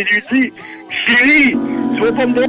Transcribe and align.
et 0.00 0.04
lui 0.04 0.22
dit 0.32 0.52
Chérie, 1.06 1.52
tu 1.94 2.00
vas 2.00 2.12
pas 2.12 2.26
me 2.26 2.34
voir 2.34 2.48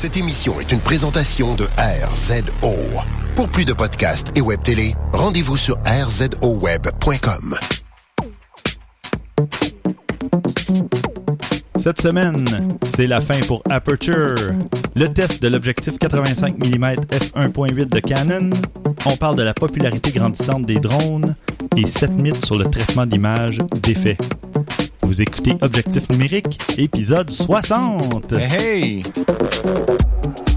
Cette 0.00 0.16
émission 0.16 0.58
est 0.58 0.72
une 0.72 0.80
présentation 0.80 1.54
de 1.54 1.64
RZO. 1.76 2.74
Pour 3.36 3.50
plus 3.50 3.66
de 3.66 3.74
podcasts 3.74 4.34
et 4.34 4.40
web 4.40 4.62
télé, 4.62 4.94
rendez-vous 5.12 5.58
sur 5.58 5.76
rzoweb.com. 5.84 7.58
Cette 11.76 12.00
semaine, 12.00 12.46
c'est 12.80 13.06
la 13.06 13.20
fin 13.20 13.40
pour 13.40 13.62
Aperture. 13.68 14.54
Le 14.96 15.06
test 15.08 15.42
de 15.42 15.48
l'objectif 15.48 15.98
85 15.98 16.56
mm 16.56 16.94
f1.8 17.10 17.84
de 17.84 18.00
Canon. 18.00 18.48
On 19.04 19.18
parle 19.18 19.36
de 19.36 19.42
la 19.42 19.52
popularité 19.52 20.12
grandissante 20.12 20.64
des 20.64 20.78
drones 20.78 21.36
et 21.76 21.86
7 21.86 22.12
mythes 22.12 22.46
sur 22.46 22.56
le 22.56 22.64
traitement 22.64 23.04
d'image 23.04 23.58
d'effets. 23.82 24.16
Vous 25.10 25.22
écoutez 25.22 25.56
Objectif 25.60 26.08
numérique, 26.10 26.60
épisode 26.78 27.32
60. 27.32 28.32
Hey! 28.34 29.02
Stéphane 29.02 30.49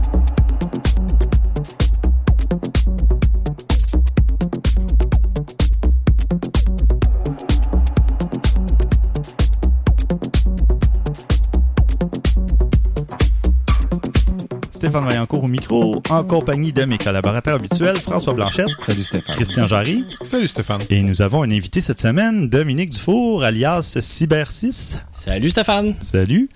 en 16.09 16.23
compagnie 16.23 16.73
de 16.73 16.83
mes 16.85 16.97
collaborateurs 16.97 17.55
habituels, 17.55 17.97
François 17.99 18.33
Blanchette, 18.33 18.69
Salut 18.79 19.03
Stéphane. 19.03 19.35
Christian 19.35 19.67
Jarry, 19.67 20.05
Salut 20.23 20.47
Stéphane. 20.47 20.81
et 20.89 21.01
nous 21.01 21.21
avons 21.21 21.43
un 21.43 21.51
invité 21.51 21.81
cette 21.81 21.99
semaine, 21.99 22.49
Dominique 22.49 22.91
Dufour, 22.91 23.43
alias 23.43 23.97
Cyber6. 23.99 24.97
Salut 25.11 25.49
Stéphane. 25.49 25.95
Salut. 25.99 26.49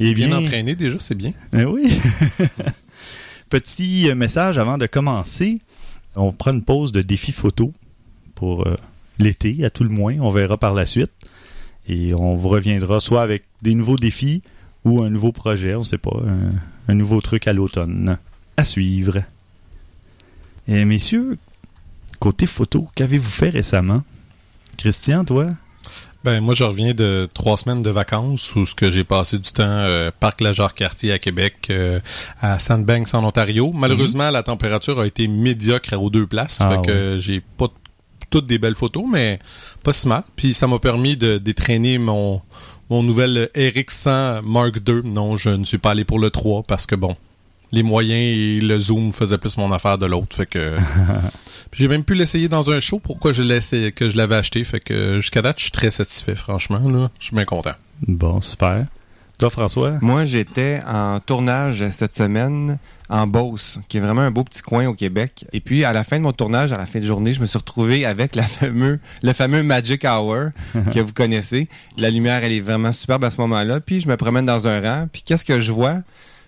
Eh 0.00 0.14
Bien 0.14 0.28
bien, 0.28 0.38
entraîné 0.38 0.76
déjà, 0.76 0.96
c'est 1.00 1.14
bien. 1.14 1.32
Eh 1.56 1.64
oui. 1.64 1.90
Petit 3.50 4.12
message 4.14 4.58
avant 4.58 4.78
de 4.78 4.86
commencer. 4.86 5.60
On 6.14 6.32
prend 6.32 6.52
une 6.52 6.62
pause 6.62 6.92
de 6.92 7.02
défi 7.02 7.32
photo 7.32 7.72
pour 8.34 8.66
euh, 8.66 8.76
l'été, 9.18 9.64
à 9.64 9.70
tout 9.70 9.84
le 9.84 9.90
moins. 9.90 10.16
On 10.20 10.30
verra 10.30 10.56
par 10.56 10.74
la 10.74 10.86
suite. 10.86 11.12
Et 11.88 12.12
on 12.14 12.36
vous 12.36 12.48
reviendra 12.48 13.00
soit 13.00 13.22
avec 13.22 13.44
des 13.62 13.74
nouveaux 13.74 13.96
défis 13.96 14.42
ou 14.84 15.02
un 15.02 15.10
nouveau 15.10 15.32
projet, 15.32 15.74
on 15.74 15.82
sait 15.82 15.98
pas, 15.98 16.16
un, 16.26 16.52
un 16.92 16.94
nouveau 16.94 17.20
truc 17.20 17.48
à 17.48 17.52
l'automne. 17.52 18.18
À 18.58 18.64
suivre. 18.64 19.22
Et 20.66 20.84
messieurs, 20.84 21.38
côté 22.18 22.44
photo, 22.46 22.88
qu'avez-vous 22.96 23.30
fait 23.30 23.50
récemment? 23.50 24.02
Christian, 24.76 25.24
toi? 25.24 25.46
Ben 26.24 26.40
moi 26.40 26.54
je 26.54 26.64
reviens 26.64 26.92
de 26.92 27.28
trois 27.32 27.56
semaines 27.56 27.82
de 27.82 27.90
vacances 27.90 28.52
où 28.56 28.66
ce 28.66 28.74
que 28.74 28.90
j'ai 28.90 29.04
passé 29.04 29.38
du 29.38 29.52
temps 29.52 29.62
euh, 29.64 30.10
parc 30.18 30.40
la 30.40 30.52
cartier 30.76 31.12
à 31.12 31.20
Québec, 31.20 31.68
euh, 31.70 32.00
à 32.40 32.58
Sandbanks 32.58 33.14
en 33.14 33.24
Ontario. 33.24 33.70
Malheureusement 33.72 34.28
la 34.30 34.42
température 34.42 34.98
a 34.98 35.06
été 35.06 35.28
médiocre 35.28 35.96
aux 35.96 36.10
deux 36.10 36.26
places, 36.26 36.60
Ah 36.60 36.70
fait 36.70 36.84
que 36.84 37.18
j'ai 37.20 37.40
pas 37.40 37.68
toutes 38.30 38.46
des 38.46 38.58
belles 38.58 38.74
photos, 38.74 39.04
mais 39.08 39.38
pas 39.84 39.92
si 39.92 40.08
mal. 40.08 40.24
Puis 40.34 40.52
ça 40.52 40.66
m'a 40.66 40.80
permis 40.80 41.16
de 41.16 41.38
détraîner 41.38 41.98
mon 41.98 42.42
mon 42.90 43.04
nouvel 43.04 43.50
RX100 43.54 44.42
Mark 44.42 44.80
II. 44.84 45.02
Non, 45.04 45.36
je 45.36 45.50
ne 45.50 45.64
suis 45.64 45.78
pas 45.78 45.92
allé 45.92 46.04
pour 46.04 46.18
le 46.18 46.30
3 46.30 46.64
parce 46.64 46.86
que 46.86 46.96
bon, 46.96 47.16
les 47.72 47.82
moyens 47.82 48.20
et 48.20 48.60
le 48.60 48.78
zoom 48.78 49.12
faisaient 49.12 49.38
plus 49.38 49.56
mon 49.58 49.72
affaire 49.72 49.98
de 49.98 50.06
l'autre, 50.06 50.34
fait 50.34 50.46
que 50.46 50.76
j'ai 51.72 51.88
même 51.88 52.04
pu 52.04 52.14
l'essayer 52.14 52.48
dans 52.48 52.70
un 52.70 52.80
show. 52.80 52.98
Pourquoi 52.98 53.32
je 53.32 53.42
l'ai 53.42 53.60
que 53.92 54.08
je 54.08 54.16
l'avais 54.16 54.36
acheté, 54.36 54.64
fait 54.64 54.80
que 54.80 55.20
jusqu'à 55.20 55.42
date, 55.42 55.58
je 55.58 55.64
suis 55.64 55.72
très 55.72 55.90
satisfait, 55.90 56.34
franchement. 56.34 56.88
Là, 56.88 57.10
je 57.18 57.26
suis 57.26 57.36
bien 57.36 57.44
content. 57.44 57.74
Bon, 58.06 58.40
super. 58.40 58.86
Toi, 59.38 59.50
François? 59.50 59.98
Moi, 60.00 60.24
j'étais 60.24 60.80
en 60.84 61.20
tournage 61.20 61.88
cette 61.90 62.12
semaine 62.12 62.78
en 63.08 63.28
Beauce, 63.28 63.78
qui 63.88 63.98
est 63.98 64.00
vraiment 64.00 64.22
un 64.22 64.32
beau 64.32 64.42
petit 64.42 64.62
coin 64.62 64.86
au 64.86 64.94
Québec. 64.94 65.46
Et 65.52 65.60
puis, 65.60 65.84
à 65.84 65.92
la 65.92 66.02
fin 66.02 66.18
de 66.18 66.24
mon 66.24 66.32
tournage, 66.32 66.72
à 66.72 66.76
la 66.76 66.86
fin 66.86 66.98
de 66.98 67.06
journée, 67.06 67.32
je 67.32 67.40
me 67.40 67.46
suis 67.46 67.56
retrouvé 67.56 68.04
avec 68.04 68.34
la 68.34 68.42
fameux, 68.42 68.98
le 69.22 69.32
fameux 69.32 69.62
Magic 69.62 70.04
Hour 70.04 70.50
que 70.92 70.98
vous 70.98 71.12
connaissez. 71.12 71.68
La 71.98 72.10
lumière, 72.10 72.42
elle 72.42 72.50
est 72.50 72.60
vraiment 72.60 72.90
superbe 72.90 73.24
à 73.24 73.30
ce 73.30 73.40
moment-là. 73.42 73.78
Puis, 73.80 74.00
je 74.00 74.08
me 74.08 74.16
promène 74.16 74.44
dans 74.44 74.66
un 74.66 74.80
rang. 74.80 75.06
Puis, 75.12 75.22
qu'est-ce 75.24 75.44
que 75.44 75.60
je 75.60 75.70
vois? 75.70 75.98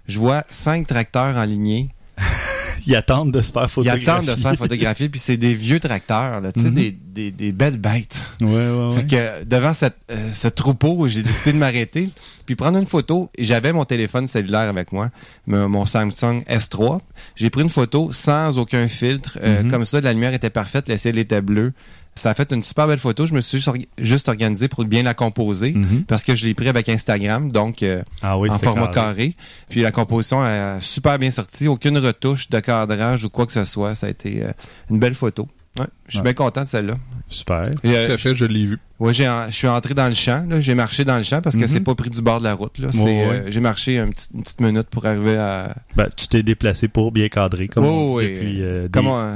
Je 0.09 0.19
vois 0.19 0.43
cinq 0.51 0.87
tracteurs 0.87 1.37
en 1.37 1.45
lignée. 1.45 1.91
Ils 2.87 2.97
attendent 2.97 3.31
de 3.31 3.43
se 3.43 3.53
faire 3.53 3.65
Ils 3.65 3.69
photographier. 3.69 4.09
attendent 4.09 4.27
de 4.27 4.35
se 4.35 4.41
faire 4.41 4.55
photographier. 4.57 5.09
Puis, 5.11 5.21
c'est 5.21 5.37
des 5.37 5.53
vieux 5.53 5.81
tracteurs, 5.81 6.41
là, 6.41 6.51
tu 6.51 6.61
sais, 6.63 6.69
Mhm. 6.71 6.75
des, 6.75 6.91
des, 6.93 7.31
des 7.31 7.53
belles 7.53 7.77
bêtes. 7.77 8.25
Ouais, 8.41 8.49
ouais, 8.49 8.71
ouais. 8.89 8.95
Fait 8.95 9.07
que 9.07 9.45
devant 9.45 9.75
cette, 9.75 9.99
euh, 10.11 10.31
ce 10.33 10.49
troupeau, 10.49 11.07
j'ai 11.07 11.23
décidé 11.23 11.53
de 11.53 11.59
m'arrêter 11.59 12.09
puis 12.47 12.57
prendre 12.57 12.79
une 12.79 12.87
photo. 12.87 13.31
J'avais 13.39 13.75
mon 13.75 13.85
téléphone 13.85 14.27
cellulaire 14.27 14.69
avec 14.69 14.93
moi, 14.93 15.11
mon 15.47 15.69
mon 15.69 15.85
Samsung 15.85 16.43
S3. 16.49 17.01
J'ai 17.37 17.51
pris 17.51 17.61
une 17.63 17.69
photo 17.69 18.13
sans 18.13 18.57
aucun 18.57 18.89
filtre, 18.89 19.39
euh, 19.43 19.63
Mhm. 19.63 19.71
comme 19.71 19.85
ça, 19.85 20.01
la 20.01 20.15
lumière 20.15 20.33
était 20.33 20.51
parfaite, 20.51 20.89
le 20.89 20.97
ciel 20.97 21.19
était 21.19 21.43
bleu. 21.43 21.73
Ça 22.17 22.31
a 22.31 22.35
fait 22.35 22.53
une 22.53 22.63
super 22.63 22.87
belle 22.89 22.99
photo. 22.99 23.25
Je 23.25 23.35
me 23.35 23.41
suis 23.41 23.59
juste, 23.59 23.69
orga- 23.69 23.87
juste 23.99 24.29
organisé 24.29 24.69
pour 24.69 24.85
bien 24.85 25.03
la 25.03 25.15
composer 25.15 25.73
Mhm. 25.73 26.05
parce 26.05 26.23
que 26.23 26.35
je 26.35 26.45
l'ai 26.45 26.55
pris 26.55 26.69
avec 26.69 26.89
Instagram, 26.89 27.51
donc 27.51 27.83
euh, 27.83 28.03
Ah 28.21 28.37
oui, 28.39 28.51
en 28.51 28.59
format 28.59 28.89
carré. 28.89 28.95
carré. 29.33 29.37
Puis 29.71 29.81
la 29.83 29.93
composition 29.93 30.41
a 30.41 30.81
super 30.81 31.19
bien 31.19 31.31
sorti, 31.31 31.69
aucune 31.69 31.97
retouche 31.99 32.51
de 32.51 32.61
cadrage 32.61 33.25
ou 33.25 33.31
quoi 33.31 33.47
que 33.47 33.53
ce 33.53 33.65
soit. 33.65 33.95
Ça 33.95 34.09
a 34.09 34.11
été 34.11 34.43
euh, 34.45 34.53
une 34.91 34.99
belle 34.99 35.15
photo. 35.15 35.47
Ouais, 35.79 35.87
je 36.07 36.11
suis 36.11 36.19
Ouais. 36.19 36.25
bien 36.25 36.33
content 36.35 36.63
de 36.65 36.69
celle-là. 36.69 36.95
Super. 37.29 37.71
Et, 37.85 37.95
euh, 37.95 38.07
Tout 38.09 38.13
à 38.13 38.17
fait, 38.17 38.35
je 38.35 38.45
l'ai 38.45 38.65
vu. 38.65 38.79
Ouais, 38.99 39.13
j'ai 39.15 39.29
en- 39.29 39.47
je 39.49 39.55
suis 39.55 39.69
entré 39.69 39.95
dans 39.95 40.09
le 40.09 40.15
champ. 40.15 40.45
là. 40.49 40.61
J'ai 40.61 40.75
marché 40.75 41.05
dans 41.05 41.17
le 41.17 41.23
champ 41.23 41.41
parce 41.41 41.55
que 41.55 41.61
Mhm. 41.61 41.69
c'est 41.69 41.81
pas 41.81 41.95
pris 41.95 42.11
du 42.11 42.21
bord 42.23 42.41
de 42.41 42.45
la 42.45 42.55
route. 42.55 42.77
Là. 42.79 42.89
C'est, 42.91 42.99
Ouais, 43.05 43.25
euh, 43.25 43.51
j'ai 43.51 43.61
marché 43.61 43.99
une 43.99 44.13
petite 44.13 44.61
minute 44.61 44.89
pour 44.89 45.07
arriver 45.07 45.37
à. 45.37 45.77
Ben, 45.95 46.09
tu 46.17 46.27
t'es 46.27 46.43
déplacé 46.43 46.89
pour 46.89 47.13
bien 47.13 47.29
cadrer, 47.29 47.69
comme 47.69 47.85
on 47.85 48.07
dit 48.07 48.13
oui. 48.15 48.33
depuis 48.33 48.63
euh, 48.63 48.89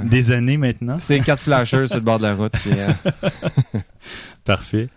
des, 0.05 0.31
euh, 0.33 0.35
années 0.37 0.57
maintenant. 0.57 0.97
C'est 0.99 1.21
quatre 1.21 1.41
flashers 1.41 1.87
sur 1.87 1.97
le 1.97 2.03
bord 2.03 2.19
de 2.19 2.25
la 2.25 2.35
route. 2.35 2.53
puis, 2.53 2.73
euh, 2.77 2.89
Parfait. 4.45 4.89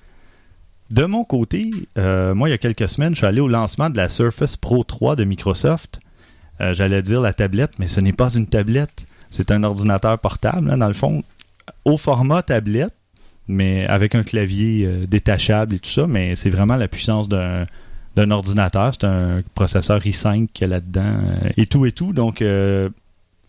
De 0.90 1.06
mon 1.06 1.24
côté, 1.24 1.70
euh, 1.98 2.34
moi, 2.34 2.48
il 2.50 2.52
y 2.52 2.56
a 2.56 2.58
quelques 2.58 2.88
semaines, 2.90 3.14
je 3.14 3.18
suis 3.20 3.26
allé 3.28 3.42
au 3.42 3.48
lancement 3.48 3.90
de 3.90 3.98
la 3.98 4.10
Surface 4.10 4.56
Pro 4.58 4.84
3 4.84 5.16
de 5.16 5.24
Microsoft. 5.24 6.00
Euh, 6.62 6.74
J'allais 6.74 7.02
dire 7.02 7.22
la 7.22 7.34
tablette, 7.34 7.78
mais 7.78 7.88
ce 7.88 8.00
n'est 8.00 8.14
pas 8.14 8.34
une 8.34 8.48
tablette. 8.48 9.06
C'est 9.30 9.52
un 9.52 9.64
ordinateur 9.64 10.18
portable, 10.20 10.70
hein, 10.72 10.78
dans 10.78 10.88
le 10.88 10.94
fond, 10.94 11.24
au 11.86 11.98
format 11.98 12.42
tablette, 12.42 12.94
mais 13.48 13.86
avec 13.86 14.16
un 14.16 14.24
clavier 14.24 14.86
euh, 14.86 15.08
détachable 15.08 15.76
et 15.76 15.80
tout 15.80 15.90
ça. 15.90 16.08
Mais 16.08 16.36
c'est 16.36 16.50
vraiment 16.50 16.76
la 16.76 16.88
puissance 16.88 17.30
d'un 17.30 17.66
d'un 18.16 18.32
ordinateur. 18.32 18.94
C'est 18.94 19.06
un 19.06 19.44
processeur 19.54 20.02
i5 20.02 20.48
qu'il 20.52 20.68
y 20.68 20.72
a 20.72 20.76
là-dedans 20.76 21.02
euh, 21.04 21.50
et 21.56 21.68
tout 21.68 21.86
et 21.86 21.92
tout. 21.92 22.14
Donc, 22.14 22.42
euh, 22.42 22.90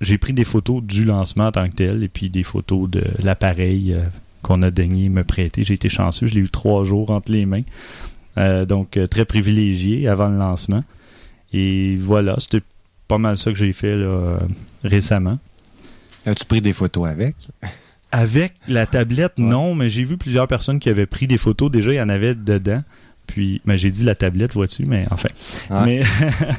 j'ai 0.02 0.18
pris 0.18 0.35
des 0.35 0.44
photos 0.44 0.82
du 0.82 1.04
lancement 1.06 1.47
en 1.47 1.52
tant 1.52 1.68
que 1.70 1.75
tel 1.75 2.02
et 2.04 2.08
puis 2.08 2.28
des 2.28 2.42
photos 2.42 2.88
de 2.90 3.02
l'appareil 3.18 3.97
qu'on 4.42 4.62
a 4.62 4.70
daigné 4.70 5.08
me 5.08 5.25
prêter. 5.25 5.64
J'ai 5.64 5.75
été 5.75 5.88
chanceux, 5.88 6.26
je 6.26 6.35
l'ai 6.35 6.40
eu 6.40 6.50
trois 6.50 6.85
jours 6.85 7.11
entre 7.11 7.32
les 7.32 7.47
mains. 7.47 7.62
Donc, 8.66 8.97
très 9.11 9.25
privilégié 9.25 10.06
avant 10.06 10.28
le 10.28 10.38
lancement. 10.38 10.85
Et 11.52 11.97
voilà, 11.97 12.37
c'était 12.38 12.62
pas 13.08 13.18
mal 13.18 13.37
ça 13.37 13.50
que 13.50 13.58
j'ai 13.58 13.73
fait 13.73 13.97
récemment. 14.85 15.38
As-tu 16.28 16.44
pris 16.44 16.61
des 16.61 16.73
photos 16.73 17.08
avec? 17.08 17.37
Avec 18.12 18.54
la 18.68 18.87
tablette, 18.87 19.35
Ouais. 19.38 19.44
non, 19.44 19.75
mais 19.75 19.90
j'ai 19.90 20.04
vu 20.04 20.16
plusieurs 20.16 20.47
personnes 20.49 20.80
qui 20.80 20.88
avaient 20.88 21.06
pris 21.06 21.26
des 21.26 21.38
photos. 21.38 21.70
Déjà, 21.70 21.92
il 21.92 21.97
y 21.97 22.00
en 22.00 22.08
avait 22.08 22.35
dedans. 22.35 22.82
Puis, 23.26 23.61
ben, 23.66 23.76
j'ai 23.76 23.90
dit 23.90 24.04
la 24.04 24.14
tablette, 24.14 24.54
vois-tu, 24.54 24.87
mais 24.87 25.04
enfin. 25.11 25.28
Mais 25.85 26.00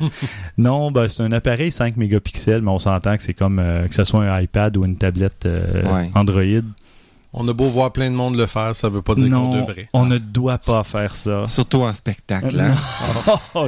non, 0.57 0.91
ben, 0.91 1.07
c'est 1.07 1.23
un 1.23 1.31
appareil 1.31 1.71
5 1.71 1.97
mégapixels, 1.97 2.61
mais 2.61 2.69
on 2.69 2.77
s'entend 2.79 3.15
que 3.17 3.23
c'est 3.23 3.33
comme 3.33 3.57
euh, 3.59 3.87
que 3.87 3.95
ce 3.95 4.03
soit 4.03 4.23
un 4.31 4.39
iPad 4.41 4.77
ou 4.77 4.85
une 4.85 4.95
tablette 4.97 5.45
euh, 5.47 5.81
Ouais. 5.91 6.11
Android. 6.13 6.43
On 7.31 7.47
a 7.47 7.53
beau 7.53 7.63
voir 7.65 7.91
plein 7.93 8.09
de 8.09 8.15
monde 8.15 8.35
le 8.37 8.47
faire, 8.47 8.75
ça 8.75 8.89
veut 8.89 9.03
pas 9.03 9.13
dire 9.13 9.29
qu'on 9.29 9.55
devrait. 9.55 9.87
on 9.93 10.05
ne 10.07 10.17
doit 10.17 10.57
pas 10.57 10.83
faire 10.83 11.15
ça. 11.15 11.47
Surtout 11.47 11.83
en 11.83 11.93
spectacle. 11.93 12.59
hein? 12.59 12.73
Oh, 13.53 13.67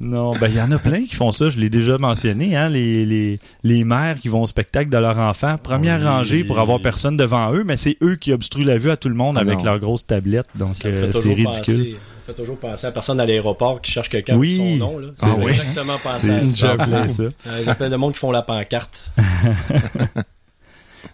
non, 0.00 0.32
ben 0.38 0.48
il 0.48 0.56
y 0.56 0.60
en 0.62 0.70
a 0.72 0.78
plein 0.78 1.04
qui 1.04 1.14
font 1.14 1.32
ça. 1.32 1.50
Je 1.50 1.58
l'ai 1.58 1.68
déjà 1.68 1.98
mentionné, 1.98 2.56
hein, 2.56 2.68
les, 2.70 3.04
les, 3.04 3.38
les 3.62 3.84
mères 3.84 4.18
qui 4.18 4.28
vont 4.28 4.42
au 4.42 4.46
spectacle 4.46 4.88
de 4.90 4.96
leur 4.96 5.18
enfant, 5.18 5.56
première 5.62 6.00
Oui. 6.00 6.06
rangée 6.06 6.44
pour 6.44 6.58
avoir 6.60 6.80
personne 6.80 7.16
devant 7.18 7.52
eux, 7.52 7.62
mais 7.64 7.76
c'est 7.76 7.98
eux 8.02 8.16
qui 8.16 8.32
obstruent 8.32 8.64
la 8.64 8.78
vue 8.78 8.90
à 8.90 8.96
tout 8.96 9.08
le 9.10 9.14
monde 9.14 9.36
Ah 9.36 9.42
avec 9.42 9.58
non. 9.58 9.64
leur 9.66 9.78
grosse 9.78 10.06
tablette. 10.06 10.46
Donc 10.56 10.70
euh, 10.70 10.92
fait 10.92 11.00
c'est 11.00 11.10
toujours 11.10 11.36
ridicule. 11.36 11.74
penser- 11.76 11.96
ça 12.20 12.26
fait 12.26 12.34
toujours 12.42 12.58
penser 12.58 12.86
à 12.86 12.88
la 12.90 12.92
personne 12.92 13.20
à 13.20 13.26
l'aéroport 13.26 13.80
qui 13.82 13.92
cherche 13.92 14.08
quelqu'un 14.08 14.36
Oui. 14.36 14.56
son 14.56 14.76
nom. 14.76 14.98
Là. 14.98 15.08
Ah 15.20 15.34
oui. 15.36 15.46
exactement 15.52 15.98
penser 16.02 16.30
à 16.30 16.46
ça. 16.46 16.74
Euh, 17.46 17.74
plein 17.74 17.90
de 17.90 17.96
monde 17.96 18.12
qui 18.14 18.18
font 18.18 18.30
la 18.30 18.42
pancarte. 18.42 19.10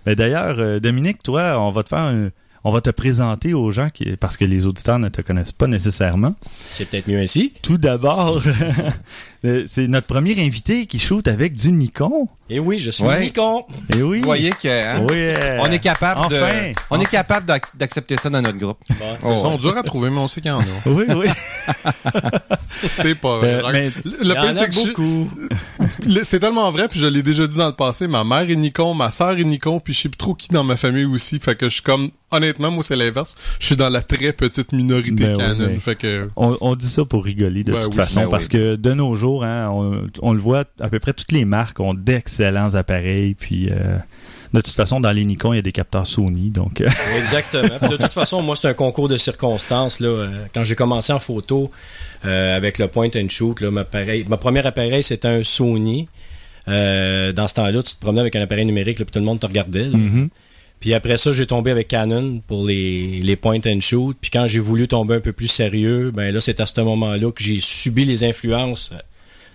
Mais 0.06 0.16
d'ailleurs, 0.16 0.56
euh, 0.58 0.80
Dominique, 0.80 1.22
toi, 1.22 1.60
on 1.60 1.70
va 1.70 1.82
te 1.82 1.88
faire 1.90 1.98
un- 1.98 2.30
on 2.64 2.72
va 2.72 2.80
te 2.80 2.90
présenter 2.90 3.54
aux 3.54 3.70
gens 3.70 3.90
qui, 3.90 4.16
parce 4.16 4.36
que 4.36 4.44
les 4.44 4.66
auditeurs 4.66 4.98
ne 4.98 5.08
te 5.08 5.22
connaissent 5.22 5.52
pas 5.52 5.68
nécessairement. 5.68 6.34
C'est 6.66 6.86
peut-être 6.90 7.06
mieux 7.06 7.18
ainsi. 7.20 7.52
Tout 7.62 7.78
d'abord, 7.78 8.42
euh, 9.44 9.64
c'est 9.66 9.86
notre 9.88 10.06
premier 10.08 10.40
invité 10.44 10.86
qui 10.86 10.98
shoot 10.98 11.26
avec 11.28 11.54
du 11.54 11.70
Nikon. 11.70 12.28
Et 12.48 12.60
oui, 12.60 12.78
je 12.78 12.90
suis 12.92 13.02
Ouais. 13.02 13.20
Nikon. 13.20 13.64
Et 13.96 14.02
oui. 14.02 14.18
Vous 14.20 14.24
voyez 14.26 14.50
que 14.50 14.68
hein, 14.68 15.00
Oui, 15.10 15.16
euh, 15.16 15.58
on 15.60 15.66
est 15.70 15.80
capable 15.80 16.20
enfin. 16.20 16.28
de, 16.30 16.74
on 16.90 17.00
est 17.00 17.10
capable 17.10 17.44
d'ac- 17.46 17.76
d'accepter 17.76 18.16
ça 18.16 18.30
dans 18.30 18.40
notre 18.40 18.58
groupe. 18.58 18.78
Bon, 18.88 18.94
Ils 19.22 19.26
Oh, 19.30 19.34
sont 19.34 19.52
ouais. 19.52 19.58
durs 19.58 19.76
à 19.76 19.82
trouver, 19.82 20.10
mais 20.10 20.18
on 20.18 20.28
sait 20.28 20.40
qu'il 20.40 20.50
y 20.50 20.54
en 20.54 20.60
a. 20.60 20.64
Oui, 20.86 21.04
oui. 21.08 21.26
C'est 23.02 23.14
pas 23.16 23.38
vrai. 23.38 23.54
Euh, 23.64 23.70
mais 23.72 23.90
le 24.04 24.30
y 24.30 24.32
pire, 24.32 24.42
en 24.44 24.46
a 24.48 24.52
c'est 24.70 24.86
beaucoup. 24.86 25.30
c'est 26.22 26.38
tellement 26.40 26.70
vrai, 26.70 26.88
puis 26.88 27.00
je 27.00 27.06
l'ai 27.06 27.22
déjà 27.22 27.46
dit 27.46 27.56
dans 27.56 27.66
le 27.68 27.72
passé. 27.74 28.06
Ma 28.06 28.22
mère 28.22 28.48
est 28.50 28.54
Nikon, 28.54 28.94
ma 28.94 29.10
sœur 29.10 29.32
est 29.38 29.44
Nikon, 29.44 29.80
puis 29.80 29.94
je 29.94 30.02
sais 30.02 30.08
plus 30.08 30.18
trop 30.18 30.34
qui 30.34 30.48
dans 30.48 30.62
ma 30.64 30.76
famille 30.76 31.06
aussi. 31.06 31.38
Fait 31.40 31.56
que 31.56 31.68
je 31.68 31.74
suis 31.74 31.82
comme, 31.82 32.10
honnêtement, 32.30 32.70
moi 32.70 32.82
c'est 32.82 32.94
l'inverse. 32.96 33.34
Je 33.58 33.66
suis 33.66 33.76
dans 33.76 33.88
la 33.88 34.02
très 34.02 34.32
petite 34.32 34.72
minorité 34.72 35.10
Ben 35.24 35.32
oui, 35.32 35.38
Canon. 35.38 35.78
Fait 35.80 35.96
que 35.96 36.28
On, 36.36 36.56
on 36.60 36.74
dit 36.74 36.88
ça 36.88 37.04
pour 37.06 37.24
rigoler 37.24 37.64
de 37.64 37.72
Ben 37.72 37.80
toute 37.80 37.92
oui, 37.92 37.96
façon, 37.96 38.20
ben 38.20 38.28
parce 38.28 38.44
oui. 38.46 38.50
que 38.50 38.76
de 38.76 38.92
nos 38.92 39.16
jours, 39.16 39.42
hein, 39.44 39.68
on, 39.70 40.02
on 40.20 40.32
le 40.34 40.40
voit, 40.40 40.64
à 40.80 40.88
peu 40.88 40.98
près 41.00 41.14
toutes 41.14 41.32
les 41.32 41.44
marques 41.46 41.80
ont 41.80 41.94
d'excellents 41.94 42.35
appareils, 42.44 43.34
puis 43.34 43.68
euh, 43.70 43.98
de 44.56 44.60
toute 44.60 44.74
façon, 44.74 45.00
dans 45.00 45.12
les 45.12 45.24
Nikon, 45.24 45.52
il 45.52 45.56
y 45.56 45.58
a 45.58 45.62
des 45.62 45.72
capteurs 45.72 46.06
Sony, 46.06 46.50
donc 46.50 46.80
euh, 46.80 46.88
Exactement. 47.18 47.78
Puis 47.80 47.90
de 47.90 47.96
toute 47.96 48.12
façon, 48.12 48.42
moi, 48.42 48.56
c'est 48.56 48.68
un 48.68 48.74
concours 48.74 49.08
de 49.08 49.16
circonstances. 49.16 50.00
Là. 50.00 50.08
Euh, 50.08 50.44
Quand 50.54 50.64
j'ai 50.64 50.74
commencé 50.74 51.12
en 51.12 51.18
photo 51.18 51.70
euh, 52.24 52.56
avec 52.56 52.78
le 52.78 52.88
point 52.88 53.08
and 53.14 53.28
shoot, 53.28 53.60
là, 53.60 53.70
ma, 53.70 53.82
appareil, 53.82 54.24
ma 54.28 54.36
première 54.36 54.66
appareil, 54.66 55.02
c'était 55.02 55.28
un 55.28 55.42
Sony. 55.42 56.08
Euh, 56.68 57.32
dans 57.32 57.46
ce 57.46 57.54
temps-là, 57.54 57.82
tu 57.82 57.94
te 57.94 58.00
promenais 58.00 58.22
avec 58.22 58.34
un 58.34 58.42
appareil 58.42 58.64
numérique, 58.66 58.98
là, 58.98 59.04
puis 59.04 59.12
tout 59.12 59.20
le 59.20 59.24
monde 59.24 59.40
te 59.40 59.46
regardait. 59.46 59.84
là. 59.84 59.96
mhm. 59.96 60.28
Puis 60.78 60.92
après 60.92 61.16
ça, 61.16 61.32
j'ai 61.32 61.46
tombé 61.46 61.70
avec 61.70 61.88
Canon 61.88 62.40
pour 62.46 62.66
les, 62.66 63.16
les 63.18 63.36
point 63.36 63.60
and 63.66 63.80
shoot. 63.80 64.14
Puis 64.20 64.30
quand 64.30 64.46
j'ai 64.46 64.58
voulu 64.58 64.86
tomber 64.86 65.14
un 65.14 65.20
peu 65.20 65.32
plus 65.32 65.48
sérieux, 65.48 66.10
ben 66.10 66.34
là, 66.34 66.40
c'est 66.42 66.60
à 66.60 66.66
ce 66.66 66.78
moment-là 66.82 67.32
que 67.32 67.42
j'ai 67.42 67.60
subi 67.60 68.04
les 68.04 68.24
influences 68.24 68.92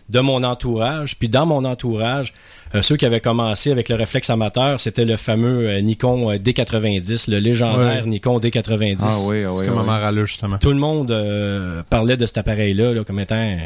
de 0.09 0.19
mon 0.19 0.43
entourage. 0.43 1.15
Puis 1.17 1.29
dans 1.29 1.45
mon 1.45 1.63
entourage, 1.63 2.33
ceux 2.81 2.95
qui 2.95 3.05
avaient 3.05 3.19
commencé 3.19 3.69
avec 3.71 3.89
le 3.89 3.95
réflexe 3.95 4.29
amateur, 4.29 4.79
c'était 4.79 5.03
le 5.03 5.17
fameux 5.17 5.67
euh, 5.67 5.81
Nikon 5.81 6.31
euh, 6.31 6.37
D90, 6.37 7.29
le 7.29 7.39
légendaire 7.39 8.03
Ouais. 8.03 8.09
Nikon 8.09 8.37
D90. 8.39 8.97
Ah 9.01 9.09
oui, 9.29 9.43
ah 9.43 9.51
c'est 9.53 9.61
oui, 9.61 9.67
que 9.67 9.71
ma 9.73 9.81
oui. 9.81 9.87
mère 9.87 10.03
a 10.05 10.11
là, 10.11 10.23
justement. 10.23 10.57
Tout 10.57 10.69
le 10.71 10.77
monde 10.77 11.11
euh, 11.11 11.83
parlait 11.89 12.15
de 12.15 12.25
cet 12.25 12.37
appareil-là 12.37 12.93
là, 12.93 13.03
comme 13.03 13.19
étant 13.19 13.35
un, 13.35 13.57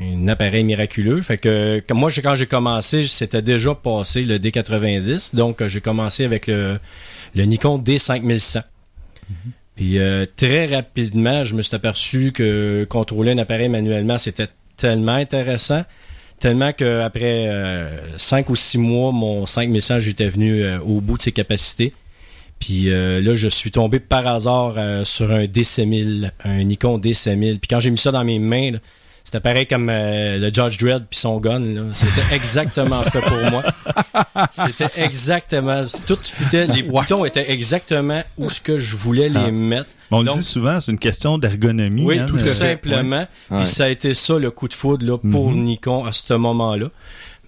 un 0.00 0.28
appareil 0.28 0.64
miraculeux. 0.64 1.22
Fait 1.22 1.36
que, 1.38 1.82
comme 1.86 1.98
moi, 1.98 2.10
quand 2.22 2.34
j'ai 2.34 2.46
commencé, 2.46 3.06
c'était 3.06 3.42
déjà 3.42 3.74
passé 3.74 4.22
le 4.22 4.38
D90. 4.38 5.36
Donc, 5.36 5.60
euh, 5.60 5.68
j'ai 5.68 5.80
commencé 5.80 6.24
avec 6.24 6.48
le, 6.48 6.80
le 7.34 7.44
Nikon 7.44 7.78
D5100. 7.78 8.62
Puis 9.76 9.98
euh, 9.98 10.26
très 10.36 10.66
rapidement, 10.66 11.44
je 11.44 11.54
me 11.54 11.62
suis 11.62 11.74
aperçu 11.74 12.32
que 12.32 12.84
contrôler 12.90 13.32
un 13.32 13.38
appareil 13.38 13.68
manuellement, 13.68 14.18
c'était 14.18 14.48
tellement 14.76 15.12
intéressant. 15.14 15.82
Tellement 16.42 16.72
qu'après 16.72 17.46
euh, 17.46 17.88
cinq 18.16 18.50
ou 18.50 18.56
six 18.56 18.76
mois, 18.76 19.12
mon 19.12 19.46
5100, 19.46 20.00
j'étais 20.00 20.28
venu 20.28 20.64
euh, 20.64 20.80
au 20.80 21.00
bout 21.00 21.16
de 21.16 21.22
ses 21.22 21.30
capacités. 21.30 21.94
Puis 22.58 22.90
euh, 22.90 23.20
là, 23.20 23.36
je 23.36 23.46
suis 23.46 23.70
tombé 23.70 24.00
par 24.00 24.26
hasard 24.26 24.74
euh, 24.76 25.04
sur 25.04 25.30
un 25.30 25.44
DC1000, 25.44 26.32
un 26.44 26.64
Nikon 26.64 26.98
DC1000. 26.98 27.58
Puis 27.60 27.68
quand 27.70 27.78
j'ai 27.78 27.90
mis 27.90 27.98
ça 27.98 28.10
dans 28.10 28.24
mes 28.24 28.40
mains, 28.40 28.72
là, 28.72 28.78
c'était 29.22 29.38
pareil 29.38 29.68
comme 29.68 29.88
euh, 29.88 30.38
le 30.38 30.52
Judge 30.52 30.78
Dredd 30.78 31.04
puis 31.08 31.20
son 31.20 31.38
gun. 31.38 31.60
là. 31.60 31.82
C'était 31.94 32.34
exactement 32.34 33.02
fait 33.02 33.20
pour 33.20 33.50
moi. 33.52 33.62
C'était 34.50 35.00
exactement... 35.00 35.82
Tout 36.08 36.18
fitait, 36.24 36.66
les 36.66 36.82
boutons 36.82 37.24
étaient 37.24 37.52
exactement 37.52 38.22
où 38.36 38.50
ce 38.50 38.60
que 38.60 38.80
je 38.80 38.96
voulais 38.96 39.28
les 39.28 39.38
Ah. 39.38 39.84
On 40.12 40.22
Donc- 40.24 40.34
le 40.34 40.40
dit 40.40 40.46
souvent, 40.46 40.80
c'est 40.80 40.92
une 40.92 40.98
question 40.98 41.38
d'ergonomie. 41.38 42.04
Oui, 42.04 42.18
hein, 42.18 42.26
tout 42.28 42.38
simplement. 42.46 43.26
Ouais. 43.50 43.58
Puis 43.58 43.66
ça 43.66 43.84
a 43.84 43.88
été 43.88 44.14
ça 44.14 44.38
le 44.38 44.50
coup 44.50 44.68
de 44.68 44.74
foudre 44.74 45.04
là, 45.06 45.18
pour 45.18 45.50
Mhm. 45.50 45.62
Nikon 45.64 46.04
à 46.04 46.12
ce 46.12 46.34
moment-là. 46.34 46.90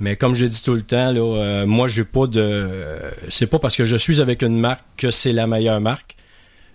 Mais 0.01 0.17
comme 0.17 0.35
j'ai 0.35 0.49
dit 0.49 0.61
tout 0.63 0.75
le 0.75 0.83
temps, 0.83 1.13
là, 1.13 1.21
euh, 1.21 1.67
moi 1.67 1.87
j'ai 1.87 2.05
pas 2.05 2.27
de. 2.27 2.41
euh, 2.41 3.11
c'est 3.29 3.47
pas 3.47 3.59
parce 3.61 3.77
que 3.77 3.85
je 3.85 3.97
suis 3.97 4.21
avec 4.21 4.43
une 4.43 4.59
marque 4.59 4.83
que 4.97 5.11
c'est 5.13 5.33
la 5.33 5.47
meilleure 5.47 5.81
marque. 5.81 6.17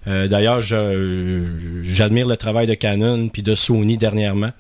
Euh, 0.08 0.30
D'ailleurs, 0.30 0.62
je- 0.62 1.44
j'admire 1.84 2.26
le 2.28 2.38
travail 2.38 2.66
de 2.68 2.74
Canon 2.76 3.28
puis 3.28 3.42
de 3.42 3.54
Sony 3.56 3.98
dernièrement. 3.98 4.52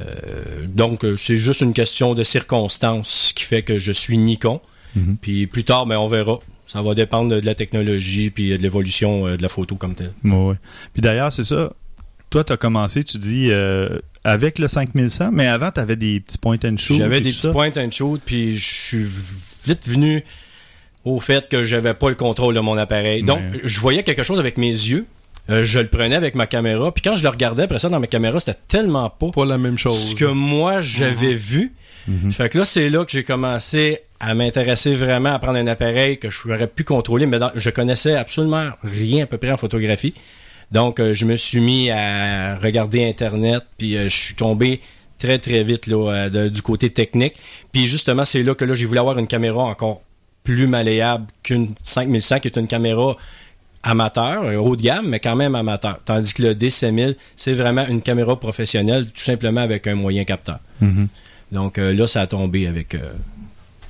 Euh, 0.00 0.66
donc, 0.66 1.04
euh, 1.04 1.16
c'est 1.16 1.36
juste 1.36 1.60
une 1.60 1.72
question 1.72 2.14
de 2.14 2.24
circonstances 2.24 3.32
qui 3.36 3.44
fait 3.44 3.62
que 3.62 3.78
je 3.78 3.92
suis 3.92 4.18
Nikon. 4.18 4.60
Mhm. 4.96 5.16
Puis 5.20 5.46
plus 5.46 5.62
tard, 5.64 5.86
ben, 5.86 5.96
on 5.98 6.08
verra. 6.08 6.40
Ça 6.66 6.80
va 6.82 6.94
dépendre 6.94 7.40
de 7.40 7.44
la 7.44 7.54
technologie 7.54 8.30
puis 8.30 8.50
de 8.50 8.62
l'évolution 8.62 9.26
euh, 9.26 9.36
de 9.36 9.42
la 9.42 9.48
photo 9.48 9.74
comme 9.76 9.94
telle. 9.94 10.12
Ouais. 10.24 10.54
Puis 10.92 11.02
d'ailleurs, 11.02 11.32
c'est 11.32 11.44
ça. 11.44 11.72
Toi, 12.30 12.42
tu 12.44 12.52
as 12.52 12.56
commencé, 12.56 13.04
tu 13.04 13.18
dis, 13.18 13.48
euh, 13.50 13.98
avec 14.24 14.58
le 14.58 14.66
5100, 14.66 15.30
mais 15.32 15.46
avant, 15.46 15.70
tu 15.70 15.80
avais 15.80 15.96
des 15.96 16.20
petits 16.20 16.38
point 16.38 16.56
and 16.64 16.76
shoot. 16.78 16.96
J'avais 16.96 17.20
des 17.20 17.30
petits 17.30 17.40
ça. 17.40 17.52
point 17.52 17.70
and 17.76 17.90
shoot, 17.92 18.20
puis 18.24 18.56
je 18.58 18.74
suis 18.74 19.06
vite 19.66 19.86
venu 19.86 20.24
au 21.04 21.20
fait 21.20 21.48
que 21.48 21.62
j'avais 21.64 21.92
pas 21.94 22.08
le 22.08 22.14
contrôle 22.16 22.54
de 22.54 22.60
mon 22.60 22.76
appareil. 22.78 23.22
Donc, 23.22 23.38
Ouais. 23.40 23.60
je 23.64 23.78
voyais 23.78 24.02
quelque 24.02 24.22
chose 24.22 24.40
avec 24.40 24.56
mes 24.56 24.68
yeux. 24.68 25.06
euh, 25.50 25.62
je 25.62 25.78
le 25.78 25.88
prenais 25.88 26.14
avec 26.16 26.34
ma 26.34 26.46
caméra. 26.46 26.90
Puis 26.92 27.02
quand 27.02 27.16
je 27.16 27.22
le 27.22 27.28
regardais 27.28 27.64
après 27.64 27.78
ça 27.78 27.90
dans 27.90 28.00
ma 28.00 28.06
caméra, 28.06 28.40
c'était 28.40 28.58
tellement 28.66 29.10
pas 29.10 29.30
Pas 29.30 29.44
la 29.44 29.58
même 29.58 29.76
chose. 29.76 29.98
ce 30.10 30.14
que 30.14 30.24
moi 30.24 30.80
j'avais 30.80 31.34
vu. 31.34 31.74
Mhm. 32.06 32.32
Fait 32.32 32.48
que 32.48 32.58
là, 32.58 32.64
c'est 32.64 32.88
là 32.90 33.04
que 33.04 33.10
j'ai 33.12 33.24
commencé 33.24 34.00
à 34.20 34.34
m'intéresser 34.34 34.94
vraiment 34.94 35.34
à 35.34 35.38
prendre 35.38 35.58
un 35.58 35.66
appareil 35.66 36.18
que 36.18 36.28
j'aurais 36.30 36.66
pu 36.66 36.84
contrôler, 36.84 37.26
mais 37.26 37.38
dans- 37.38 37.50
je 37.54 37.70
connaissais 37.70 38.14
absolument 38.14 38.70
rien 38.82 39.24
à 39.24 39.26
peu 39.26 39.38
près 39.38 39.50
en 39.50 39.56
photographie. 39.56 40.14
Donc, 40.72 40.98
euh, 41.00 41.12
je 41.12 41.24
me 41.24 41.36
suis 41.36 41.60
mis 41.60 41.90
à 41.90 42.56
regarder 42.56 43.04
Internet, 43.06 43.62
puis 43.78 43.96
euh, 43.96 44.08
je 44.08 44.16
suis 44.16 44.34
tombé 44.34 44.80
très, 45.18 45.38
très 45.38 45.62
vite 45.62 45.86
là, 45.86 46.10
euh, 46.12 46.28
de- 46.30 46.48
du 46.48 46.62
côté 46.62 46.90
technique. 46.90 47.34
Puis 47.72 47.86
justement, 47.86 48.24
c'est 48.24 48.42
là 48.42 48.54
que 48.54 48.64
là, 48.64 48.74
j'ai 48.74 48.84
voulu 48.86 48.98
avoir 48.98 49.18
une 49.18 49.26
caméra 49.26 49.62
encore 49.62 50.02
plus 50.42 50.66
malléable 50.66 51.26
qu'une 51.42 51.74
5100, 51.82 52.40
qui 52.40 52.48
est 52.48 52.56
une 52.56 52.66
caméra 52.66 53.16
amateur, 53.82 54.44
haut 54.64 54.76
de 54.76 54.82
gamme, 54.82 55.08
mais 55.08 55.20
quand 55.20 55.36
même 55.36 55.54
amateur. 55.54 55.98
Tandis 56.04 56.32
que 56.32 56.42
le 56.42 56.54
DC1000, 56.54 57.16
c'est 57.36 57.52
vraiment 57.52 57.86
une 57.86 58.00
caméra 58.00 58.38
professionnelle, 58.38 59.06
tout 59.10 59.22
simplement 59.22 59.60
avec 59.60 59.86
un 59.86 59.94
moyen 59.94 60.24
capteur. 60.24 60.58
Mhm. 60.80 61.08
Donc 61.54 61.78
euh, 61.78 61.92
là, 61.94 62.06
ça 62.06 62.20
a 62.20 62.26
tombé 62.26 62.66
avec 62.66 62.94
euh, 62.94 63.00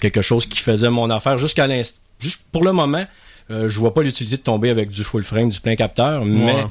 quelque 0.00 0.22
chose 0.22 0.46
qui 0.46 0.60
faisait 0.60 0.90
mon 0.90 1.10
affaire 1.10 1.38
jusqu'à 1.38 1.66
l'instant. 1.66 1.98
Juste 2.20 2.42
pour 2.52 2.62
le 2.64 2.72
moment, 2.72 3.04
euh, 3.50 3.68
je 3.68 3.78
vois 3.80 3.92
pas 3.92 4.02
l'utilité 4.02 4.36
de 4.36 4.42
tomber 4.42 4.70
avec 4.70 4.90
du 4.90 5.02
full 5.02 5.24
frame, 5.24 5.48
du 5.50 5.60
plein 5.60 5.74
capteur, 5.76 6.24
mais 6.24 6.52
Ouais. 6.54 6.66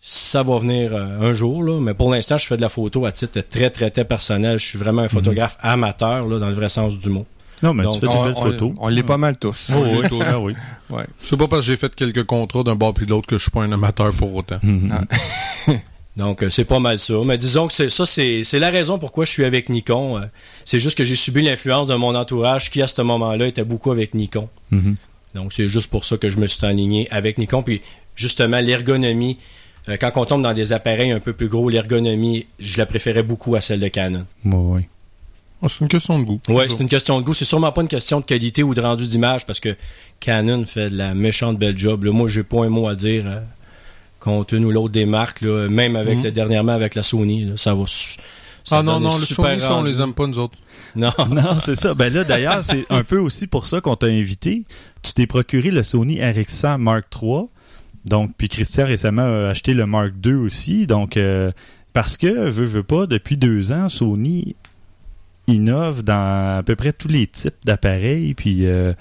ça 0.00 0.42
va 0.44 0.58
venir 0.58 0.94
euh, 0.94 1.20
un 1.28 1.32
jour. 1.32 1.62
Là. 1.64 1.80
Mais 1.80 1.94
pour 1.94 2.12
l'instant, 2.12 2.38
je 2.38 2.46
fais 2.46 2.56
de 2.56 2.62
la 2.62 2.68
photo 2.68 3.04
à 3.06 3.12
titre 3.12 3.40
très, 3.40 3.70
très, 3.70 3.90
très 3.90 4.04
personnel. 4.04 4.58
Je 4.58 4.66
suis 4.66 4.78
vraiment 4.78 5.02
un 5.02 5.08
photographe 5.08 5.58
amateur, 5.60 6.26
là, 6.28 6.38
dans 6.38 6.48
le 6.48 6.54
vrai 6.54 6.68
sens 6.68 6.96
du 6.98 7.08
mot. 7.08 7.26
Non, 7.60 7.74
mais 7.74 7.82
Donc, 7.82 7.94
tu 7.94 8.00
fais 8.00 8.06
des 8.06 8.12
On, 8.12 8.24
belles 8.24 8.34
photos. 8.34 8.72
on 8.78 8.88
l'est 8.88 9.02
pas 9.02 9.18
mal 9.18 9.36
tous. 9.36 9.72
Oh, 9.74 9.78
On 9.84 10.00
oui. 10.00 10.08
tous. 10.08 10.22
Ah 10.26 10.38
oui. 10.38 10.54
Ouais. 10.90 11.04
C'est 11.18 11.36
pas 11.36 11.48
parce 11.48 11.62
que 11.62 11.66
j'ai 11.66 11.76
fait 11.76 11.92
quelques 11.94 12.22
contrats 12.24 12.62
d'un 12.62 12.76
bord 12.76 12.94
puis 12.94 13.04
de 13.04 13.10
l'autre 13.10 13.26
que 13.26 13.36
je 13.36 13.42
suis 13.42 13.50
pas 13.50 13.62
un 13.62 13.72
amateur 13.72 14.12
pour 14.12 14.32
autant. 14.36 14.58
Mhm. 14.62 15.06
Donc, 16.18 16.42
euh, 16.42 16.50
c'est 16.50 16.64
pas 16.64 16.80
mal 16.80 16.98
ça. 16.98 17.14
Mais 17.24 17.38
disons 17.38 17.68
que 17.68 17.72
c'est 17.72 17.88
ça, 17.88 18.04
c'est 18.04 18.42
c'est 18.42 18.58
la 18.58 18.70
raison 18.70 18.98
pourquoi 18.98 19.24
je 19.24 19.30
suis 19.30 19.44
avec 19.44 19.68
Nikon. 19.68 20.18
Euh, 20.18 20.26
c'est 20.64 20.80
juste 20.80 20.98
que 20.98 21.04
j'ai 21.04 21.14
subi 21.14 21.42
l'influence 21.42 21.86
de 21.86 21.94
mon 21.94 22.14
entourage 22.16 22.70
qui, 22.70 22.82
à 22.82 22.88
ce 22.88 23.00
moment-là, 23.02 23.46
était 23.46 23.64
beaucoup 23.64 23.92
avec 23.92 24.14
Nikon. 24.14 24.48
Mhm. 24.72 24.96
Donc, 25.34 25.52
c'est 25.52 25.68
juste 25.68 25.88
pour 25.88 26.04
ça 26.04 26.16
que 26.16 26.28
je 26.28 26.38
me 26.38 26.48
suis 26.48 26.66
aligné 26.66 27.06
avec 27.12 27.38
Nikon. 27.38 27.62
Puis, 27.62 27.82
justement, 28.16 28.58
l'ergonomie, 28.58 29.38
euh, 29.88 29.96
quand 30.00 30.10
on 30.16 30.24
tombe 30.24 30.42
dans 30.42 30.54
des 30.54 30.72
appareils 30.72 31.12
un 31.12 31.20
peu 31.20 31.32
plus 31.32 31.48
gros, 31.48 31.68
l'ergonomie, 31.68 32.46
je 32.58 32.78
la 32.78 32.86
préférais 32.86 33.22
beaucoup 33.22 33.54
à 33.54 33.60
celle 33.60 33.78
de 33.78 33.88
Canon. 33.88 34.26
Ouais. 34.44 34.88
Ah, 35.62 35.66
c'est 35.68 35.80
une 35.80 35.88
question 35.88 36.18
de 36.18 36.24
goût. 36.24 36.40
Ouais, 36.48 36.68
ça. 36.68 36.74
c'est 36.76 36.82
une 36.82 36.88
question 36.88 37.20
de 37.20 37.24
goût. 37.24 37.34
C'est 37.34 37.44
sûrement 37.44 37.70
pas 37.70 37.82
une 37.82 37.88
question 37.88 38.18
de 38.18 38.24
qualité 38.24 38.64
ou 38.64 38.74
de 38.74 38.80
rendu 38.80 39.06
d'image 39.06 39.46
parce 39.46 39.60
que 39.60 39.76
Canon 40.18 40.66
fait 40.66 40.90
de 40.90 40.96
la 40.96 41.14
méchante 41.14 41.58
belle 41.58 41.78
job. 41.78 42.02
Là, 42.02 42.10
moi, 42.10 42.28
j'ai 42.28 42.42
pas 42.42 42.64
un 42.64 42.68
mot 42.68 42.88
à 42.88 42.96
dire 42.96 43.24
euh, 43.26 43.40
contre 44.28 44.54
une 44.54 44.64
ou 44.64 44.70
l'autre 44.70 44.92
des 44.92 45.06
marques. 45.06 45.40
Là, 45.40 45.68
même 45.68 45.96
avec 45.96 46.22
le, 46.22 46.30
dernièrement 46.30 46.72
avec 46.72 46.94
la 46.94 47.02
Sony, 47.02 47.44
là, 47.44 47.56
ça 47.56 47.74
va. 47.74 47.84
ça 47.86 48.78
Ah 48.78 48.82
non, 48.82 49.00
non, 49.00 49.16
le 49.16 49.24
super 49.24 49.48
Sony, 49.48 49.60
ça, 49.60 49.76
on 49.76 49.82
les 49.82 50.00
aime 50.00 50.14
pas, 50.14 50.26
nous 50.26 50.38
autres. 50.38 50.56
Non. 50.94 51.12
Non, 51.30 51.58
c'est 51.60 51.76
ça. 51.76 51.94
Ben 51.94 52.12
là, 52.12 52.24
d'ailleurs, 52.24 52.62
c'est 52.62 52.84
un 52.90 53.04
peu 53.04 53.18
aussi 53.18 53.46
pour 53.46 53.66
ça 53.66 53.80
qu'on 53.80 53.96
t'a 53.96 54.06
invité. 54.06 54.64
Tu 55.02 55.12
t'es 55.12 55.26
procuré 55.26 55.70
le 55.70 55.82
Sony 55.82 56.18
RX100 56.18 56.78
Mark 56.78 57.06
III. 57.20 57.46
Donc, 58.04 58.32
puis 58.36 58.48
Christian 58.48 58.86
récemment 58.86 59.22
a 59.22 59.48
acheté 59.48 59.74
le 59.74 59.86
Mark 59.86 60.12
II 60.24 60.34
aussi. 60.34 60.86
Donc, 60.86 61.16
euh, 61.16 61.52
parce 61.92 62.16
que, 62.16 62.26
veut, 62.26 62.64
veut 62.64 62.82
pas, 62.82 63.06
depuis 63.06 63.36
deux 63.36 63.72
ans, 63.72 63.88
Sony 63.88 64.56
innove 65.46 66.02
dans 66.02 66.58
à 66.58 66.62
peu 66.62 66.76
près 66.76 66.92
tous 66.92 67.08
les 67.08 67.26
types 67.26 67.56
d'appareils. 67.64 68.34
Puis, 68.34 68.66
euh, 68.66 68.92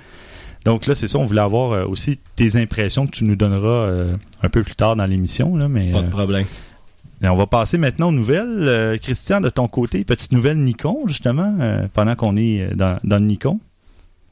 donc 0.68 0.86
là, 0.86 0.96
c'est 0.96 1.08
ça, 1.08 1.18
on 1.18 1.26
voulait 1.26 1.42
avoir 1.42 1.72
euh, 1.72 1.86
aussi 1.86 2.20
tes 2.36 2.56
impressions 2.56 3.08
que 3.08 3.12
tu 3.12 3.24
nous 3.24 3.36
donneras 3.36 3.68
euh, 3.88 4.14
un 4.44 4.50
peu 4.50 4.64
plus 4.64 4.76
tard 4.76 4.96
dans 4.96 5.06
l'émission. 5.06 5.56
Là, 5.56 5.68
mais, 5.68 5.92
Pas 5.92 6.02
de 6.02 6.08
euh, 6.08 6.10
problème. 6.10 6.46
et 7.24 7.28
on 7.28 7.36
va 7.36 7.48
passer 7.48 7.78
maintenant 7.78 8.10
aux 8.10 8.12
nouvelles. 8.14 8.68
Euh, 8.68 8.98
Christian, 8.98 9.42
de 9.42 9.50
ton 9.50 9.68
côté, 9.68 10.04
petite 10.04 10.32
nouvelle 10.32 10.58
Nikon, 10.64 11.08
justement, 11.08 11.56
euh, 11.60 11.88
pendant 11.94 12.16
qu'on 12.16 12.38
est 12.38 12.76
dans, 12.76 13.00
dans 13.04 13.18
le 13.18 13.26
Nikon. 13.26 13.60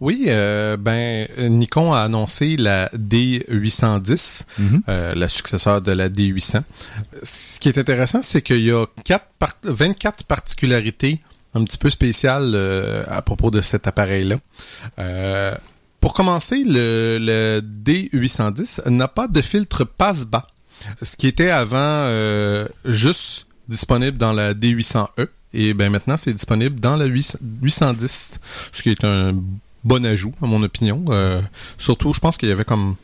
Oui, 0.02 0.26
euh, 0.28 0.76
ben 0.76 1.26
Nikon 1.40 1.94
a 1.94 2.02
annoncé 2.02 2.58
la 2.58 2.90
D810, 2.90 4.44
Mhm. 4.60 4.82
euh, 4.90 5.16
la 5.16 5.28
successeur 5.30 5.82
de 5.82 5.92
la 5.94 6.10
D800. 6.10 6.64
Ce 7.24 7.60
qui 7.60 7.70
est 7.70 7.78
intéressant, 7.78 8.22
c'est 8.22 8.42
qu'il 8.42 8.60
y 8.62 8.72
a 8.72 8.86
quatre 9.06 9.28
par- 9.40 9.56
24 9.64 10.26
particularités 10.26 11.22
un 11.54 11.64
petit 11.64 11.78
peu 11.78 11.90
spéciales 11.90 12.52
euh, 12.56 13.06
à 13.08 13.22
propos 13.22 13.50
de 13.52 13.62
cet 13.62 13.88
appareil-là. 13.88 14.36
Euh, 16.06 16.08
pour 16.08 16.14
commencer, 16.14 16.64
le, 16.64 17.18
le 17.20 17.62
D810 17.62 18.90
n'a 18.90 19.08
pas 19.08 19.28
de 19.28 19.42
filtre 19.42 19.84
passe-bas, 19.84 20.48
ce 21.02 21.16
qui 21.16 21.28
était 21.28 21.50
avant 21.50 21.78
euh, 21.80 22.68
juste 22.86 23.48
disponible 23.68 24.18
dans 24.18 24.34
la 24.34 24.54
D800E. 24.54 25.28
Et 25.54 25.74
ben 25.74 25.90
maintenant, 25.90 26.18
c'est 26.18 26.34
disponible 26.34 26.80
dans 26.80 26.96
la 26.96 27.06
800 27.06 27.40
810, 27.62 28.40
ce 28.72 28.82
qui 28.84 28.90
est 28.90 29.04
un 29.04 29.34
bon 29.84 30.06
ajout, 30.06 30.34
à 30.42 30.46
mon 30.46 30.62
opinion. 30.64 31.06
Euh, 31.10 31.42
surtout, 31.78 32.14
je 32.14 32.20
pense 32.20 32.38
qu'il 32.38 32.50
y 32.50 32.52
avait 32.52 32.66
comme... 32.66 32.96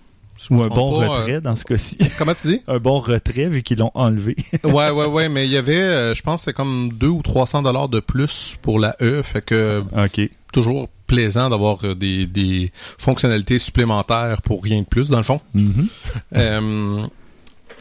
Ou 0.50 0.64
un 0.64 0.70
bon 0.70 1.00
pas, 1.00 1.08
retrait 1.08 1.36
euh, 1.36 1.42
dans 1.42 1.56
ce 1.56 1.66
cas-ci. 1.66 2.00
comment 2.18 2.34
tu 2.34 2.48
dis? 2.48 2.62
un 2.68 2.80
bon 2.80 3.00
retrait 3.00 3.48
vu 3.48 3.62
qu'ils 3.62 3.78
l'ont 3.78 3.92
enlevé. 3.94 4.36
ouais, 4.64 4.90
ouais, 4.90 5.06
ouais, 5.06 5.30
mais 5.30 5.46
il 5.46 5.52
y 5.52 5.58
avait, 5.58 5.76
euh, 5.76 6.16
je 6.16 6.22
pense, 6.24 6.44
c'est 6.44 6.54
comme 6.54 6.92
2 6.94 7.08
ou 7.08 7.22
300 7.22 7.62
dollars 7.62 7.90
de 7.90 8.00
plus 8.00 8.58
pour 8.62 8.80
la 8.80 8.96
E, 9.02 9.22
fait 9.22 9.44
que 9.44 9.84
OK. 9.96 10.30
toujours 10.52 10.90
plaisant 11.12 11.50
d'avoir 11.50 11.78
euh, 11.84 11.94
des, 11.94 12.26
des 12.26 12.72
fonctionnalités 12.98 13.60
supplémentaires 13.60 14.42
pour 14.42 14.64
rien 14.64 14.80
de 14.80 14.86
plus, 14.86 15.10
dans 15.10 15.18
le 15.18 15.24
fond. 15.24 15.42
Mhm. 15.54 15.88
Euh, 16.38 17.06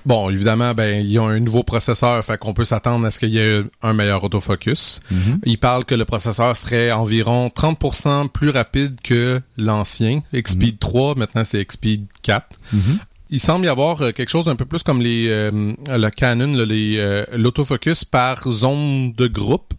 bon, 0.04 0.28
évidemment, 0.30 0.74
ben, 0.74 1.06
ils 1.06 1.18
ont 1.20 1.28
un 1.28 1.38
nouveau 1.38 1.62
processeur, 1.62 2.24
fait 2.24 2.36
qu'on 2.36 2.52
peut 2.52 2.64
s'attendre 2.64 3.06
à 3.06 3.10
ce 3.12 3.20
qu'il 3.20 3.30
y 3.30 3.38
ait 3.38 3.62
un 3.82 3.92
meilleur 3.92 4.24
autofocus. 4.24 5.00
Mhm. 5.10 5.38
Il 5.44 5.58
parle 5.58 5.84
que 5.84 5.94
le 5.94 6.04
processeur 6.04 6.56
serait 6.56 6.90
environ 6.90 7.48
30% 7.54 8.28
plus 8.28 8.50
rapide 8.50 8.96
que 9.02 9.40
l'ancien, 9.56 10.22
XSpeed 10.34 10.78
3, 10.80 11.14
maintenant 11.14 11.44
c'est 11.44 11.64
XSpeed 11.64 12.06
4. 12.22 12.46
Mhm. 12.72 12.98
Il 13.30 13.40
semble 13.40 13.64
y 13.64 13.68
avoir 13.68 14.02
euh, 14.02 14.10
quelque 14.10 14.28
chose 14.28 14.48
un 14.48 14.56
peu 14.56 14.64
plus 14.64 14.82
comme 14.82 15.00
les 15.00 15.28
euh, 15.28 15.50
le 15.88 16.10
Canon, 16.10 16.54
euh, 16.58 17.24
l'autofocus 17.32 18.04
par 18.04 18.50
zone 18.50 19.12
de 19.12 19.26
groupe. 19.28 19.72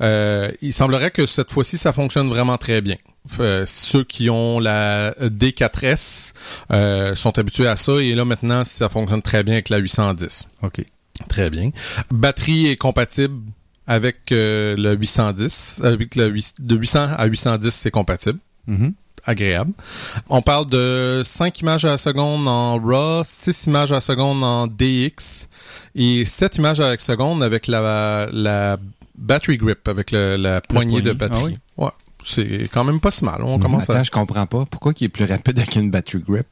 Euh, 0.00 0.50
il 0.62 0.72
semblerait 0.72 1.10
que 1.10 1.26
cette 1.26 1.52
fois-ci 1.52 1.78
ça 1.78 1.92
fonctionne 1.92 2.28
vraiment 2.28 2.56
très 2.58 2.80
bien. 2.80 2.96
Euh, 3.40 3.64
ceux 3.66 4.04
qui 4.04 4.28
ont 4.30 4.58
la 4.58 5.12
D4S 5.20 6.32
euh, 6.72 7.14
sont 7.14 7.38
habitués 7.38 7.66
à 7.66 7.76
ça 7.76 7.92
et 7.94 8.14
là 8.14 8.24
maintenant 8.24 8.64
ça 8.64 8.88
fonctionne 8.88 9.22
très 9.22 9.42
bien 9.44 9.54
avec 9.54 9.68
la 9.68 9.78
810. 9.78 10.48
OK. 10.62 10.84
Très 11.28 11.48
bien. 11.50 11.70
Batterie 12.10 12.66
est 12.66 12.76
compatible 12.76 13.36
avec 13.86 14.32
euh, 14.32 14.74
le 14.76 14.94
810, 14.94 15.82
avec 15.84 16.16
le 16.16 16.26
8 16.28 16.54
de 16.60 16.74
800 16.74 17.08
à 17.16 17.26
810 17.26 17.70
c'est 17.70 17.90
compatible 17.90 18.38
Mhm. 18.66 18.94
Agréable. 19.26 19.72
On 20.28 20.42
parle 20.42 20.66
de 20.66 21.22
5 21.24 21.60
images 21.60 21.84
à 21.84 21.90
la 21.90 21.98
seconde 21.98 22.46
en 22.48 22.78
RAW, 22.78 23.22
6 23.24 23.66
images 23.66 23.92
à 23.92 23.96
la 23.96 24.00
seconde 24.00 24.42
en 24.44 24.66
DX 24.66 25.48
et 25.94 26.24
7 26.24 26.56
images 26.56 26.80
à 26.80 26.90
la 26.90 26.98
seconde 26.98 27.42
avec 27.42 27.66
la, 27.66 28.28
la 28.32 28.76
battery 29.16 29.56
grip, 29.56 29.86
avec 29.88 30.10
le- 30.10 30.36
la 30.36 30.60
poignée 30.60 31.02
de 31.02 31.12
poignet. 31.12 31.34
batterie. 31.36 31.58
Ah 31.78 31.82
Ouais, 31.84 31.90
c'est 32.24 32.68
quand 32.72 32.84
même 32.84 33.00
pas 33.00 33.10
si 33.10 33.24
mal. 33.24 33.42
On 33.42 33.58
commence 33.58 33.90
Attends, 33.90 34.00
à... 34.00 34.02
je 34.04 34.10
comprends 34.10 34.46
pas. 34.46 34.64
Pourquoi 34.70 34.92
il 34.98 35.04
est 35.04 35.08
plus 35.08 35.24
rapide 35.24 35.58
avec 35.58 35.74
une 35.76 35.90
battery 35.90 36.22
grip? 36.26 36.46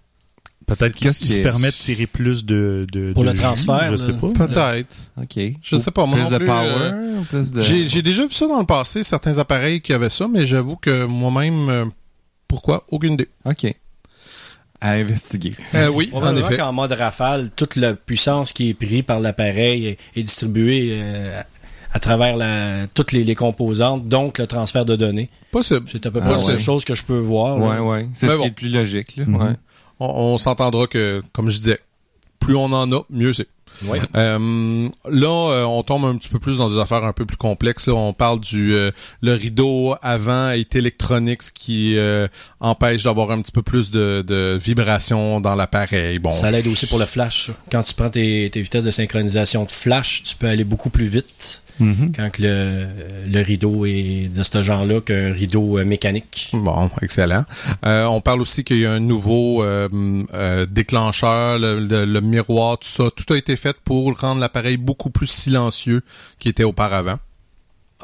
Peut-être 0.64 0.94
qu'il 0.94 1.08
Qu'est-ce 1.08 1.18
qu'il 1.18 1.26
qui 1.28 1.34
se 1.34 1.42
permet 1.42 1.72
de 1.72 1.76
tirer 1.76 2.06
plus 2.06 2.44
de, 2.44 2.86
de 2.92 3.12
Pour 3.12 3.24
de 3.24 3.30
le 3.30 3.34
jus, 3.36 3.42
transfert, 3.42 3.88
Je 3.90 3.96
sais 3.96 4.12
pas. 4.12 4.28
Peut-être. 4.28 5.10
OK. 5.20 5.38
Je 5.60 5.76
sais 5.76 5.90
pas, 5.90 6.06
moi 6.06 6.14
Plus 6.16 6.24
non 6.24 6.30
de 6.30 6.36
plus, 6.38 6.46
power, 6.46 6.70
euh, 6.80 7.20
plus 7.28 7.52
de... 7.52 7.62
J'ai 7.62 7.82
j'ai 7.82 8.00
déjà 8.00 8.22
vu 8.24 8.30
ça 8.32 8.46
dans 8.46 8.60
le 8.60 8.64
passé, 8.64 9.02
certains 9.02 9.38
appareils 9.38 9.80
qui 9.80 9.92
avaient 9.92 10.08
ça, 10.08 10.28
mais 10.32 10.46
j'avoue 10.46 10.76
que 10.76 11.04
moi-même, 11.04 11.68
euh, 11.68 11.84
pourquoi? 12.52 12.84
Aucune 12.90 13.14
idée. 13.14 13.28
OK. 13.46 13.74
À 14.82 14.90
investiguer. 14.90 15.54
Euh, 15.74 15.88
oui, 15.88 16.10
en 16.12 16.36
effet. 16.36 16.58
qu'en 16.58 16.70
mode 16.74 16.92
rafale, 16.92 17.50
toute 17.56 17.76
la 17.76 17.94
puissance 17.94 18.52
qui 18.52 18.68
est 18.68 18.74
prise 18.74 19.04
par 19.04 19.20
l'appareil 19.20 19.96
est, 20.14 20.22
distribuée 20.22 21.00
euh, 21.02 21.40
à 21.94 21.98
travers 21.98 22.36
la, 22.36 22.86
toutes 22.92 23.12
les, 23.12 23.24
les 23.24 23.34
composantes, 23.34 24.06
donc 24.06 24.36
le 24.36 24.46
transfert 24.46 24.84
de 24.84 24.96
données. 24.96 25.30
Possible. 25.50 25.86
C'est 25.90 26.04
à 26.04 26.10
peu 26.10 26.18
Ah 26.20 26.26
près 26.26 26.32
la 26.32 26.40
ouais. 26.40 26.44
seule 26.44 26.58
chose 26.58 26.84
que 26.84 26.94
je 26.94 27.04
peux 27.04 27.16
voir. 27.18 27.58
là. 27.58 27.80
Ouais, 27.82 27.88
ouais. 27.88 28.08
C'est 28.12 28.28
ce 28.28 28.32
bon. 28.32 28.40
qui 28.40 28.44
est 28.44 28.48
le 28.50 28.54
plus 28.54 28.68
logique, 28.68 29.16
là. 29.16 29.24
Mhm. 29.26 29.36
Ouais. 29.36 29.52
On, 29.98 30.06
on 30.06 30.36
s'entendra 30.36 30.86
que, 30.86 31.22
comme 31.32 31.48
je 31.48 31.56
disais, 31.56 31.80
plus 32.44 32.56
on 32.56 32.64
en 32.72 32.90
a, 32.92 33.02
mieux 33.10 33.32
c'est. 33.32 33.48
Ouais. 33.86 34.00
Euh, 34.16 34.88
là, 35.10 35.50
euh, 35.50 35.64
on 35.64 35.82
tombe 35.82 36.04
un 36.04 36.16
petit 36.16 36.28
peu 36.28 36.38
plus 36.38 36.58
dans 36.58 36.68
des 36.70 36.78
affaires 36.78 37.04
un 37.04 37.14
peu 37.14 37.24
plus 37.24 37.38
complexes. 37.38 37.88
là. 37.88 37.94
On 37.94 38.12
parle 38.12 38.38
du 38.40 38.74
euh, 38.74 38.90
le 39.22 39.32
rideau 39.32 39.94
avant 40.02 40.50
est 40.50 40.76
électronique, 40.76 41.42
ce 41.42 41.52
qui 41.52 41.96
euh, 41.96 42.28
empêche 42.60 43.04
d'avoir 43.04 43.30
un 43.30 43.40
petit 43.40 43.50
peu 43.50 43.62
plus 43.62 43.90
de, 43.90 44.22
de 44.26 44.58
vibration 44.62 45.40
dans 45.40 45.54
l'appareil. 45.54 46.18
Bon, 46.18 46.32
Ça 46.32 46.50
l'aide 46.50 46.66
aussi 46.66 46.86
pour 46.86 46.98
le 46.98 47.06
flash. 47.06 47.50
Quand 47.70 47.82
tu 47.82 47.94
prends 47.94 48.10
tes, 48.10 48.50
tes 48.52 48.60
vitesses 48.60 48.84
de 48.84 48.90
synchronisation 48.90 49.64
de 49.64 49.70
flash, 49.72 50.22
tu 50.24 50.36
peux 50.36 50.48
aller 50.48 50.64
beaucoup 50.64 50.90
plus 50.90 51.06
vite 51.06 51.61
Mhm. 51.80 52.12
quand 52.14 52.38
le, 52.38 52.86
le 53.26 53.40
rideau 53.42 53.86
est 53.86 54.28
de 54.34 54.42
ce 54.42 54.62
genre-là 54.62 55.00
qu'un 55.00 55.32
rideau 55.32 55.78
euh, 55.78 55.84
mécanique. 55.84 56.50
Bon, 56.52 56.90
excellent. 57.00 57.44
Euh, 57.84 58.04
on 58.04 58.20
parle 58.20 58.40
aussi 58.42 58.62
qu'il 58.64 58.78
y 58.78 58.86
a 58.86 58.92
un 58.92 59.00
nouveau 59.00 59.62
euh, 59.62 60.66
déclencheur, 60.66 61.58
le, 61.58 61.80
le- 61.80 62.04
le 62.04 62.20
miroir, 62.20 62.78
tout 62.78 62.88
ça. 62.88 63.04
Tout 63.14 63.32
a 63.32 63.36
été 63.36 63.56
fait 63.56 63.76
pour 63.84 64.18
rendre 64.20 64.40
l'appareil 64.40 64.76
beaucoup 64.76 65.10
plus 65.10 65.26
silencieux 65.26 66.02
qu'il 66.38 66.50
était 66.50 66.64
auparavant. 66.64 67.18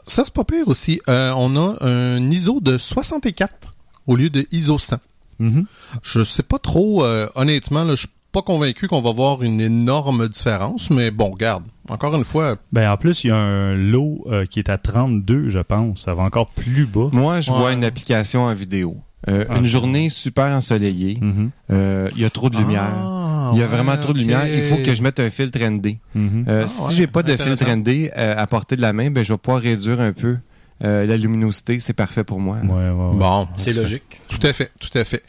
Ça, 0.06 0.24
c'est 0.24 0.34
pas 0.34 0.44
pire 0.44 0.68
aussi. 0.68 1.00
On 1.06 1.56
a 1.56 1.76
un 1.86 2.30
ISO 2.30 2.60
de 2.60 2.78
64 2.78 3.72
au 4.06 4.16
lieu 4.16 4.30
de 4.30 4.46
ISO 4.52 4.78
100. 4.78 4.96
Mhm. 5.40 5.66
Je 6.02 6.24
sais 6.24 6.42
pas 6.42 6.58
trop, 6.58 7.04
euh, 7.04 7.28
honnêtement, 7.34 7.84
là, 7.84 7.94
je 7.94 8.00
suis 8.06 8.08
pas 8.38 8.42
convaincu 8.42 8.86
qu'on 8.86 9.00
va 9.02 9.10
voir 9.12 9.42
une 9.42 9.60
énorme 9.60 10.28
différence, 10.28 10.90
mais 10.90 11.10
bon, 11.10 11.30
regarde. 11.30 11.64
Encore 11.88 12.14
une 12.14 12.24
fois, 12.24 12.56
Ben, 12.72 12.88
en 12.90 12.96
plus, 12.96 13.24
il 13.24 13.28
y 13.28 13.30
a 13.30 13.36
un 13.36 13.74
lot 13.74 14.24
euh, 14.26 14.44
qui 14.46 14.58
est 14.60 14.68
à 14.68 14.78
32, 14.78 15.48
je 15.48 15.58
pense. 15.58 16.04
Ça 16.04 16.14
va 16.14 16.22
encore 16.22 16.50
plus 16.50 16.86
bas. 16.86 17.08
Moi, 17.12 17.40
je 17.40 17.50
vois 17.50 17.72
une 17.72 17.82
application 17.84 18.44
en 18.44 18.54
vidéo. 18.54 18.96
Euh, 19.28 19.44
Ah. 19.48 19.56
Une 19.58 19.66
journée 19.66 20.08
super 20.10 20.46
ensoleillée. 20.46 21.18
Mhm. 21.20 21.50
Euh, 21.72 22.08
Il 22.14 22.22
y 22.22 22.24
a 22.24 22.30
trop 22.30 22.48
de 22.50 22.56
lumière. 22.56 22.86
Ah, 22.94 23.50
Il 23.52 23.58
y 23.58 23.62
a 23.62 23.64
ouais, 23.64 23.70
vraiment 23.70 23.96
trop 23.96 24.12
de 24.12 24.18
lumière. 24.18 24.46
Il 24.46 24.62
faut 24.62 24.76
que 24.76 24.94
je 24.94 25.02
mette 25.02 25.18
un 25.18 25.30
filtre 25.30 25.58
ND. 25.58 25.96
Mhm. 26.14 26.44
Euh, 26.48 26.62
Ah, 26.64 26.68
si 26.68 26.82
ouais, 26.88 26.94
j'ai 26.94 27.06
pas 27.08 27.22
de 27.24 27.34
filtre 27.34 27.64
ND 27.68 28.10
euh, 28.16 28.34
à 28.36 28.46
portée 28.46 28.76
de 28.76 28.82
la 28.82 28.92
main, 28.92 29.10
ben 29.10 29.24
je 29.24 29.32
vais 29.32 29.38
pouvoir 29.38 29.62
réduire 29.62 30.00
un 30.00 30.12
peu 30.12 30.36
euh, 30.84 31.06
la 31.06 31.16
luminosité. 31.16 31.78
C'est 31.80 31.92
parfait 31.92 32.24
pour 32.24 32.40
moi. 32.40 32.56
Ouais, 32.62 32.68
ouais, 32.70 32.90
ouais. 32.90 33.16
Bon, 33.16 33.48
C'est 33.56 33.72
logique. 33.72 34.20
Tout 34.28 34.44
à 34.46 34.52
fait, 34.52 34.70
tout 34.80 34.96
à 34.96 35.04
fait. 35.04 35.22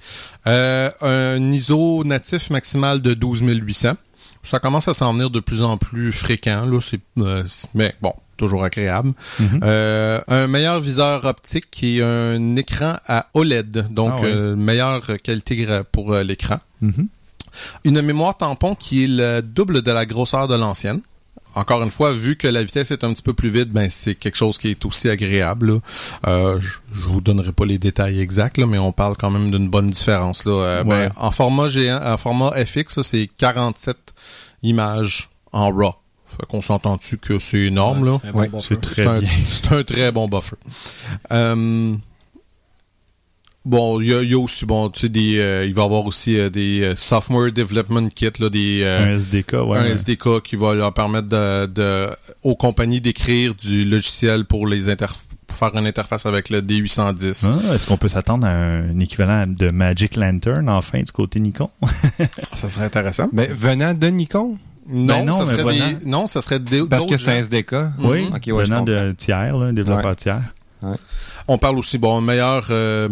Euh, 0.47 0.89
un 1.01 1.47
ISO 1.51 2.03
natif 2.03 2.49
maximal 2.49 3.01
de 3.01 3.13
12800. 3.13 3.93
Ça 4.43 4.59
commence 4.59 4.88
à 4.88 4.93
s'en 4.93 5.13
venir 5.13 5.29
de 5.29 5.39
plus 5.41 5.63
en 5.63 5.77
plus 5.77 6.12
fréquent, 6.12 6.65
là. 6.65 6.79
C'est, 6.81 7.01
euh, 7.17 7.43
mais 7.73 7.93
bon, 8.01 8.13
toujours 8.38 8.63
agréable. 8.63 9.12
Mhm. 9.39 9.59
Euh, 9.63 10.21
un 10.27 10.47
meilleur 10.47 10.79
viseur 10.79 11.25
optique 11.25 11.83
et 11.83 12.01
un 12.01 12.55
écran 12.55 12.95
à 13.07 13.27
OLED, 13.33 13.88
donc 13.91 14.13
Ah 14.17 14.21
ouais. 14.21 14.31
euh, 14.33 14.55
meilleure 14.55 15.01
qualité 15.21 15.67
pour 15.91 16.13
euh, 16.13 16.23
l'écran. 16.23 16.59
Mhm. 16.81 17.07
Une 17.83 18.01
mémoire 18.01 18.35
tampon 18.38 18.75
qui 18.75 19.03
est 19.03 19.07
le 19.07 19.41
double 19.41 19.81
de 19.81 19.91
la 19.91 20.05
grosseur 20.05 20.47
de 20.47 20.55
l'ancienne. 20.55 21.01
Encore 21.55 21.81
une 21.83 21.89
fois, 21.91 22.13
vu 22.13 22.35
que 22.35 22.47
la 22.47 22.62
vitesse 22.63 22.91
est 22.91 23.03
un 23.03 23.12
petit 23.13 23.23
peu 23.23 23.33
plus 23.33 23.49
vite, 23.49 23.69
ben 23.71 23.89
c'est 23.89 24.15
quelque 24.15 24.35
chose 24.38 24.57
qui 24.57 24.69
est 24.69 24.85
aussi 24.85 25.09
agréable. 25.09 25.81
Euh, 26.27 26.59
je, 26.59 26.77
je 26.91 27.01
vous 27.01 27.21
donnerai 27.21 27.51
pas 27.51 27.65
les 27.65 27.77
détails 27.79 28.19
exacts, 28.19 28.57
là, 28.57 28.65
mais 28.67 28.77
on 28.77 28.91
parle 28.91 29.15
quand 29.17 29.31
même 29.31 29.49
d'une 29.51 29.67
bonne 29.69 29.89
différence. 29.89 30.45
Là. 30.45 30.51
Euh, 30.53 30.83
ben, 30.83 31.12
en 31.17 31.31
format 31.31 31.67
géant, 31.67 31.99
en 32.03 32.17
format 32.17 32.51
FX, 32.65 33.01
c'est 33.01 33.29
47 33.38 33.97
images 34.63 35.29
en 35.51 35.71
RAW. 35.71 35.93
Fait 36.39 36.45
qu'on 36.47 36.62
s'entend-tu 36.62 37.17
que 37.17 37.39
c'est 37.39 37.57
énorme, 37.57 38.05
là? 38.05 38.17
C'est 38.21 38.27
un 38.27 38.31
bon 38.31 38.39
Ouais, 38.39 38.47
buffer. 38.49 38.65
c'est 38.69 38.81
très 38.81 39.19
bien. 39.19 39.29
c'est 39.49 39.71
un 39.73 39.83
très 39.83 40.12
bon 40.12 40.27
buffer. 40.27 40.55
Euh, 41.31 41.95
bon, 43.65 43.99
il 44.01 44.07
y 44.07 44.13
a, 44.13 44.21
il 44.21 44.29
y 44.31 44.33
a 44.33 44.39
aussi, 44.39 44.65
bon, 44.65 44.89
tu 44.89 45.01
sais, 45.01 45.09
des, 45.09 45.37
euh, 45.39 45.65
il 45.65 45.73
va 45.73 45.83
y 45.83 45.85
avoir 45.85 46.05
aussi 46.05 46.37
euh, 46.39 46.49
des 46.49 46.81
euh, 46.81 46.95
software 46.95 47.51
development 47.51 48.09
kits, 48.13 48.27
là, 48.39 48.49
des, 48.49 48.81
euh, 48.83 49.13
Un 49.13 49.15
SDK, 49.17 49.53
ouais. 49.53 49.59
un 49.77 49.83
ouais. 49.83 49.91
SDK 49.91 50.41
qui 50.43 50.55
va 50.55 50.73
leur 50.73 50.93
permettre 50.93 51.27
de, 51.27 51.65
de- 51.67 52.09
aux 52.43 52.55
compagnies 52.55 53.01
d'écrire 53.01 53.53
du 53.55 53.85
logiciel 53.85 54.45
pour 54.45 54.67
les 54.67 54.81
pour 55.47 55.57
faire 55.57 55.75
une 55.75 55.87
interface 55.87 56.27
avec 56.27 56.49
le 56.51 56.61
D810. 56.61 57.49
Ah, 57.69 57.73
Est-ce 57.73 57.87
qu'on 57.87 57.97
peut 57.97 58.07
s'attendre 58.07 58.45
à 58.45 58.51
un 58.51 58.99
équivalent 58.99 59.45
de 59.47 59.71
Magic 59.71 60.15
Lantern 60.15 60.69
enfin 60.69 60.99
du 61.01 61.11
côté 61.11 61.39
Nikon? 61.39 61.71
Ça 62.53 62.69
serait 62.69 62.85
intéressant. 62.85 63.29
Ben, 63.33 63.51
venant 63.51 63.95
de 63.95 64.07
Nikon, 64.07 64.57
Non, 64.87 65.19
Ben 65.19 65.25
non, 65.25 65.33
ça 65.45 65.51
mais 65.51 65.61
serait 65.61 65.73
des- 65.95 66.05
non, 66.05 66.27
ça 66.27 66.41
serait 66.41 66.59
des, 66.59 66.83
parce 66.83 67.05
que 67.05 67.17
c'est 67.17 67.29
un. 67.29 67.37
SDK. 67.37 67.73
Oui, 67.99 68.29
ouais, 68.31 68.39
je 68.45 68.51
venant 68.51 68.83
de 68.83 69.11
tiers, 69.17 69.57
là, 69.57 69.65
un 69.67 69.73
développeur 69.73 70.15
tiers. 70.15 70.53
On 71.47 71.57
parle 71.57 71.77
aussi, 71.79 71.97
bon, 71.97 72.17
un 72.17 72.21
meilleur 72.21 72.65
euh, 72.69 73.09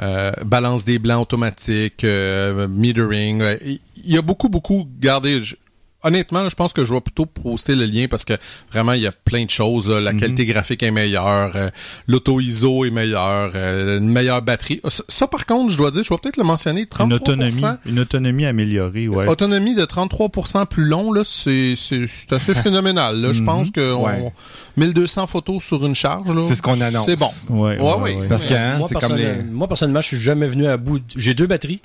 euh, 0.00 0.32
balance 0.44 0.84
des 0.84 0.98
blancs 0.98 1.22
automatique, 1.22 2.04
euh, 2.04 2.68
metering. 2.68 3.40
euh, 3.42 3.56
Il 3.64 3.80
il 4.04 4.14
y 4.14 4.16
a 4.18 4.22
beaucoup, 4.22 4.48
beaucoup, 4.48 4.86
regardez, 5.00 5.42
je- 5.42 5.56
honnêtement, 6.04 6.42
là, 6.42 6.48
je 6.48 6.54
pense 6.54 6.72
que 6.72 6.84
je 6.84 6.94
vais 6.94 7.00
plutôt 7.00 7.26
poster 7.26 7.74
le 7.74 7.84
lien 7.86 8.06
parce 8.08 8.24
que 8.24 8.34
vraiment, 8.72 8.92
il 8.92 9.02
y 9.02 9.06
a 9.06 9.12
plein 9.12 9.44
de 9.44 9.50
choses. 9.50 9.88
là. 9.88 10.00
La 10.00 10.12
Mhm. 10.12 10.20
qualité 10.20 10.44
graphique 10.46 10.82
est 10.82 10.90
meilleure, 10.90 11.52
euh, 11.56 11.70
l'auto-ISO 12.06 12.84
est 12.84 12.90
meilleure, 12.90 13.52
euh, 13.54 13.98
une 13.98 14.08
meilleure 14.08 14.42
batterie. 14.42 14.80
Ça, 14.88 15.02
ça, 15.08 15.26
par 15.26 15.46
contre, 15.46 15.72
je 15.72 15.76
dois 15.78 15.90
dire, 15.90 16.02
je 16.02 16.08
vais 16.12 16.18
peut-être 16.18 16.36
le 16.36 16.44
mentionner, 16.44 16.86
33%. 16.86 17.06
Une 17.06 17.12
autonomie, 17.14 17.78
une 17.86 17.98
autonomie 18.00 18.46
améliorée, 18.46 19.08
ouais. 19.08 19.28
Autonomie 19.28 19.74
de 19.74 19.84
33% 19.84 20.66
plus 20.66 20.84
long, 20.84 21.12
là, 21.12 21.22
c'est, 21.24 21.74
c'est, 21.76 22.06
c'est 22.06 22.32
assez 22.32 22.54
phénoménal. 22.54 23.20
Là. 23.20 23.32
Je 23.32 23.40
Mhm. 23.40 23.46
pense 23.46 23.70
que 23.70 23.92
on- 23.92 24.04
Ouais. 24.06 24.32
1200 24.76 25.26
photos 25.26 25.62
sur 25.64 25.84
une 25.84 25.94
charge, 25.94 26.28
là, 26.32 26.42
C'est 26.42 26.54
ce 26.54 26.62
qu'on 26.62 26.80
annonce. 26.80 27.06
C'est 27.06 27.16
bon. 27.18 27.28
Ouais, 27.50 27.76
Ouais, 27.78 27.82
ouais, 27.82 28.00
ouais. 28.00 28.16
ouais. 28.20 28.28
Parce 28.28 28.44
que 28.44 28.54
hein, 28.54 28.78
moi, 28.78 28.88
comme 29.00 29.16
les. 29.16 29.42
moi, 29.50 29.68
personnellement, 29.68 30.00
je 30.00 30.06
suis 30.08 30.18
jamais 30.18 30.46
venu 30.46 30.66
à 30.66 30.76
bout. 30.76 30.98
de- 30.98 31.04
J'ai 31.16 31.34
deux 31.34 31.46
batteries, 31.46 31.80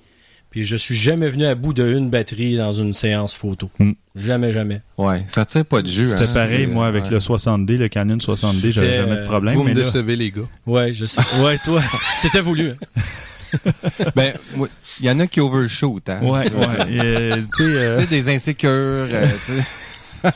puis 0.54 0.66
je 0.66 0.76
suis 0.76 0.94
jamais 0.96 1.30
venu 1.30 1.46
à 1.48 1.56
bout 1.56 1.74
d'une 1.74 2.12
batterie 2.12 2.58
dans 2.58 2.72
une 2.72 2.94
séance 2.94 3.34
photo. 3.34 3.72
Hmm. 3.80 3.94
Jamais, 4.16 4.52
jamais. 4.52 4.82
Ouais, 5.00 5.24
ça 5.26 5.46
tire 5.46 5.66
pas 5.66 5.82
de 5.82 5.90
jeu. 5.90 6.06
C'était 6.06 6.26
hein. 6.26 6.34
pareil, 6.36 6.68
moi, 6.68 6.86
avec 6.86 7.06
ouais. 7.06 7.10
le 7.10 7.18
60D, 7.18 7.76
le 7.76 7.88
Canon 7.88 8.18
60D, 8.18 8.72
j'avais 8.72 8.94
jamais 8.98 9.16
de 9.16 9.24
problème. 9.26 9.56
Vous 9.56 9.64
me 9.64 9.70
mais 9.70 9.74
là- 9.74 9.84
décevez, 9.84 10.16
les 10.16 10.30
gars. 10.30 10.44
Ouais, 10.68 10.94
je 10.94 11.06
sais. 11.08 11.22
Ouais, 11.44 11.58
toi. 11.58 11.82
C'était 12.18 12.42
voulu. 12.42 12.70
hein. 12.70 13.02
Ben, 14.16 14.34
il 15.00 15.06
y 15.08 15.10
en 15.10 15.20
a 15.20 15.26
qui 15.26 15.40
overshoot, 15.42 16.08
hein. 16.08 16.20
Ouais, 16.22 16.30
ouais. 16.52 16.68
Euh, 16.92 17.42
tu 17.58 17.64
sais, 17.64 17.72
euh, 17.76 18.06
des 18.06 18.30
insécures, 18.30 18.70
euh, 18.70 19.26
tu 19.48 19.54
sais. 19.54 20.32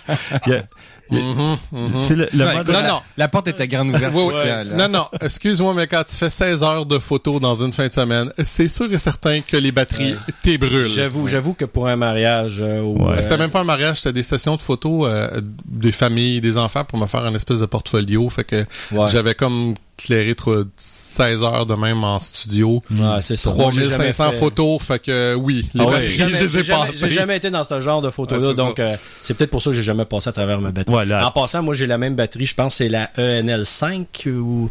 il 0.48 0.54
y 0.54 0.56
a- 0.56 0.66
Mhm, 1.12 1.58
mhm. 1.72 2.04
le, 2.10 2.28
le 2.34 2.46
Ouais, 2.46 2.56
mode- 2.56 2.68
non, 2.68 2.74
la, 2.74 2.88
non. 2.90 3.00
la 3.18 3.28
porte 3.28 3.48
était 3.48 3.68
grande 3.68 3.90
ouverte. 3.90 4.14
Hein. 4.16 4.64
Non, 4.76 4.88
non, 4.90 5.06
excuse-moi, 5.22 5.74
mais 5.74 5.88
quand 5.88 6.04
tu 6.04 6.16
fais 6.16 6.30
16 6.30 6.64
heures 6.64 6.86
de 6.86 7.00
photos 7.00 7.40
dans 7.42 7.56
une 7.64 7.72
fin 7.74 7.88
de 7.88 7.94
semaine, 7.94 8.32
c'est 8.44 8.68
sûr 8.68 8.92
et 8.92 8.98
certain 8.98 9.42
que 9.42 9.58
les 9.58 9.72
batteries 9.72 10.16
t'ébrûlent. 10.44 10.88
J'avoue, 10.88 11.28
j'avoue 11.28 11.54
que 11.54 11.66
pour 11.66 11.88
un 11.88 11.96
mariage, 11.96 12.58
euh, 12.62 12.82
ou, 12.82 12.98
Ouais. 13.06 13.18
euh, 13.18 13.22
C'était 13.22 13.38
même 13.38 13.50
pas 13.52 13.60
un 13.62 13.64
mariage, 13.66 13.98
c'était 13.98 14.14
des 14.14 14.24
sessions 14.24 14.56
de 14.56 14.62
photos 14.62 15.08
euh, 15.10 15.42
des 15.66 15.92
familles, 15.92 16.42
des 16.42 16.58
enfants 16.58 16.84
pour 16.84 16.98
me 17.00 17.06
faire 17.08 17.24
un 17.26 17.34
espèce 17.36 17.60
de 17.60 17.66
portfolio. 17.66 18.30
Fait 18.30 18.44
que 18.44 18.66
ouais. 18.92 19.08
j'avais 19.12 19.36
comme 19.36 19.74
clairé 19.98 20.36
trop- 20.36 20.64
16 20.78 21.44
heures 21.44 21.66
de 21.66 21.74
même 21.76 22.04
en 22.04 22.20
studio. 22.20 22.82
Ouais, 22.92 23.22
c'est 23.22 23.36
ça. 23.36 23.54
Moi, 23.54 23.72
j'ai 23.72 23.82
jamais 23.84 24.12
3500 24.12 24.32
fait- 24.32 24.38
photos, 24.38 24.82
fait 24.82 25.00
que 25.00 25.36
oui, 25.36 25.68
les 25.74 25.82
Ah 25.82 25.86
ouais, 25.86 25.92
batteries, 25.92 26.10
j'ai 26.10 27.10
jamais- 27.10 27.36
été 27.38 27.50
dans 27.50 27.64
ce 27.64 27.82
genre 27.82 28.02
de 28.02 28.10
photos-là, 28.12 28.48
Ouais, 28.50 28.54
c'est 28.54 28.58
donc 28.58 28.80
euh, 28.80 28.96
c'est 29.24 29.34
peut-être 29.34 29.50
pour 29.50 29.62
ça 29.62 29.72
que 29.72 29.76
j'ai 29.76 29.82
jamais 29.82 30.06
passé 30.06 30.30
à 30.30 30.32
travers 30.32 30.62
ma 30.62 30.72
batterie. 30.72 30.94
Voilà. 30.94 31.28
En 31.28 31.32
passant, 31.32 31.64
moi 31.64 31.74
j'ai 31.74 31.88
la 31.88 31.98
même 31.98 32.16
batterie, 32.16 32.46
je 32.46 32.54
pense 32.56 32.74
que 32.74 32.78
c'est 32.78 32.90
la 32.90 33.10
E 33.18 33.42
ENL5 33.42 34.30
ou... 34.30 34.70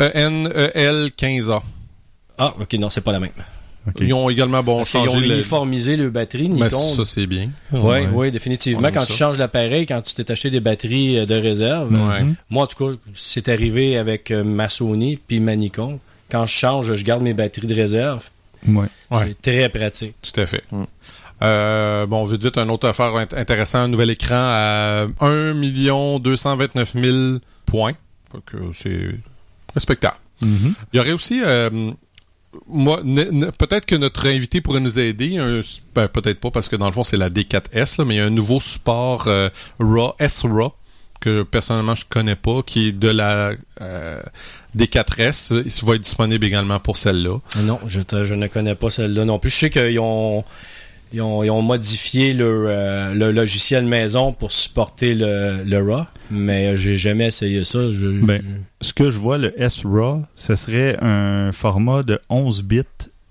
E 0.00 0.10
ENEL15A. 0.14 1.62
Ah, 2.38 2.54
ok, 2.60 2.72
non, 2.74 2.90
c'est 2.90 3.00
pas 3.00 3.12
la 3.12 3.20
même. 3.20 3.30
Ils 4.00 4.12
ont 4.14 4.28
également 4.30 4.62
bon 4.62 4.78
Parce 4.78 4.90
changé 4.90 5.08
ont 5.10 5.20
le... 5.20 5.26
uniformisé 5.26 5.96
le 5.96 6.10
batterie, 6.10 6.48
Mais 6.48 6.66
Nikon. 6.66 6.94
ça, 6.94 7.04
c'est 7.04 7.26
bien. 7.26 7.50
Oui, 7.72 7.80
Ouais. 7.80 8.08
oui, 8.12 8.30
définitivement. 8.30 8.88
Quand 8.92 9.00
ça. 9.00 9.06
tu 9.06 9.12
changes 9.12 9.38
l'appareil, 9.38 9.86
quand 9.86 10.02
tu 10.02 10.14
t'es 10.14 10.30
acheté 10.30 10.50
des 10.50 10.60
batteries 10.60 11.18
euh, 11.18 11.26
de 11.26 11.34
réserve, 11.34 11.92
Ouais. 11.92 12.22
Mhm. 12.22 12.34
moi 12.50 12.64
en 12.64 12.66
tout 12.66 12.84
cas, 12.92 12.96
c'est 13.14 13.48
arrivé 13.48 13.96
avec 13.96 14.30
euh, 14.30 14.42
ma 14.44 14.68
Sony 14.68 15.16
puis 15.16 15.40
ma 15.40 15.54
Nikon. 15.56 16.00
Quand 16.30 16.46
je 16.46 16.52
change, 16.52 16.94
je 16.94 17.04
garde 17.04 17.22
mes 17.22 17.34
batteries 17.34 17.68
de 17.68 17.74
réserve. 17.74 18.28
Ouais. 18.66 18.86
Ouais. 19.12 19.34
C'est 19.42 19.42
très 19.52 19.68
pratique. 19.68 20.14
Tout 20.22 20.40
à 20.40 20.46
fait. 20.46 20.64
Mm. 20.72 20.84
Euh, 21.42 22.06
bon, 22.06 22.24
vite 22.24 22.42
vite, 22.42 22.58
un 22.58 22.68
autre 22.70 22.88
affaire 22.88 23.12
int- 23.14 23.36
intéressant, 23.38 23.80
un 23.80 23.88
nouvel 23.88 24.10
écran 24.10 24.34
à 24.36 25.06
1 25.20 26.18
229 26.18 26.94
000 26.94 27.16
points. 27.66 27.92
C'est 28.72 29.10
respectable. 29.74 30.16
Mhm. 30.42 30.74
Il 30.92 30.96
y 30.96 31.00
aurait 31.00 31.12
aussi, 31.12 31.40
euh, 31.44 31.90
moi, 32.68 33.00
peut-être 33.58 33.86
que 33.86 33.96
notre 33.96 34.26
invité 34.26 34.60
pourrait 34.60 34.80
nous 34.80 34.98
aider. 34.98 35.38
ben, 35.94 36.08
peut-être 36.08 36.40
pas 36.40 36.50
parce 36.50 36.68
que 36.68 36.76
dans 36.76 36.86
le 36.86 36.92
fond 36.92 37.02
c'est 37.02 37.16
la 37.16 37.30
D4S, 37.30 37.98
là, 37.98 38.04
mais 38.04 38.14
il 38.14 38.18
y 38.18 38.20
a 38.20 38.24
un 38.24 38.30
nouveau 38.30 38.60
support 38.60 39.28
euh, 39.28 39.48
RAW, 39.78 40.14
S-RAW 40.18 40.72
que 41.20 41.42
personnellement 41.42 41.94
je 41.94 42.04
connais 42.08 42.36
pas, 42.36 42.62
qui 42.62 42.88
est 42.88 42.92
de 42.92 43.08
la 43.08 43.52
euh, 43.80 44.22
D4S. 44.76 45.62
Il 45.64 45.86
va 45.86 45.94
être 45.94 46.02
disponible 46.02 46.44
également 46.44 46.78
pour 46.78 46.96
celle-là. 46.98 47.38
Non, 47.62 47.80
je, 47.86 48.00
je 48.24 48.34
ne 48.34 48.46
connais 48.48 48.74
pas 48.74 48.90
celle-là 48.90 49.24
non 49.24 49.38
plus. 49.38 49.50
Je 49.50 49.56
sais 49.56 49.70
qu'ils 49.70 49.98
ont, 49.98 50.44
ils 51.12 51.22
ont, 51.22 51.62
modifié 51.62 52.36
euh, 52.38 53.14
le 53.14 53.30
logiciel 53.30 53.86
maison 53.86 54.32
pour 54.32 54.52
supporter 54.52 55.14
le, 55.14 55.78
RAW, 55.78 56.06
mais 56.30 56.74
j'ai 56.76 56.96
jamais 56.96 57.26
essayé 57.26 57.64
ça. 57.64 57.78
Ben, 58.22 58.42
Ce 58.80 58.92
que 58.92 59.10
je 59.10 59.18
vois, 59.18 59.38
le 59.38 59.58
S-RAW, 59.60 60.22
ce 60.34 60.56
serait 60.56 60.96
un 61.00 61.52
format 61.52 62.02
de 62.02 62.18
11 62.28 62.64
bits 62.64 62.82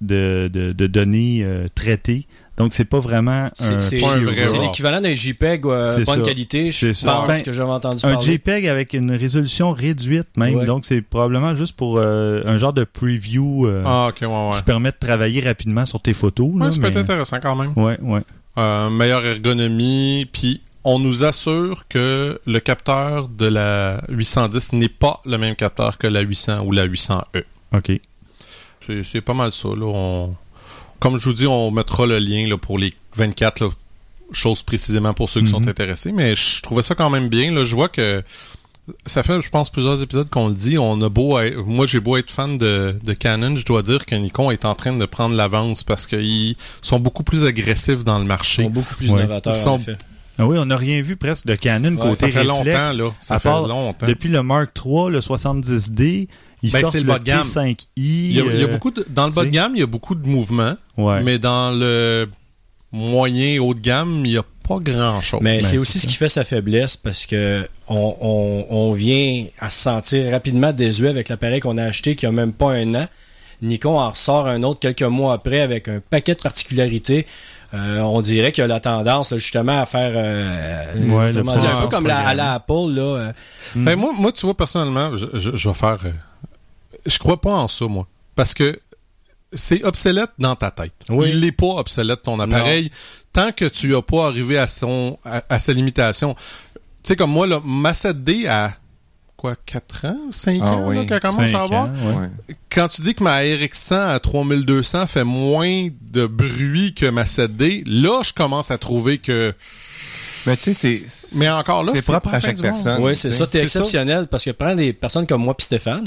de, 0.01 0.49
de, 0.51 0.71
de 0.71 0.87
données 0.87 1.39
euh, 1.43 1.67
traitées. 1.73 2.27
Donc, 2.57 2.73
c'est 2.73 2.85
pas 2.85 2.99
vraiment 3.01 3.49
c'est 3.53 3.73
un 3.73 3.79
c'est- 3.81 3.99
c'est 3.99 4.05
RAW. 4.05 4.61
l'équivalent 4.61 5.01
d'un 5.01 5.13
JPEG 5.13 5.65
euh, 5.65 5.83
C'est 5.83 6.05
bonne 6.05 6.19
ça. 6.19 6.21
qualité, 6.21 6.67
je 6.67 6.71
C'est 6.71 6.93
ça. 6.93 7.11
pense 7.11 7.27
Ben, 7.27 7.41
que 7.43 7.51
j'avais 7.51 7.69
entendu 7.71 8.05
Un 8.05 8.13
parler. 8.13 8.25
JPEG 8.33 8.67
avec 8.67 8.93
une 8.93 9.11
résolution 9.11 9.71
réduite 9.71 10.27
même. 10.37 10.55
Ouais. 10.55 10.65
Donc, 10.65 10.85
c'est 10.85 11.01
probablement 11.01 11.53
juste 11.55 11.75
pour 11.75 11.97
euh, 11.97 12.41
un 12.45 12.57
genre 12.57 12.71
de 12.71 12.85
preview 12.85 13.67
euh, 13.67 13.83
Ah, 13.85 14.07
ok, 14.09 14.21
ouais, 14.21 14.27
ouais. 14.27 14.57
qui 14.57 14.63
permet 14.63 14.91
de 14.91 14.97
travailler 14.97 15.41
rapidement 15.41 15.85
sur 15.85 15.99
tes 15.99 16.13
photos. 16.13 16.49
là, 16.57 16.65
Ouais, 16.65 16.71
ça 16.71 16.79
peut 16.79 16.87
être 16.87 16.95
mais- 16.95 17.01
intéressant 17.01 17.39
quand 17.41 17.55
même. 17.55 17.73
Ouais, 17.75 17.97
ouais. 18.01 18.21
Euh, 18.57 18.89
meilleure 18.89 19.25
ergonomie, 19.25 20.25
puis 20.31 20.61
on 20.85 20.97
nous 20.99 21.25
assure 21.25 21.89
que 21.89 22.39
le 22.45 22.59
capteur 22.61 23.27
de 23.27 23.47
la 23.47 24.01
810 24.07 24.71
n'est 24.71 24.87
pas 24.87 25.19
le 25.25 25.37
même 25.37 25.55
capteur 25.55 25.97
que 25.97 26.07
la 26.07 26.21
800 26.21 26.63
ou 26.65 26.71
la 26.71 26.85
800E. 26.85 27.43
OK. 27.73 27.99
C'est, 28.85 29.03
c'est 29.03 29.19
pas 29.21 29.33
mal 29.33 29.51
ça. 29.51 29.67
Là. 29.69 29.85
On- 29.87 30.35
Comme 31.05 31.19
je 31.19 31.25
vous 31.29 31.35
dis, 31.35 31.45
on 31.45 31.69
mettra 31.69 32.07
le 32.07 32.17
lien 32.17 32.47
là, 32.47 32.57
pour 32.57 32.79
les 32.79 32.91
24 33.15 33.59
là, 33.63 33.69
choses 34.31 34.63
précisément 34.63 35.13
pour 35.13 35.29
ceux 35.29 35.41
qui 35.41 35.47
sont 35.51 35.59
Mhm. 35.59 35.69
intéressés. 35.69 36.11
Mais 36.11 36.33
je 36.33 36.63
trouvais 36.63 36.81
ça 36.81 36.95
quand 36.95 37.11
même 37.11 37.29
bien. 37.29 37.53
Là. 37.53 37.63
Je 37.63 37.75
vois 37.75 37.89
que 37.89 38.23
ça 39.05 39.21
fait, 39.21 39.39
je 39.39 39.49
pense, 39.51 39.69
plusieurs 39.69 40.01
épisodes 40.01 40.27
qu'on 40.31 40.47
le 40.47 40.55
dit. 40.55 40.79
On 40.79 40.99
a 41.03 41.09
beau 41.09 41.37
être- 41.37 41.57
moi, 41.63 41.85
j'ai 41.85 41.99
beau 41.99 42.17
être 42.17 42.31
fan 42.31 42.57
de, 42.57 42.95
de 43.03 43.13
Canon, 43.13 43.55
je 43.55 43.63
dois 43.65 43.83
dire 43.83 44.07
que 44.07 44.15
Nikon 44.15 44.49
est 44.49 44.65
en 44.65 44.73
train 44.73 44.93
de 44.93 45.05
prendre 45.05 45.35
l'avance 45.35 45.83
parce 45.83 46.07
qu'ils 46.07 46.55
sont 46.81 46.99
beaucoup 46.99 47.21
plus 47.23 47.43
agressifs 47.43 48.03
dans 48.03 48.17
le 48.17 48.23
Ils 48.23 48.27
marché. 48.27 48.63
sont 48.63 48.71
beaucoup 48.71 48.95
plus 48.95 49.11
Ouais. 49.11 49.21
novateurs, 49.21 49.53
Ils 49.53 49.59
sont- 49.61 49.69
en 49.73 49.77
effet. 49.77 49.97
Ah 50.39 50.47
oui, 50.47 50.57
on 50.57 50.65
n'a 50.65 50.75
rien 50.75 51.03
vu 51.03 51.17
presque 51.17 51.45
de 51.45 51.53
Canon 51.53 51.89
Ouais, 51.91 51.97
côté 51.97 52.15
ça 52.15 52.15
fait 52.31 52.39
réflexe. 52.41 52.47
longtemps, 52.47 53.03
là. 53.05 53.11
Ça 53.19 53.37
fait 53.37 53.49
longtemps. 53.49 54.07
Depuis 54.07 54.29
le 54.29 54.41
Mark 54.41 54.71
III, 54.83 55.11
le 55.11 55.21
70D, 55.21 56.27
ils 56.67 56.71
Ben, 56.71 56.81
sortent 56.81 56.95
le 56.95 57.01
le, 57.01 57.07
bas 57.07 57.19
de 57.19 57.23
gamme. 57.23 57.41
T5i. 57.43 57.87
Il 57.95 58.31
y 58.33 58.39
a, 58.41 58.43
il 58.43 58.59
y 58.59 58.63
a 58.63 58.67
euh, 58.67 58.71
beaucoup 58.71 58.91
de, 58.91 59.05
dans 59.09 59.27
le 59.27 59.33
bas 59.33 59.43
de 59.45 59.49
gamme, 59.49 59.73
il 59.75 59.79
y 59.79 59.83
a 59.83 59.87
beaucoup 59.87 60.15
de 60.15 60.27
mouvements, 60.27 60.75
Ouais. 60.97 61.21
mais 61.23 61.37
dans 61.39 61.71
le 61.71 62.27
moyen 62.91 63.59
haut 63.61 63.73
de 63.73 63.79
gamme, 63.79 64.21
il 64.25 64.31
n'y 64.31 64.37
a 64.37 64.43
pas 64.67 64.77
grand 64.79 65.21
chose. 65.21 65.39
Mais 65.43 65.57
Ben, 65.57 65.63
c'est 65.63 65.77
aussi 65.77 65.99
ça. 65.99 66.03
ce 66.03 66.07
qui 66.07 66.15
fait 66.15 66.29
sa 66.29 66.43
faiblesse 66.43 66.97
parce 66.97 67.25
que 67.25 67.67
on, 67.87 68.15
on, 68.21 68.65
on 68.69 68.91
vient 68.93 69.45
à 69.59 69.69
se 69.69 69.79
sentir 69.81 70.31
rapidement 70.31 70.71
désuet 70.73 71.09
avec 71.09 71.29
l'appareil 71.29 71.59
qu'on 71.59 71.77
a 71.77 71.83
acheté 71.83 72.15
qui 72.15 72.25
a 72.25 72.31
même 72.31 72.53
pas 72.53 72.71
un 72.71 72.95
an. 72.95 73.07
Nikon 73.61 73.97
en 73.99 74.09
ressort 74.09 74.47
un 74.47 74.63
autre 74.63 74.79
quelques 74.79 75.01
mois 75.03 75.33
après 75.33 75.61
avec 75.61 75.87
un 75.87 76.01
paquet 76.09 76.35
de 76.35 76.41
particularités. 76.41 77.25
Euh, 77.73 77.99
on 77.99 78.21
dirait 78.21 78.51
qu'il 78.51 78.61
y 78.61 78.65
a 78.65 78.67
la 78.67 78.79
tendance 78.79 79.31
là, 79.31 79.37
justement 79.37 79.81
à 79.81 79.85
faire 79.85 80.11
euh, 80.15 81.07
Ouais, 81.09 81.31
dit, 81.31 81.39
un 81.39 81.81
peu 81.81 81.87
comme 81.87 82.07
la, 82.07 82.19
à 82.19 82.33
la 82.33 82.53
Apple 82.53 82.89
là. 82.91 83.01
euh, 83.01 83.27
Mm. 83.75 83.83
Ben, 83.85 83.95
moi, 83.97 84.13
moi, 84.17 84.31
tu 84.31 84.45
vois, 84.45 84.55
personnellement, 84.55 85.17
je, 85.17 85.25
je, 85.33 85.55
je 85.55 85.67
vais 85.69 85.73
faire. 85.73 85.97
Je 87.05 87.17
crois 87.19 87.39
pas 87.39 87.53
en 87.53 87.67
ça, 87.67 87.85
moi. 87.87 88.07
Parce 88.35 88.53
que 88.53 88.79
c'est 89.53 89.83
obsolète 89.83 90.31
dans 90.37 90.55
ta 90.55 90.71
tête. 90.71 90.93
Oui. 91.09 91.29
Il 91.31 91.39
n'est 91.39 91.51
pas 91.51 91.67
obsolète, 91.67 92.23
ton 92.23 92.39
appareil, 92.39 92.91
tant 93.31 93.51
que 93.51 93.65
tu 93.65 93.89
n'as 93.89 94.01
pas 94.01 94.27
arrivé 94.27 94.57
à, 94.57 94.67
son, 94.67 95.17
à, 95.23 95.43
à 95.49 95.59
sa 95.59 95.71
limitation. 95.73 96.35
Tu 96.75 96.79
sais, 97.03 97.15
comme 97.15 97.31
moi, 97.31 97.47
là, 97.47 97.61
ma 97.63 97.91
7D 97.93 98.47
à 98.47 98.73
quoi, 99.37 99.55
4 99.65 100.05
ans, 100.05 100.17
5 100.31 100.59
Ah 100.61 100.71
ans, 100.73 100.87
oui, 100.89 101.05
qu'elle 101.05 101.19
commence 101.19 101.53
à 101.53 101.61
avoir? 101.61 101.85
ans, 101.85 101.91
ouais. 101.93 102.15
Ouais. 102.49 102.55
Quand 102.69 102.87
tu 102.87 103.01
dis 103.01 103.13
que 103.15 103.23
ma 103.23 103.41
RX100 103.41 103.93
à 103.95 104.19
3200 104.19 105.07
fait 105.07 105.23
moins 105.23 105.87
de 106.11 106.25
bruit 106.25 106.93
que 106.93 107.05
ma 107.05 107.23
7D, 107.23 107.83
là, 107.85 108.21
je 108.23 108.33
commence 108.33 108.71
à 108.71 108.77
trouver 108.77 109.19
que... 109.19 109.53
Mais 110.47 110.55
tu 110.57 110.73
sais, 110.73 111.01
c'est. 111.07 111.37
Mais 111.39 111.49
encore 111.49 111.83
là, 111.83 111.91
c'est 111.95 112.05
propre 112.05 112.31
à 112.31 112.39
chaque 112.39 112.61
personne. 112.61 113.01
Oui, 113.01 113.15
c'est 113.15 113.31
ça, 113.31 113.47
t'es 113.47 113.57
ça. 113.57 113.63
exceptionnel 113.63 114.27
parce 114.27 114.43
que 114.45 114.51
prendre 114.51 114.75
des 114.75 114.93
personnes 114.93 115.25
comme 115.25 115.41
moi 115.41 115.57
puis 115.57 115.65
Stéphane, 115.65 116.03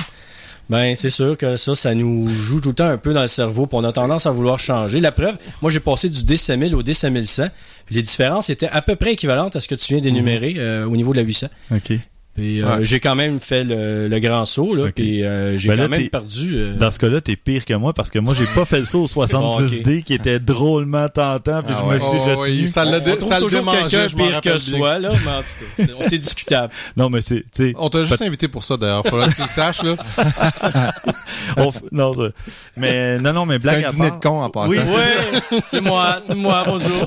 ben 0.70 0.94
c'est 0.94 1.11
sûr 1.11 1.37
que 1.37 1.57
ça, 1.57 1.74
ça 1.74 1.94
nous 1.94 2.26
joue 2.28 2.61
tout 2.61 2.70
le 2.70 2.74
temps 2.74 2.88
un 2.88 2.98
peu 2.98 3.14
dans 3.14 3.22
le 3.22 3.28
cerveau, 3.28 3.66
puis 3.66 3.78
on 3.78 3.85
a 3.85 3.92
tendance 3.92 4.26
à 4.26 4.31
vouloir 4.31 4.59
changer. 4.59 5.00
La 5.00 5.12
preuve, 5.12 5.38
moi 5.62 5.70
j'ai 5.70 5.81
passé 5.81 6.09
du 6.09 6.20
D5000 6.20 6.74
au 6.74 6.83
D5100, 6.83 7.50
puis 7.87 7.94
les 7.94 8.02
différences 8.02 8.50
étaient 8.50 8.68
à 8.68 8.83
peu 8.83 8.96
près 8.96 9.12
équivalentes 9.12 9.57
à 9.57 9.61
ce 9.61 9.68
que 9.68 9.74
tu 9.74 9.94
viens 9.94 10.02
d'énumérer 10.02 10.54
euh, 10.59 10.87
au 10.87 10.96
niveau 10.96 11.12
de 11.12 11.18
la 11.18 11.24
800. 11.24 11.48
OK. 11.74 11.92
Puis 12.38 12.62
euh, 12.62 12.77
Ouais. 12.79 12.85
j'ai 12.85 13.01
quand 13.01 13.16
même 13.16 13.40
fait 13.40 13.64
le, 13.64 14.07
le 14.07 14.18
grand 14.20 14.44
saut, 14.44 14.72
là, 14.72 14.92
puis 14.94 15.24
euh, 15.24 15.57
j'ai 15.57 15.70
Ben 15.70 15.77
là, 15.77 15.83
quand 15.85 15.90
même 15.90 16.09
perdu. 16.09 16.55
euh, 16.55 16.77
Dans 16.77 16.90
ce 16.92 17.01
cas-là, 17.01 17.20
t'es 17.20 17.35
pire 17.35 17.64
que 17.64 17.74
moi 17.74 17.92
parce 17.92 18.11
que 18.12 18.20
moi, 18.20 18.33
j'ai 18.33 18.46
pas 18.46 18.64
fait 18.64 18.79
le 18.79 18.85
saut 18.85 19.03
au 19.03 19.07
70D 19.27 20.05
qui 20.05 20.14
était 20.14 20.38
drôlement 20.38 21.09
tentant, 21.09 21.62
puis 21.64 21.74
Ah 21.77 21.83
je 21.85 21.94
me 21.94 21.98
suis 21.98 22.09
Oh, 22.12 22.22
retenu. 22.22 22.42
oui, 22.42 22.68
ça 22.68 22.85
l'a 22.85 23.01
dé- 23.01 23.18
toujours 23.18 23.51
quelqu'un 23.72 24.07
pire 24.07 24.40
que 24.40 24.57
soi, 24.59 25.01
là, 25.01 25.09
mais 25.24 25.31
en 25.33 25.40
tout 25.40 25.92
cas, 25.98 26.09
c'est- 26.09 26.18
discutable. 26.18 26.72
Non, 26.96 27.11
mais 27.11 27.22
c'est, 27.22 27.44
tu 27.53 27.74
On 27.77 27.88
t'a 27.90 28.05
juste 28.05 28.22
invité 28.22 28.46
pour 28.46 28.62
ça 28.62 28.77
d'ailleurs. 28.77 29.05
Faudrait 29.05 29.29
que 29.31 29.35
tu 29.35 29.42
le 29.42 29.48
saches 29.48 29.83
là. 29.83 29.94
on 31.57 31.70
f- 31.70 31.83
non, 31.90 32.14
ça- 32.14 32.31
mais 32.77 33.18
non, 33.18 33.33
non, 33.33 33.46
mais 33.46 33.55
C'est 33.55 33.59
blague 33.61 33.85
un 33.85 33.88
à 33.88 33.90
dîner 33.92 34.09
part. 34.11 34.18
de 34.18 34.22
con 34.27 34.42
en 34.42 34.51
passant. 34.51 34.68
Oui, 34.70 34.79
Ouais, 34.79 35.61
c'est 35.66 35.81
moi, 35.81 36.18
c'est 36.20 36.35
moi, 36.37 36.64
bonjour. 36.66 37.07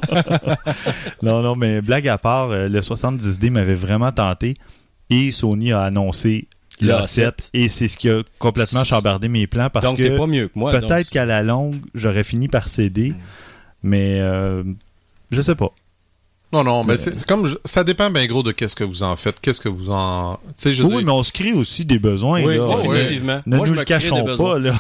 Non, 1.24 1.42
non, 1.42 1.56
mais 1.56 1.82
blague 1.82 2.08
à 2.10 2.18
part, 2.18 2.50
le 2.50 2.82
70D 2.82 3.50
m'avait 3.50 3.76
vraiment 3.76 4.12
tenté 4.12 4.56
et 5.12 5.30
Sony 5.32 5.72
a 5.72 5.84
annoncé 5.84 6.48
Le 6.80 6.88
l'A7 6.94 7.50
et 7.54 7.68
c'est 7.68 7.88
ce 7.88 7.98
qui 7.98 8.10
a 8.10 8.24
complètement 8.40 8.84
chambardé 8.84 9.28
mes 9.28 9.46
plans 9.46 9.70
parce 9.70 9.86
donc, 9.86 9.98
t'es 9.98 10.10
que 10.10 10.18
pas 10.18 10.26
mieux 10.26 10.48
que 10.48 10.58
moi. 10.58 10.72
donc. 10.72 10.90
peut-être 10.90 11.10
qu'à 11.12 11.26
la 11.26 11.44
longue, 11.44 11.76
j'aurais 11.94 12.24
fini 12.24 12.48
par 12.48 12.68
céder, 12.70 13.14
mais 13.84 14.18
euh, 14.20 14.64
je 15.30 15.42
sais 15.42 15.54
pas. 15.56 15.72
Non, 16.54 16.64
non, 16.66 16.84
mais 16.84 16.98
c'est 16.98 17.18
c'est 17.18 17.26
comme 17.26 17.48
je- 17.48 17.56
ça 17.64 17.84
dépend 17.86 18.10
bien 18.10 18.26
gros 18.26 18.44
de 18.44 18.52
qu'est-ce 18.52 18.76
que 18.76 18.84
vous 18.84 19.04
en 19.04 19.16
faites, 19.16 19.40
qu'est-ce 19.40 19.62
que 19.62 19.70
vous 19.70 19.90
en. 19.90 20.36
Tu 20.36 20.42
sais, 20.58 20.74
je 20.74 20.84
Oui, 20.84 20.90
dire- 20.98 21.06
mais 21.06 21.12
on 21.12 21.24
se 21.24 21.32
crée 21.32 21.54
aussi 21.54 21.86
des 21.86 21.98
besoins. 22.00 22.44
Oui, 22.44 22.58
là. 22.58 22.68
définitivement. 22.76 23.42
Ne 23.46 23.56
moi, 23.58 23.66
je 23.66 23.72
nous 23.72 23.76
me 23.76 23.82
le 23.82 23.86
cachons 23.86 24.26
pas, 24.36 24.60
là. 24.60 24.76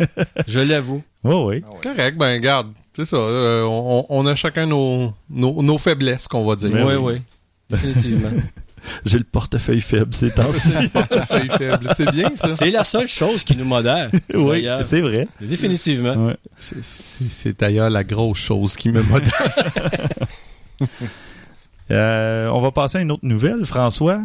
Je 0.48 0.58
l'avoue. 0.58 1.04
Oui, 1.22 1.34
oui. 1.34 1.64
correct. 1.80 2.18
Ben 2.18 2.40
garde, 2.40 2.72
c'est 2.96 3.04
ça. 3.04 3.16
euh, 3.16 3.62
on, 3.62 4.04
on 4.08 4.26
a 4.26 4.34
chacun 4.34 4.66
nos, 4.66 5.12
nos, 5.30 5.62
nos 5.62 5.78
faiblesses, 5.78 6.26
qu'on 6.26 6.44
va 6.44 6.56
dire. 6.56 6.70
Oui, 6.74 6.82
oui. 6.82 6.96
oui. 6.96 7.20
Définitivement. 7.70 8.30
J'ai 9.04 9.18
le 9.18 9.24
portefeuille 9.24 9.80
faible 9.80 10.12
ces 10.14 10.30
temps-ci. 10.30 10.70
Feuille 11.28 11.50
faible, 11.56 11.88
c'est 11.96 12.10
bien 12.12 12.30
ça. 12.34 12.50
c'est 12.50 12.70
la 12.70 12.84
seule 12.84 13.08
chose 13.08 13.44
qui 13.44 13.56
nous 13.56 13.64
modère. 13.64 14.10
oui, 14.34 14.66
c'est 14.84 15.00
vrai. 15.00 15.28
Définitivement. 15.40 16.26
Ouais. 16.26 16.36
C'est 16.58 17.58
d'ailleurs 17.58 17.90
la 17.90 18.04
grosse 18.04 18.38
chose 18.38 18.76
qui 18.76 18.88
me 18.90 19.02
modère. 19.02 19.48
Euh, 21.90 22.48
on 22.48 22.62
va 22.62 22.70
passer 22.70 22.96
à 22.96 23.00
une 23.02 23.10
autre 23.10 23.26
nouvelle, 23.26 23.66
François. 23.66 24.22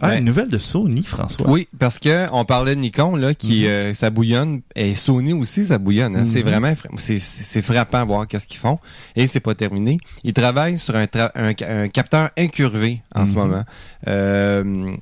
Ah, 0.00 0.08
Ouais. 0.10 0.18
une 0.18 0.24
nouvelle 0.24 0.48
de 0.48 0.56
Sony, 0.58 1.02
François. 1.04 1.48
Oui, 1.50 1.68
parce 1.78 1.98
que 1.98 2.26
on 2.32 2.44
parlait 2.46 2.74
de 2.74 2.80
Nikon 2.80 3.16
là 3.16 3.34
qui 3.34 3.64
Mhm. 3.64 3.68
euh, 3.68 3.94
ça 3.94 4.08
bouillonne 4.10 4.62
et 4.74 4.94
Sony 4.94 5.32
aussi 5.34 5.66
ça 5.66 5.76
bouillonne. 5.78 6.16
hein. 6.16 6.24
C'est 6.24 6.42
Mhm. 6.42 6.48
vraiment 6.48 6.72
c'est 6.96 7.62
frappant 7.62 7.98
à 7.98 8.04
voir 8.04 8.26
qu'est-ce 8.26 8.46
qu'ils 8.46 8.58
font 8.60 8.78
et 9.14 9.26
c'est 9.26 9.40
pas 9.40 9.54
terminé. 9.54 9.98
Ils 10.24 10.32
travaillent 10.32 10.78
sur 10.78 10.96
un, 10.96 11.04
tra- 11.04 11.30
un, 11.34 11.52
ca- 11.58 11.70
un 11.70 11.88
capteur 11.88 12.30
incurvé 12.38 13.02
en 13.14 13.26
ce 13.26 13.32
Mhm. 13.32 13.38
moment. 13.38 13.64
Euh, 14.08 14.94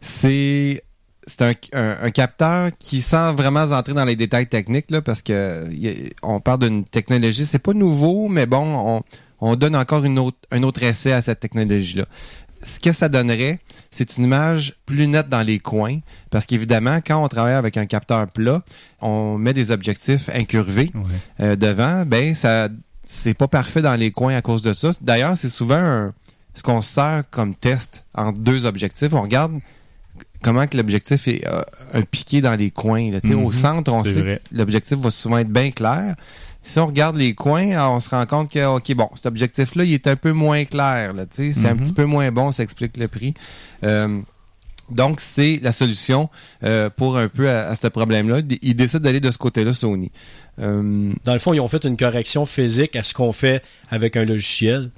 c'est 0.00 0.82
c'est 1.26 1.42
un, 1.42 1.52
un, 1.74 1.96
un 2.04 2.10
capteur 2.10 2.70
qui 2.78 3.02
sans 3.02 3.34
vraiment 3.34 3.60
entrer 3.64 3.92
dans 3.92 4.04
les 4.06 4.16
détails 4.16 4.46
techniques 4.46 4.90
là 4.90 5.02
parce 5.02 5.20
que 5.20 5.64
y 5.72 6.10
on 6.22 6.40
parle 6.40 6.60
d'une 6.60 6.84
technologie 6.84 7.44
c'est 7.44 7.58
pas 7.58 7.74
nouveau 7.74 8.28
mais 8.28 8.46
bon 8.46 8.64
on 8.64 9.02
on 9.40 9.54
donne 9.54 9.76
encore 9.76 10.04
une 10.04 10.18
autre 10.18 10.38
un 10.50 10.62
autre 10.62 10.82
essai 10.82 11.12
à 11.12 11.20
cette 11.20 11.40
technologie 11.40 11.98
là. 11.98 12.06
Ce 12.60 12.80
que 12.80 12.90
ça 12.90 13.08
donnerait, 13.08 13.60
c'est 13.90 14.16
une 14.18 14.24
image 14.24 14.74
plus 14.86 15.06
nette 15.06 15.28
dans 15.28 15.42
les 15.42 15.58
coins, 15.58 15.98
parce 16.30 16.44
qu'évidemment, 16.46 16.98
quand 17.04 17.22
on 17.24 17.28
travaille 17.28 17.54
avec 17.54 17.76
un 17.76 17.86
capteur 17.86 18.26
plat, 18.28 18.62
on 19.00 19.38
met 19.38 19.52
des 19.54 19.70
objectifs 19.70 20.28
incurvés 20.34 20.90
Ouais. 20.94 21.00
euh, 21.40 21.56
devant, 21.56 22.04
ben 22.06 22.34
ça 22.34 22.68
c'est 23.10 23.32
pas 23.34 23.48
parfait 23.48 23.80
dans 23.80 23.94
les 23.94 24.10
coins 24.10 24.34
à 24.36 24.42
cause 24.42 24.60
de 24.60 24.74
ça. 24.74 24.90
D'ailleurs, 25.00 25.36
c'est 25.36 25.48
souvent 25.48 25.76
un- 25.76 26.12
ce 26.54 26.62
qu'on 26.62 26.82
sert 26.82 27.22
comme 27.30 27.54
test 27.54 28.04
entre 28.14 28.38
deux 28.40 28.66
objectifs. 28.66 29.12
On 29.14 29.22
regarde 29.22 29.58
comment 30.42 30.66
que 30.66 30.76
l'objectif 30.76 31.26
est 31.28 31.46
euh, 31.46 31.62
un 31.94 32.02
piqué 32.02 32.40
dans 32.42 32.54
les 32.54 32.70
coins. 32.70 33.10
là. 33.10 33.18
Au 33.24 33.46
Mhm. 33.46 33.52
centre, 33.52 33.92
on 33.92 34.04
sait 34.04 34.20
vrai. 34.20 34.40
que 34.50 34.56
l'objectif 34.56 34.98
va 34.98 35.10
souvent 35.10 35.38
être 35.38 35.48
bien 35.48 35.70
clair. 35.70 36.14
Si 36.68 36.78
on 36.78 36.86
regarde 36.86 37.16
les 37.16 37.34
coins, 37.34 37.70
ah, 37.76 37.90
on 37.90 37.98
se 37.98 38.10
rend 38.10 38.26
compte 38.26 38.50
que, 38.50 38.62
OK, 38.76 38.92
bon, 38.94 39.08
cet 39.14 39.24
objectif-là, 39.26 39.84
il 39.84 39.94
est 39.94 40.06
un 40.06 40.16
peu 40.16 40.32
moins 40.32 40.64
clair. 40.66 41.14
là, 41.14 41.24
C'est 41.30 41.50
un 41.66 41.72
Mhm. 41.74 41.80
petit 41.80 41.92
peu 41.94 42.04
moins 42.04 42.30
bon, 42.30 42.52
ça 42.52 42.62
explique 42.62 42.96
le 42.98 43.08
prix. 43.08 43.32
Euh, 43.84 44.20
donc, 44.90 45.20
c'est 45.20 45.60
la 45.62 45.72
solution 45.72 46.28
euh, 46.64 46.90
pour 46.90 47.16
un 47.16 47.28
peu 47.28 47.48
à, 47.48 47.68
à 47.68 47.74
ce 47.74 47.86
problème-là. 47.88 48.40
Ils 48.62 48.74
décident 48.76 49.00
d'aller 49.02 49.20
de 49.20 49.30
ce 49.30 49.38
côté-là, 49.38 49.72
Sony. 49.72 50.10
Euh, 50.60 51.12
Dans 51.24 51.32
le 51.32 51.38
fond, 51.38 51.54
ils 51.54 51.60
ont 51.60 51.68
fait 51.68 51.84
une 51.84 51.96
correction 51.96 52.44
physique 52.46 52.96
à 52.96 53.02
ce 53.02 53.14
qu'on 53.14 53.32
fait 53.32 53.62
avec 53.90 54.16
un 54.16 54.24
logiciel. 54.24 54.90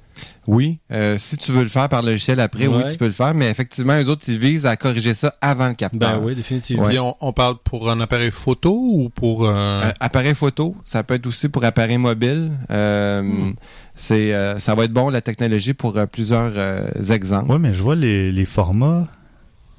Oui, 0.47 0.79
euh, 0.91 1.17
si 1.17 1.37
tu 1.37 1.51
veux 1.51 1.61
le 1.63 1.69
faire 1.69 1.87
par 1.89 2.01
logiciel 2.01 2.39
après, 2.39 2.67
oui, 2.67 2.83
tu 2.91 2.97
peux 2.97 3.05
le 3.05 3.11
faire, 3.11 3.33
mais 3.33 3.49
effectivement, 3.49 3.99
eux 4.01 4.09
autres, 4.09 4.23
ils 4.27 4.37
visent 4.37 4.65
à 4.65 4.75
corriger 4.75 5.13
ça 5.13 5.35
avant 5.41 5.67
le 5.69 5.75
capteur. 5.75 6.19
Ben 6.19 6.25
oui, 6.25 6.35
définitivement. 6.35 6.87
Puis 6.87 6.99
on, 6.99 7.15
on 7.21 7.33
parle 7.33 7.57
pour 7.63 7.89
un 7.89 7.99
appareil 8.01 8.31
photo 8.31 8.73
ou 8.73 9.09
pour 9.09 9.47
un... 9.47 9.81
Euh, 9.83 9.91
appareil 9.99 10.35
photo, 10.35 10.75
ça 10.83 11.03
peut 11.03 11.13
être 11.15 11.27
aussi 11.27 11.47
pour 11.49 11.63
appareil 11.63 11.97
mobile. 11.97 12.51
Euh, 12.71 13.51
C'est, 13.95 14.33
euh, 14.33 14.57
ça 14.59 14.73
va 14.73 14.85
être 14.85 14.93
bon 14.93 15.09
la 15.09 15.21
technologie 15.21 15.73
pour 15.73 15.97
euh, 15.97 16.05
plusieurs 16.05 16.53
euh, 16.55 16.89
exemples. 17.11 17.51
Oui, 17.51 17.57
mais 17.59 17.73
je 17.73 17.83
vois 17.83 17.95
les, 17.95 18.31
les 18.31 18.45
formats 18.45 19.07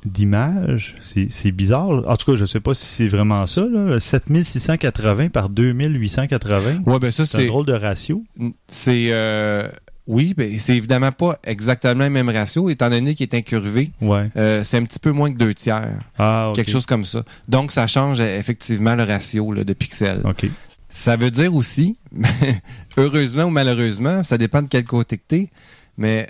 d'image. 0.04 0.96
C'est 1.00 1.28
c'est 1.30 1.52
bizarre. 1.52 1.88
En 2.08 2.16
tout 2.16 2.30
cas, 2.32 2.36
je 2.36 2.44
sais 2.44 2.60
pas 2.60 2.74
si 2.74 2.84
c'est 2.86 3.06
vraiment 3.06 3.46
ça. 3.46 3.62
Là. 3.62 3.98
7680 4.00 5.28
par 5.28 5.48
2880. 5.48 6.82
Ouais, 6.86 6.98
ben 6.98 7.10
ça 7.10 7.24
C'est 7.24 7.38
un 7.38 7.40
c'est, 7.42 7.46
drôle 7.46 7.66
de 7.66 7.72
ratio. 7.72 8.24
c'est, 8.68 9.08
euh, 9.10 9.66
oui, 10.06 10.34
ben 10.36 10.58
c'est 10.58 10.76
évidemment 10.76 11.12
pas 11.12 11.38
exactement 11.44 12.04
le 12.04 12.10
même 12.10 12.28
ratio 12.28 12.68
étant 12.70 12.90
donné 12.90 13.14
qu'il 13.14 13.24
est 13.24 13.34
incurvé. 13.36 13.92
Ouais. 14.00 14.28
Euh, 14.36 14.64
c'est 14.64 14.76
un 14.76 14.84
petit 14.84 14.98
peu 14.98 15.12
moins 15.12 15.32
que 15.32 15.38
deux 15.38 15.54
tiers, 15.54 15.90
Ah, 16.18 16.52
quelque 16.54 16.70
chose 16.70 16.86
comme 16.86 17.04
ça. 17.04 17.24
Donc 17.48 17.70
ça 17.70 17.86
change 17.86 18.20
euh, 18.20 18.38
effectivement 18.38 18.94
le 18.96 19.04
ratio 19.04 19.52
là, 19.52 19.62
de 19.64 19.72
pixels. 19.72 20.22
Ça 20.88 21.16
veut 21.16 21.30
dire 21.30 21.54
aussi, 21.54 21.96
heureusement 22.96 23.44
ou 23.44 23.50
malheureusement, 23.50 24.24
ça 24.24 24.36
dépend 24.38 24.60
de 24.62 24.68
quel 24.68 24.84
côté 24.84 25.16
que 25.16 25.22
t'es, 25.26 25.50
mais 25.96 26.26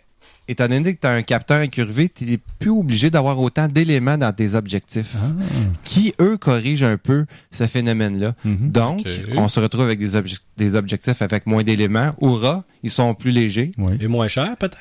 étant 0.53 0.69
donné 0.69 0.95
que 0.95 1.01
tu 1.01 1.07
as 1.07 1.11
un 1.11 1.23
capteur 1.23 1.59
incurvé, 1.61 2.09
tu 2.09 2.25
n'es 2.25 2.39
plus 2.59 2.71
obligé 2.71 3.11
d'avoir 3.11 3.39
autant 3.41 3.69
d'éléments 3.69 4.17
dans 4.17 4.33
tes 4.33 4.55
objectifs 4.55 5.15
Ah. 5.17 5.43
qui, 5.85 6.15
eux, 6.21 6.37
corrigent 6.39 6.85
un 6.87 6.97
peu 6.97 7.27
ce 7.51 7.67
phénomène-là. 7.67 8.35
Mhm. 8.45 8.71
Donc, 8.71 9.07
on 9.37 9.49
se 9.49 9.61
retrouve 9.61 9.83
avec 9.83 9.99
des, 9.99 10.17
obje- 10.17 10.41
des 10.57 10.77
objectifs 10.77 11.21
avec 11.23 11.47
moins 11.47 11.63
d'éléments. 11.65 12.13
Oura, 12.21 12.65
ils 12.83 12.91
sont 12.91 13.15
plus 13.15 13.31
légers, 13.33 13.73
Oui. 13.79 13.95
Et 14.01 14.07
moins 14.07 14.29
cher, 14.29 14.57
peut-être? 14.57 14.79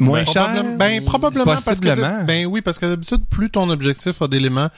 moins 0.00 0.20
Ben, 0.20 0.24
chers? 0.26 0.44
probablement- 0.44 0.76
Ben, 0.76 1.04
probablement 1.04 1.44
parce 1.44 1.80
que, 1.80 2.24
ben 2.24 2.46
oui, 2.46 2.60
parce 2.62 2.78
que 2.78 2.86
d'habitude, 2.86 3.22
plus 3.28 3.50
ton 3.50 3.68
objectif 3.68 4.22
a 4.22 4.28
d'éléments, 4.28 4.68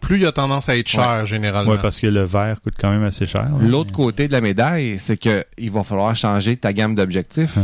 plus 0.00 0.20
il 0.20 0.26
a 0.26 0.32
tendance 0.32 0.70
à 0.70 0.76
être 0.78 0.88
cher, 0.88 1.26
généralement. 1.26 1.72
Ouais, 1.72 1.78
parce 1.82 2.00
que 2.00 2.06
le 2.06 2.24
verre 2.24 2.62
coûte 2.62 2.76
quand 2.80 2.88
même 2.88 3.04
assez 3.04 3.26
cher. 3.26 3.46
L'autre 3.60 3.92
côté 3.92 4.26
de 4.26 4.32
la 4.32 4.40
médaille, 4.40 4.98
c'est 4.98 5.18
que 5.18 5.44
il 5.58 5.70
va 5.70 5.82
falloir 5.82 6.16
changer 6.16 6.56
ta 6.56 6.72
gamme 6.72 6.94
d'objectifs. 6.94 7.58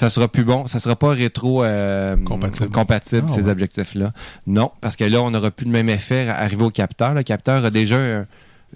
Ça 0.00 0.10
sera 0.10 0.28
plus 0.28 0.44
bon, 0.44 0.66
ça 0.66 0.78
sera 0.80 0.96
pas 0.96 1.10
rétro 1.10 1.62
euh, 1.62 2.16
Compatible. 2.24 2.70
compatible, 2.70 3.26
Ah, 3.28 3.32
ces 3.32 3.44
ouais. 3.44 3.50
objectifs-là. 3.52 4.10
Non, 4.46 4.70
parce 4.80 4.96
que 4.96 5.04
là, 5.04 5.22
on 5.22 5.30
n'aura 5.30 5.50
plus 5.50 5.66
le 5.66 5.72
même 5.72 5.88
effet 5.88 6.28
à 6.28 6.38
arriver 6.40 6.64
au 6.64 6.70
capteur. 6.70 7.14
Le 7.14 7.22
capteur 7.22 7.64
a 7.64 7.70
déjà 7.70 7.96
un- 7.98 8.26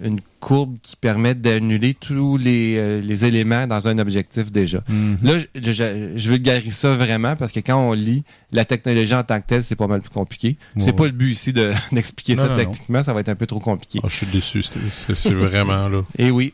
une 0.03 0.19
courbe 0.41 0.75
qui 0.81 0.97
permet 0.97 1.35
d'annuler 1.35 1.93
tous 1.93 2.35
les, 2.37 2.75
euh, 2.77 2.99
les 3.01 3.23
éléments 3.23 3.65
dans 3.65 3.87
un 3.87 3.97
objectif 3.97 4.51
déjà. 4.51 4.81
Mhm. 4.89 5.17
Là, 5.23 5.39
je, 5.39 5.71
je, 5.71 6.11
je 6.17 6.31
vulgarise 6.31 6.75
ça 6.75 6.93
vraiment 6.93 7.35
parce 7.37 7.53
que 7.53 7.61
quand 7.61 7.79
on 7.79 7.93
lit 7.93 8.23
la 8.51 8.65
technologie 8.65 9.15
en 9.15 9.23
tant 9.23 9.39
que 9.39 9.47
telle, 9.47 9.63
c'est 9.63 9.77
pas 9.77 9.87
mal 9.87 10.01
plus 10.01 10.09
compliqué. 10.09 10.57
c'est 10.77 10.87
Ouais, 10.87 10.93
pas 10.93 11.05
le 11.05 11.11
but 11.11 11.31
ici 11.31 11.53
de- 11.53 11.71
d'expliquer 11.93 12.35
ça 12.35 12.43
non, 12.43 12.49
non. 12.49 12.55
techniquement, 12.57 13.01
ça 13.03 13.13
va 13.13 13.21
être 13.21 13.29
un 13.29 13.35
peu 13.35 13.47
trop 13.47 13.61
compliqué. 13.61 13.99
Ah, 14.03 14.07
je 14.09 14.17
suis 14.17 14.25
déçu, 14.27 14.61
c'est- 14.63 15.29
vraiment 15.29 15.87
là. 15.87 16.01
Et 16.17 16.29
oui. 16.29 16.53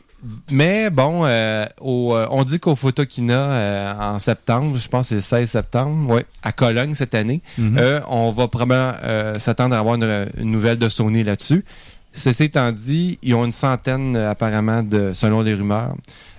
Mais 0.50 0.88
bon, 0.90 1.22
euh, 1.24 1.66
au, 1.80 2.14
euh, 2.14 2.26
on 2.30 2.44
dit 2.44 2.60
qu'au 2.60 2.74
Photokina 2.74 3.34
euh, 3.52 3.92
en 4.14 4.18
septembre, 4.18 4.76
je 4.76 4.88
pense 4.88 5.06
que 5.06 5.08
c'est 5.20 5.36
le 5.38 5.44
16 5.44 5.50
septembre, 5.50 6.14
ouais, 6.14 6.26
à 6.42 6.52
Cologne 6.52 6.94
cette 6.94 7.14
année, 7.14 7.42
Mhm. 7.58 7.76
euh, 7.78 8.00
on 8.08 8.30
va 8.30 8.46
probablement 8.48 8.92
euh, 9.02 9.38
s'attendre 9.38 9.74
à 9.74 9.78
avoir 9.80 9.96
une, 9.96 10.26
une 10.38 10.50
nouvelle 10.52 10.78
de 10.78 10.88
Sony 10.88 11.24
là-dessus. 11.24 11.64
Ceci 12.12 12.44
étant 12.44 12.70
dit, 12.72 13.18
ils 13.22 13.34
ont 13.34 13.44
une 13.44 13.52
centaine 13.52 14.16
euh, 14.16 14.30
apparemment 14.30 14.82
de, 14.82 15.12
selon 15.14 15.40
les 15.40 15.54
rumeurs, 15.54 15.94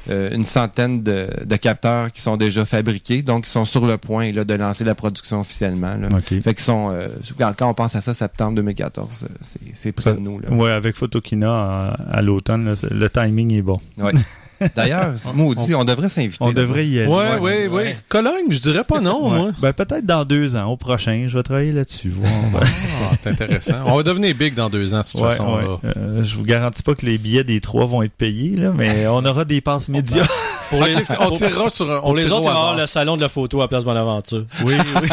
euh, 0.10 0.30
une 0.32 0.44
centaine 0.44 1.02
de, 1.02 1.30
de 1.46 1.56
capteurs 1.56 2.12
qui 2.12 2.22
sont 2.22 2.38
déjà 2.38 2.66
fabriqués, 2.66 3.22
donc 3.22 3.48
ils 3.48 3.50
sont 3.50 3.66
sur 3.66 3.86
le 3.86 3.98
point 3.98 4.32
là, 4.32 4.44
de 4.44 4.54
lancer 4.54 4.84
la 4.84 4.96
production 4.96 5.40
officiellement. 5.40 5.96
Là. 5.96 6.10
OK. 6.12 6.42
Fait 6.42 6.54
qu'ils 6.54 6.60
sont, 6.60 6.92
euh, 6.92 7.08
quand 7.38 7.54
quand 7.58 7.70
on 7.70 7.74
pense 7.74 7.96
à 7.96 8.02
ça, 8.02 8.14
septembre 8.14 8.56
2014, 8.58 9.24
euh, 9.24 9.34
c'est, 9.42 9.60
c'est 9.74 9.92
près 9.94 10.14
de 10.14 10.20
nous. 10.20 10.40
Ouais, 10.52 10.72
avec 10.72 10.96
Photokina 10.96 11.50
à, 11.52 12.18
à 12.18 12.22
l'automne, 12.22 12.76
le 12.92 13.10
timing 13.10 13.54
est 13.54 13.62
bon. 13.62 13.80
Ouais. 13.98 14.12
D'ailleurs, 14.76 15.14
maudit, 15.34 15.76
on 15.76 15.84
devrait 15.84 16.10
s'inviter. 16.10 16.38
On 16.42 16.48
là-bas. 16.48 16.62
devrait 16.62 16.88
y 16.88 17.00
aller. 17.00 17.08
Ouais, 17.12 17.38
ouais, 17.40 17.68
ouais. 17.68 17.98
Cologne, 18.10 18.46
je 18.50 18.60
dirais 18.60 18.84
pas 18.84 19.00
non, 19.02 19.30
Ouais. 19.32 19.38
moi. 19.38 19.52
Ben, 19.60 19.74
peut-être 19.74 20.06
dans 20.06 20.26
deux 20.26 20.56
ans, 20.56 20.66
au 20.72 20.78
prochain, 20.78 21.26
je 21.28 21.38
vais 21.38 21.44
travailler 21.44 21.72
là-dessus. 21.72 22.10
voir. 22.10 22.32
Ah, 22.62 23.16
c'est 23.22 23.30
intéressant. 23.32 23.78
On 23.86 23.96
va 23.98 24.04
devenir 24.04 24.36
big 24.36 24.54
dans 24.54 24.70
deux 24.70 24.94
ans, 24.94 25.00
de 25.02 25.04
toute 25.06 25.22
Ouais, 25.22 25.32
façon. 25.32 25.56
ouais. 25.56 25.64
là. 25.64 25.78
Euh, 25.98 26.24
je 26.24 26.36
vous 26.36 26.44
garantis 26.44 26.84
pas 26.84 26.96
que 26.96 27.06
les 27.06 27.18
billets 27.18 27.44
des 27.44 27.60
trois 27.60 27.86
vont 27.86 28.02
être 28.04 28.14
payés, 28.14 28.56
là, 28.56 28.72
mais 28.76 29.08
on 29.08 29.26
aura 29.26 29.46
des 29.46 29.62
passes 29.62 29.90
médias. 29.90 30.26
Pour 30.70 30.84
les, 30.86 30.96
on 31.20 31.30
tirera 31.32 31.70
sur 31.70 31.92
un. 31.92 32.00
pour 32.00 32.10
on 32.10 32.14
les 32.14 32.32
autres, 32.32 32.50
hasard. 32.50 32.76
le 32.78 32.86
salon 32.86 33.16
de 33.18 33.22
la 33.22 33.30
photo 33.30 33.62
à 33.62 33.68
Place 33.68 33.84
Bonaventure. 33.86 34.46
oui, 34.66 34.74
oui. 35.02 35.10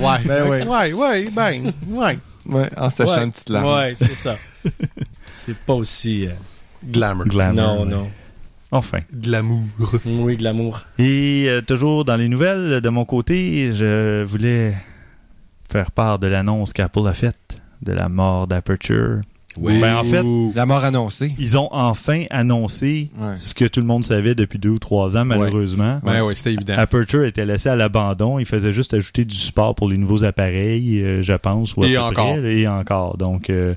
Ouais, 0.00 0.18
Ben 0.24 0.48
ouais. 0.48 0.62
ouais, 0.66 0.92
ouais, 0.92 1.24
ben, 1.34 1.72
ouais. 1.88 2.18
Ouais, 2.46 2.68
en 2.76 2.90
sachant 2.90 3.16
Ouais. 3.16 3.24
une 3.24 3.32
petite 3.32 3.48
larme. 3.50 3.66
Ouais, 3.72 3.92
c'est 3.94 4.14
ça. 4.14 4.34
c'est 5.34 5.56
pas 5.56 5.74
aussi. 5.74 6.26
euh, 6.26 6.30
Glamour. 6.86 7.26
Glamour, 7.26 7.54
non, 7.54 7.82
ouais. 7.84 7.88
non. 7.90 8.08
Enfin. 8.74 8.98
Glamour. 9.14 9.62
Oui, 10.04 10.36
de 10.36 10.44
l'amour. 10.44 10.80
Et 10.98 11.46
euh, 11.48 11.60
toujours 11.62 12.04
dans 12.04 12.16
les 12.16 12.28
nouvelles, 12.28 12.80
de 12.80 12.88
mon 12.88 13.04
côté, 13.04 13.72
je 13.72 14.24
voulais 14.24 14.74
faire 15.70 15.90
part 15.90 16.18
de 16.18 16.26
l'annonce 16.26 16.72
qu'Apple 16.72 17.06
a 17.06 17.14
faite 17.14 17.60
de 17.82 17.92
la 17.92 18.08
mort 18.08 18.46
d'Aperture. 18.46 19.20
Ben, 19.56 19.94
en 19.94 20.02
fait, 20.02 20.24
La 20.56 20.66
mort 20.66 20.82
annoncée. 20.82 21.32
ils 21.38 21.56
ont 21.56 21.68
enfin 21.70 22.24
annoncé 22.30 23.10
Ouais. 23.16 23.34
ce 23.36 23.54
que 23.54 23.64
tout 23.66 23.78
le 23.78 23.86
monde 23.86 24.02
savait 24.02 24.34
depuis 24.34 24.58
deux 24.58 24.70
ou 24.70 24.78
trois 24.80 25.16
ans, 25.16 25.24
malheureusement. 25.24 26.00
Ouais, 26.04 26.20
ouais, 26.20 26.34
c'était 26.34 26.54
évident. 26.54 26.74
Aperture 26.76 27.24
était 27.24 27.46
laissé 27.46 27.68
à 27.68 27.76
l'abandon. 27.76 28.40
Il 28.40 28.46
faisait 28.46 28.72
juste 28.72 28.94
ajouter 28.94 29.24
du 29.24 29.36
support 29.36 29.76
pour 29.76 29.88
les 29.88 29.96
nouveaux 29.96 30.24
appareils, 30.24 31.00
euh, 31.00 31.22
je 31.22 31.34
pense. 31.34 31.76
Ou 31.76 31.84
à 31.84 31.86
Et 31.86 31.92
peu 31.92 32.00
encore. 32.00 32.36
près, 32.36 32.56
et 32.58 32.66
encore. 32.66 33.16
Donc, 33.16 33.48
euh, 33.48 33.76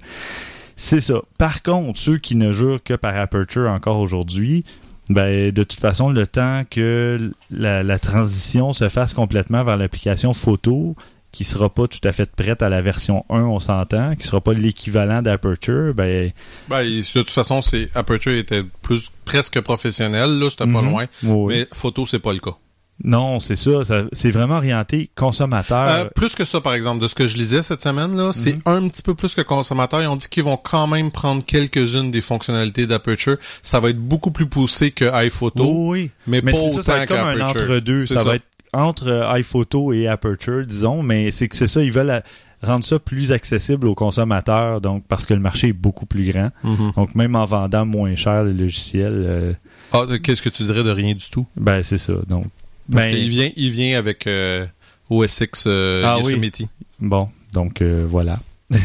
c'est 0.75 0.99
ça. 1.01 1.21
Par 1.38 1.62
contre, 1.62 1.99
ceux 1.99 2.17
qui 2.17 2.36
ne 2.36 2.51
jurent 2.53 2.81
que 2.83 2.95
par 2.95 3.15
Aperture 3.15 3.69
encore 3.69 3.99
aujourd'hui, 3.99 4.63
ben, 5.09 5.51
de 5.51 5.63
toute 5.63 5.79
façon, 5.79 6.09
le 6.09 6.27
temps 6.27 6.63
que 6.69 7.31
la, 7.51 7.83
la 7.83 7.99
transition 7.99 8.73
se 8.73 8.89
fasse 8.89 9.13
complètement 9.13 9.63
vers 9.63 9.77
l'application 9.77 10.33
photo, 10.33 10.95
qui 11.31 11.43
sera 11.43 11.69
pas 11.69 11.87
tout 11.87 11.99
à 12.05 12.11
fait 12.13 12.29
prête 12.31 12.61
à 12.61 12.69
la 12.69 12.81
version 12.81 13.23
1, 13.29 13.41
on 13.41 13.59
s'entend, 13.59 14.15
qui 14.15 14.25
sera 14.25 14.41
pas 14.41 14.53
l'équivalent 14.53 15.21
d'Aperture, 15.21 15.93
ben, 15.93 16.31
Ben, 16.69 16.83
de 16.83 17.11
toute 17.13 17.29
façon, 17.29 17.61
c'est 17.61 17.89
Aperture 17.95 18.33
était 18.33 18.63
plus 18.81 19.11
presque 19.25 19.59
professionnel, 19.61 20.39
là, 20.39 20.49
c'était 20.49 20.63
pas 20.71 20.81
Mhm. 20.81 20.89
loin. 20.89 21.05
oui. 21.23 21.53
Mais 21.59 21.67
photo, 21.73 22.05
c'est 22.05 22.19
pas 22.19 22.33
le 22.33 22.39
cas. 22.39 22.55
Non, 23.03 23.39
c'est 23.39 23.55
ça, 23.55 23.83
ça- 23.83 24.03
c'est 24.12 24.31
vraiment 24.31 24.55
orienté 24.55 25.10
consommateur. 25.15 25.88
Euh, 25.89 26.05
plus 26.15 26.36
que 26.36 26.45
ça, 26.45 26.62
par 26.62 26.73
exemple, 26.73 27.01
de 27.01 27.07
ce 27.07 27.15
que 27.15 27.27
je 27.27 27.38
lisais 27.38 27.62
cette 27.62 27.81
semaine, 27.81 28.15
là, 28.17 28.31
c'est 28.33 28.53
Mhm. 28.55 28.62
un 28.65 28.88
petit 28.88 29.01
peu 29.03 29.13
plus 29.15 29.36
que 29.36 29.41
consommateur. 29.41 30.01
Ils 30.01 30.07
ont 30.07 30.15
dit 30.15 30.27
qu'ils 30.27 30.43
vont 30.43 30.57
quand 30.57 30.88
même 30.88 31.12
prendre 31.12 31.43
quelques-unes 31.45 32.10
des 32.12 32.21
fonctionnalités 32.21 32.88
d'Aperture. 32.88 33.38
Ça 33.62 33.79
va 33.79 33.89
être 33.91 33.99
beaucoup 33.99 34.31
plus 34.31 34.47
poussé 34.47 34.91
que 34.91 35.05
iPhoto, 35.13 35.89
oui. 35.89 36.12
mais, 36.25 36.41
Mais 36.41 36.51
pas 36.51 36.57
ça, 36.57 36.81
ça 36.81 36.93
va 36.97 37.03
être 37.03 37.10
comme 37.10 37.19
un 37.19 37.39
entre-deux. 37.41 38.05
Ça, 38.07 38.23
va 38.23 38.36
être 38.36 38.45
entre 38.73 39.07
euh, 39.07 39.31
iPhoto 39.33 39.93
et 39.93 40.07
Aperture, 40.07 40.65
disons, 40.65 41.01
mais 41.03 41.31
c'est 41.31 41.47
que 41.47 41.55
c'est 41.55 41.67
ça, 41.67 41.81
ils 41.83 41.91
veulent 41.91 42.10
euh, 42.10 42.19
rendre 42.63 42.83
ça 42.83 42.97
plus 42.99 43.31
accessible 43.31 43.88
aux 43.88 43.95
consommateurs, 43.95 44.81
donc 44.81 45.03
parce 45.07 45.25
que 45.25 45.33
le 45.36 45.39
marché 45.39 45.67
est 45.67 45.73
beaucoup 45.73 46.05
plus 46.07 46.31
grand. 46.31 46.49
Mhm. 46.63 46.91
Donc 46.95 47.13
même 47.15 47.36
en 47.36 47.45
vendant 47.45 47.86
moins 47.86 48.15
cher 48.15 48.43
le 48.43 48.51
logiciel, 48.53 49.13
euh, 49.13 49.53
Ah, 49.93 50.03
qu'est-ce 50.21 50.41
que 50.41 50.49
tu 50.49 50.63
dirais 50.63 50.83
de 50.83 50.89
rien 50.89 51.13
du 51.13 51.29
tout? 51.29 51.45
ben 51.55 51.81
c'est 51.83 51.97
ça. 51.99 52.13
Donc 52.27 52.45
Parce 52.91 53.06
ben, 53.08 53.15
qu'il 53.15 53.30
vient, 53.30 53.50
il 53.56 53.69
vient 53.71 53.97
avec 53.97 54.28
euh, 54.28 54.65
OS 55.10 55.39
X 55.41 55.65
euh, 55.67 56.04
Ah 56.06 56.17
oui. 56.17 56.23
Yosemite. 56.32 56.62
bon, 57.00 57.30
donc 57.54 57.82
euh, 57.82 58.06
voilà. 58.10 58.39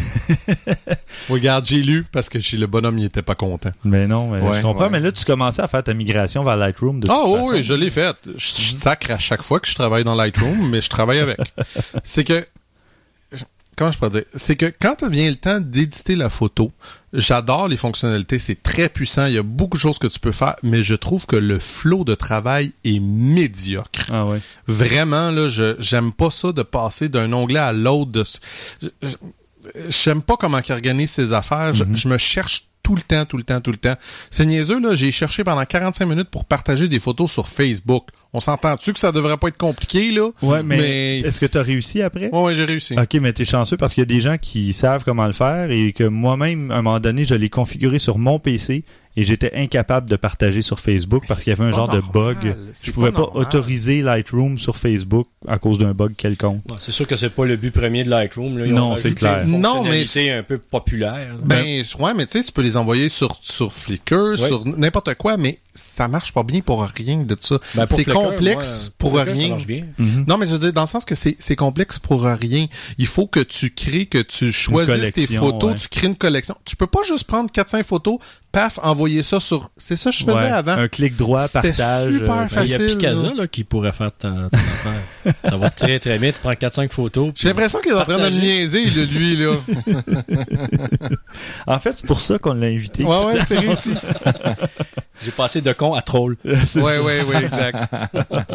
Regarde, 1.28 1.64
j'ai 1.66 1.82
lu 1.82 2.04
parce 2.12 2.28
que 2.28 2.38
chez 2.40 2.56
le 2.56 2.66
bonhomme, 2.66 2.98
il 2.98 3.04
était 3.04 3.22
pas 3.22 3.34
content. 3.34 3.70
Mais 3.84 4.06
non, 4.06 4.28
mais 4.30 4.40
Ouais, 4.40 4.56
je 4.56 4.62
comprends. 4.62 4.84
ouais. 4.84 4.90
Mais 4.90 5.00
là, 5.00 5.10
tu 5.12 5.24
commençais 5.24 5.62
à 5.62 5.68
faire 5.68 5.82
ta 5.82 5.94
migration 5.94 6.44
vers 6.44 6.56
Lightroom 6.56 7.00
de 7.00 7.08
Ah 7.10 7.14
toute 7.14 7.32
oui, 7.32 7.38
façon. 7.40 7.52
oui, 7.54 7.62
je 7.62 7.74
l'ai 7.74 7.90
fait. 7.90 8.16
Je, 8.26 8.32
je 8.38 8.76
sacre 8.76 9.10
à 9.10 9.18
chaque 9.18 9.42
fois 9.42 9.60
que 9.60 9.66
je 9.68 9.74
travaille 9.74 10.04
dans 10.04 10.14
Lightroom, 10.14 10.70
mais 10.70 10.80
je 10.80 10.88
travaille 10.88 11.18
avec. 11.18 11.38
C'est 12.04 12.24
que 12.24 12.46
comment 13.76 13.90
je 13.90 13.98
peux 13.98 14.08
dire? 14.10 14.24
C'est 14.34 14.56
que 14.56 14.72
quand 14.80 15.04
vient 15.04 15.28
le 15.28 15.36
temps 15.36 15.60
d'éditer 15.60 16.16
la 16.16 16.30
photo, 16.30 16.72
j'adore 17.12 17.68
les 17.68 17.76
fonctionnalités, 17.76 18.38
c'est 18.38 18.62
très 18.62 18.88
puissant, 18.88 19.26
il 19.26 19.34
y 19.34 19.38
a 19.38 19.42
beaucoup 19.42 19.76
de 19.76 19.82
choses 19.82 19.98
que 19.98 20.06
tu 20.06 20.20
peux 20.20 20.32
faire, 20.32 20.56
mais 20.62 20.82
je 20.82 20.94
trouve 20.94 21.26
que 21.26 21.36
le 21.36 21.58
flow 21.58 22.04
de 22.04 22.14
travail 22.14 22.72
est 22.84 23.00
médiocre. 23.00 24.10
Ah 24.12 24.26
ouais. 24.26 24.40
Vraiment 24.66 25.30
là, 25.30 25.48
je 25.48 25.76
j'aime 25.78 26.12
pas 26.12 26.30
ça 26.30 26.52
de 26.52 26.62
passer 26.62 27.08
d'un 27.08 27.32
onglet 27.32 27.60
à 27.60 27.72
l'autre 27.72 28.12
de 28.12 28.24
j'aime 29.88 30.22
pas 30.22 30.36
comment 30.36 30.60
organise 30.68 31.10
ses 31.10 31.32
affaires, 31.32 31.74
je, 31.74 31.84
je 31.92 32.08
me 32.08 32.18
cherche 32.18 32.68
tout 32.82 32.94
le 32.94 33.02
temps, 33.02 33.24
tout 33.24 33.36
le 33.36 33.44
temps, 33.44 33.60
tout 33.60 33.70
le 33.70 33.76
temps. 33.76 33.94
C'est 34.30 34.46
niaiseux, 34.46 34.80
là. 34.80 34.94
J'ai 34.94 35.10
cherché 35.10 35.44
pendant 35.44 35.64
45 35.64 36.04
minutes 36.06 36.30
pour 36.30 36.44
partager 36.44 36.88
des 36.88 36.98
photos 36.98 37.30
sur 37.30 37.48
Facebook. 37.48 38.08
On 38.32 38.40
s'entend-tu 38.40 38.92
que 38.92 38.98
ça 38.98 39.12
devrait 39.12 39.36
pas 39.36 39.48
être 39.48 39.58
compliqué, 39.58 40.10
là? 40.10 40.30
Ouais, 40.42 40.62
mais, 40.62 40.78
Mais 40.78 41.18
est-ce 41.18 41.40
que 41.40 41.50
tu 41.50 41.58
as 41.58 41.62
réussi 41.62 42.02
après? 42.02 42.30
Ouais, 42.30 42.42
ouais, 42.42 42.54
j'ai 42.54 42.64
réussi. 42.64 42.94
Ok, 42.98 43.14
mais 43.14 43.32
t'es 43.32 43.44
chanceux 43.44 43.76
parce 43.76 43.94
qu'il 43.94 44.00
y 44.00 44.06
a 44.06 44.06
des 44.06 44.20
gens 44.20 44.38
qui 44.38 44.72
savent 44.72 45.04
comment 45.04 45.26
le 45.26 45.32
faire 45.32 45.70
et 45.70 45.92
que 45.92 46.04
moi-même, 46.04 46.70
à 46.70 46.76
un 46.76 46.82
moment 46.82 47.00
donné, 47.00 47.24
je 47.24 47.34
l'ai 47.34 47.50
configuré 47.50 47.98
sur 47.98 48.18
mon 48.18 48.38
PC 48.38 48.84
et 49.16 49.24
j'étais 49.24 49.52
incapable 49.54 50.08
de 50.08 50.16
partager 50.16 50.62
sur 50.62 50.80
Facebook 50.80 51.24
parce 51.28 51.42
qu'il 51.44 51.50
y 51.50 51.56
avait 51.56 51.64
un 51.64 51.70
c'est 51.70 51.76
genre 51.76 51.88
de 51.92 52.00
bug. 52.00 52.56
C'est 52.72 52.86
Je 52.88 52.92
pouvais 52.92 53.12
pas 53.12 53.30
autoriser 53.34 54.02
Lightroom 54.02 54.58
sur 54.58 54.76
Facebook 54.76 55.26
à 55.46 55.58
cause 55.58 55.78
d'un 55.78 55.92
bug 55.92 56.14
quelconque. 56.16 56.62
Ouais, 56.68 56.76
c'est 56.80 56.92
sûr 56.92 57.06
que 57.06 57.16
c'est 57.16 57.30
pas 57.30 57.44
le 57.44 57.56
but 57.56 57.70
premier 57.72 58.04
de 58.04 58.10
Lightroom. 58.10 58.58
Là. 58.58 58.66
Ils 58.66 58.74
Non, 58.74 58.96
c'est 58.96 59.14
clair. 59.14 59.46
Non, 59.46 59.58
mais- 59.58 59.68
fonctionnalité 59.68 60.30
un 60.32 60.42
peu 60.42 60.58
populaire. 60.58 61.36
Ben, 61.44 61.82
ouais, 61.98 62.14
mais 62.14 62.26
tu 62.26 62.38
sais, 62.38 62.44
tu 62.44 62.52
peux 62.52 62.62
les 62.62 62.76
envoyer 62.76 63.08
sur, 63.08 63.38
sur 63.42 63.72
Flickr, 63.72 64.36
sur 64.36 64.64
n'importe 64.66 65.14
quoi, 65.14 65.36
mais 65.36 65.58
ça 65.74 66.08
marche 66.08 66.32
pas 66.32 66.42
bien 66.42 66.60
pour 66.60 66.82
rien 66.82 67.18
de 67.24 67.34
tout 67.34 67.46
ça. 67.46 67.58
Ben, 67.74 67.86
c'est 67.86 68.04
complexe 68.04 68.90
pour 68.98 69.12
Flickr, 69.20 69.32
rien. 69.38 69.48
marche 69.50 69.66
bien. 69.66 69.84
Mhm. 69.98 70.24
Non, 70.28 70.36
mais 70.38 70.46
je 70.46 70.52
veux 70.52 70.58
dire, 70.58 70.72
dans 70.72 70.82
le 70.82 70.86
sens 70.86 71.04
que 71.04 71.14
c'est 71.14 71.36
c'est 71.38 71.56
complexe 71.56 71.98
pour 71.98 72.22
rien. 72.24 72.66
Il 72.98 73.06
faut 73.06 73.26
que 73.26 73.40
tu 73.40 73.70
crées, 73.70 74.06
que 74.06 74.18
tu 74.18 74.52
choisisses 74.52 75.12
tes 75.12 75.26
photos, 75.26 75.70
ouais. 75.72 75.76
tu 75.76 75.88
crées 75.88 76.06
une 76.08 76.16
collection. 76.16 76.56
Tu 76.64 76.76
peux 76.76 76.86
pas 76.86 77.00
juste 77.06 77.24
prendre 77.24 77.50
4-5 77.50 77.84
photos, 77.84 78.18
paf, 78.52 78.78
envoyer 78.82 79.22
ça 79.22 79.40
sur... 79.40 79.70
C'est 79.76 79.96
ça 79.96 80.10
que 80.10 80.16
je 80.16 80.24
faisais 80.24 80.32
Ouais, 80.32 80.50
avant. 80.50 80.72
Un 80.72 80.88
clic 80.88 81.16
droit, 81.16 81.48
partage. 81.48 81.74
super 81.74 82.00
euh, 82.02 82.10
Ben, 82.10 82.46
Il 82.64 82.70
y 82.70 82.74
a 82.74 82.78
facile, 82.78 82.86
Picasa 82.98 83.34
là. 83.34 83.46
qui 83.46 83.64
pourrait 83.64 83.92
faire 83.92 84.12
ta, 84.12 84.28
ton 84.28 84.46
affaire. 84.52 85.34
Ça 85.44 85.56
va 85.56 85.70
très 85.70 85.98
très 85.98 86.18
bien. 86.18 86.32
Tu 86.32 86.40
prends 86.40 86.52
4-5 86.52 86.90
photos. 86.90 87.32
J'ai 87.34 87.48
l'impression 87.48 87.80
qu'il 87.80 87.92
est 87.92 87.94
en 87.94 88.04
train 88.04 88.18
de 88.18 88.24
me 88.34 88.40
niaiser, 88.40 88.84
là, 88.84 89.04
lui, 89.04 89.36
là. 89.36 89.54
En 91.66 91.78
fait, 91.78 91.96
c'est 91.96 92.06
pour 92.06 92.20
ça 92.20 92.38
qu'on 92.38 92.54
l'a 92.54 92.66
invité. 92.66 93.04
ouais, 93.04 93.24
ouais, 93.24 93.40
c'est 93.46 93.58
réussi. 93.58 93.90
J'ai 95.24 95.30
passé 95.30 95.60
de 95.62 95.72
con 95.72 95.94
à 95.94 96.02
troll. 96.02 96.36
Ça. 96.64 96.80
ouais, 96.82 96.98
ouais, 96.98 97.44
exact. 97.44 97.78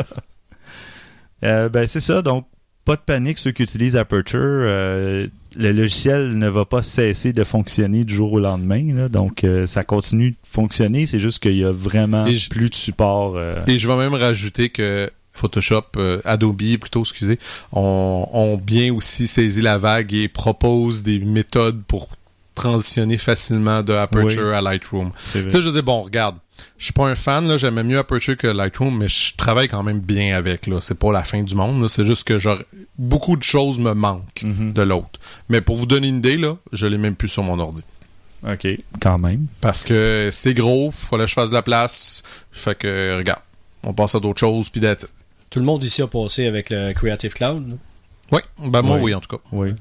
Euh, 1.43 1.69
ben, 1.69 1.87
c'est 1.87 1.99
ça. 1.99 2.21
Donc, 2.21 2.47
pas 2.83 2.95
de 2.95 3.01
panique, 3.01 3.37
ceux 3.37 3.51
qui 3.51 3.61
utilisent 3.63 3.95
Aperture. 3.95 4.39
euh, 4.41 5.27
le 5.55 5.71
logiciel 5.71 6.37
ne 6.37 6.47
va 6.47 6.65
pas 6.65 6.81
cesser 6.81 7.33
de 7.33 7.43
fonctionner 7.43 8.03
du 8.03 8.13
jour 8.15 8.33
au 8.33 8.39
lendemain. 8.39 8.93
là. 8.95 9.09
donc, 9.09 9.43
euh, 9.43 9.65
ça 9.65 9.83
continue 9.83 10.31
de 10.31 10.37
fonctionner. 10.49 11.05
C'est 11.05 11.19
juste 11.19 11.39
qu'il 11.39 11.57
y 11.57 11.63
a 11.65 11.71
vraiment 11.71 12.25
Et 12.25 12.35
je- 12.35 12.49
plus 12.49 12.69
de 12.69 12.75
support. 12.75 13.33
euh, 13.37 13.61
Et 13.67 13.77
je 13.77 13.87
vais 13.87 13.95
même 13.97 14.13
rajouter 14.13 14.69
que 14.69 15.09
Photoshop, 15.33 15.83
euh, 15.97 16.19
Adobe 16.25 16.57
plutôt, 16.79 17.01
excusez, 17.01 17.37
ont, 17.71 18.27
ont 18.33 18.57
bien 18.57 18.91
aussi 18.93 19.27
saisi 19.27 19.61
la 19.61 19.77
vague 19.77 20.13
et 20.13 20.27
proposent 20.27 21.03
des 21.03 21.19
méthodes 21.19 21.83
pour 21.87 22.07
transitionner 22.55 23.19
facilement 23.19 23.83
de 23.83 23.93
Aperture 23.93 24.53
à 24.55 24.61
Lightroom. 24.61 25.11
Tu 25.31 25.51
sais, 25.51 25.61
je 25.61 25.69
dis 25.69 25.83
bon, 25.83 26.01
regarde, 26.01 26.37
je 26.77 26.85
suis 26.85 26.93
pas 26.93 27.05
un 27.07 27.15
fan, 27.15 27.47
là, 27.47 27.57
j'aimais 27.57 27.83
mieux 27.83 27.97
Aperture 27.97 28.37
que 28.37 28.47
Lightroom, 28.47 28.97
mais 28.97 29.07
je 29.09 29.35
travaille 29.35 29.67
quand 29.67 29.83
même 29.83 29.99
bien 29.99 30.35
avec, 30.35 30.67
là. 30.67 30.79
C'est 30.81 30.97
pas 30.99 31.11
la 31.11 31.23
fin 31.23 31.41
du 31.43 31.55
monde, 31.55 31.81
là. 31.81 31.89
C'est 31.89 32.05
juste 32.05 32.25
que 32.27 32.37
genre, 32.37 32.59
beaucoup 32.97 33.35
de 33.37 33.43
choses 33.43 33.79
me 33.79 33.93
manquent 33.93 34.43
Mhm. 34.43 34.73
de 34.73 34.81
l'autre. 34.81 35.19
Mais 35.49 35.61
pour 35.61 35.75
vous 35.77 35.85
donner 35.85 36.07
une 36.09 36.17
idée, 36.17 36.37
là, 36.37 36.57
je 36.71 36.87
l'ai 36.87 36.97
même 36.97 37.15
plus 37.15 37.27
sur 37.29 37.43
mon 37.43 37.59
ordi. 37.59 37.81
OK, 38.47 38.67
quand 39.01 39.17
même. 39.17 39.47
Parce 39.61 39.83
que 39.83 40.29
c'est 40.31 40.53
gros, 40.53 40.91
fallait 40.91 41.23
que 41.23 41.29
je 41.29 41.33
fasse 41.33 41.49
de 41.49 41.55
la 41.55 41.63
place. 41.63 42.21
Fait 42.51 42.77
que, 42.77 43.17
regarde, 43.17 43.41
on 43.83 43.93
passe 43.93 44.13
à 44.15 44.19
d'autres 44.19 44.39
choses, 44.39 44.69
puis 44.69 44.79
d'être. 44.79 45.07
Tout 45.49 45.59
le 45.59 45.65
monde 45.65 45.83
ici 45.83 46.01
a 46.01 46.07
passé 46.07 46.45
avec 46.45 46.69
le 46.69 46.93
Creative 46.93 47.33
Cloud. 47.33 47.67
là. 47.69 47.75
Oui, 48.31 48.39
ben 48.69 48.81
moi, 48.81 48.97
Oui. 48.97 49.01
oui, 49.03 49.13
en 49.15 49.21
tout 49.21 49.35
cas. 49.37 49.41
Oui. 49.51 49.73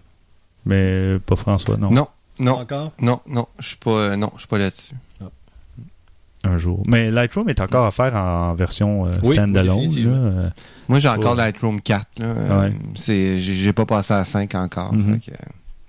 Mais 0.65 1.19
pas 1.27 1.37
François, 1.37 1.77
non. 1.77 1.91
Non, 1.91 2.07
non, 2.39 2.59
Encore? 2.61 2.93
non, 3.01 3.21
non, 3.27 3.47
je 3.59 3.69
suis 3.69 3.77
pas, 3.77 3.91
euh, 3.91 4.17
non, 4.17 4.31
je 4.35 4.41
suis 4.41 4.49
pas 4.49 4.59
là-dessus. 4.59 4.95
Un 6.47 6.59
jour. 6.59 6.83
Mais 6.87 7.11
Lightroom 7.11 7.49
est 7.49 7.61
encore 7.61 7.85
à 7.87 7.91
faire 7.91 8.15
en 8.15 8.55
version 8.55 9.07
euh, 9.07 9.11
Oui, 9.23 9.35
standalone. 9.35 9.79
oui. 9.79 10.05
Euh, 10.07 10.49
Moi, 10.89 10.99
j'ai 11.01 11.09
encore. 11.09 11.35
Lightroom 11.35 11.81
4. 11.81 12.07
Là. 12.19 12.25
Euh, 12.27 12.61
Ouais. 12.63 12.73
C'est, 12.95 13.39
j'ai, 13.39 13.73
pas 13.73 13.87
passé 13.87 14.15
à 14.15 14.25
5 14.25 14.55
encore. 14.55 14.93
Mhm. 14.95 15.21
Fait 15.21 15.33
que, 15.33 15.37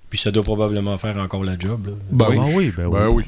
Puis 0.09 0.19
ça 0.19 0.31
doit 0.31 0.43
probablement 0.43 0.97
faire 0.97 1.17
encore 1.17 1.43
la 1.43 1.57
job. 1.57 1.87
là. 1.87 1.93
Ben 2.11 2.25
ah 2.31 2.43
oui. 2.47 2.53
oui, 2.55 2.73
ben 2.75 2.85
oui. 2.87 2.93
Ben 2.99 3.07
oui. 3.09 3.23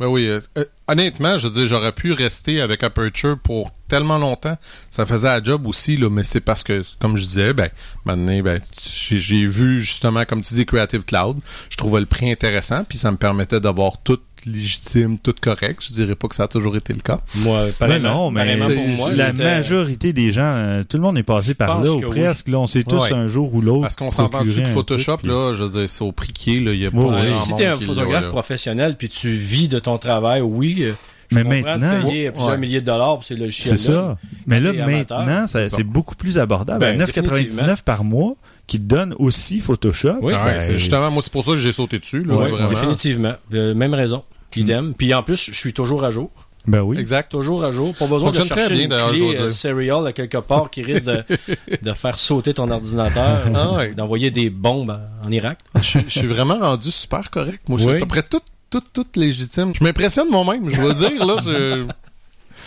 Ben 0.00 0.06
oui. 0.08 0.26
euh, 0.26 0.40
honnêtement, 0.88 1.38
je 1.38 1.46
veux 1.46 1.52
dire, 1.52 1.66
j'aurais 1.66 1.92
pu 1.92 2.12
rester 2.12 2.60
avec 2.60 2.82
Aperture 2.82 3.38
pour 3.38 3.70
tellement 3.88 4.18
longtemps. 4.18 4.56
Ça 4.90 5.06
faisait 5.06 5.28
la 5.28 5.40
job 5.42 5.66
aussi, 5.66 5.96
là, 5.96 6.08
mais 6.10 6.24
c'est 6.24 6.40
parce 6.40 6.64
que, 6.64 6.82
comme 6.98 7.16
je 7.16 7.22
disais, 7.24 7.52
ben, 7.52 7.68
maintenant, 8.04 8.40
ben, 8.40 8.60
j'ai 8.98 9.18
j'ai 9.20 9.44
vu 9.44 9.80
justement, 9.80 10.24
comme 10.24 10.40
tu 10.40 10.54
dis, 10.54 10.66
Creative 10.66 11.04
Cloud. 11.04 11.38
Je 11.70 11.76
trouvais 11.76 12.00
le 12.00 12.06
prix 12.06 12.32
intéressant, 12.32 12.82
puis 12.84 12.98
ça 12.98 13.12
me 13.12 13.16
permettait 13.16 13.60
d'avoir 13.60 13.98
toutes 14.02 14.24
légitime, 14.46 15.18
tout 15.18 15.34
correct. 15.40 15.80
Je 15.86 15.92
dirais 15.92 16.14
pas 16.14 16.28
que 16.28 16.34
ça 16.34 16.44
a 16.44 16.48
toujours 16.48 16.76
été 16.76 16.92
le 16.92 17.00
cas. 17.00 17.20
Moi, 17.36 17.66
pareillement, 17.78 18.14
non, 18.14 18.30
mais 18.30 18.56
pour 18.56 18.86
moi, 18.96 19.12
la 19.12 19.32
majorité 19.32 20.12
des 20.12 20.32
gens, 20.32 20.42
euh, 20.44 20.84
tout 20.88 20.96
le 20.96 21.02
monde 21.02 21.18
est 21.18 21.22
passé 21.22 21.54
par 21.54 21.82
là 21.82 21.90
ou 21.92 22.00
que 22.00 22.06
presque. 22.06 22.48
Là, 22.48 22.58
on 22.60 22.66
sait 22.66 22.82
tous 22.84 23.02
Ouais. 23.02 23.12
un 23.12 23.26
jour 23.28 23.54
ou 23.54 23.60
l'autre. 23.60 23.82
Parce 23.82 23.96
qu'on 23.96 24.10
s'entend 24.10 24.44
dessus 24.44 24.62
que 24.62 24.68
Photoshop, 24.68 25.12
truc, 25.12 25.22
puis- 25.22 25.30
là, 25.30 25.52
je 25.54 25.64
veux 25.64 25.70
dire, 25.80 25.88
c'est 25.90 26.04
au 26.04 26.12
prix 26.12 26.32
qui 26.32 26.56
est, 26.56 26.60
là. 26.60 26.72
Il 26.72 26.80
y 26.80 26.86
a 26.86 26.90
pas 26.90 26.98
Ouais, 26.98 27.26
grand 27.28 27.36
si 27.36 27.54
t'es 27.54 27.66
un 27.66 27.76
photographe 27.78 28.24
là. 28.24 28.30
professionnel 28.30 28.96
puis 28.98 29.08
tu 29.08 29.30
vis 29.32 29.68
de 29.68 29.78
ton 29.78 29.98
travail, 29.98 30.40
oui. 30.40 30.76
euh, 30.82 30.92
je 31.30 31.36
Mais 31.36 31.44
maintenant- 31.44 32.02
payer 32.08 32.30
plusieurs 32.30 32.52
Ouais. 32.52 32.58
milliers 32.58 32.80
de 32.82 32.86
dollars 32.86 33.14
pour 33.14 33.24
ces 33.24 33.34
logiciels 33.36 33.78
C'est 33.78 33.92
ça. 33.92 34.18
Mais 34.46 34.60
là, 34.60 34.72
maintenant, 34.72 35.46
ça- 35.46 35.68
c'est 35.70 35.82
beaucoup 35.84 36.14
plus 36.14 36.38
abordable. 36.38 36.80
Ben, 36.80 36.94
à 37.00 37.04
9,99 37.06 37.82
par 37.84 38.04
mois, 38.04 38.34
qui 38.66 38.78
te 38.78 38.84
donne 38.84 39.14
aussi 39.18 39.60
Photoshop. 39.60 40.18
Oui. 40.22 40.32
Ah 40.36 40.44
ouais, 40.46 40.52
ben, 40.54 40.60
c'est 40.60 40.78
justement, 40.78 41.10
moi, 41.10 41.20
c'est 41.22 41.32
pour 41.32 41.42
ça 41.44 41.50
que 41.52 41.58
j'ai 41.58 41.72
sauté 41.72 41.98
dessus, 41.98 42.22
là, 42.22 42.34
vraiment. 42.36 42.68
définitivement. 42.68 43.32
Euh, 43.52 43.74
même 43.74 43.92
raison. 43.92 44.22
Idem. 44.56 44.94
Puis 44.94 45.12
en 45.14 45.22
plus, 45.22 45.46
je 45.50 45.54
suis 45.56 45.72
toujours 45.72 46.04
à 46.04 46.10
jour. 46.10 46.30
Ben 46.66 46.80
oui. 46.82 46.96
Exact. 46.98 47.28
Toujours 47.30 47.64
à 47.64 47.72
jour. 47.72 47.92
Pas 47.94 48.06
besoin 48.06 48.30
de 48.30 48.36
Fonctionne 48.36 48.56
très 48.56 48.68
chercher 48.68 48.86
bien, 48.86 48.98
une 48.98 49.10
clé 49.10 49.36
euh, 49.40 49.50
serial 49.50 50.06
à 50.06 50.12
quelque 50.12 50.38
part 50.38 50.70
qui 50.70 50.82
risque 50.82 51.04
de, 51.04 51.24
de 51.82 51.92
faire 51.92 52.16
sauter 52.16 52.54
ton 52.54 52.70
ordinateur, 52.70 53.40
Ah 53.52 53.72
ouais. 53.72 53.90
d'envoyer 53.94 54.30
des 54.30 54.48
bombes 54.48 54.96
en 55.24 55.30
Irak. 55.32 55.58
je, 55.82 55.98
je 56.06 56.18
suis 56.20 56.26
vraiment 56.28 56.58
rendu 56.58 56.90
super 56.92 57.30
correct. 57.30 57.62
Moi, 57.68 57.78
je 57.78 57.82
suis 57.82 57.90
Oui. 57.90 57.96
à 57.96 58.00
peu 58.00 58.06
près 58.06 58.22
tout, 58.22 58.40
tout, 58.70 58.82
tout 58.92 59.06
légitime. 59.16 59.72
Je 59.74 59.82
m'impressionne 59.82 60.28
moi-même, 60.30 60.70
je 60.70 60.80
dois 60.80 60.94
dire, 60.94 61.24
là. 61.26 61.36
Je... 61.44 61.86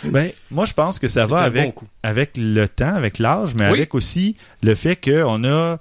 Ben, 0.04 0.30
moi, 0.50 0.66
je 0.66 0.74
pense 0.74 0.98
que 0.98 1.08
ça 1.08 1.26
va 1.26 1.38
avec, 1.40 1.74
bon 1.74 1.86
avec 2.02 2.32
le 2.36 2.68
temps, 2.68 2.94
avec 2.94 3.18
l'âge, 3.18 3.54
mais 3.54 3.64
Oui. 3.70 3.78
avec 3.78 3.94
aussi 3.94 4.36
le 4.62 4.74
fait 4.74 4.94
qu'on 4.96 5.42
a 5.44 5.78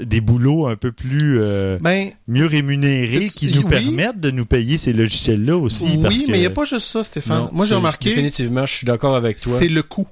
des 0.00 0.20
boulots 0.20 0.66
un 0.66 0.76
peu 0.76 0.92
plus 0.92 1.38
euh, 1.38 1.78
Ben, 1.80 2.10
mieux 2.28 2.46
rémunérés 2.46 3.28
C'est- 3.28 3.38
qui 3.38 3.46
nous 3.54 3.62
oui. 3.62 3.68
permettent 3.68 4.20
de 4.20 4.30
nous 4.30 4.46
payer 4.46 4.78
ces 4.78 4.92
logiciels-là 4.92 5.56
aussi. 5.56 5.86
parce 6.02 6.14
oui, 6.14 6.24
que- 6.24 6.30
mais 6.30 6.38
il 6.38 6.40
n'y 6.40 6.46
a 6.46 6.50
pas 6.50 6.64
juste 6.64 6.88
ça, 6.88 7.02
Stéphane. 7.04 7.44
Non, 7.44 7.50
moi, 7.52 7.64
j'ai 7.64 7.70
c'est- 7.70 7.74
remarqué, 7.76 8.08
Définitivement, 8.10 8.66
je 8.66 8.72
suis 8.74 8.86
d'accord 8.86 9.14
avec 9.16 9.38
toi. 9.40 9.58
c'est 9.58 9.68
le 9.68 9.82
coût. 9.82 10.06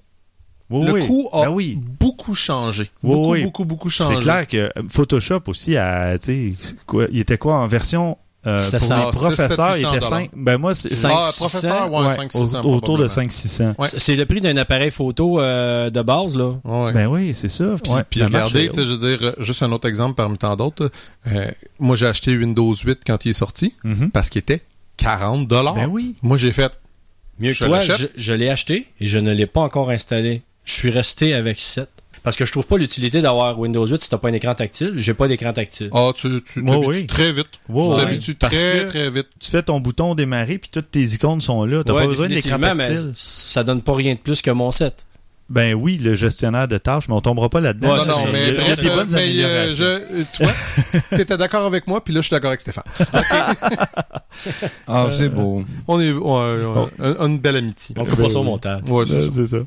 Oui, 0.72 0.86
le 0.86 0.92
oui. 0.92 1.06
coût 1.06 1.28
a 1.32 1.46
Ben 1.46 1.50
oui. 1.50 1.78
beaucoup 1.98 2.34
changé. 2.34 2.84
Oui, 3.02 3.14
beaucoup, 3.14 3.32
oui. 3.32 3.42
beaucoup, 3.42 3.64
beaucoup 3.64 3.90
C'est 3.90 4.04
changé. 4.04 4.18
clair 4.20 4.46
que 4.46 4.70
Photoshop 4.88 5.40
aussi, 5.48 5.76
a, 5.76 6.16
tu 6.18 6.24
sais, 6.60 6.74
quoi, 6.86 7.06
il 7.10 7.18
était 7.18 7.38
quoi 7.38 7.56
en 7.58 7.66
version 7.66 8.16
euh, 8.47 8.55
pour 8.57 8.62
700, 8.62 8.97
les 8.97 9.03
Ah, 9.03 9.11
professeurs, 9.12 9.70
il 9.76 9.80
700, 9.80 9.95
était 9.97 10.07
5. 10.07 10.30
Ben 10.34 10.57
moi, 10.59 10.74
c'est 10.74 10.88
Cinq, 10.88 11.12
ah, 11.14 11.28
600, 11.30 11.45
professeur, 11.45 11.93
ouais, 11.93 12.03
ouais, 12.05 12.09
5 12.11 12.34
au- 12.34 12.38
600 12.47 12.59
autour 12.61 12.99
de 12.99 13.07
probablement. 13.07 13.09
5-600. 13.09 13.74
Ouais. 13.78 13.88
C'est- 13.97 14.16
le 14.16 14.26
prix 14.26 14.41
d'un 14.41 14.57
appareil 14.57 14.91
photo 14.91 15.41
euh, 15.41 15.91
de 15.91 16.03
base, 16.03 16.34
là. 16.36 16.55
Ouais. 16.64 16.93
Ben 16.93 17.07
oui, 17.07 17.34
c'est 17.34 17.49
ça. 17.49 17.64
Puis, 17.82 17.93
Ouais, 17.93 18.03
puis 18.09 18.22
regardez, 18.22 18.64
est 18.64 18.68
tu 18.70 18.76
sais, 18.76 18.82
je 18.88 18.95
veux 18.95 19.16
dire, 19.16 19.18
euh, 19.38 19.43
juste 19.43 19.62
un 19.62 19.70
autre 19.72 19.86
exemple 19.88 20.14
parmi 20.14 20.38
tant 20.38 20.57
d'autres. 20.57 20.91
euh, 21.30 21.51
moi, 21.78 21.97
j'ai 21.97 22.07
acheté 22.07 22.36
Windows 22.36 22.72
8 22.74 23.01
quand 23.07 23.24
il 23.24 23.30
est 23.30 23.32
sorti. 23.34 23.74
Mhm. 23.84 24.11
parce 24.11 24.30
qu'il 24.30 24.38
était 24.41 24.62
40 24.97 25.47
dollars. 25.49 25.74
Ben 25.74 25.86
oui. 25.91 26.14
Moi, 26.22 26.36
j'ai 26.36 26.53
fait. 26.53 26.78
Mieux 27.38 27.53
Je 27.53 27.61
que 27.64 27.68
toi, 27.68 27.80
je 28.16 28.32
l'ai 28.34 28.49
acheté 28.51 28.86
et 29.01 29.07
je 29.07 29.18
ne 29.18 29.32
l'ai 29.32 29.47
pas 29.47 29.61
encore 29.61 29.91
installé. 29.91 30.43
Je 30.64 30.72
suis 30.74 30.91
resté 30.91 31.32
avec 31.34 31.59
7. 31.59 31.88
Parce 32.22 32.36
que 32.36 32.44
je 32.44 32.52
trouve 32.52 32.66
pas 32.66 32.76
l'utilité 32.76 33.20
d'avoir 33.22 33.58
Windows 33.58 33.86
8 33.86 34.02
si 34.02 34.10
t'as 34.10 34.18
pas 34.18 34.28
un 34.28 34.32
écran 34.32 34.54
tactile. 34.54 34.94
J'ai 34.96 35.14
pas 35.14 35.26
d'écran 35.28 35.52
tactile. 35.52 35.88
Ah, 35.94 36.10
tu 36.14 36.42
tu 36.42 36.60
Ouais, 36.60 36.70
t'habitues 36.72 36.86
oui. 37.00 37.06
très 37.06 37.32
vite. 37.32 37.46
Tu 37.66 37.72
ouais. 37.72 37.96
t'habitues 37.96 38.34
Parce 38.34 38.52
très, 38.54 38.62
que- 38.84 38.88
très 38.88 39.10
vite. 39.10 39.28
Tu 39.38 39.50
fais 39.50 39.62
ton 39.62 39.80
bouton 39.80 40.14
démarrer, 40.14 40.58
puis 40.58 40.70
toutes 40.72 40.90
tes 40.90 41.02
icônes 41.02 41.40
sont 41.40 41.64
là. 41.64 41.82
T'as 41.84 41.92
Ouais, 41.94 42.02
pas 42.02 42.08
besoin 42.08 42.28
mais 42.28 42.40
tactile. 42.42 43.12
ça 43.16 43.64
donne 43.64 43.80
pas 43.82 43.94
rien 43.94 44.14
de 44.14 44.18
plus 44.20 44.42
que 44.42 44.50
mon 44.50 44.70
set. 44.70 45.06
Ben 45.48 45.74
oui, 45.74 45.98
le 45.98 46.14
gestionnaire 46.14 46.68
de 46.68 46.78
tâches, 46.78 47.08
mais 47.08 47.14
on 47.16 47.20
tombera 47.20 47.48
pas 47.48 47.58
là-dedans. 47.60 47.90
Ouais, 47.90 47.96
non, 47.98 48.04
ça, 48.04 48.12
non, 48.12 48.18
c'est- 48.32 48.52
mais, 48.52 48.52
bref, 48.52 48.76
des 48.78 48.88
bonnes 48.88 49.14
euh, 49.14 49.16
mais, 49.16 49.42
euh, 49.44 49.72
je, 49.72 49.82
euh, 49.82 49.98
tu 50.32 50.44
vois, 50.44 50.52
t'étais 51.16 51.36
d'accord 51.36 51.66
avec 51.66 51.88
moi, 51.88 52.04
puis 52.04 52.14
là, 52.14 52.20
je 52.20 52.26
suis 52.26 52.34
d'accord 52.34 52.50
avec 52.50 52.60
Stéphane. 52.60 52.84
Ah, 54.86 55.08
c'est 55.16 55.28
beau. 55.28 55.62
On 55.88 56.00
est, 56.00 56.12
ouais, 56.12 56.20
ouais, 56.20 56.88
un- 57.00 57.26
une 57.26 57.38
belle 57.38 57.56
amitié. 57.56 57.94
On 57.98 58.04
coupe 58.04 58.22
pas 58.22 58.28
ça 58.30 58.38
au 58.38 58.42
montage. 58.42 58.80
Ouais, 58.88 59.04
c'est 59.06 59.20
ça. 59.20 59.28
c'est 59.32 59.46
ça. 59.46 59.58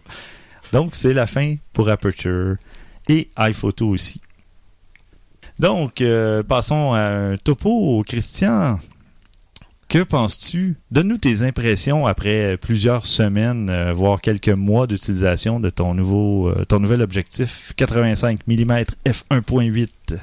Donc, 0.73 0.95
c'est 0.95 1.13
la 1.13 1.27
fin 1.27 1.55
pour 1.71 1.87
Aperture 1.87 2.55
et 3.07 3.29
iPhoto 3.37 3.87
aussi. 3.87 4.21
Donc, 5.59 6.01
euh, 6.01 6.41
passons 6.41 6.93
à 6.93 7.01
un 7.01 7.37
topo, 7.37 8.03
Christian. 8.07 8.79
Que 9.87 10.01
penses-tu? 10.01 10.75
Donne-nous 10.89 11.19
tes 11.19 11.43
impressions 11.43 12.07
après 12.07 12.57
plusieurs 12.57 13.05
semaines, 13.05 13.69
euh, 13.69 13.93
voire 13.93 14.19
quelques 14.19 14.49
mois 14.49 14.87
d'utilisation 14.87 15.59
de 15.59 15.69
ton 15.69 15.93
nouveau, 15.93 16.49
euh, 16.49 16.65
ton 16.65 16.79
nouvel 16.79 17.03
objectif 17.03 17.73
85 17.77 18.39
mm 18.47 18.83
f1.8. 19.05 20.17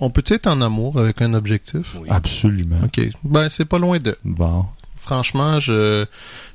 On 0.00 0.10
peut 0.10 0.24
être 0.26 0.48
en 0.48 0.60
amour 0.60 0.98
avec 0.98 1.22
un 1.22 1.34
objectif? 1.34 1.94
Absolument. 2.08 2.80
OK. 2.84 3.00
Ben, 3.22 3.48
c'est 3.48 3.64
pas 3.64 3.78
loin 3.78 4.00
de. 4.00 4.16
Bon. 4.24 4.66
Franchement, 5.00 5.60
je, 5.60 6.04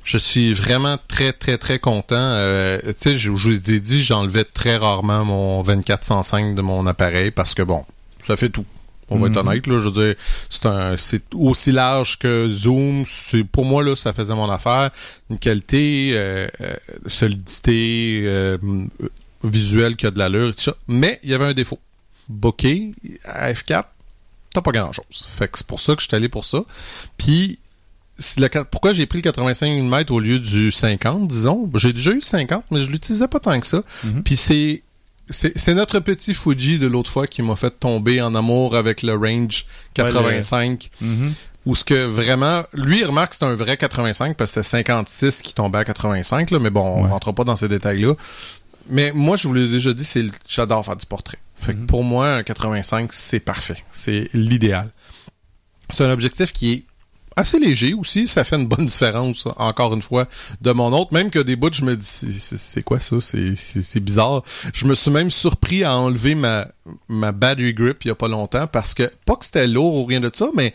je 0.04 0.18
suis 0.18 0.52
vraiment 0.54 0.98
très, 1.08 1.32
très, 1.32 1.58
très 1.58 1.78
content. 1.78 2.14
Euh, 2.16 2.78
tu 2.86 2.92
sais, 2.98 3.12
je, 3.18 3.34
je 3.34 3.48
vous 3.48 3.70
ai 3.70 3.80
dit, 3.80 4.02
j'enlevais 4.02 4.44
très 4.44 4.76
rarement 4.76 5.24
mon 5.24 5.62
2405 5.62 6.54
de 6.54 6.62
mon 6.62 6.86
appareil 6.86 7.30
parce 7.30 7.54
que, 7.54 7.62
bon, 7.62 7.84
ça 8.22 8.36
fait 8.36 8.50
tout. 8.50 8.64
On 9.10 9.18
va 9.18 9.26
être 9.28 9.42
Mhm. 9.42 9.48
honnête, 9.48 9.66
là. 9.66 9.78
Je 9.78 9.88
veux 9.90 10.06
dire, 10.06 10.14
c'est 10.48 10.64
un, 10.66 10.96
c'est 10.96 11.22
aussi 11.34 11.72
large 11.72 12.18
que 12.18 12.48
Zoom. 12.50 13.04
C'est, 13.06 13.44
pour 13.44 13.64
moi, 13.66 13.82
là, 13.82 13.94
ça 13.96 14.12
faisait 14.14 14.34
mon 14.34 14.50
affaire. 14.50 14.90
Une 15.30 15.38
qualité, 15.38 16.12
euh, 16.14 16.46
euh, 16.62 16.74
solidité, 17.06 18.22
euh, 18.24 18.56
visuelle 19.42 19.96
qui 19.96 20.06
a 20.06 20.10
de 20.10 20.18
l'allure 20.18 20.48
et 20.48 20.52
tout 20.54 20.60
ça. 20.60 20.74
Mais, 20.88 21.20
il 21.22 21.30
y 21.30 21.34
avait 21.34 21.44
un 21.44 21.52
défaut. 21.52 21.78
Bokeh, 22.30 22.92
à 23.26 23.52
F4, 23.52 23.84
t'as 24.54 24.62
pas 24.62 24.72
grand 24.72 24.90
chose. 24.92 25.26
Fait 25.36 25.48
que 25.48 25.58
c'est 25.58 25.66
pour 25.66 25.80
ça 25.80 25.94
que 25.94 26.00
je 26.00 26.06
suis 26.08 26.16
allé 26.16 26.30
pour 26.30 26.46
ça. 26.46 26.64
Puis, 27.18 27.58
le 28.38 28.64
pourquoi 28.64 28.92
j'ai 28.92 29.06
pris 29.06 29.18
le 29.18 29.22
85 29.22 29.82
mm 29.82 30.04
au 30.10 30.20
lieu 30.20 30.38
du 30.38 30.70
50, 30.70 31.26
disons? 31.28 31.70
J'ai 31.74 31.92
déjà 31.92 32.10
eu 32.12 32.16
le 32.16 32.20
50, 32.20 32.64
mais 32.70 32.80
je 32.80 32.90
l'utilisais 32.90 33.28
pas 33.28 33.40
tant 33.40 33.58
que 33.58 33.66
ça. 33.66 33.82
Mhm. 34.04 34.22
Puis 34.22 34.36
c'est, 34.36 34.82
notre 35.74 35.98
petit 36.00 36.34
Fuji 36.34 36.78
de 36.78 36.86
l'autre 36.86 37.10
fois 37.10 37.26
qui 37.26 37.42
m'a 37.42 37.56
fait 37.56 37.70
tomber 37.70 38.20
en 38.22 38.34
amour 38.34 38.76
avec 38.76 39.02
le 39.02 39.14
range 39.14 39.66
85. 39.94 40.90
Mhm. 41.00 41.32
Où 41.66 41.74
ce 41.74 41.82
que 41.82 42.04
vraiment, 42.04 42.64
lui, 42.74 43.00
il 43.00 43.04
remarque 43.06 43.30
que 43.30 43.36
c'est 43.36 43.44
un 43.46 43.54
vrai 43.54 43.76
85 43.78 44.36
parce 44.36 44.52
que 44.52 44.60
c'était 44.62 44.68
56 44.84 45.40
qui 45.40 45.54
tombait 45.54 45.78
à 45.78 45.84
85, 45.84 46.50
là, 46.50 46.58
mais 46.58 46.68
bon, 46.70 46.82
on 46.82 47.04
Ouais. 47.04 47.08
rentre 47.10 47.32
pas 47.32 47.44
dans 47.44 47.56
ces 47.56 47.68
détails-là. 47.68 48.14
Mais 48.90 49.12
moi, 49.12 49.36
je 49.36 49.48
vous 49.48 49.54
l'ai 49.54 49.66
déjà 49.66 49.94
dit, 49.94 50.04
c'est 50.04 50.20
le- 50.22 50.30
j'adore 50.46 50.84
faire 50.84 50.94
du 50.96 51.06
portrait. 51.06 51.38
Fait 51.56 51.72
que 51.72 51.78
Mhm. 51.78 51.86
pour 51.86 52.04
moi, 52.04 52.28
un 52.34 52.42
85, 52.42 53.14
c'est 53.14 53.40
parfait. 53.40 53.82
C'est 53.92 54.28
l'idéal. 54.34 54.90
C'est 55.90 56.04
un 56.04 56.10
objectif 56.10 56.52
qui 56.52 56.72
est 56.72 56.84
assez 57.36 57.58
léger 57.58 57.94
aussi. 57.94 58.28
Ça 58.28 58.44
fait 58.44 58.56
une 58.56 58.66
bonne 58.66 58.84
différence, 58.86 59.46
encore 59.56 59.94
une 59.94 60.02
fois, 60.02 60.26
de 60.60 60.70
mon 60.72 60.92
autre. 60.92 61.12
Même 61.12 61.30
que 61.30 61.38
des 61.38 61.56
bouts, 61.56 61.72
je 61.72 61.84
me 61.84 61.96
dis, 61.96 62.04
c'est- 62.06 62.82
quoi 62.82 63.00
ça? 63.00 63.16
C'est 63.20 64.00
bizarre. 64.00 64.42
Je 64.72 64.86
me 64.86 64.94
suis 64.94 65.10
même 65.10 65.30
surpris 65.30 65.84
à 65.84 65.96
enlever 65.96 66.34
ma, 66.34 66.68
ma 67.08 67.32
battery 67.32 67.74
grip 67.74 68.04
il 68.04 68.08
y 68.08 68.10
a 68.10 68.14
pas 68.14 68.28
longtemps 68.28 68.66
parce 68.66 68.94
que, 68.94 69.10
pas 69.26 69.36
que 69.36 69.44
c'était 69.44 69.66
lourd 69.66 69.94
ou 69.94 70.04
rien 70.04 70.20
de 70.20 70.30
ça, 70.32 70.48
mais 70.54 70.74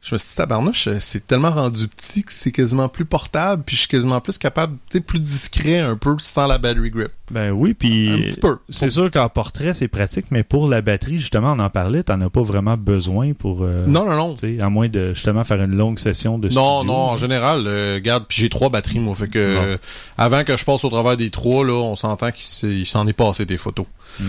je 0.00 0.14
me 0.14 0.18
suis 0.18 0.28
dit, 0.30 0.36
tabarnouche, 0.36 0.88
c'est 1.00 1.26
tellement 1.26 1.50
rendu 1.50 1.88
petit 1.88 2.22
que 2.22 2.32
c'est 2.32 2.52
quasiment 2.52 2.88
plus 2.88 3.04
portable, 3.04 3.64
puis 3.66 3.74
je 3.74 3.80
suis 3.80 3.88
quasiment 3.88 4.20
plus 4.20 4.38
capable, 4.38 4.76
tu 4.88 4.98
sais, 4.98 5.00
plus 5.00 5.18
discret 5.18 5.80
un 5.80 5.96
peu 5.96 6.14
sans 6.20 6.46
la 6.46 6.56
battery 6.56 6.90
grip. 6.90 7.10
Ben 7.32 7.50
oui, 7.50 7.74
puis 7.74 8.08
Un 8.08 8.18
petit 8.22 8.38
peu. 8.38 8.58
c'est 8.70 8.90
sûr 8.90 9.10
qu'en 9.10 9.28
portrait, 9.28 9.74
c'est 9.74 9.88
pratique, 9.88 10.26
mais 10.30 10.44
pour 10.44 10.68
la 10.68 10.82
batterie, 10.82 11.18
justement, 11.18 11.52
on 11.52 11.58
en 11.58 11.68
parlait, 11.68 12.04
t'en 12.04 12.20
as 12.20 12.30
pas 12.30 12.42
vraiment 12.42 12.76
besoin 12.76 13.32
pour... 13.32 13.64
euh, 13.64 13.86
Non, 13.86 14.06
non, 14.06 14.16
non. 14.16 14.34
tu 14.34 14.56
sais, 14.56 14.62
à 14.62 14.70
moins 14.70 14.88
de 14.88 15.14
justement 15.14 15.42
faire 15.44 15.60
une 15.62 15.74
longue 15.76 15.98
session 15.98 16.38
de 16.38 16.48
Non, 16.54 16.76
studio. 16.78 16.92
non, 16.92 16.98
en 17.00 17.16
général, 17.16 17.64
euh, 17.66 17.94
regarde, 17.96 18.24
puis 18.28 18.38
j'ai 18.40 18.48
trois 18.48 18.70
batteries, 18.70 19.00
moi, 19.00 19.16
fait 19.16 19.28
que 19.28 19.38
euh, 19.38 19.76
avant 20.16 20.44
que 20.44 20.56
je 20.56 20.64
passe 20.64 20.84
au 20.84 20.90
travers 20.90 21.16
des 21.16 21.30
trois, 21.30 21.64
là, 21.66 21.72
on 21.74 21.96
s'entend 21.96 22.30
qu'il 22.30 22.86
s'en 22.86 23.06
est 23.08 23.12
passé 23.12 23.44
des 23.46 23.56
photos. 23.58 23.86
Mm. 24.20 24.24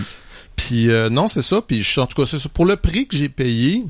Puis 0.56 0.88
non, 1.10 1.28
c'est 1.28 1.42
ça, 1.42 1.62
puis 1.62 1.82
je- 1.82 2.00
en 2.00 2.06
tout 2.06 2.20
cas, 2.20 2.26
c'est 2.28 2.38
ça. 2.40 2.48
Pour 2.52 2.66
le 2.66 2.76
prix 2.76 3.06
que 3.06 3.16
j'ai 3.16 3.28
payé, 3.30 3.84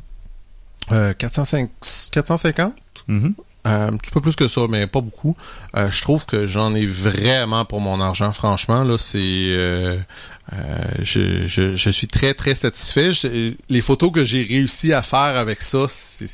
euh, 0.93 1.13
405 1.15 1.71
450, 2.13 2.73
Mhm. 3.09 3.35
euh, 3.67 3.89
un 3.89 3.97
petit 3.97 4.11
peu 4.11 4.21
plus 4.21 4.37
que 4.37 4.49
ça, 4.49 4.63
mais 4.69 4.87
pas 4.87 5.01
beaucoup. 5.01 5.37
Euh, 5.77 5.91
je 5.91 6.03
trouve 6.03 6.27
que 6.27 6.47
j'en 6.47 6.75
ai 6.75 6.87
vraiment 6.87 7.65
pour 7.65 7.81
mon 7.81 8.01
argent, 8.01 8.33
franchement. 8.33 8.85
Là, 8.85 8.97
c'est, 8.99 9.19
euh, 9.21 9.97
euh, 10.53 10.79
je, 11.01 11.47
je, 11.47 11.75
je 11.77 11.91
suis 11.91 12.09
très 12.09 12.35
très 12.35 12.55
satisfait. 12.55 13.13
Je- 13.13 13.53
les 13.69 13.81
photos 13.81 14.11
que 14.13 14.25
j'ai 14.25 14.43
réussi 14.43 14.93
à 14.93 15.03
faire 15.03 15.19
avec 15.37 15.61
ça, 15.63 15.87
c'est, 15.89 16.27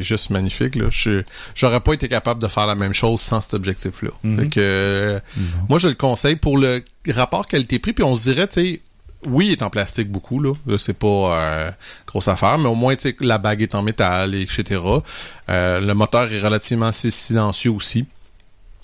juste 0.00 0.30
magnifique. 0.30 0.74
Là. 0.76 0.86
Je, 0.90 1.22
j'aurais 1.54 1.80
pas 1.80 1.92
été 1.94 2.08
capable 2.08 2.40
de 2.40 2.48
faire 2.48 2.66
la 2.66 2.74
même 2.74 2.94
chose 2.94 3.20
sans 3.20 3.40
cet 3.40 3.54
objectif-là. 3.54 4.10
Euh, 4.56 5.20
Bon. 5.36 5.42
moi, 5.68 5.78
je 5.78 5.88
le 5.88 5.94
conseille 5.94 6.36
pour 6.36 6.58
le 6.58 6.84
rapport 7.08 7.46
qualité-prix. 7.46 7.92
Puis 7.92 8.04
on 8.04 8.14
se 8.14 8.22
dirait, 8.24 8.48
tu 8.48 8.54
sais, 8.54 8.80
oui, 9.26 9.46
il 9.48 9.52
est 9.52 9.62
en 9.62 9.70
plastique 9.70 10.10
beaucoup, 10.10 10.40
là. 10.40 10.52
Là, 10.66 10.78
C'est 10.78 10.92
pas 10.98 11.06
euh, 11.06 11.70
grosse 12.06 12.28
affaire, 12.28 12.58
mais 12.58 12.68
au 12.68 12.74
moins, 12.74 12.94
la 13.20 13.38
bague 13.38 13.62
est 13.62 13.74
en 13.74 13.82
métal, 13.82 14.34
etc. 14.34 14.80
Euh, 15.48 15.80
le 15.80 15.94
moteur 15.94 16.32
est 16.32 16.40
relativement 16.40 16.92
si- 16.92 17.10
silencieux 17.10 17.70
aussi. 17.70 18.06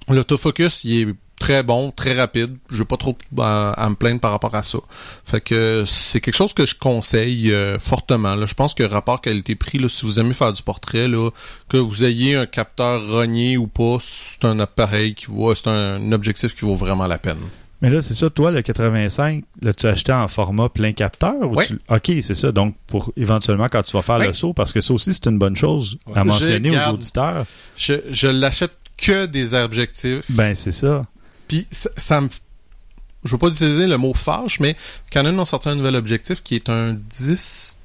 L'autofocus, 0.08 0.84
il 0.84 1.08
est 1.10 1.14
très 1.38 1.62
bon, 1.62 1.90
très 1.90 2.12
rapide. 2.14 2.56
Je 2.70 2.78
veux 2.78 2.84
pas 2.84 2.96
trop 2.96 3.16
à, 3.38 3.72
à 3.72 3.88
me 3.88 3.94
plaindre 3.94 4.20
par 4.20 4.30
rapport 4.32 4.54
à 4.54 4.62
ça. 4.62 4.78
Fait 5.24 5.40
que 5.40 5.84
c'est 5.86 6.20
quelque 6.20 6.34
chose 6.36 6.52
que 6.52 6.66
je 6.66 6.74
conseille 6.74 7.52
euh, 7.52 7.78
fortement. 7.78 8.44
Je 8.46 8.54
pense 8.54 8.74
que 8.74 8.82
rapport 8.82 9.20
qualité-prix, 9.20 9.88
si 9.88 10.04
vous 10.04 10.18
aimez 10.20 10.34
faire 10.34 10.52
du 10.52 10.62
portrait, 10.62 11.08
là, 11.08 11.30
que 11.68 11.76
vous 11.76 12.04
ayez 12.04 12.34
un 12.34 12.46
capteur 12.46 13.06
rogné 13.08 13.56
ou 13.56 13.66
pas, 13.68 13.98
c'est 14.00 14.44
un 14.44 14.58
appareil 14.60 15.14
qui 15.14 15.26
vaut, 15.26 15.54
c'est 15.54 15.68
un 15.68 16.12
objectif 16.12 16.54
qui 16.54 16.64
vaut 16.64 16.74
vraiment 16.74 17.06
la 17.06 17.18
peine. 17.18 17.40
Mais 17.82 17.88
là, 17.90 18.02
c'est 18.02 18.14
ça, 18.14 18.28
toi, 18.28 18.50
le 18.50 18.60
85, 18.62 19.42
là, 19.62 19.72
tu 19.72 19.86
acheté 19.86 20.12
en 20.12 20.28
format 20.28 20.68
plein 20.68 20.92
capteur? 20.92 21.34
Ou 21.50 21.56
Oui. 21.56 21.66
tu- 21.66 21.78
OK, 21.88 22.22
c'est 22.22 22.34
ça. 22.34 22.52
Donc, 22.52 22.76
pour 22.86 23.12
éventuellement, 23.16 23.68
quand 23.70 23.82
tu 23.82 23.92
vas 23.92 24.02
faire 24.02 24.18
Oui. 24.18 24.26
le 24.28 24.34
saut, 24.34 24.52
parce 24.52 24.72
que 24.72 24.80
ça 24.80 24.92
aussi, 24.92 25.14
c'est 25.14 25.26
une 25.26 25.38
bonne 25.38 25.56
chose 25.56 25.96
à 26.14 26.24
mentionner 26.24 26.76
aux 26.78 26.90
auditeurs. 26.92 27.46
Je, 27.76 27.94
je 28.10 28.28
l'achète 28.28 28.72
que 28.98 29.24
des 29.26 29.54
objectifs. 29.54 30.24
Ben, 30.28 30.54
c'est 30.54 30.72
ça. 30.72 31.06
Puis 31.48 31.66
ça, 31.70 31.88
ça 31.96 32.20
me... 32.20 32.28
Je 33.24 33.30
veux 33.32 33.38
pas 33.38 33.48
utiliser 33.48 33.86
le 33.86 33.96
mot 33.98 34.14
fâche, 34.14 34.60
mais 34.60 34.76
Canon 35.10 35.38
ont 35.38 35.44
sorti 35.44 35.68
un 35.68 35.74
nouvel 35.74 35.96
objectif 35.96 36.42
qui 36.42 36.54
est 36.56 36.68
un 36.70 36.94
10, 37.18 37.78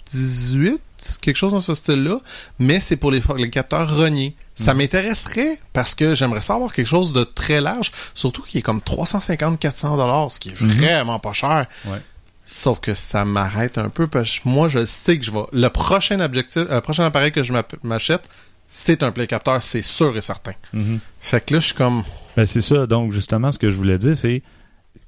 18, 1.06 1.18
quelque 1.22 1.36
chose 1.38 1.52
dans 1.54 1.62
ce 1.62 1.76
style-là, 1.76 2.20
mais 2.60 2.80
c'est 2.80 2.96
pour 2.98 3.12
les, 3.12 3.22
les 3.38 3.50
capteurs 3.50 3.96
rognés. 3.96 4.36
Ça 4.56 4.74
Mhm. 4.74 4.80
m'intéresserait 4.82 5.60
parce 5.74 5.96
que 5.96 6.16
j'aimerais 6.16 6.42
savoir 6.42 6.72
quelque 6.74 6.88
chose 6.88 7.12
de 7.14 7.24
très 7.24 7.60
large, 7.62 7.92
surtout 8.14 8.42
qui 8.42 8.60
est 8.60 8.62
comme 8.62 8.80
350-400 8.82 9.98
dollars, 9.98 10.32
ce 10.32 10.40
qui 10.40 10.50
est 10.50 10.62
Mhm. 10.62 10.68
vraiment 10.70 11.20
pas 11.20 11.34
cher. 11.34 11.66
Ouais. 11.86 12.02
Sauf 12.44 12.80
que 12.80 12.94
ça 12.94 13.26
m'arrête 13.26 13.78
un 13.78 13.90
peu 13.90 14.08
parce 14.08 14.40
que 14.40 14.48
moi, 14.48 14.68
je 14.68 14.86
sais 14.86 15.18
que 15.18 15.26
je 15.26 15.32
vais... 15.32 15.40
Le 15.52 15.68
prochain 15.70 16.20
objectif, 16.20 16.64
le 16.70 16.80
prochain 16.80 17.04
appareil 17.06 17.32
que 17.32 17.42
je 17.44 17.52
m'achète, 17.84 18.22
c'est 18.68 19.04
un 19.04 19.12
play 19.12 19.26
capteur, 19.28 19.62
c'est 19.64 19.82
sûr 19.82 20.16
et 20.16 20.22
certain. 20.22 20.54
Mhm. 20.74 21.00
Fait 21.22 21.44
que 21.44 21.54
là, 21.56 21.60
je 21.60 21.66
suis 21.68 21.76
comme... 21.76 22.04
Ben, 22.38 22.46
c'est 22.46 22.62
ça. 22.62 22.86
Donc, 22.88 23.12
justement, 23.12 23.52
ce 23.52 23.58
que 23.60 23.72
je 23.72 23.76
voulais 23.76 23.98
dire, 23.98 24.16
c'est 24.16 24.42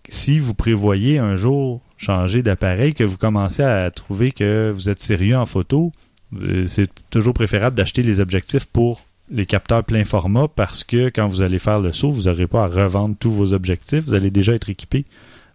si 0.09 0.39
vous 0.39 0.53
prévoyez 0.53 1.17
un 1.19 1.35
jour 1.35 1.81
changer 1.97 2.43
d'appareil, 2.43 2.93
que 2.93 3.03
vous 3.03 3.17
commencez 3.17 3.63
à 3.63 3.89
trouver 3.91 4.31
que 4.31 4.71
vous 4.73 4.89
êtes 4.89 4.99
sérieux 5.01 5.37
en 5.37 5.45
photo, 5.45 5.91
euh, 6.39 6.65
c'est 6.67 6.87
toujours 7.09 7.33
préférable 7.33 7.75
d'acheter 7.75 8.03
les 8.03 8.19
objectifs 8.19 8.65
pour 8.65 9.01
les 9.31 9.45
capteurs 9.45 9.83
plein 9.83 10.05
format 10.05 10.47
parce 10.47 10.83
que 10.83 11.09
quand 11.09 11.27
vous 11.27 11.41
allez 11.41 11.59
faire 11.59 11.79
le 11.79 11.91
saut, 11.91 12.11
vous 12.11 12.23
n'aurez 12.23 12.47
pas 12.47 12.63
à 12.63 12.67
revendre 12.67 13.15
tous 13.19 13.31
vos 13.31 13.53
objectifs. 13.53 14.03
Vous 14.05 14.13
allez 14.13 14.31
déjà 14.31 14.53
être 14.53 14.69
équipé. 14.69 15.05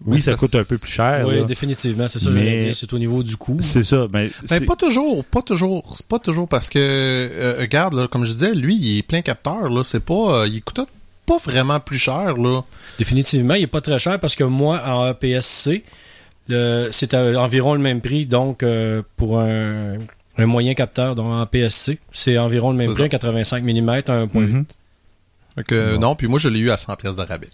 Oui, 0.04 0.20
ça 0.20 0.32
ça, 0.32 0.36
coûte 0.36 0.54
un 0.56 0.64
peu 0.64 0.78
plus 0.78 0.90
cher. 0.90 1.26
Oui, 1.28 1.36
là. 1.36 1.44
définitivement, 1.44 2.08
c'est 2.08 2.18
ça 2.18 2.30
Mais-. 2.30 2.74
C'est 2.74 2.92
au 2.92 2.98
niveau 2.98 3.22
du 3.22 3.36
coût. 3.36 3.56
C'est 3.60 3.84
ça. 3.84 4.08
Mais 4.12 4.26
Ben, 4.26 4.30
c'est- 4.44 4.66
pas 4.66 4.74
toujours, 4.74 5.24
pas 5.24 5.42
toujours, 5.42 5.96
pas 6.08 6.18
toujours 6.18 6.48
parce 6.48 6.68
que 6.68 6.78
euh, 6.80 7.56
regarde 7.60 7.94
là, 7.94 8.08
comme 8.08 8.24
je 8.24 8.32
disais, 8.32 8.52
lui 8.54 8.74
il 8.76 8.98
est 8.98 9.02
plein 9.02 9.22
capteur 9.22 9.68
là, 9.68 9.84
c'est 9.84 10.04
pas 10.04 10.40
euh, 10.42 10.48
il 10.48 10.60
coûte 10.62 10.80
pas 11.26 11.38
vraiment 11.38 11.80
plus 11.80 11.98
cher 11.98 12.34
là. 12.36 12.62
Définitivement, 12.98 13.54
il 13.54 13.62
est 13.62 13.66
pas 13.68 13.80
très 13.80 13.98
cher 13.98 14.18
parce 14.20 14.34
que 14.36 14.44
moi, 14.44 14.82
en 14.86 15.02
APS-C, 15.04 15.84
le- 16.48 16.88
c'est 16.90 17.14
à- 17.14 17.40
environ 17.40 17.74
le 17.74 17.80
même 17.80 18.00
prix. 18.00 18.26
Donc, 18.26 18.62
euh, 18.62 19.02
pour 19.16 19.40
un, 19.40 19.98
un 20.38 20.46
moyen 20.46 20.74
capteur 20.74 21.14
donc 21.14 21.26
en 21.26 21.40
APS-C, 21.40 21.98
c'est 22.12 22.38
environ 22.38 22.72
le 22.72 22.78
même 22.78 22.92
prix, 22.92 23.04
ça. 23.04 23.08
85 23.08 23.62
mm, 23.64 23.88
1.8. 23.88 24.28
Mhm. 24.34 24.64
Fait 25.54 25.64
que, 25.64 25.94
Bon. 25.94 26.00
non, 26.00 26.14
puis 26.16 26.28
moi 26.28 26.38
je 26.38 26.48
l'ai 26.48 26.60
eu 26.60 26.70
à 26.70 26.76
100 26.76 26.96
pièces 26.96 27.16
de 27.16 27.22
rabais. 27.22 27.50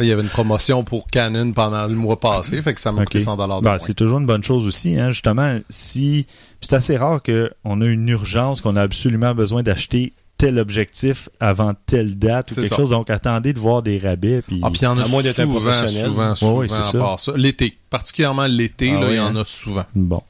Il 0.00 0.06
y 0.06 0.12
avait 0.12 0.22
une 0.22 0.28
promotion 0.28 0.82
pour 0.82 1.06
Canon 1.06 1.52
pendant 1.52 1.86
le 1.86 1.94
mois 1.94 2.18
passé, 2.18 2.60
fait 2.62 2.74
que 2.74 2.80
ça 2.80 2.90
m'a 2.90 3.04
coûté 3.04 3.20
100 3.20 3.36
dollars 3.36 3.60
de 3.60 3.64
Ben, 3.64 3.70
moins. 3.72 3.78
c'est 3.78 3.94
toujours 3.94 4.18
une 4.18 4.26
bonne 4.26 4.42
chose 4.42 4.66
aussi, 4.66 4.98
hein, 4.98 5.12
justement. 5.12 5.60
Si 5.68 6.26
c'est 6.60 6.72
assez 6.72 6.96
rare 6.96 7.20
qu'on 7.22 7.80
a 7.80 7.86
une 7.86 8.08
urgence, 8.08 8.60
qu'on 8.60 8.74
a 8.74 8.82
absolument 8.82 9.34
besoin 9.36 9.62
d'acheter 9.62 10.12
tel 10.36 10.58
objectif 10.58 11.28
avant 11.40 11.74
telle 11.86 12.16
date 12.18 12.50
ou 12.50 12.54
quelque 12.56 12.66
ça. 12.68 12.76
chose. 12.76 12.90
Donc 12.90 13.08
attendez 13.10 13.52
de 13.52 13.58
voir 13.60 13.82
des 13.82 13.98
rabais. 13.98 14.42
Puis 14.42 14.60
Ah, 14.62 14.70
puis 14.70 14.80
il 14.80 14.84
y 14.84 14.86
en 14.86 14.98
a 14.98 15.04
À 15.04 15.08
moins 15.08 15.22
d'être 15.22 15.40
un 15.40 15.44
souvent, 15.44 15.60
professionnel. 15.60 16.04
souvent, 16.10 16.28
Ouais, 16.30 16.36
souvent, 16.36 16.56
ouais, 16.58 16.68
c'est 16.68 16.74
à 16.76 16.82
ça. 16.84 16.98
part 16.98 17.20
ça. 17.20 17.32
L'été, 17.36 17.78
particulièrement 17.90 18.46
l'été, 18.46 18.92
Ah 18.96 19.00
là, 19.00 19.10
il 19.10 19.16
y 19.16 19.20
en 19.20 19.34
hein? 19.36 19.40
a 19.40 19.44
souvent. 19.44 19.84
bon, 19.94 20.20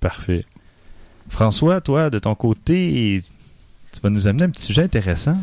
parfait. 0.00 0.44
François, 1.28 1.80
toi, 1.80 2.10
de 2.10 2.18
ton 2.18 2.34
côté, 2.34 3.22
tu 3.92 4.00
vas 4.00 4.10
nous 4.10 4.26
amener 4.28 4.44
un 4.44 4.50
petit 4.50 4.62
sujet 4.62 4.82
intéressant. 4.82 5.38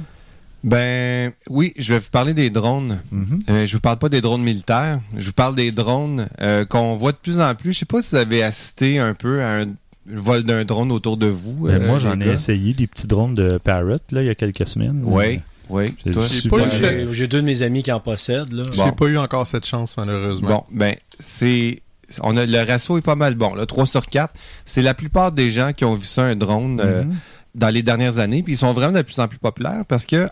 Ben 0.63 1.33
oui, 1.49 1.73
je 1.77 1.93
vais 1.93 1.99
vous 1.99 2.09
parler 2.09 2.33
des 2.33 2.49
drones. 2.49 3.01
Mhm. 3.11 3.39
Euh, 3.49 3.65
je 3.67 3.75
vous 3.75 3.81
parle 3.81 3.97
pas 3.97 4.07
des 4.07 4.21
drones 4.21 4.43
militaires. 4.43 5.01
Je 5.17 5.25
vous 5.27 5.33
parle 5.33 5.55
des 5.55 5.73
drones 5.73 6.29
euh, 6.39 6.63
qu'on 6.63 6.95
voit 6.95 7.11
de 7.11 7.17
plus 7.17 7.41
en 7.41 7.53
plus. 7.53 7.73
Je 7.73 7.79
sais 7.79 7.85
pas 7.85 8.01
si 8.01 8.11
vous 8.11 8.15
avez 8.15 8.43
assisté 8.43 8.97
un 8.97 9.13
peu 9.13 9.41
à 9.43 9.55
un 9.61 9.65
vol 10.05 10.43
d'un 10.43 10.65
drone 10.65 10.91
autour 10.91 11.17
de 11.17 11.27
vous. 11.27 11.67
Ben, 11.67 11.81
euh, 11.81 11.87
moi, 11.87 11.99
j'en 11.99 12.19
ai 12.19 12.27
essayé 12.29 12.73
des 12.73 12.87
petits 12.87 13.07
drones 13.07 13.35
de 13.35 13.57
Parrot 13.57 13.97
là, 14.11 14.21
il 14.21 14.25
y 14.25 14.29
a 14.29 14.35
quelques 14.35 14.67
semaines. 14.67 15.01
Oui, 15.05 15.39
oui. 15.69 15.95
J'ai 16.05 17.07
j'ai 17.13 17.27
deux 17.27 17.41
de 17.41 17.45
mes 17.45 17.61
amis 17.61 17.83
qui 17.83 17.91
en 17.91 17.99
possèdent. 17.99 18.51
Là. 18.51 18.63
J'ai 18.71 18.77
Bon. 18.83 18.91
pas 18.91 19.05
eu 19.05 19.17
encore 19.17 19.47
cette 19.47 19.65
chance, 19.65 19.95
malheureusement. 19.97 20.47
Bon, 20.49 20.63
ben 20.71 20.95
c'est 21.19 21.79
on 22.21 22.35
a 22.37 22.45
le 22.45 22.59
ratio 22.61 22.97
est 22.97 23.01
pas 23.01 23.15
mal 23.15 23.35
bon. 23.35 23.55
Là, 23.55 23.65
3 23.65 23.85
sur 23.85 24.05
4. 24.05 24.33
C'est 24.65 24.81
la 24.81 24.93
plupart 24.93 25.31
des 25.31 25.49
gens 25.51 25.71
qui 25.73 25.85
ont 25.85 25.95
vu 25.95 26.05
ça 26.05 26.23
un 26.23 26.35
drone 26.35 26.79
euh, 26.83 27.03
Mhm. 27.03 27.15
dans 27.55 27.69
les 27.69 27.81
dernières 27.81 28.19
années, 28.19 28.43
puis 28.43 28.53
ils 28.53 28.57
sont 28.57 28.73
vraiment 28.73 28.91
de 28.97 29.01
plus 29.03 29.17
en 29.19 29.27
plus 29.27 29.39
populaires 29.39 29.83
parce 29.87 30.05
que 30.05 30.27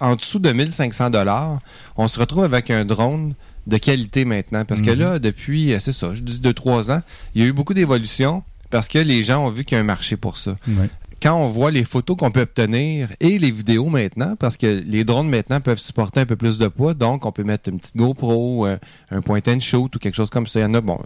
en 0.00 0.10
en 0.10 0.14
dessous 0.16 0.38
de 0.38 0.52
1500 0.52 1.10
dollars, 1.10 1.58
on 1.96 2.06
se 2.06 2.20
retrouve 2.20 2.44
avec 2.44 2.70
un 2.70 2.84
drone 2.84 3.34
de 3.66 3.78
qualité 3.78 4.24
maintenant. 4.24 4.64
Parce 4.64 4.82
que 4.82 4.90
Mhm. 4.90 4.98
là, 5.00 5.18
depuis, 5.18 5.72
euh, 5.72 5.78
c'est 5.80 5.90
ça, 5.92 6.14
je 6.14 6.20
dis 6.22 6.38
2-3 6.40 6.90
ans, 6.92 7.00
il 7.34 7.42
y 7.42 7.44
a 7.44 7.48
eu 7.48 7.52
beaucoup 7.52 7.74
d'évolutions 7.74 8.44
parce 8.76 8.88
que 8.88 8.98
les 8.98 9.22
gens 9.22 9.46
ont 9.46 9.48
vu 9.48 9.64
qu'il 9.64 9.74
y 9.74 9.78
a 9.78 9.80
un 9.80 9.84
marché 9.84 10.18
pour 10.18 10.36
ça. 10.36 10.54
Ouais. 10.68 10.90
Quand 11.22 11.34
on 11.34 11.46
voit 11.46 11.70
les 11.70 11.82
photos 11.82 12.14
qu'on 12.14 12.30
peut 12.30 12.42
obtenir 12.42 13.08
et 13.20 13.38
les 13.38 13.50
vidéos 13.50 13.88
maintenant, 13.88 14.36
parce 14.36 14.58
que 14.58 14.66
les 14.66 15.02
drones 15.02 15.30
maintenant 15.30 15.62
peuvent 15.62 15.78
supporter 15.78 16.20
un 16.20 16.26
peu 16.26 16.36
plus 16.36 16.58
de 16.58 16.68
poids, 16.68 16.92
donc 16.92 17.24
on 17.24 17.32
peut 17.32 17.42
mettre 17.42 17.70
une 17.70 17.78
petite 17.78 17.96
GoPro, 17.96 18.66
euh, 18.66 18.76
un 19.10 19.22
point 19.22 19.40
and 19.48 19.60
shoot 19.60 19.96
ou 19.96 19.98
quelque 19.98 20.14
chose 20.14 20.28
comme 20.28 20.46
ça. 20.46 20.60
Il 20.60 20.64
y 20.64 20.66
en 20.66 20.74
a, 20.74 20.82
bon, 20.82 20.98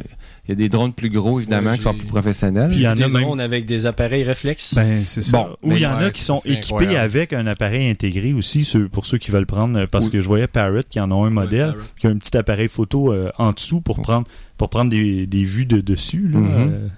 il 0.51 0.55
y 0.55 0.57
a 0.57 0.57
des 0.57 0.69
drones 0.69 0.93
plus 0.93 1.11
gros 1.11 1.39
évidemment 1.39 1.71
Ouais, 1.71 1.77
qui 1.77 1.83
sont 1.85 1.95
plus 1.95 2.07
professionnels. 2.09 2.71
Puis 2.71 2.79
il 2.79 2.83
y 2.83 2.89
en 2.89 2.97
des 2.97 3.05
a 3.05 3.09
même- 3.09 3.23
drones 3.23 3.41
avec 3.41 3.67
des 3.67 3.87
appareils 3.87 4.25
réflexes. 4.25 4.75
Ben, 4.75 5.05
c'est 5.05 5.23
ça. 5.23 5.37
Bon, 5.39 5.57
Ou 5.63 5.73
il 5.77 5.79
y 5.83 5.87
en 5.87 5.97
ouais, 5.99 6.07
a 6.07 6.11
qui 6.11 6.23
sont 6.23 6.39
équipés 6.39 6.57
incroyable. 6.75 6.97
avec 6.97 7.33
un 7.33 7.47
appareil 7.47 7.89
intégré 7.89 8.33
aussi, 8.33 8.69
pour 8.91 9.07
ceux 9.07 9.19
qui 9.19 9.31
veulent 9.31 9.47
prendre, 9.47 9.79
euh, 9.79 9.87
parce 9.91 10.07
Oui. 10.07 10.13
que 10.13 10.23
je 10.23 10.27
voyais 10.27 10.49
Parrot 10.49 10.81
qui 10.91 10.99
en 10.99 11.11
ont 11.13 11.25
un 11.25 11.31
modèle, 11.31 11.75
qui 12.01 12.07
a 12.09 12.11
un 12.11 12.17
petit 12.19 12.37
appareil 12.37 12.69
photo 12.69 13.13
euh, 13.13 13.31
en 13.39 13.53
dessous 13.53 13.81
pour 13.81 14.01
prendre 14.03 14.27
pour 14.59 14.69
prendre 14.69 14.91
des, 14.91 15.27
des 15.27 15.43
vues 15.45 15.65
de 15.65 15.81
dessus 15.81 16.29
là, 16.31 16.39
Mhm. 16.39 16.49
euh, 16.59 16.89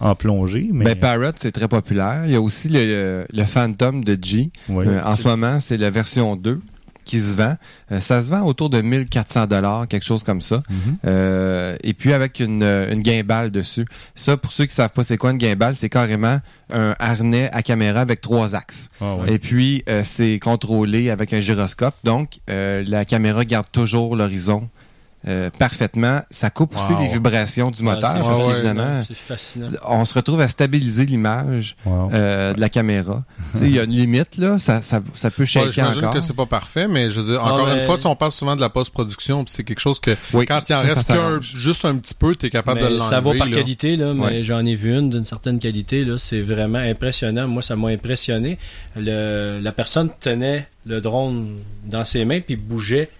en, 0.00 0.08
en 0.10 0.14
plongée. 0.14 0.70
Mais 0.72 0.84
Ben, 0.86 0.98
Parrot, 0.98 1.32
c'est 1.36 1.52
très 1.52 1.68
populaire. 1.68 2.22
Il 2.24 2.32
y 2.32 2.34
a 2.34 2.40
aussi 2.40 2.70
le, 2.70 3.26
le 3.30 3.44
Phantom 3.44 4.02
de 4.04 4.16
G. 4.22 4.50
ouais. 4.70 4.86
Euh, 4.88 5.04
en 5.04 5.16
ce 5.16 5.24
moment, 5.28 5.60
c'est 5.60 5.76
la 5.76 5.90
version 5.90 6.34
2 6.36 6.60
qui 7.10 7.20
se 7.20 7.34
vend. 7.34 7.56
Euh, 7.90 8.00
ça 8.00 8.22
se 8.22 8.30
vend 8.30 8.42
autour 8.42 8.70
de 8.70 8.80
1400 8.80 9.46
dollars, 9.48 9.88
quelque 9.88 10.06
chose 10.06 10.22
comme 10.22 10.40
ça. 10.40 10.62
Mhm. 10.70 10.96
Euh, 11.06 11.76
et 11.82 11.92
puis 11.92 12.12
avec 12.12 12.38
une, 12.38 12.62
euh, 12.62 12.92
une 12.92 13.02
dessus. 13.50 13.84
Ça, 14.14 14.36
pour 14.36 14.52
ceux 14.52 14.66
qui 14.66 14.74
savent 14.74 14.92
pas 14.92 15.02
c'est 15.02 15.16
quoi 15.16 15.32
une 15.32 15.40
gimbal, 15.40 15.74
c'est 15.74 15.88
carrément 15.88 16.38
un 16.72 16.94
harnais 17.00 17.50
à 17.52 17.62
caméra 17.62 18.00
avec 18.00 18.20
trois 18.20 18.54
axes. 18.54 18.90
Ah. 19.00 19.16
Et 19.26 19.40
puis, 19.40 19.82
euh, 19.88 20.02
c'est 20.04 20.38
contrôlé 20.38 21.10
avec 21.10 21.32
un 21.32 21.40
gyroscope. 21.40 21.96
Donc, 22.04 22.38
euh, 22.48 22.84
la 22.86 23.04
caméra 23.04 23.44
garde 23.44 23.66
toujours 23.72 24.14
l'horizon 24.14 24.68
euh, 25.28 25.50
parfaitement. 25.58 26.20
Ça 26.30 26.50
coupe 26.50 26.74
aussi 26.76 26.92
Wow. 26.92 27.00
les 27.00 27.08
vibrations 27.08 27.70
du 27.70 27.82
Ouais, 27.82 27.94
moteur. 27.94 28.12
c'est 28.16 28.22
ouais, 28.42 28.46
qu'évidemment, 28.52 29.02
C'est 29.06 29.16
fascinant. 29.16 29.68
on 29.86 30.04
se 30.04 30.14
retrouve 30.14 30.40
à 30.40 30.48
stabiliser 30.48 31.04
l'image 31.04 31.76
Wow. 31.84 32.10
euh, 32.12 32.54
de 32.54 32.60
la 32.60 32.68
caméra. 32.68 33.22
tu 33.52 33.58
sais, 33.58 33.64
il 33.66 33.72
y 33.74 33.78
a 33.78 33.84
une 33.84 33.90
limite, 33.90 34.36
là. 34.38 34.58
Ça, 34.58 34.80
ça, 34.82 35.00
ça 35.14 35.30
peut 35.30 35.42
Ouais, 35.42 35.46
shaker 35.46 35.70
J'imagine 35.70 35.98
encore. 36.00 36.14
que 36.14 36.20
c'est 36.20 36.34
pas 36.36 36.46
parfait, 36.46 36.88
mais 36.88 37.10
je 37.10 37.20
veux 37.20 37.32
dire, 37.32 37.42
Non, 37.44 37.52
encore 37.52 37.66
mais- 37.66 37.74
une 37.74 37.80
fois, 37.82 37.96
tu 37.96 38.02
sais, 38.02 38.08
on 38.08 38.16
parle 38.16 38.32
souvent 38.32 38.56
de 38.56 38.60
la 38.60 38.70
post-production, 38.70 39.44
puis 39.44 39.52
c'est 39.54 39.64
quelque 39.64 39.80
chose 39.80 40.00
que 40.00 40.16
Oui, 40.32 40.46
quand 40.46 40.60
il 40.68 40.74
en 40.74 40.78
ça, 40.78 40.88
ça 40.88 40.94
reste 40.94 41.06
qu'un, 41.08 41.14
s'arrange. 41.14 41.52
juste 41.54 41.84
un 41.84 41.96
petit 41.96 42.14
peu, 42.14 42.34
tu 42.34 42.46
es 42.46 42.50
capable 42.50 42.80
Mais 42.80 42.86
de 42.86 42.92
l'enlever. 42.94 43.08
ça 43.10 43.20
va 43.20 43.34
par 43.34 43.46
là. 43.48 43.54
qualité, 43.54 43.96
là, 43.96 44.14
mais 44.16 44.22
Ouais. 44.22 44.42
j'en 44.42 44.64
ai 44.64 44.74
vu 44.74 44.96
une 44.96 45.10
d'une 45.10 45.24
certaine 45.24 45.58
qualité. 45.58 46.04
Là, 46.04 46.16
c'est 46.18 46.40
vraiment 46.40 46.78
impressionnant. 46.78 47.46
Moi, 47.46 47.62
ça 47.62 47.76
m'a 47.76 47.88
impressionné. 47.88 48.58
Le, 48.96 49.60
la 49.62 49.72
personne 49.72 50.08
tenait 50.20 50.66
le 50.86 51.00
drone 51.00 51.58
dans 51.88 52.04
ses 52.04 52.24
mains 52.24 52.40
puis 52.40 52.56
bougeait 52.56 53.10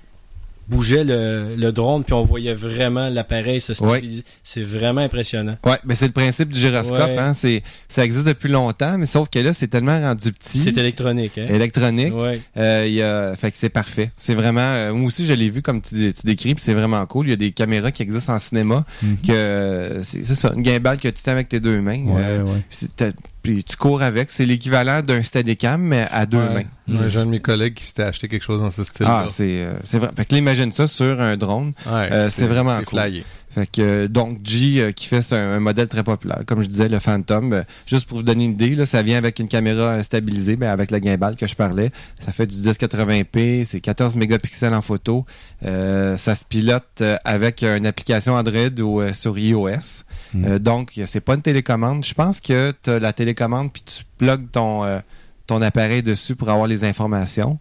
bougeait 0.70 1.04
le, 1.04 1.54
le 1.56 1.72
drone 1.72 2.04
puis 2.04 2.14
on 2.14 2.22
voyait 2.24 2.54
vraiment 2.54 3.08
l'appareil 3.08 3.60
se 3.60 3.74
stabiliser. 3.74 4.24
C'est 4.42 4.62
vraiment 4.62 5.00
impressionnant. 5.00 5.56
Ouais, 5.66 5.78
mais 5.84 5.94
c'est 5.94 6.06
le 6.06 6.12
principe 6.12 6.50
du 6.50 6.58
gyroscope. 6.60 6.98
Ouais. 6.98 7.18
Hein, 7.18 7.34
c'est, 7.34 7.62
ça 7.88 8.04
existe 8.04 8.26
depuis 8.26 8.48
longtemps, 8.48 8.96
mais 8.98 9.06
sauf 9.06 9.28
que 9.28 9.38
là, 9.40 9.52
c'est 9.52 9.68
tellement 9.68 10.00
rendu 10.00 10.32
petit, 10.32 10.58
C'est 10.58 10.76
électronique. 10.78 11.36
Hein? 11.38 11.46
électronique. 11.48 12.14
Ouais. 12.18 12.40
Euh, 12.56 12.84
il 12.86 12.94
y 12.94 13.02
a, 13.02 13.34
fait 13.36 13.50
que 13.50 13.56
c'est 13.56 13.68
parfait. 13.68 14.10
C'est 14.16 14.34
vraiment. 14.34 14.60
euh, 14.60 14.92
moi 14.92 15.08
aussi, 15.08 15.26
je 15.26 15.32
l'ai 15.34 15.50
vu 15.50 15.60
comme 15.62 15.80
tu, 15.82 16.12
tu 16.12 16.26
décris, 16.26 16.54
puis 16.54 16.62
c'est 16.62 16.74
vraiment 16.74 17.04
cool. 17.06 17.26
Il 17.26 17.30
y 17.30 17.34
a 17.34 17.36
des 17.36 17.50
caméras 17.52 17.90
qui 17.90 18.02
existent 18.02 18.32
en 18.34 18.38
cinéma 18.38 18.84
Mhm. 19.02 19.16
que 19.26 19.32
euh, 19.32 20.02
c'est, 20.02 20.24
c'est 20.24 20.34
ça, 20.34 20.52
une 20.56 20.64
gimbal 20.64 20.98
que 20.98 21.08
tu 21.08 21.14
tiens 21.22 21.32
avec 21.32 21.48
tes 21.48 21.60
deux 21.60 21.80
mains. 21.80 22.02
Ouais, 22.04 22.22
euh, 22.22 22.42
ouais. 22.44 23.12
puis 23.42 23.64
tu 23.64 23.76
cours 23.76 24.02
avec. 24.02 24.30
C'est 24.30 24.46
l'équivalent 24.46 25.02
d'un 25.02 25.22
Steadicam, 25.22 25.80
mais 25.80 26.06
à 26.10 26.26
deux 26.26 26.38
Ouais. 26.38 26.54
mains. 26.54 26.98
Ouais, 27.00 27.08
J'ai 27.08 27.20
un 27.20 27.26
de 27.26 27.30
mes 27.30 27.40
collègues 27.40 27.74
qui 27.74 27.84
s'était 27.86 28.02
acheté 28.02 28.28
quelque 28.28 28.42
chose 28.42 28.60
dans 28.60 28.70
ce 28.70 28.84
style 28.84 29.06
Ah, 29.08 29.24
c'est, 29.28 29.62
euh, 29.62 29.72
c'est 29.84 29.98
vrai. 29.98 30.10
Fait 30.16 30.24
que 30.24 30.34
là, 30.34 30.38
imagine 30.60 30.72
ça 30.72 30.86
sur 30.86 31.20
un 31.20 31.36
drone. 31.36 31.72
euh, 31.86 32.28
c'est 32.30 32.46
vraiment 32.46 32.76
cool. 32.84 33.00
flyé. 33.00 33.24
Fait 33.52 33.66
que 33.66 34.06
donc 34.06 34.38
G 34.44 34.80
euh, 34.80 34.92
qui 34.92 35.06
fait 35.08 35.32
un, 35.32 35.56
un 35.56 35.58
modèle 35.60 35.88
très 35.88 36.04
populaire, 36.04 36.38
comme 36.46 36.62
je 36.62 36.68
disais 36.68 36.88
le 36.88 37.00
Phantom. 37.00 37.52
euh, 37.52 37.62
juste 37.84 38.06
pour 38.08 38.18
vous 38.18 38.22
donner 38.22 38.44
une 38.44 38.52
idée, 38.52 38.76
là, 38.76 38.86
ça 38.86 39.02
vient 39.02 39.18
avec 39.18 39.40
une 39.40 39.48
caméra 39.48 39.82
euh, 39.94 40.02
stabilisée, 40.04 40.54
ben, 40.54 40.70
avec 40.70 40.92
le 40.92 40.98
gimbal 40.98 41.34
que 41.34 41.48
je 41.48 41.56
parlais. 41.56 41.90
Ça 42.20 42.30
fait 42.30 42.46
du 42.46 42.54
1080p, 42.56 43.64
c'est 43.64 43.80
14 43.80 44.14
mégapixels 44.16 44.72
en 44.72 44.82
photo. 44.82 45.26
Euh, 45.64 46.16
ça 46.16 46.36
se 46.36 46.44
pilote 46.44 46.84
euh, 47.00 47.16
avec 47.24 47.64
une 47.64 47.86
application 47.86 48.34
Android 48.34 48.70
ou 48.80 49.00
euh, 49.00 49.12
sur 49.12 49.36
iOS. 49.36 50.04
Mm. 50.32 50.44
Euh, 50.44 50.58
donc 50.60 51.00
c'est 51.06 51.20
pas 51.20 51.34
une 51.34 51.42
télécommande. 51.42 52.04
Je 52.04 52.14
pense 52.14 52.40
que 52.40 52.72
tu 52.84 52.90
as 52.90 53.00
la 53.00 53.12
télécommande 53.12 53.72
puis 53.72 53.82
tu 53.84 54.04
plugues 54.16 54.48
ton 54.52 54.84
euh, 54.84 55.00
ton 55.48 55.60
appareil 55.60 56.04
dessus 56.04 56.36
pour 56.36 56.48
avoir 56.50 56.68
les 56.68 56.84
informations 56.84 57.58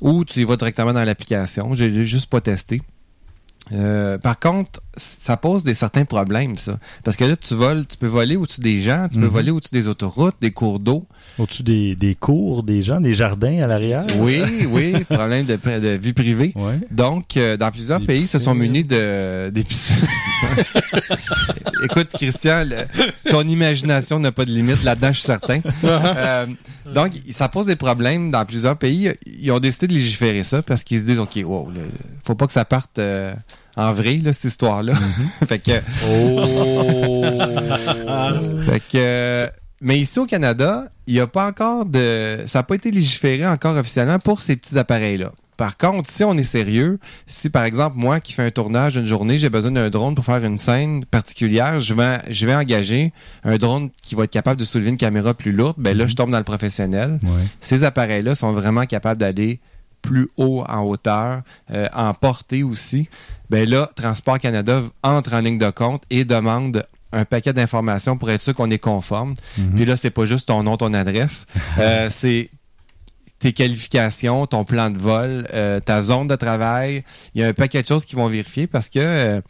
ou 0.00 0.24
tu 0.24 0.40
y 0.40 0.44
vas 0.44 0.56
directement 0.56 0.92
dans 0.92 1.04
l'application. 1.04 1.74
J'ai 1.74 2.04
juste 2.04 2.26
pas 2.26 2.40
testé. 2.40 2.80
Euh, 3.72 4.18
par 4.18 4.38
contre, 4.40 4.80
ça 4.96 5.36
pose 5.36 5.62
des 5.64 5.74
certains 5.74 6.04
problèmes, 6.04 6.56
ça. 6.56 6.78
Parce 7.04 7.16
que 7.16 7.24
là, 7.24 7.36
tu 7.36 7.54
voles, 7.54 7.86
tu 7.86 7.96
peux 7.96 8.06
voler 8.08 8.36
au-dessus 8.36 8.60
des 8.60 8.80
gens, 8.80 9.06
tu 9.10 9.18
peux 9.18 9.26
Mhm. 9.26 9.30
voler 9.30 9.50
au-dessus 9.52 9.70
des 9.72 9.86
autoroutes, 9.88 10.34
des 10.40 10.50
cours 10.50 10.80
d'eau. 10.80 11.06
Au-dessus 11.38 11.62
des, 11.62 11.94
des 11.94 12.14
cours, 12.14 12.62
des 12.64 12.82
gens, 12.82 13.00
des 13.00 13.14
jardins 13.14 13.62
à 13.62 13.66
l'arrière? 13.66 14.04
Oui, 14.18 14.42
oui, 14.70 14.92
problème 15.08 15.46
de, 15.46 15.56
de 15.56 15.88
vie 15.90 16.12
privée. 16.12 16.52
Ouais. 16.56 16.80
Donc, 16.90 17.36
euh, 17.36 17.56
dans 17.56 17.70
plusieurs 17.70 18.00
Des 18.00 18.06
pays, 18.06 18.20
se 18.26 18.38
sont 18.38 18.52
piscines. 18.52 18.58
munis 18.72 18.84
de 18.84 19.50
des 19.50 19.62
piscines. 19.64 19.96
Écoute, 21.84 22.08
Christian, 22.14 22.64
le- 22.64 23.30
ton 23.30 23.42
imagination 23.42 24.18
n'a 24.18 24.32
pas 24.32 24.44
de 24.44 24.50
limite 24.50 24.82
là-dedans, 24.84 25.08
je 25.08 25.18
suis 25.18 25.26
certain. 25.26 25.60
Euh, 25.82 26.46
donc, 26.94 27.12
ça 27.30 27.48
pose 27.48 27.66
des 27.66 27.76
problèmes 27.76 28.30
dans 28.30 28.44
plusieurs 28.44 28.76
pays. 28.76 29.10
Ils 29.40 29.50
ont 29.52 29.58
décidé 29.60 29.86
de 29.88 29.92
légiférer 29.94 30.42
ça 30.42 30.62
parce 30.62 30.82
qu'ils 30.84 31.00
se 31.00 31.06
disent, 31.06 31.18
OK, 31.18 31.38
wow, 31.44 31.70
là, 31.70 31.80
faut 32.24 32.34
pas 32.34 32.46
que 32.46 32.52
ça 32.52 32.64
parte 32.64 32.98
euh, 32.98 33.32
en 33.76 33.92
vrai, 33.92 34.16
là, 34.18 34.32
cette 34.32 34.50
histoire-là. 34.50 34.94
fait 35.46 35.58
que... 35.58 35.72
Fait 38.64 38.82
que, 38.90 39.48
mais 39.80 39.98
ici 39.98 40.18
au 40.18 40.26
Canada, 40.26 40.90
il 41.06 41.14
n'y 41.14 41.20
a 41.20 41.26
pas 41.26 41.46
encore 41.46 41.86
de. 41.86 42.40
Ça 42.46 42.58
n'a 42.58 42.62
pas 42.62 42.74
été 42.74 42.90
légiféré 42.90 43.46
encore 43.46 43.76
officiellement 43.76 44.18
pour 44.18 44.40
ces 44.40 44.56
petits 44.56 44.78
appareils-là. 44.78 45.32
Par 45.56 45.76
contre, 45.76 46.08
si 46.08 46.24
on 46.24 46.34
est 46.38 46.42
sérieux, 46.42 46.98
si 47.26 47.50
par 47.50 47.64
exemple 47.64 47.96
moi 47.98 48.18
qui 48.20 48.32
fais 48.32 48.44
un 48.44 48.50
tournage 48.50 48.94
d'une 48.94 49.04
journée, 49.04 49.36
j'ai 49.36 49.50
besoin 49.50 49.72
d'un 49.72 49.90
drone 49.90 50.14
pour 50.14 50.24
faire 50.24 50.42
une 50.42 50.56
scène 50.56 51.04
particulière, 51.04 51.80
je 51.80 51.92
vais, 51.92 52.18
je 52.30 52.46
vais 52.46 52.54
engager 52.54 53.12
un 53.44 53.58
drone 53.58 53.90
qui 54.02 54.14
va 54.14 54.24
être 54.24 54.30
capable 54.30 54.58
de 54.58 54.64
soulever 54.64 54.88
une 54.88 54.96
caméra 54.96 55.34
plus 55.34 55.52
lourde, 55.52 55.76
ben 55.76 55.94
là 55.94 56.06
je 56.06 56.16
tombe 56.16 56.30
dans 56.30 56.38
le 56.38 56.44
professionnel. 56.44 57.18
Ouais. 57.22 57.44
Ces 57.60 57.84
appareils-là 57.84 58.34
sont 58.34 58.52
vraiment 58.52 58.84
capables 58.84 59.20
d'aller 59.20 59.60
plus 60.02 60.28
haut 60.36 60.64
en 60.68 60.82
hauteur, 60.82 61.42
euh, 61.72 61.88
en 61.94 62.14
portée 62.14 62.62
aussi. 62.62 63.08
Ben 63.48 63.68
là, 63.68 63.90
Transport 63.96 64.38
Canada 64.38 64.82
entre 65.02 65.34
en 65.34 65.40
ligne 65.40 65.58
de 65.58 65.70
compte 65.70 66.02
et 66.10 66.24
demande 66.24 66.86
un 67.12 67.24
paquet 67.24 67.52
d'informations 67.52 68.16
pour 68.16 68.30
être 68.30 68.40
sûr 68.40 68.54
qu'on 68.54 68.70
est 68.70 68.78
conforme. 68.78 69.34
Mhm. 69.58 69.74
Puis 69.74 69.84
là, 69.84 69.96
c'est 69.96 70.10
pas 70.10 70.24
juste 70.24 70.48
ton 70.48 70.62
nom, 70.62 70.76
ton 70.76 70.94
adresse. 70.94 71.46
Euh, 71.78 72.08
c'est 72.10 72.50
tes 73.38 73.52
qualifications, 73.52 74.46
ton 74.46 74.64
plan 74.64 74.90
de 74.90 74.98
vol, 74.98 75.48
euh, 75.54 75.80
ta 75.80 76.02
zone 76.02 76.28
de 76.28 76.36
travail. 76.36 77.04
Il 77.34 77.40
y 77.40 77.44
a 77.44 77.48
un 77.48 77.54
paquet 77.54 77.80
de 77.80 77.86
choses 77.86 78.04
qui 78.04 78.14
vont 78.14 78.28
vérifier 78.28 78.66
parce 78.66 78.90
que 78.90 79.40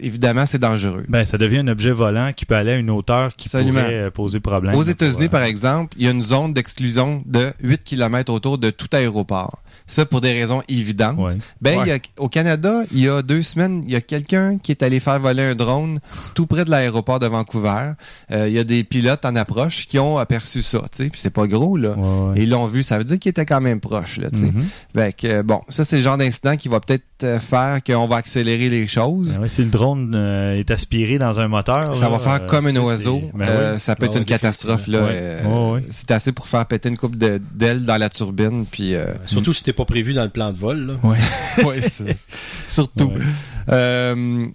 évidemment, 0.00 0.46
c'est 0.46 0.58
dangereux. 0.58 1.04
Ben, 1.08 1.24
ça 1.24 1.38
devient 1.38 1.58
un 1.58 1.68
objet 1.68 1.90
volant 1.90 2.32
qui 2.34 2.44
peut 2.46 2.54
aller 2.54 2.72
à 2.72 2.76
une 2.76 2.90
hauteur 2.90 3.34
qui 3.34 3.48
Absolument. 3.48 3.80
pourrait 3.80 3.94
euh, 3.94 4.10
poser 4.10 4.40
problème. 4.40 4.74
Aux 4.74 4.82
États-Unis, 4.82 5.28
par 5.28 5.42
exemple, 5.42 5.94
il 5.98 6.04
y 6.04 6.08
a 6.08 6.10
une 6.10 6.22
zone 6.22 6.52
d'exclusion 6.52 7.22
de 7.26 7.52
8 7.62 7.82
km 7.84 8.32
autour 8.32 8.58
de 8.58 8.70
tout 8.70 8.88
aéroport. 8.92 9.62
Ça, 9.90 10.06
pour 10.06 10.20
des 10.20 10.32
raisons 10.32 10.62
évidentes. 10.68 11.18
Ouais. 11.18 11.32
Ben, 11.60 11.80
Ouais. 11.80 11.88
y 11.88 11.90
a- 11.92 11.98
au 12.18 12.28
Canada, 12.28 12.82
il 12.92 13.00
y 13.00 13.08
a 13.08 13.22
deux 13.22 13.42
semaines, 13.42 13.82
il 13.86 13.92
y 13.92 13.96
a 13.96 14.00
quelqu'un 14.00 14.56
qui 14.58 14.70
est 14.70 14.82
allé 14.84 15.00
faire 15.00 15.18
voler 15.18 15.42
un 15.42 15.54
drone 15.56 15.98
tout 16.34 16.46
près 16.46 16.64
de 16.64 16.70
l'aéroport 16.70 17.18
de 17.18 17.26
Vancouver. 17.26 17.92
Euh, 18.30 18.46
il 18.48 18.54
y 18.54 18.58
a 18.58 18.64
des 18.64 18.84
pilotes 18.84 19.24
en 19.24 19.34
approche 19.34 19.86
qui 19.88 19.98
ont 19.98 20.16
aperçu 20.18 20.62
ça, 20.62 20.78
tu 20.92 21.04
sais, 21.04 21.10
puis 21.10 21.20
c'est 21.20 21.30
pas 21.30 21.46
gros, 21.48 21.76
là. 21.76 21.90
Ouais, 21.92 22.30
ouais. 22.30 22.38
Et 22.38 22.42
ils 22.44 22.50
l'ont 22.50 22.66
vu, 22.66 22.82
ça 22.84 22.98
veut 22.98 23.04
dire 23.04 23.18
qu'il 23.18 23.30
était 23.30 23.46
quand 23.46 23.60
même 23.60 23.80
proche, 23.80 24.18
là, 24.18 24.30
tu 24.30 24.38
sais. 24.40 24.52
Fait 24.94 25.12
que, 25.12 25.26
euh, 25.26 25.42
bon, 25.42 25.60
ça, 25.68 25.84
c'est 25.84 25.96
le 25.96 26.02
genre 26.02 26.16
d'incident 26.18 26.56
qui 26.56 26.68
va 26.68 26.78
peut-être 26.80 27.04
euh, 27.24 27.38
faire 27.40 27.82
qu'on 27.84 28.06
va 28.06 28.16
accélérer 28.16 28.68
les 28.70 28.86
choses. 28.86 29.34
Ben 29.34 29.42
ouais, 29.42 29.48
si 29.48 29.62
le 29.64 29.70
drone 29.70 30.12
euh, 30.14 30.54
est 30.58 30.70
aspiré 30.70 31.18
dans 31.18 31.38
un 31.40 31.48
moteur, 31.48 31.94
Ça 31.96 32.06
là, 32.06 32.12
va 32.12 32.18
faire 32.18 32.34
euh, 32.42 32.46
comme 32.46 32.66
un 32.66 32.76
oiseau. 32.76 33.22
ben 33.34 33.46
Euh, 33.48 33.74
oui. 33.74 33.80
Ça 33.80 33.94
peut 33.96 34.06
être 34.06 34.14
Ah 34.16 34.18
une 34.20 34.24
catastrophe. 34.24 34.86
Là. 34.86 35.02
Ouais. 35.04 35.08
Euh, 35.12 35.40
Ouais, 35.44 35.72
ouais. 35.74 35.84
C'est 35.90 36.10
assez 36.12 36.32
pour 36.32 36.46
faire 36.48 36.64
péter 36.66 36.88
une 36.88 36.96
coupe 36.96 37.16
d'ailes 37.16 37.84
dans 37.84 37.96
la 37.96 38.08
turbine. 38.08 38.64
Puis, 38.70 38.94
euh, 38.94 39.06
Surtout 39.26 39.52
si 39.52 39.62
t'es 39.64 39.72
pas 39.84 39.92
prévu 39.92 40.12
dans 40.14 40.24
le 40.24 40.30
plan 40.30 40.52
de 40.52 40.58
vol. 40.58 40.86
Là. 40.86 40.94
ouais, 41.64 41.80
surtout. 42.66 43.06
Ouais. 43.06 43.20
Euh, 43.70 44.46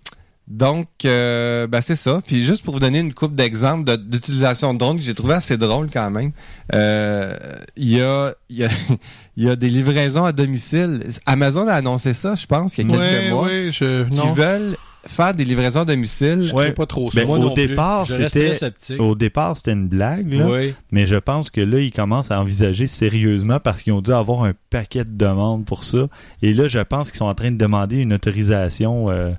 donc, 0.47 0.87
euh, 1.05 1.65
ben, 1.65 1.81
c'est 1.81 1.95
ça. 1.95 2.21
Puis 2.25 2.43
juste 2.43 2.63
pour 2.63 2.75
vous 2.75 2.79
donner 2.79 2.99
une 2.99 3.13
coupe 3.13 3.33
d'exemples 3.33 3.83
de- 3.83 3.95
d'utilisation 3.95 4.73
de 4.75 4.79
drones 4.79 4.97
que 4.97 5.03
j'ai 5.03 5.15
trouvé 5.15 5.33
assez 5.33 5.57
drôle 5.57 5.89
quand 5.91 6.11
même. 6.11 6.31
euh, 6.75 7.33
Il 7.75 7.89
y, 7.89 8.01
a, 8.01 8.31
y, 8.51 8.63
a, 8.63 8.69
il 9.37 9.43
y 9.45 9.49
a 9.49 9.55
des 9.55 9.69
livraisons 9.69 10.23
à 10.23 10.31
domicile. 10.31 11.01
Amazon 11.25 11.67
a 11.67 11.73
annoncé 11.73 12.13
ça, 12.13 12.35
je 12.35 12.45
pense, 12.45 12.77
il 12.77 12.83
y 12.89 12.93
a 12.93 12.97
quelques 12.97 13.23
Ouais, 13.23 13.29
mois. 13.31 13.45
ouais, 13.45 13.69
je, 13.71 14.07
Qui 14.07 14.17
non. 14.17 14.33
veulent 14.33 14.77
faire 15.07 15.33
des 15.33 15.45
livraisons 15.45 15.81
à 15.81 15.85
domicile. 15.85 16.43
Je 16.43 16.53
Ouais. 16.55 16.67
sais 16.67 16.71
pas 16.71 16.85
trop 16.85 17.11
ça. 17.11 17.19
Ben, 17.21 17.27
Moi 17.27 17.37
au 17.37 17.41
non 17.41 17.53
plus. 17.53 17.67
départ, 17.67 18.05
c'était- 18.07 18.27
très 18.27 18.53
sceptique. 18.53 18.99
Au 19.01 19.15
départ, 19.15 19.55
c'était 19.55 19.73
une 19.73 19.87
blague, 19.87 20.33
là. 20.33 20.47
Oui. 20.49 20.73
Mais 20.91 21.05
je 21.05 21.15
pense 21.15 21.49
que 21.49 21.61
là, 21.61 21.79
ils 21.79 21.91
commencent 21.91 22.31
à 22.31 22.39
envisager 22.41 22.87
sérieusement 22.87 23.59
parce 23.59 23.81
qu'ils 23.83 23.93
ont 23.93 24.01
dû 24.01 24.11
avoir 24.11 24.43
un 24.43 24.53
paquet 24.69 25.03
de 25.03 25.11
demandes 25.15 25.65
pour 25.65 25.83
ça. 25.83 26.07
Et 26.41 26.53
là, 26.53 26.67
je 26.67 26.79
pense 26.79 27.11
qu'ils 27.11 27.17
sont 27.19 27.25
en 27.25 27.33
train 27.35 27.51
de 27.51 27.57
demander 27.57 27.97
une 27.99 28.13
autorisation 28.13 29.09
euh, 29.09 29.31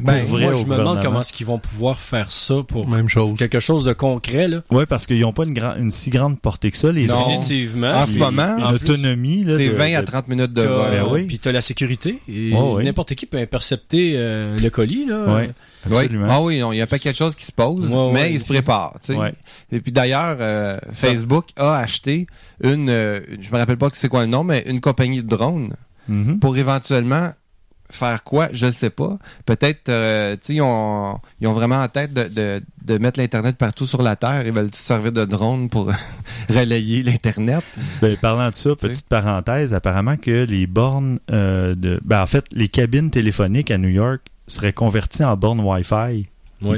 Ben, 0.00 0.20
pour 0.22 0.30
vrai 0.36 0.44
Moi, 0.44 0.54
je 0.56 0.64
me 0.66 0.76
demande 0.76 1.02
comment 1.02 1.20
est-ce 1.20 1.32
qu'ils 1.32 1.46
vont 1.46 1.58
pouvoir 1.58 1.98
faire 1.98 2.30
ça 2.30 2.56
pour 2.66 2.88
Même 2.88 3.08
chose. 3.08 3.36
quelque 3.38 3.60
chose 3.60 3.84
de 3.84 3.92
concret. 3.92 4.48
Là. 4.48 4.62
Ouais, 4.70 4.86
parce 4.86 5.06
qu'ils 5.06 5.20
n'ont 5.20 5.32
pas 5.32 5.44
une, 5.44 5.90
si 5.90 6.10
grande 6.10 6.40
portée 6.40 6.70
que 6.70 6.76
ça. 6.76 6.90
Les 6.92 7.06
Non. 7.06 7.26
Définitivement. 7.28 7.92
En 7.94 8.06
ce 8.06 8.18
moment, 8.18 8.56
une 8.58 8.64
en 8.64 8.68
plus, 8.68 8.90
autonomie. 8.90 9.44
là, 9.44 9.56
C'est 9.56 9.68
de- 9.68 9.74
20 9.74 9.94
à 9.96 10.02
de- 10.02 10.06
30 10.06 10.28
minutes 10.28 10.52
de 10.52 10.62
vol. 10.62 10.90
Ben 10.90 11.04
oui. 11.10 11.24
Puis 11.24 11.38
t'as 11.38 11.52
la 11.52 11.60
sécurité. 11.60 12.18
Ouais. 12.28 12.84
N'importe 12.84 13.14
qui 13.14 13.26
peut 13.26 13.38
intercepter 13.38 14.14
euh, 14.16 14.56
le 14.58 14.70
colis. 14.70 15.06
Là. 15.06 15.24
Ouais, 15.34 15.50
Oui. 15.90 15.96
absolument. 15.98 16.26
Ah 16.30 16.40
oui, 16.42 16.58
non, 16.58 16.72
il 16.72 16.78
y 16.78 16.80
a 16.80 16.84
un 16.84 16.86
paquet 16.86 17.12
de 17.12 17.16
choses 17.16 17.34
qui 17.34 17.44
se 17.44 17.52
Ouais, 17.56 18.12
mais 18.12 18.20
ouais. 18.22 18.32
ils 18.32 18.40
se 18.40 18.44
préparent. 18.44 18.94
tu 19.00 19.12
sais. 19.12 19.18
Ouais. 19.18 19.34
Et 19.70 19.80
puis 19.80 19.92
d'ailleurs, 19.92 20.36
euh, 20.40 20.78
Facebook 20.92 21.46
a 21.56 21.76
acheté 21.76 22.26
une, 22.62 22.88
euh, 22.88 23.20
je 23.40 23.50
me 23.52 23.58
rappelle 23.58 23.76
pas 23.76 23.88
c'est 23.92 24.08
quoi 24.08 24.22
le 24.22 24.28
nom, 24.28 24.42
mais 24.44 24.64
une 24.66 24.80
compagnie 24.80 25.22
de 25.22 25.28
drones 25.28 25.74
Mhm. 26.08 26.40
pour 26.40 26.56
éventuellement 26.56 27.30
faire 27.94 28.24
quoi, 28.24 28.48
je 28.52 28.66
ne 28.66 28.70
sais 28.70 28.90
pas. 28.90 29.18
Peut-être, 29.46 29.88
euh, 29.88 30.34
tu 30.36 30.40
sais, 30.42 30.54
ils 30.54 30.62
ont, 30.62 31.18
ils 31.40 31.46
ont 31.48 31.52
vraiment 31.52 31.80
en 31.80 31.88
tête 31.88 32.12
de, 32.12 32.24
de, 32.24 32.60
de 32.84 32.98
mettre 32.98 33.20
l'Internet 33.20 33.56
partout 33.56 33.86
sur 33.86 34.02
la 34.02 34.16
Terre. 34.16 34.42
Ils 34.46 34.52
veulent 34.52 34.74
se 34.74 34.82
servir 34.82 35.12
de 35.12 35.24
drones 35.24 35.68
pour 35.68 35.90
relayer 36.48 37.02
l'Internet? 37.02 37.62
Ben, 38.00 38.16
parlant 38.16 38.50
de 38.50 38.54
ça, 38.54 38.70
petite 38.74 39.08
parenthèse, 39.08 39.74
apparemment 39.74 40.16
que 40.16 40.44
les 40.44 40.66
bornes 40.66 41.18
de, 41.28 42.00
ben, 42.04 42.22
en 42.22 42.26
fait, 42.26 42.44
les 42.52 42.68
cabines 42.68 43.10
téléphoniques 43.10 43.70
à 43.70 43.78
New 43.78 43.88
York 43.88 44.20
seraient 44.46 44.72
converties 44.72 45.24
en 45.24 45.36
bornes 45.36 45.60
Wi-Fi. 45.60 46.26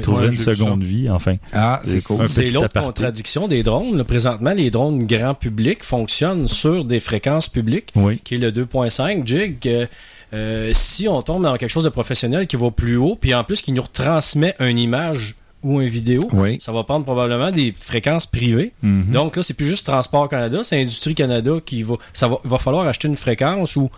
Trouveraient 0.01 0.25
ouais, 0.25 0.31
une 0.31 0.37
seconde 0.37 0.81
vie, 0.83 1.11
enfin. 1.11 1.35
Ah, 1.53 1.79
c'est 1.83 2.01
cool. 2.01 2.27
C'est 2.27 2.47
l'autre 2.49 2.81
contradiction 2.81 3.47
des 3.47 3.61
drones. 3.61 3.95
là. 3.95 4.03
Présentement, 4.03 4.51
les 4.53 4.71
drones 4.71 5.05
grand 5.05 5.35
public 5.35 5.83
fonctionnent 5.83 6.47
sur 6.47 6.85
des 6.85 6.99
fréquences 6.99 7.49
publiques, 7.49 7.91
Oui. 7.95 8.19
qui 8.23 8.33
est 8.33 8.37
le 8.39 8.51
2.5 8.51 9.27
gig. 9.27 9.87
Euh, 10.35 10.71
si 10.73 11.07
on 11.07 11.21
tombe 11.21 11.43
dans 11.43 11.55
quelque 11.55 11.69
chose 11.69 11.85
de 11.85 11.89
professionnel 11.89 12.45
qui 12.47 12.55
va 12.57 12.69
plus 12.71 12.97
haut, 12.97 13.15
puis 13.19 13.33
en 13.33 13.43
plus 13.43 13.61
qui 13.61 13.71
nous 13.71 13.81
retransmet 13.81 14.53
une 14.59 14.77
image 14.77 15.35
ou 15.63 15.81
une 15.81 15.87
vidéo, 15.87 16.19
Oui. 16.33 16.57
ça 16.59 16.71
va 16.71 16.83
prendre 16.83 17.05
probablement 17.05 17.51
des 17.51 17.73
fréquences 17.77 18.25
privées. 18.27 18.73
Mhm. 18.83 19.05
Donc 19.11 19.35
là, 19.35 19.43
c'est 19.43 19.53
plus 19.53 19.67
juste 19.67 19.85
Transport 19.85 20.27
Canada, 20.29 20.59
c'est 20.63 20.79
Industrie 20.81 21.15
Canada 21.15 21.53
qui 21.65 21.81
va. 21.83 21.95
Ça 22.13 22.27
va, 22.27 22.37
va 22.43 22.57
falloir 22.57 22.85
acheter 22.85 23.07
une 23.07 23.15
fréquence 23.15 23.75
ou 23.75 23.89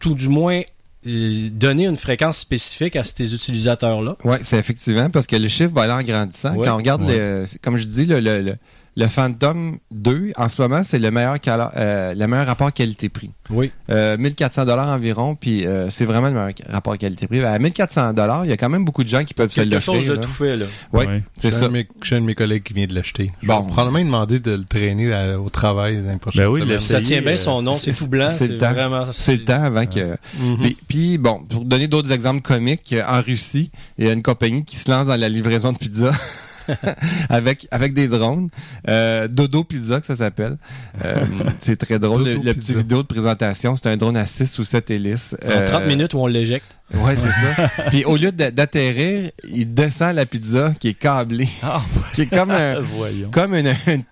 tout 0.00 0.14
du 0.14 0.28
moins 0.28 0.62
euh, 1.06 1.48
donner 1.52 1.86
une 1.86 1.96
fréquence 1.96 2.38
spécifique 2.38 2.96
à 2.96 3.04
ces 3.04 3.32
utilisateurs-là. 3.34 4.16
Oui, 4.24 4.36
c'est 4.42 4.58
effectivement 4.58 5.10
parce 5.10 5.26
que 5.28 5.36
le 5.36 5.46
chiffre 5.48 5.72
va 5.72 5.82
aller 5.82 5.92
en 5.92 6.02
grandissant. 6.02 6.54
Ouais. 6.56 6.64
Quand 6.64 6.74
on 6.74 6.78
regarde, 6.78 7.02
Ouais. 7.02 7.16
le, 7.16 7.44
comme 7.62 7.76
je 7.76 7.84
dis, 7.84 8.06
le, 8.06 8.18
le, 8.20 8.56
le, 9.00 9.06
Phantom 9.06 9.78
2, 9.90 10.32
en 10.36 10.48
ce 10.48 10.60
moment, 10.60 10.82
c'est 10.84 10.98
le 10.98 11.10
meilleur, 11.10 11.36
euh, 11.76 12.14
le 12.14 12.26
meilleur 12.26 12.46
rapport 12.46 12.72
qualité-prix. 12.72 13.30
Oui. 13.50 13.70
Euh, 13.90 14.16
1400 14.18 14.64
dollars 14.66 14.88
environ, 14.90 15.34
puis 15.34 15.66
euh, 15.66 15.88
c'est 15.90 16.04
vraiment 16.04 16.28
le 16.28 16.34
meilleur 16.34 16.52
rapport 16.68 16.98
qualité-prix. 16.98 17.42
À 17.44 17.58
1400 17.58 18.12
dollars, 18.12 18.44
il 18.44 18.48
y 18.50 18.52
a 18.52 18.56
quand 18.56 18.68
même 18.68 18.84
beaucoup 18.84 19.04
de 19.04 19.08
gens 19.08 19.24
qui 19.24 19.34
peuvent 19.34 19.50
se 19.50 19.60
Quelque 19.60 19.80
chose 19.80 20.04
de 20.04 20.14
là. 20.14 20.20
tout 20.20 20.28
fait, 20.28 20.56
là. 20.56 20.66
Oui, 20.92 21.06
Ouais. 21.06 21.22
c'est 21.38 21.50
ça. 21.50 21.68
de 21.68 21.72
mes- 21.72 21.88
J'ai 22.02 22.16
un 22.16 22.20
de 22.20 22.26
mes 22.26 22.34
collègues 22.34 22.62
qui 22.62 22.72
vient 22.74 22.86
de 22.86 22.94
l'acheter. 22.94 23.30
Je 23.42 23.46
Bon. 23.46 23.60
vais 23.62 23.68
probablement 23.72 24.04
demander 24.04 24.40
de 24.40 24.50
le 24.52 24.64
traîner 24.64 25.12
à- 25.12 25.40
au 25.40 25.48
travail 25.48 26.02
dans 26.02 26.10
les 26.12 26.18
prochaines 26.18 26.42
Ben 26.44 26.50
oui, 26.50 26.60
semaines. 26.60 26.74
le- 26.74 26.78
Ça 26.80 27.00
tient 27.00 27.20
bien 27.20 27.32
euh, 27.32 27.36
son 27.36 27.62
nom, 27.62 27.72
c'est 27.72 27.92
tout 27.96 28.08
blanc. 28.08 28.26
c'est 28.28 28.48
le 28.48 28.58
temps. 28.58 28.72
vraiment. 28.72 29.04
C'est 29.12 29.36
le 29.36 29.44
temps 29.44 29.62
avant 29.62 29.86
que... 29.86 30.16
Mhm. 30.40 30.56
Puis, 30.60 30.76
puis, 30.88 31.18
bon, 31.18 31.40
pour 31.48 31.64
donner 31.64 31.88
d'autres 31.88 32.12
exemples 32.12 32.42
comiques, 32.42 32.92
euh, 32.92 33.02
en 33.08 33.20
Russie, 33.22 33.70
il 33.98 34.06
y 34.06 34.08
a 34.10 34.12
une 34.12 34.22
compagnie 34.22 34.64
qui 34.64 34.76
se 34.76 34.90
lance 34.90 35.06
dans 35.06 35.16
la 35.16 35.28
livraison 35.28 35.72
de 35.72 35.78
pizza. 35.78 36.12
avec 37.28 37.66
avec 37.70 37.94
des 37.94 38.08
drones. 38.08 38.48
Euh, 38.88 39.28
Dodo 39.28 39.64
Pizza, 39.64 40.00
que 40.00 40.06
ça 40.06 40.16
s'appelle. 40.16 40.56
Euh, 41.04 41.24
c'est 41.58 41.76
très 41.76 41.98
drôle. 41.98 42.24
Dodo 42.24 42.40
Le, 42.42 42.44
le 42.46 42.54
petit 42.54 42.74
vidéo 42.74 43.02
de 43.02 43.06
présentation, 43.08 43.76
c'est 43.76 43.88
un 43.88 43.96
drone 43.96 44.16
à 44.16 44.26
6 44.26 44.58
ou 44.58 44.64
7 44.64 44.90
hélices. 44.90 45.36
En 45.46 45.64
30 45.64 45.82
Euh, 45.82 45.86
minutes 45.86 46.14
où 46.14 46.18
on 46.18 46.26
l'éjecte. 46.26 46.76
Ouais, 46.94 47.14
c'est 47.16 47.28
ça. 47.28 47.68
Puis 47.90 48.04
au 48.04 48.16
lieu 48.16 48.32
d'a- 48.32 48.50
d'atterrir, 48.50 49.30
il 49.48 49.74
descend 49.74 50.14
la 50.14 50.24
pizza 50.26 50.72
qui 50.80 50.88
est 50.88 50.94
câblée, 50.94 51.48
Ah, 51.62 51.82
qui 52.14 52.22
est 52.22 52.26
comme 52.26 52.50
un, 52.50 52.82
comme 53.30 53.54
une, 53.54 53.74
une, 53.86 54.02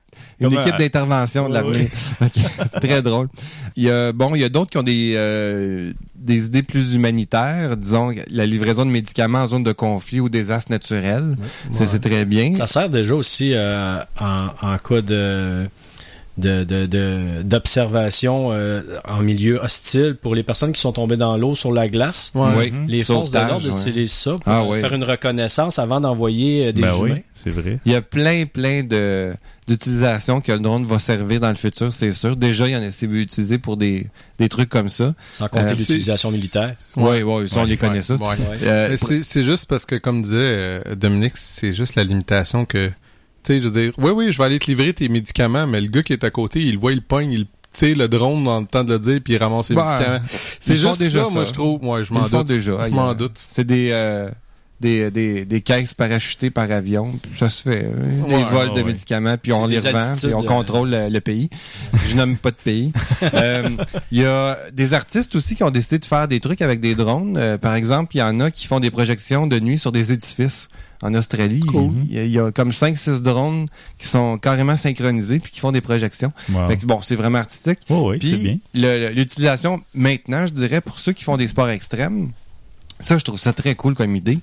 une 0.41 0.49
Comme 0.49 0.59
un- 0.59 0.61
équipe 0.63 0.77
d'intervention 0.79 1.49
de 1.49 1.55
l'armée. 1.55 1.89
C'est 2.73 2.81
très 2.81 3.03
drôle. 3.03 3.29
Il 3.77 3.85
y 3.85 3.91
a, 3.91 4.13
bon, 4.13 4.35
il 4.35 4.41
y 4.41 4.45
a 4.45 4.49
d'autres 4.49 4.71
qui 4.71 4.79
ont 4.79 4.83
des, 4.83 5.15
euh, 5.17 5.93
des 6.15 6.47
idées 6.47 6.63
plus 6.63 6.95
humanitaires, 6.95 7.77
disons 7.77 8.13
la 8.31 8.47
livraison 8.47 8.85
de 8.87 8.91
médicaments 8.91 9.41
en 9.41 9.47
zone 9.47 9.65
de 9.65 9.73
conflit 9.73 10.21
ou 10.21 10.29
désastre 10.29 10.71
naturel. 10.73 11.37
C'est 11.73 12.01
très 12.01 12.25
bien. 12.25 12.53
Ça 12.53 12.67
sert 12.67 12.89
déjà 12.91 13.15
aussi 13.15 13.53
euh, 13.55 13.99
en, 14.21 14.49
en 14.63 14.79
cas 14.79 15.01
de 15.01 15.69
de- 16.39 16.65
de- 16.65 16.87
de- 16.87 17.43
d'observation 17.43 18.51
euh, 18.53 18.83
en 19.09 19.23
milieu 19.23 19.59
hostile 19.63 20.17
pour 20.21 20.35
les 20.35 20.43
personnes 20.43 20.73
qui 20.73 20.81
sont 20.81 20.93
tombées 20.93 21.17
dans 21.17 21.37
l'eau 21.37 21.55
sur 21.55 21.73
la 21.73 21.89
glace. 21.89 22.31
Ouais. 22.35 22.53
Oui. 22.57 22.73
Les 22.89 23.01
forces 23.01 23.31
de 23.31 23.39
l'ordre 23.39 23.69
ouais. 23.69 23.81
utilisent 23.81 24.13
ça 24.13 24.33
pour 24.33 24.41
Ah 24.47 24.65
ouais. 24.65 24.81
faire 24.81 24.93
une 24.93 25.05
reconnaissance 25.05 25.79
avant 25.79 26.01
d'envoyer 26.01 26.67
euh, 26.69 26.73
des 26.73 26.83
Ben 26.83 26.89
humains. 26.89 27.15
oui, 27.15 27.23
c'est 27.35 27.51
vrai. 27.51 27.79
Il 27.87 27.93
y 27.93 27.95
a 27.95 28.03
plein, 28.03 28.45
plein 28.47 28.83
de 28.83 29.35
d'utilisations 29.67 30.41
que 30.41 30.53
le 30.53 30.61
drone 30.61 30.85
va 30.85 31.01
servir 31.01 31.41
dans 31.41 31.49
le 31.49 31.57
futur, 31.57 31.93
c'est 31.93 32.13
sûr. 32.13 32.37
Déjà, 32.37 32.69
il 32.69 32.73
y 32.73 32.77
en 32.77 32.83
a 32.83 32.91
c'est 32.93 33.07
utilisé 33.07 33.59
pour 33.59 33.77
des, 33.77 34.07
des 34.39 34.49
trucs 34.49 34.69
comme 34.69 34.89
ça. 34.89 35.13
Sans 35.33 35.49
compter 35.49 35.73
Euh, 35.73 35.75
l'utilisation 35.75 36.31
militaire. 36.31 36.77
Oui, 36.97 37.23
oui, 37.23 37.49
ça, 37.49 37.59
on 37.59 37.63
Ouais, 37.65 37.71
les 37.71 37.77
connaît 37.77 37.95
ouais, 37.97 38.03
ça. 38.03 38.15
ouais. 38.15 38.21
Ouais. 38.29 38.37
Euh, 38.63 38.97
Mais 39.11 39.23
c'est 39.25 39.43
juste 39.43 39.67
parce 39.69 39.85
que, 39.85 39.97
comme 39.97 40.23
disait 40.23 40.83
Dominique, 40.97 41.33
c'est 41.37 41.73
juste 41.73 41.97
la 41.97 42.05
limitation 42.05 42.65
que, 42.65 42.93
tu 43.47 43.53
sais, 43.55 43.61
je 43.61 43.69
veux 43.69 43.81
dire, 43.83 43.93
oui, 43.99 44.11
oui, 44.11 44.33
je 44.33 44.39
vais 44.39 44.45
aller 44.45 44.59
te 44.59 44.67
livrer 44.67 44.93
tes 44.93 45.09
médicaments, 45.09 45.67
mais 45.67 45.81
le 45.81 45.87
gars 45.89 46.03
qui 46.03 46.13
est 46.13 46.25
à 46.25 46.31
côté, 46.31 46.61
il 46.63 46.73
le 46.75 46.79
voit, 46.81 46.93
il 46.93 47.03
pogne, 47.03 47.31
il 47.33 47.47
tire 47.73 47.97
le 47.97 48.09
drone 48.09 48.43
dans 48.45 48.59
le 48.61 48.67
temps 48.67 48.83
de 48.85 48.93
le 48.95 48.99
dire, 48.99 49.21
puis 49.23 49.35
il 49.35 49.37
ramasse 49.37 49.67
ses 49.69 49.75
Bah, 49.75 49.85
médicaments. 49.93 50.21
C'est 50.59 50.77
juste 50.77 50.99
déjà 50.99 51.25
ça, 51.25 51.31
moi, 51.31 51.45
je 51.45 51.53
trouve. 51.53 51.83
Moi, 51.83 52.03
je 52.03 52.13
m'en 52.13 52.27
doute. 52.27 52.47
déjà. 52.47 52.85
Je 52.85 52.91
m'en 52.91 53.15
doute. 53.15 53.37
C'est 53.49 53.67
des, 53.67 53.91
euh, 53.93 54.31
des, 54.81 55.11
des, 55.11 55.45
des 55.45 55.61
caisses 55.61 55.93
parachutées 55.95 56.51
par 56.51 56.71
avion. 56.71 57.13
Ça 57.39 57.49
se 57.51 57.63
fait. 57.63 57.85
euh, 57.85 58.25
des 58.29 58.43
vols 58.45 58.69
ouais, 58.69 58.75
de 58.75 58.81
ouais. 58.81 58.85
médicaments, 58.85 59.37
puis 59.41 59.53
on 59.53 59.67
les 59.67 59.79
revend, 59.79 60.15
puis 60.17 60.35
on 60.35 60.43
euh, 60.43 60.47
contrôle 60.47 60.91
le, 60.91 61.09
le 61.11 61.21
pays. 61.21 61.51
Je 62.09 62.17
nomme 62.17 62.37
pas 62.39 62.51
de 62.51 62.57
pays. 62.57 62.93
Euh, 63.35 63.69
Il 64.11 64.21
y 64.21 64.25
a 64.25 64.59
des 64.73 64.95
artistes 64.95 65.35
aussi 65.37 65.55
qui 65.57 65.63
ont 65.65 65.71
décidé 65.71 65.99
de 65.99 66.05
faire 66.05 66.29
des 66.29 66.41
trucs 66.41 66.63
avec 66.63 66.81
des 66.81 66.95
drones. 66.95 67.37
Euh, 67.37 67.59
par 67.59 67.75
exemple, 67.75 68.17
il 68.17 68.19
y 68.21 68.23
en 68.23 68.41
a 68.41 68.51
qui 68.51 68.67
font 68.67 68.81
des 68.81 68.91
projections 68.91 69.47
de 69.47 69.59
nuit 69.61 69.79
sur 69.79 69.93
des 69.93 70.13
édifices. 70.13 70.69
En 71.03 71.13
Australie, 71.15 71.63
il 72.09 72.15
y 72.15 72.19
a- 72.19 72.25
il 72.25 72.31
y 72.33 72.39
a 72.39 72.51
comme 72.53 72.71
5-6 72.73 73.21
drones 73.23 73.67
qui 73.99 74.07
sont 74.09 74.39
carrément 74.39 74.77
synchronisés 74.77 75.39
puis 75.41 75.53
qui 75.53 75.61
font 75.61 75.73
des 75.73 75.81
projections. 75.83 76.33
Wow. 76.51 76.67
Fait 76.69 76.77
que, 76.79 76.87
bon, 76.87 77.03
c'est 77.03 77.17
vraiment 77.17 77.39
artistique. 77.39 77.81
Oh, 77.91 78.11
oui, 78.11 78.19
Puis 78.19 78.61
l'utilisation 79.15 79.83
maintenant, 79.95 80.47
je 80.47 80.53
dirais, 80.53 80.81
pour 80.81 80.99
ceux 80.99 81.13
qui 81.13 81.25
font 81.25 81.37
des 81.37 81.49
sports 81.49 81.69
extrêmes, 81.69 82.31
ça, 83.01 83.19
je 83.19 83.25
trouve 83.25 83.39
ça 83.39 83.53
très 83.53 83.75
cool 83.75 83.95
comme 83.95 84.15
idée. 84.17 84.39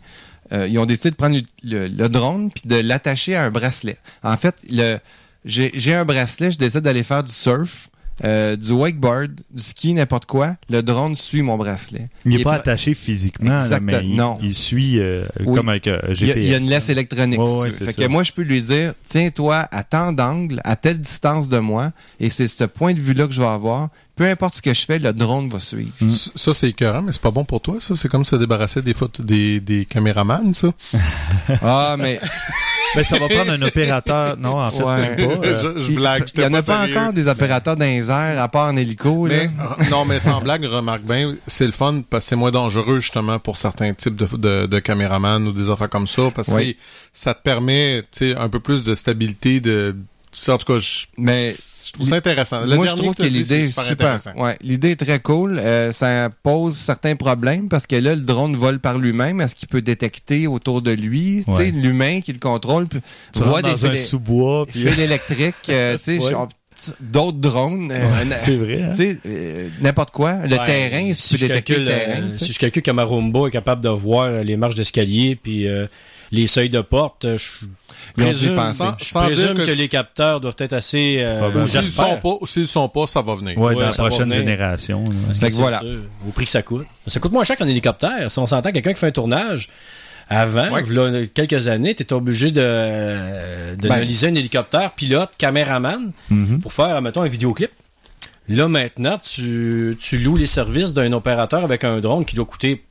Euh, 0.51 0.67
ils 0.67 0.77
ont 0.77 0.85
décidé 0.85 1.09
de 1.11 1.15
prendre 1.15 1.35
le, 1.37 1.41
le- 1.63 1.87
le 1.87 2.09
drone 2.09 2.51
puis 2.51 2.63
de 2.67 2.75
l'attacher 2.75 3.35
à 3.35 3.45
un 3.45 3.49
bracelet. 3.49 3.97
En 4.23 4.37
fait, 4.37 4.55
le 4.69 4.97
j'ai 5.45 5.93
un 5.93 6.05
bracelet, 6.05 6.51
je 6.51 6.57
décide 6.57 6.81
d'aller 6.81 7.03
faire 7.03 7.23
du 7.23 7.31
surf, 7.31 7.89
euh, 8.23 8.55
du 8.55 8.71
wakeboard, 8.71 9.31
du 9.51 9.63
ski, 9.63 9.93
n'importe 9.93 10.25
quoi. 10.25 10.55
Le 10.69 10.81
drone 10.81 11.15
suit 11.15 11.41
mon 11.41 11.57
bracelet. 11.57 12.09
Il 12.25 12.31
n'est 12.31 12.41
est 12.41 12.43
pas 12.43 12.53
attaché 12.53 12.93
physiquement, 12.93 13.49
là, 13.49 13.79
mais 13.79 14.01
il, 14.03 14.15
non. 14.15 14.37
il 14.41 14.53
suit 14.53 14.99
euh, 14.99 15.25
Oui. 15.45 15.55
comme 15.55 15.69
avec 15.69 15.87
euh, 15.87 15.97
GPS. 16.13 16.21
Il 16.21 16.27
y, 16.27 16.31
a, 16.31 16.37
il 16.37 16.47
y 16.51 16.53
a 16.53 16.57
une 16.57 16.69
laisse 16.69 16.89
électronique. 16.89 17.39
Ouais, 17.39 17.71
c'est 17.71 17.85
fait 17.85 17.91
ça. 17.93 18.03
que 18.03 18.07
moi, 18.07 18.23
je 18.23 18.31
peux 18.31 18.43
lui 18.43 18.61
dire, 18.61 18.93
tiens-toi 19.03 19.67
à 19.71 19.83
tant 19.83 20.11
d'angle, 20.11 20.61
à 20.63 20.75
telle 20.75 20.99
distance 20.99 21.49
de 21.49 21.59
moi, 21.59 21.91
et 22.19 22.29
c'est 22.29 22.47
ce 22.47 22.63
point 22.65 22.93
de 22.93 22.99
vue-là 22.99 23.27
que 23.27 23.33
je 23.33 23.41
vais 23.41 23.47
avoir. 23.47 23.89
Peu 24.15 24.25
importe 24.29 24.53
ce 24.55 24.61
que 24.61 24.73
je 24.75 24.85
fais, 24.85 24.99
le 24.99 25.11
drone 25.11 25.49
va 25.49 25.59
suivre. 25.59 25.91
Mm. 25.99 26.09
Ça, 26.35 26.53
c'est 26.53 26.69
écœurant, 26.69 27.01
mais 27.01 27.11
c'est 27.11 27.21
pas 27.21 27.31
bon 27.31 27.45
pour 27.45 27.61
toi, 27.61 27.77
ça? 27.79 27.95
C'est 27.95 28.09
comme 28.09 28.23
se 28.23 28.35
débarrasser 28.35 28.83
des 28.83 28.93
photos 28.93 29.25
des, 29.25 29.59
des 29.59 29.85
caméramans, 29.85 30.53
ça? 30.53 30.67
Ah, 31.61 31.95
mais 31.97 32.19
Ben, 32.95 33.03
ça 33.03 33.17
va 33.17 33.27
prendre 33.27 33.51
un 33.51 33.61
opérateur. 33.63 34.37
Non, 34.37 34.59
en 34.61 34.69
fait, 34.69 34.83
Ouais. 34.83 35.15
même 35.15 35.15
pas. 35.41 35.47
euh, 35.47 35.81
je, 35.81 35.91
blague, 35.93 36.21
il 36.21 36.25
y 36.25 36.27
j'étais 36.27 36.45
en 36.45 36.53
a 36.53 36.61
pas 36.61 36.61
sérieux. 36.81 36.95
encore 36.95 37.13
des 37.13 37.27
opérateurs 37.27 37.75
dans 37.75 37.85
les 37.85 38.11
airs, 38.11 38.39
à 38.39 38.47
part 38.49 38.67
en 38.71 38.77
hélico. 38.77 39.25
là. 39.25 39.35
Mais, 39.79 39.89
non, 39.89 40.05
mais 40.05 40.19
sans 40.19 40.41
blague, 40.41 40.63
remarque 40.65 41.01
bien, 41.01 41.33
c'est 41.47 41.65
le 41.65 41.71
fun 41.71 42.03
parce 42.07 42.25
que 42.25 42.29
c'est 42.29 42.35
moins 42.35 42.51
dangereux 42.51 42.99
justement 42.99 43.39
pour 43.39 43.57
certains 43.57 43.95
types 43.95 44.15
de, 44.15 44.27
de, 44.37 44.65
de 44.67 44.79
caméramans 44.79 45.43
ou 45.47 45.51
des 45.53 45.71
affaires 45.71 45.89
comme 45.89 46.05
ça 46.05 46.29
parce 46.35 46.55
que 46.55 46.75
ça 47.11 47.33
te 47.33 47.41
permet, 47.41 48.03
tu 48.11 48.29
sais, 48.29 48.35
un 48.35 48.47
peu 48.47 48.59
plus 48.59 48.83
de 48.83 48.93
stabilité 48.93 49.59
de, 49.59 49.95
en 50.47 50.57
tout 50.57 50.73
cas, 50.73 50.79
je, 50.79 51.05
Mais 51.17 51.51
je 51.51 51.93
trouve 51.93 52.07
ça 52.07 52.15
intéressant. 52.15 52.65
Le 52.65 52.75
moi, 52.75 52.85
je 52.85 52.95
trouve 52.95 53.13
que 53.13 53.23
l'idée 53.23 53.69
c'est 53.71 53.81
est 53.81 53.83
super. 53.87 54.17
Ouais, 54.35 54.57
l'idée 54.61 54.91
est 54.91 54.95
très 54.99 55.19
cool. 55.19 55.59
Euh, 55.59 55.91
ça 55.91 56.29
pose 56.43 56.75
certains 56.75 57.15
problèmes 57.15 57.69
parce 57.69 57.85
que 57.87 57.95
là, 57.95 58.15
le 58.15 58.21
drone 58.21 58.55
vole 58.55 58.79
par 58.79 58.97
lui-même. 58.97 59.41
Est-ce 59.41 59.55
qu'il 59.55 59.67
peut 59.67 59.81
détecter 59.81 60.47
autour 60.47 60.81
de 60.81 60.91
lui? 60.91 61.43
Tu 61.45 61.51
Ouais. 61.51 61.65
sais, 61.65 61.71
l'humain 61.71 62.21
qui 62.21 62.33
le 62.33 62.39
contrôle 62.39 62.87
tu 62.87 62.99
voit 63.43 63.61
des 63.61 63.69
dans 63.71 63.85
un 63.85 63.91
fils 63.91 64.07
sous-bois. 64.09 64.65
puis- 64.65 64.81
fils 64.83 64.97
électriques, 64.99 65.55
euh, 65.69 65.97
tu 65.97 66.03
sais, 66.03 66.17
Ouais. 66.19 66.31
D'autres 66.99 67.37
drones. 67.37 67.91
euh, 67.91 68.23
C'est 68.37 68.55
vrai. 68.55 68.81
hein? 68.83 68.89
tu 68.91 68.97
sais, 68.97 69.17
euh, 69.25 69.67
n'importe 69.81 70.11
quoi. 70.11 70.33
Le 70.45 70.57
Ouais, 70.57 70.65
terrain, 70.65 71.13
si, 71.13 71.21
si 71.21 71.29
tu 71.35 71.37
je 71.41 71.47
calcule, 71.47 71.85
le 71.85 71.91
euh, 71.91 72.05
terrain. 72.05 72.33
si 72.33 72.53
je 72.53 72.59
calcule 72.59 72.81
que 72.83 72.91
ma 72.91 73.03
Roomba 73.03 73.47
est 73.47 73.51
capable 73.51 73.81
de 73.81 73.89
voir 73.89 74.29
les 74.43 74.57
marches 74.57 74.75
d'escalier 74.75 75.35
puis 75.41 75.67
euh, 75.67 75.87
les 76.31 76.47
seuils 76.47 76.69
de 76.69 76.81
porte, 76.81 77.27
je 77.37 77.65
présume. 78.15 78.55
Sans- 78.71 78.95
je 78.99 79.05
sans 79.05 79.23
présume 79.23 79.53
que, 79.53 79.65
que 79.65 79.71
les 79.71 79.87
capteurs 79.87 80.41
doivent 80.41 80.55
être 80.57 80.73
assez. 80.73 81.17
euh. 81.19 81.65
S'ils 81.67 81.83
sont 81.83 82.17
pas, 82.17 82.37
s'ils 82.45 82.67
sont 82.67 82.89
pas, 82.89 83.05
ça 83.07 83.21
va 83.21 83.35
venir. 83.35 83.57
Ouais, 83.57 83.75
Ouais, 83.75 83.75
dans 83.75 83.81
la 83.89 83.91
prochaine 84.09 84.33
génération. 84.33 85.03
Parce 85.27 85.39
que 85.39 85.49
c'est 85.49 85.61
voilà. 85.61 85.79
ça, 85.79 85.85
au 86.27 86.31
prix 86.31 86.45
que 86.45 86.51
ça 86.51 86.61
coûte. 86.63 86.87
Ça 87.07 87.19
coûte 87.19 87.31
moins 87.31 87.43
cher 87.43 87.55
qu'un 87.55 87.67
hélicoptère. 87.67 88.31
Si 88.31 88.39
on 88.39 88.47
s'entend 88.47 88.71
quelqu'un 88.71 88.93
qui 88.93 88.99
fait 88.99 89.07
un 89.07 89.11
tournage, 89.11 89.69
avant, 90.33 90.71
Ouais. 90.71 91.27
quelques 91.33 91.67
années, 91.67 91.93
tu 91.95 92.03
étais 92.03 92.13
obligé 92.13 92.51
de, 92.51 93.75
de 93.75 93.87
Ben. 93.87 93.91
analyser 93.91 94.27
un 94.27 94.35
hélicoptère, 94.35 94.91
pilote, 94.93 95.31
caméraman, 95.37 96.11
Mhm. 96.29 96.59
pour 96.61 96.73
faire, 96.73 97.01
mettons, 97.01 97.21
un 97.21 97.27
vidéoclip. 97.27 97.71
Là, 98.49 98.67
maintenant, 98.67 99.17
tu, 99.17 99.95
tu 99.99 100.17
loues 100.17 100.35
les 100.37 100.45
services 100.47 100.93
d'un 100.93 101.13
opérateur 101.13 101.63
avec 101.63 101.83
un 101.83 101.99
drone 101.99 102.25
qui 102.25 102.35
doit 102.35 102.45
coûter 102.45 102.83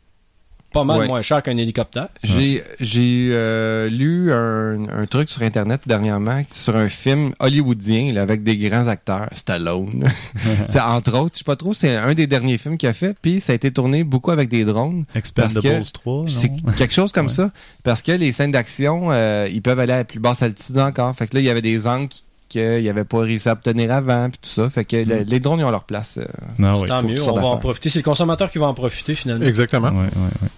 pas 0.72 0.84
mal 0.84 1.00
Ouais. 1.00 1.06
moins 1.06 1.22
cher 1.22 1.42
qu'un 1.42 1.56
hélicoptère. 1.56 2.08
J'ai 2.22 2.62
j'ai 2.80 3.30
euh, 3.32 3.88
lu 3.88 4.32
un, 4.32 4.88
un 5.02 5.06
truc 5.06 5.30
sur 5.30 5.42
internet 5.42 5.82
dernièrement 5.86 6.42
sur 6.52 6.76
un 6.76 6.88
film 6.88 7.32
hollywoodien 7.40 8.12
là, 8.12 8.22
avec 8.22 8.42
des 8.42 8.56
grands 8.56 8.86
acteurs, 8.88 9.28
Stallone. 9.32 10.04
C'est 10.68 10.80
entre 10.80 11.16
autres, 11.18 11.34
je 11.34 11.38
sais 11.38 11.44
pas 11.44 11.56
trop, 11.56 11.74
c'est 11.74 11.96
un 11.96 12.14
des 12.14 12.26
derniers 12.26 12.58
films 12.58 12.76
qu'il 12.78 12.88
a 12.88 12.92
fait, 12.94 13.16
puis 13.20 13.40
ça 13.40 13.52
a 13.52 13.54
été 13.54 13.70
tourné 13.70 14.04
beaucoup 14.04 14.30
avec 14.30 14.48
des 14.48 14.64
drones. 14.64 15.04
Expendables 15.14 15.60
Parce 15.62 15.90
que 15.90 15.92
3, 15.92 16.24
C'est 16.28 16.50
quelque 16.76 16.94
chose 16.94 17.12
comme 17.12 17.26
Ouais. 17.26 17.32
ça, 17.32 17.50
parce 17.84 18.02
que 18.02 18.12
les 18.12 18.32
scènes 18.32 18.50
d'action, 18.52 19.08
euh, 19.12 19.48
ils 19.52 19.62
peuvent 19.62 19.78
aller 19.78 19.92
à 19.92 20.04
plus 20.04 20.18
basse 20.20 20.42
altitude 20.42 20.78
encore. 20.78 21.14
Fait 21.14 21.26
que 21.26 21.34
là, 21.36 21.40
il 21.40 21.44
y 21.44 21.50
avait 21.50 21.62
des 21.62 21.86
angles 21.86 22.08
qui- 22.08 22.24
qu'il 22.52 22.80
n'y 22.82 22.88
avait 22.88 23.04
pas 23.04 23.20
réussi 23.20 23.48
à 23.48 23.52
obtenir 23.52 23.90
avant, 23.92 24.28
puis 24.30 24.38
tout 24.42 24.48
ça. 24.48 24.68
Fait 24.70 24.84
que 24.84 24.96
le- 24.96 25.22
les 25.22 25.40
drones, 25.40 25.60
ils 25.60 25.64
ont 25.64 25.70
leur 25.70 25.84
place. 25.84 26.18
euh. 26.18 26.24
Non, 26.58 26.80
oui. 26.80 26.86
Tant 26.86 27.02
mieux, 27.02 27.22
on 27.28 27.34
va 27.34 27.46
en 27.46 27.56
profiter. 27.58 27.88
C'est 27.90 27.98
le 28.00 28.04
consommateur 28.04 28.50
qui 28.50 28.58
va 28.58 28.66
en 28.66 28.74
profiter 28.74 29.14
finalement. 29.14 29.44
Exactement. 29.46 29.88
Ouais, 29.90 30.04
ouais, 30.06 30.32
ouais. 30.42 30.48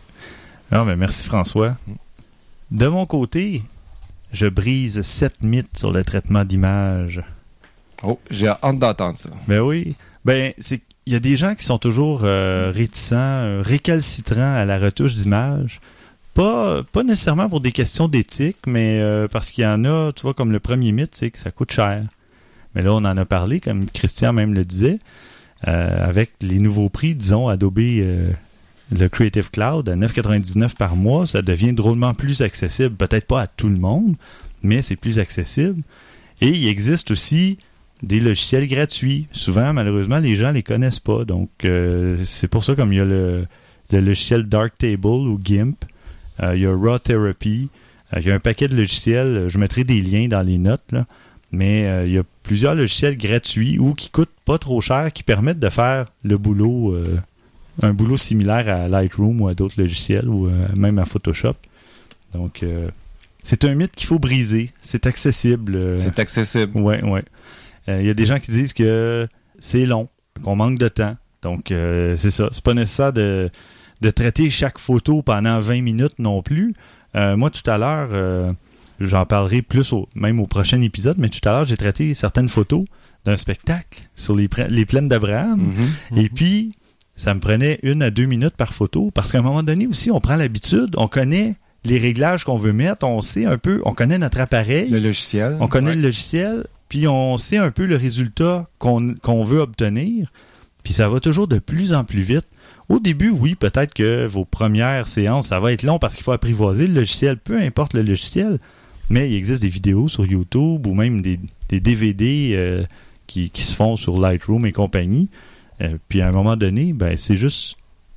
Non, 0.72 0.84
mais 0.84 0.96
merci 0.96 1.24
François. 1.24 1.76
De 2.70 2.86
mon 2.88 3.06
côté, 3.06 3.62
je 4.32 4.46
brise 4.46 5.02
sept 5.02 5.42
mythes 5.42 5.76
sur 5.78 5.92
le 5.92 6.02
traitement 6.04 6.44
d'image. 6.44 7.22
Oh, 8.02 8.18
j'ai 8.30 8.48
hâte 8.48 8.78
d'entendre 8.78 9.16
ça. 9.16 9.30
Ben 9.48 9.60
oui. 9.60 9.94
Ben, 10.24 10.52
c'est 10.58 10.80
il 11.06 11.12
y 11.12 11.16
a 11.16 11.20
des 11.20 11.36
gens 11.36 11.54
qui 11.54 11.64
sont 11.64 11.76
toujours 11.78 12.22
euh, 12.24 12.70
réticents, 12.74 13.16
euh, 13.16 13.62
récalcitrants 13.62 14.54
à 14.54 14.64
la 14.64 14.78
retouche 14.78 15.14
d'image. 15.14 15.80
Pas, 16.34 16.82
pas 16.82 17.04
nécessairement 17.04 17.48
pour 17.48 17.60
des 17.60 17.72
questions 17.72 18.08
d'éthique, 18.08 18.58
mais 18.66 18.98
euh, 19.00 19.28
parce 19.28 19.50
qu'il 19.50 19.62
y 19.62 19.66
en 19.66 19.84
a, 19.84 20.12
tu 20.12 20.22
vois, 20.22 20.34
comme 20.34 20.50
le 20.50 20.60
premier 20.60 20.90
mythe, 20.90 21.14
c'est 21.14 21.30
que 21.30 21.38
ça 21.38 21.52
coûte 21.52 21.70
cher. 21.70 22.04
Mais 22.74 22.82
là, 22.82 22.92
on 22.92 22.98
en 22.98 23.16
a 23.16 23.24
parlé, 23.24 23.60
comme 23.60 23.86
Christian 23.86 24.32
même 24.32 24.52
le 24.52 24.64
disait, 24.64 24.98
euh, 25.68 26.08
avec 26.08 26.32
les 26.40 26.58
nouveaux 26.58 26.88
prix, 26.88 27.14
disons, 27.14 27.48
Adobe, 27.48 27.78
euh, 27.78 28.30
le 28.92 29.08
Creative 29.08 29.50
Cloud, 29.50 29.88
à 29.88 29.96
9,99 29.96 30.76
par 30.76 30.96
mois, 30.96 31.26
ça 31.26 31.40
devient 31.40 31.72
drôlement 31.72 32.14
plus 32.14 32.42
accessible. 32.42 32.96
Peut-être 32.96 33.26
pas 33.26 33.42
à 33.42 33.46
tout 33.46 33.68
le 33.68 33.78
monde, 33.78 34.16
mais 34.62 34.82
c'est 34.82 34.96
plus 34.96 35.18
accessible. 35.18 35.82
Et 36.40 36.48
il 36.48 36.68
existe 36.68 37.10
aussi 37.10 37.58
des 38.02 38.20
logiciels 38.20 38.66
gratuits. 38.66 39.26
Souvent, 39.32 39.72
malheureusement, 39.72 40.18
les 40.18 40.36
gens 40.36 40.50
les 40.50 40.62
connaissent 40.62 41.00
pas. 41.00 41.24
Donc, 41.24 41.50
euh, 41.64 42.18
c'est 42.26 42.48
pour 42.48 42.64
ça 42.64 42.74
comme 42.74 42.92
il 42.92 42.96
y 42.96 43.00
a 43.00 43.04
le, 43.04 43.46
le 43.90 44.00
logiciel 44.00 44.44
Darktable 44.44 45.06
ou 45.06 45.40
GIMP, 45.42 45.76
il 46.42 46.60
y 46.62 46.66
a 46.66 46.74
Raw 46.74 46.98
Therapy, 46.98 47.68
euh, 48.14 48.20
il 48.20 48.26
y 48.26 48.30
a 48.30 48.34
un 48.34 48.40
paquet 48.40 48.68
de 48.68 48.76
logiciels. 48.76 49.46
Je 49.48 49.58
mettrai 49.58 49.84
des 49.84 50.00
liens 50.00 50.28
dans 50.28 50.42
les 50.42 50.58
notes, 50.58 50.84
là. 50.92 51.06
mais 51.52 51.86
euh, 51.86 52.06
il 52.06 52.12
y 52.12 52.18
a 52.18 52.22
plusieurs 52.42 52.74
logiciels 52.74 53.16
gratuits 53.16 53.78
ou 53.78 53.94
qui 53.94 54.10
coûtent 54.10 54.28
pas 54.44 54.58
trop 54.58 54.80
cher, 54.80 55.12
qui 55.12 55.22
permettent 55.22 55.60
de 55.60 55.68
faire 55.70 56.06
le 56.24 56.36
boulot, 56.36 56.92
euh, 56.92 57.16
un 57.82 57.94
boulot 57.94 58.16
similaire 58.16 58.68
à 58.68 58.88
Lightroom 58.88 59.40
ou 59.40 59.48
à 59.48 59.54
d'autres 59.54 59.80
logiciels 59.80 60.28
ou 60.28 60.46
euh, 60.48 60.68
même 60.76 60.98
à 60.98 61.04
Photoshop. 61.06 61.54
Donc, 62.34 62.62
euh, 62.62 62.88
c'est 63.42 63.64
un 63.64 63.74
mythe 63.74 63.92
qu'il 63.94 64.06
faut 64.06 64.18
briser. 64.18 64.72
C'est 64.82 65.06
accessible. 65.06 65.74
euh, 65.76 65.96
C'est 65.96 66.18
accessible. 66.18 66.78
Ouais. 66.80 67.00
Euh, 67.88 68.00
Il 68.00 68.06
y 68.06 68.10
a 68.10 68.14
des 68.14 68.26
gens 68.26 68.38
qui 68.40 68.50
disent 68.50 68.72
que 68.72 69.26
c'est 69.58 69.86
long, 69.86 70.08
qu'on 70.42 70.56
manque 70.56 70.78
de 70.78 70.88
temps. 70.88 71.16
Donc, 71.42 71.70
euh, 71.70 72.16
c'est 72.16 72.30
ça. 72.30 72.48
C'est 72.52 72.64
pas 72.64 72.74
nécessaire 72.74 73.12
de, 73.12 73.50
de 74.00 74.10
traiter 74.10 74.50
chaque 74.50 74.78
photo 74.78 75.22
pendant 75.22 75.60
20 75.60 75.82
minutes 75.82 76.18
non 76.18 76.42
plus. 76.42 76.74
Euh, 77.16 77.36
moi, 77.36 77.50
tout 77.50 77.68
à 77.70 77.78
l'heure, 77.78 78.08
euh, 78.12 78.50
j'en 79.00 79.24
parlerai 79.24 79.62
plus 79.62 79.92
au, 79.92 80.08
même 80.14 80.40
au 80.40 80.46
prochain 80.46 80.80
épisode, 80.80 81.16
mais 81.18 81.28
tout 81.28 81.46
à 81.48 81.52
l'heure, 81.52 81.64
j'ai 81.64 81.76
traité 81.76 82.12
certaines 82.14 82.48
photos 82.48 82.84
d'un 83.24 83.36
spectacle 83.36 84.02
sur 84.14 84.34
les, 84.36 84.48
plaines 84.48 85.08
d'Abraham. 85.08 85.60
Mhm. 85.60 86.18
Et 86.18 86.28
puis, 86.28 86.74
ça 87.14 87.32
me 87.34 87.40
prenait 87.40 87.78
une 87.82 88.02
à 88.02 88.10
deux 88.10 88.26
minutes 88.26 88.56
par 88.56 88.74
photo 88.74 89.10
parce 89.14 89.32
qu'à 89.32 89.38
un 89.38 89.42
moment 89.42 89.62
donné 89.62 89.86
aussi, 89.86 90.10
on 90.10 90.20
prend 90.20 90.36
l'habitude, 90.36 90.94
on 90.96 91.08
connaît 91.08 91.54
les 91.84 91.98
réglages 91.98 92.44
qu'on 92.44 92.58
veut 92.58 92.72
mettre, 92.72 93.06
on 93.06 93.20
sait 93.20 93.44
un 93.44 93.58
peu, 93.58 93.80
on 93.84 93.92
connaît 93.92 94.18
notre 94.18 94.40
appareil. 94.40 94.88
Le 94.90 94.98
logiciel. 94.98 95.56
On 95.60 95.68
connaît 95.68 95.90
Ouais. 95.90 95.96
le 95.96 96.02
logiciel, 96.02 96.66
puis 96.88 97.06
on 97.06 97.38
sait 97.38 97.58
un 97.58 97.70
peu 97.70 97.84
le 97.86 97.96
résultat 97.96 98.68
qu'on 98.78 99.14
qu'on 99.14 99.44
veut 99.44 99.60
obtenir, 99.60 100.32
puis 100.82 100.92
ça 100.92 101.08
va 101.08 101.20
toujours 101.20 101.46
de 101.46 101.58
plus 101.58 101.92
en 101.92 102.04
plus 102.04 102.22
vite. 102.22 102.46
Au 102.88 102.98
début, 102.98 103.30
oui, 103.30 103.54
peut-être 103.54 103.94
que 103.94 104.26
vos 104.26 104.44
premières 104.44 105.08
séances, 105.08 105.48
ça 105.48 105.60
va 105.60 105.72
être 105.72 105.82
long 105.82 105.98
parce 105.98 106.14
qu'il 106.14 106.24
faut 106.24 106.32
apprivoiser 106.32 106.86
le 106.86 106.94
logiciel, 106.94 107.38
peu 107.38 107.58
importe 107.58 107.94
le 107.94 108.02
logiciel, 108.02 108.58
mais 109.10 109.30
il 109.30 109.36
existe 109.36 109.62
des 109.62 109.68
vidéos 109.68 110.08
sur 110.08 110.26
YouTube 110.26 110.86
ou 110.86 110.94
même 110.94 111.22
des, 111.22 111.40
des 111.68 111.80
DVD 111.80 112.52
euh, 112.54 112.84
qui, 113.26 113.50
qui 113.50 113.62
se 113.62 113.74
font 113.74 113.96
sur 113.96 114.18
Lightroom 114.18 114.66
et 114.66 114.72
compagnie. 114.72 115.28
Euh, 115.80 115.96
puis 116.08 116.20
à 116.20 116.28
un 116.28 116.32
moment 116.32 116.56
donné, 116.56 116.92
ben 116.92 117.16
c'est 117.16 117.36
juste 117.36 117.76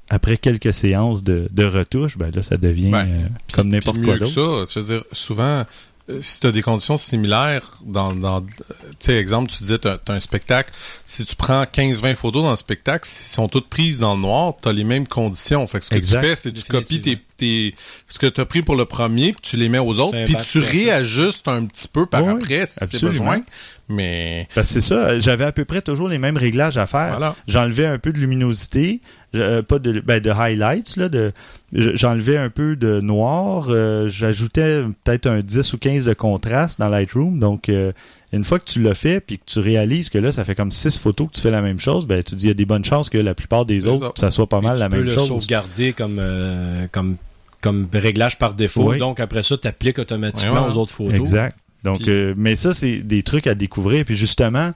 après 0.09 0.38
quelques 0.38 0.74
séances 0.74 1.24
de, 1.24 1.47
de 1.51 1.65
retouche, 1.65 2.18
ben 2.18 2.32
là, 2.34 2.41
ça 2.43 2.57
devient 2.57 2.91
Ben, 2.91 3.07
euh, 3.07 3.28
comme 3.53 3.70
n'importe 3.70 4.01
quoi 4.01 4.18
d'autre. 4.18 4.65
ça, 4.65 4.74
je 4.74 4.80
veux 4.80 4.95
dire, 4.95 5.03
souvent, 5.11 5.65
si 6.22 6.39
tu 6.39 6.47
as 6.47 6.51
des 6.51 6.62
conditions 6.62 6.95
similaires, 6.97 7.80
dans, 7.86 8.14
dans 8.14 8.38
euh, 8.38 8.41
tu 8.91 8.95
sais, 8.99 9.18
exemple, 9.18 9.51
tu 9.51 9.58
disais, 9.60 9.78
tu 9.78 9.88
as, 9.88 9.99
un 10.08 10.20
spectacle, 10.20 10.72
si 11.05 11.26
tu 11.26 11.36
prends 11.36 11.64
15-20 11.64 12.16
photos 12.16 12.43
dans 12.43 12.49
le 12.51 12.55
spectacle, 12.55 13.08
si 13.08 13.30
sont 13.30 13.47
toutes 13.49 13.68
prises 13.68 13.99
dans 13.99 14.16
le 14.16 14.22
noir, 14.22 14.53
tu 14.62 14.70
as 14.70 14.74
les 14.74 14.84
mêmes 14.84 15.08
conditions. 15.08 15.68
Fait 15.68 15.80
que 15.80 15.86
ce 15.86 15.89
que 15.89 15.95
Exact. 15.95 16.22
tu 16.22 16.28
fais, 16.28 16.36
c'est 16.36 16.51
que 16.53 16.60
tu 16.60 16.64
copies 16.64 17.01
tes, 17.01 17.20
tes, 17.36 17.76
ce 18.08 18.20
que 18.20 18.28
tu 18.28 18.39
as 18.39 18.45
pris 18.45 18.62
pour 18.62 18.76
le 18.76 18.86
premier, 18.86 19.34
puis 19.34 19.41
tu 19.41 19.58
les 19.58 19.70
mets 19.70 19.80
aux 19.80 19.93
Tu 19.93 19.99
autres, 19.99 20.24
puis 20.26 20.36
tu 20.38 20.60
réajustes 20.60 21.47
un 21.47 21.66
petit 21.66 21.88
peu 21.88 22.05
par 22.05 22.24
Oui, 22.24 22.34
après, 22.34 22.66
si 22.66 22.80
c'est 22.86 23.01
besoin. 23.01 23.41
Mais 23.89 24.47
Parce 24.53 24.68
que 24.68 24.82
c'est 24.82 24.88
ça, 24.88 25.20
j'avais 25.20 25.45
à 25.45 25.51
peu 25.51 25.64
près 25.66 25.82
toujours 25.82 26.10
les 26.10 26.18
mêmes 26.18 26.38
réglages 26.38 26.78
à 26.78 26.88
faire. 26.88 27.12
voilà. 27.12 27.36
J'enlevais 27.47 27.86
un 27.86 27.99
peu 27.99 28.12
de 28.12 28.20
luminosité, 28.20 29.01
euh, 29.36 29.61
pas 29.61 29.80
de, 29.80 29.99
ben, 29.99 30.19
de 30.21 30.30
highlights, 30.30 30.95
là, 30.97 31.09
de, 31.09 31.32
j'enlevais 31.73 32.38
un 32.38 32.49
peu 32.49 32.75
de 32.75 33.01
noir, 33.01 33.67
euh, 33.69 34.07
j'ajoutais 34.07 34.84
peut-être 35.03 35.28
un 35.28 35.41
10 35.41 35.73
ou 35.73 35.78
15 35.78 36.05
de 36.05 36.13
contraste 36.13 36.80
dans 36.80 36.88
Lightroom. 36.89 37.39
Donc, 37.39 37.69
euh, 37.69 37.91
une 38.34 38.43
fois 38.43 38.59
que 38.59 38.65
tu 38.65 38.82
l'as 38.82 38.95
fait, 38.95 39.19
puis 39.19 39.38
que 39.38 39.43
tu 39.45 39.59
réalises 39.59 40.09
que 40.09 40.17
là, 40.17 40.32
ça 40.32 40.45
fait 40.45 40.55
comme 40.55 40.71
6 40.71 40.97
photos 40.97 41.28
que 41.30 41.36
tu 41.36 41.41
fais 41.41 41.51
la 41.51 41.61
même 41.61 41.80
chose, 41.80 42.05
ben, 42.07 42.23
tu 42.23 42.36
dis, 42.36 42.45
il 42.45 42.49
y 42.49 42.51
a 42.51 42.55
des 42.55 42.65
bonnes 42.65 42.86
chances 42.86 43.09
que 43.09 43.17
la 43.17 43.36
plupart 43.36 43.65
des 43.65 43.88
autres, 43.88 44.13
ça. 44.15 44.32
soit 44.32 44.47
pas 44.47 44.61
mal 44.61 44.75
tu 44.78 44.82
la 44.82 44.89
peux 44.89 44.95
même 44.97 45.05
le 45.05 45.11
chose. 45.11 45.28
sauvegarder 45.28 45.93
comme, 45.93 46.21
comme, 46.91 47.15
comme 47.61 47.88
réglage 47.93 48.38
par 48.38 48.53
défaut. 48.53 48.91
Oui. 48.91 48.99
Donc 48.99 49.19
après 49.19 49.43
ça, 49.43 49.57
tu 49.57 49.67
appliques 49.67 49.99
automatiquement 49.99 50.53
Ouais, 50.53 50.59
ouais. 50.61 50.73
aux 50.73 50.78
autres 50.78 50.93
photos. 50.93 51.15
Exact. 51.19 51.57
Donc, 51.84 51.99
Puis- 51.99 52.09
euh, 52.09 52.34
mais 52.36 52.55
ça, 52.55 52.73
c'est 52.73 52.97
des 52.97 53.23
trucs 53.23 53.47
à 53.47 53.55
découvrir. 53.55 54.03
Puis 54.03 54.15
justement, 54.17 54.71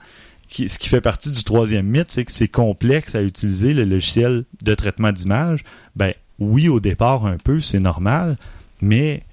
qui- 0.51 0.69
ce 0.69 0.77
qui 0.77 0.89
fait 0.89 1.01
partie 1.01 1.31
du 1.31 1.43
troisième 1.43 1.85
mythe, 1.87 2.11
c'est 2.11 2.25
que 2.25 2.31
c'est 2.31 2.47
complexe 2.47 3.15
à 3.15 3.21
utiliser 3.23 3.73
le 3.73 3.85
logiciel 3.85 4.43
de 4.63 4.75
traitement 4.75 5.11
d'image. 5.11 5.63
Ben 5.95 6.13
oui, 6.39 6.67
au 6.67 6.79
départ, 6.79 7.25
un 7.25 7.37
peu, 7.37 7.59
c'est 7.59 7.79
normal, 7.79 8.37
mais 8.81 9.23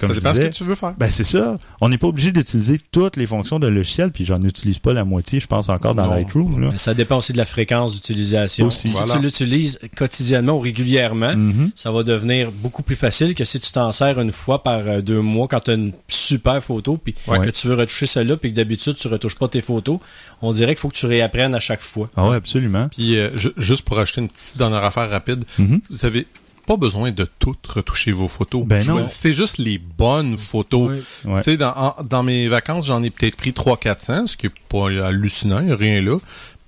comme 0.00 0.08
ça 0.10 0.14
je 0.14 0.20
dépend 0.20 0.30
disais, 0.32 0.44
ce 0.46 0.48
que 0.50 0.54
tu 0.56 0.64
veux 0.64 0.74
faire. 0.74 0.94
ben 0.98 1.10
c'est 1.10 1.24
ça. 1.24 1.56
On 1.80 1.88
n'est 1.88 1.98
pas 1.98 2.06
obligé 2.08 2.32
d'utiliser 2.32 2.80
toutes 2.92 3.16
les 3.16 3.26
fonctions 3.26 3.58
d'un 3.60 3.70
logiciel, 3.70 4.10
puis 4.10 4.24
j'en 4.24 4.42
utilise 4.42 4.78
pas 4.78 4.92
la 4.92 5.04
moitié, 5.04 5.40
je 5.40 5.46
pense 5.46 5.68
encore 5.68 5.94
dans 5.94 6.06
Non. 6.06 6.14
Lightroom. 6.14 6.60
Là. 6.60 6.68
Mais 6.72 6.78
ça 6.78 6.94
dépend 6.94 7.18
aussi 7.18 7.32
de 7.32 7.38
la 7.38 7.44
fréquence 7.44 7.94
d'utilisation. 7.94 8.66
Aussi. 8.66 8.88
Si 8.88 8.96
Voilà. 8.96 9.14
tu 9.14 9.20
l'utilises 9.20 9.78
quotidiennement 9.96 10.54
ou 10.56 10.60
régulièrement, 10.60 11.34
Mhm. 11.36 11.70
ça 11.74 11.90
va 11.92 12.02
devenir 12.02 12.50
beaucoup 12.52 12.82
plus 12.82 12.96
facile 12.96 13.34
que 13.34 13.44
si 13.44 13.60
tu 13.60 13.70
t'en 13.72 13.92
sers 13.92 14.18
une 14.20 14.32
fois 14.32 14.62
par 14.62 14.80
euh, 14.86 15.00
deux 15.00 15.20
mois 15.20 15.48
quand 15.48 15.60
tu 15.60 15.70
as 15.70 15.74
une 15.74 15.92
super 16.08 16.62
photo 16.62 16.96
puis 17.02 17.14
Ouais. 17.26 17.38
que 17.38 17.50
tu 17.50 17.68
veux 17.68 17.74
retoucher 17.74 18.06
celle-là 18.06 18.36
puis 18.36 18.50
que 18.50 18.56
d'habitude 18.56 18.94
tu 18.96 19.08
retouches 19.08 19.36
pas 19.36 19.48
tes 19.48 19.60
photos. 19.60 19.98
On 20.42 20.52
dirait 20.52 20.74
qu'il 20.74 20.80
faut 20.80 20.88
que 20.88 20.96
tu 20.96 21.06
réapprennes 21.06 21.54
à 21.54 21.60
chaque 21.60 21.82
fois. 21.82 22.08
Ah 22.16 22.28
ouais, 22.28 22.36
absolument. 22.36 22.88
Puis 22.88 23.16
euh, 23.16 23.36
ju- 23.36 23.52
juste 23.56 23.82
pour 23.82 23.98
acheter 23.98 24.20
une 24.20 24.28
petite 24.28 24.56
dernière 24.56 24.84
affaire 24.84 25.08
rapide, 25.10 25.44
Mhm. 25.58 25.80
vous 25.90 26.04
avez 26.06 26.26
pas 26.70 26.76
besoin 26.76 27.10
de 27.10 27.26
tout 27.40 27.56
retoucher 27.68 28.12
vos 28.12 28.28
photos. 28.28 28.64
Ben 28.64 28.86
non. 28.86 29.02
C'est 29.02 29.32
juste 29.32 29.58
les 29.58 29.78
bonnes 29.78 30.36
photos. 30.38 31.00
Ouais. 31.24 31.38
Tu 31.38 31.42
sais, 31.50 31.56
dans, 31.56 31.72
en- 31.76 31.96
dans 32.04 32.22
mes 32.22 32.46
vacances, 32.46 32.86
j'en 32.86 33.02
ai 33.02 33.10
peut-être 33.10 33.34
pris 33.36 33.50
300-400, 33.52 34.28
ce 34.28 34.36
qui 34.36 34.46
est 34.46 34.52
pas 34.68 34.86
hallucinant, 35.06 35.60
y 35.66 35.72
a 35.72 35.76
rien 35.76 36.00
là. 36.00 36.18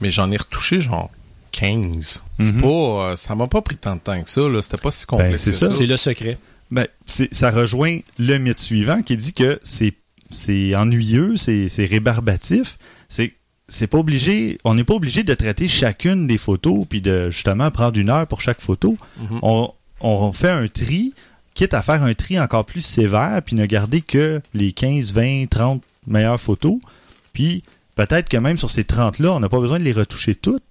Mais 0.00 0.10
j'en 0.10 0.32
ai 0.32 0.36
retouché 0.36 0.80
genre 0.80 1.10
15. 1.52 2.24
C'est 2.40 2.44
Mhm. 2.52 2.60
pas, 2.60 2.66
euh, 2.68 3.16
ça 3.16 3.34
m'a 3.34 3.46
pas 3.46 3.62
pris 3.62 3.76
tant 3.76 3.94
de 3.94 4.00
temps 4.00 4.20
que 4.22 4.28
ça, 4.30 4.40
là. 4.48 4.60
C'était 4.62 4.80
pas 4.82 4.90
si 4.90 5.06
complexe 5.06 5.40
c'est 5.42 5.50
que 5.50 5.56
ça. 5.56 5.70
C'est 5.70 5.86
le 5.86 5.96
secret. 5.96 6.38
Ben, 6.70 6.86
c'est- 7.06 7.32
ça 7.32 7.50
rejoint 7.50 7.98
le 8.18 8.38
mythe 8.38 8.58
suivant 8.58 9.02
qui 9.02 9.16
dit 9.16 9.32
que 9.32 9.60
c'est 9.62 9.94
c'est 10.30 10.74
ennuyeux, 10.74 11.36
c'est 11.36 11.68
c'est 11.68 11.84
rébarbatif. 11.84 12.78
C'est 13.08 13.34
c'est 13.68 13.86
pas 13.86 13.98
obligé, 13.98 14.58
on 14.64 14.74
n'est 14.74 14.84
pas 14.84 14.94
obligé 14.94 15.22
de 15.22 15.34
traiter 15.34 15.68
chacune 15.68 16.26
des 16.26 16.38
photos 16.38 16.84
puis 16.88 17.00
de 17.00 17.30
justement 17.30 17.70
prendre 17.70 17.98
une 17.98 18.10
heure 18.10 18.26
pour 18.26 18.40
chaque 18.40 18.60
photo. 18.60 18.96
Mhm. 19.18 19.38
On, 19.42 19.72
on 20.02 20.32
fait 20.32 20.50
un 20.50 20.68
tri, 20.68 21.14
quitte 21.54 21.74
à 21.74 21.82
faire 21.82 22.02
un 22.02 22.14
tri 22.14 22.38
encore 22.38 22.64
plus 22.64 22.82
sévère 22.82 23.40
puis 23.44 23.56
ne 23.56 23.66
garder 23.66 24.00
que 24.00 24.40
les 24.54 24.72
15, 24.72 25.12
20, 25.12 25.46
30 25.48 25.82
meilleures 26.06 26.40
photos. 26.40 26.78
Puis 27.32 27.62
peut-être 27.94 28.28
que 28.28 28.36
même 28.36 28.58
sur 28.58 28.70
ces 28.70 28.82
30-là, 28.82 29.32
on 29.32 29.40
n'a 29.40 29.48
pas 29.48 29.60
besoin 29.60 29.78
de 29.78 29.84
les 29.84 29.92
retoucher 29.92 30.34
toutes 30.34 30.62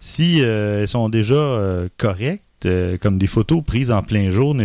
si 0.00 0.42
euh, 0.42 0.80
elles 0.80 0.88
sont 0.88 1.10
déjà 1.10 1.34
euh, 1.34 1.88
correctes, 1.98 2.64
euh, 2.64 2.96
comme 2.96 3.18
des 3.18 3.26
photos 3.26 3.62
prises 3.62 3.92
en 3.92 4.02
plein 4.02 4.30
jour, 4.30 4.56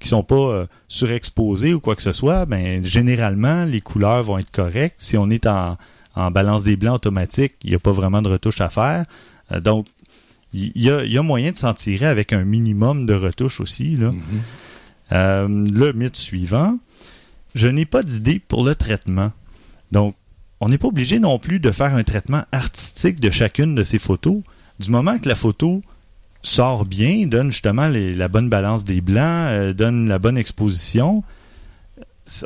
qui 0.00 0.08
sont 0.08 0.22
pas 0.22 0.66
surexposées 0.88 1.74
ou 1.74 1.80
quoi 1.80 1.94
que 1.94 2.02
ce 2.02 2.12
soit, 2.12 2.46
ben 2.46 2.84
généralement 2.84 3.64
les 3.64 3.82
couleurs 3.82 4.22
vont 4.22 4.38
être 4.38 4.50
correctes. 4.50 4.96
Si 4.98 5.16
on 5.16 5.30
est 5.30 5.46
en, 5.46 5.76
balance 6.32 6.64
des 6.64 6.76
blancs 6.76 6.96
automatique, 6.96 7.54
il 7.62 7.70
n'y 7.70 7.76
a 7.76 7.78
pas 7.78 7.92
vraiment 7.92 8.20
de 8.20 8.28
retouche 8.28 8.60
à 8.60 8.68
faire. 8.68 9.04
Donc 9.62 9.86
il 10.52 10.72
y, 10.74 10.90
a, 10.90 11.04
il 11.04 11.12
y 11.12 11.18
a 11.18 11.22
moyen 11.22 11.52
de 11.52 11.56
s'en 11.56 11.74
tirer 11.74 12.06
avec 12.06 12.32
un 12.32 12.44
minimum 12.44 13.06
de 13.06 13.14
retouches 13.14 13.60
aussi. 13.60 13.96
Là. 13.96 14.10
Euh, 15.12 15.48
le 15.48 15.92
mythe 15.92 16.16
suivant, 16.16 16.78
je 17.54 17.68
n'ai 17.68 17.84
pas 17.86 18.02
d'idée 18.02 18.40
pour 18.46 18.64
le 18.64 18.74
traitement. 18.74 19.32
Donc, 19.92 20.14
on 20.60 20.68
n'est 20.68 20.78
pas 20.78 20.88
obligé 20.88 21.18
non 21.18 21.38
plus 21.38 21.58
de 21.60 21.70
faire 21.70 21.94
un 21.94 22.02
traitement 22.04 22.44
artistique 22.52 23.18
de 23.20 23.30
chacune 23.30 23.74
de 23.74 23.82
ces 23.82 23.98
photos. 23.98 24.42
Du 24.78 24.90
moment 24.90 25.18
que 25.18 25.28
la 25.28 25.34
photo 25.34 25.82
sort 26.42 26.84
bien, 26.84 27.26
donne 27.26 27.50
justement 27.50 27.88
les- 27.88 28.14
la 28.14 28.28
bonne 28.28 28.48
balance 28.48 28.84
des 28.84 29.00
blancs, 29.00 29.48
euh, 29.50 29.72
donne 29.72 30.08
la 30.08 30.18
bonne 30.18 30.38
exposition, 30.38 31.22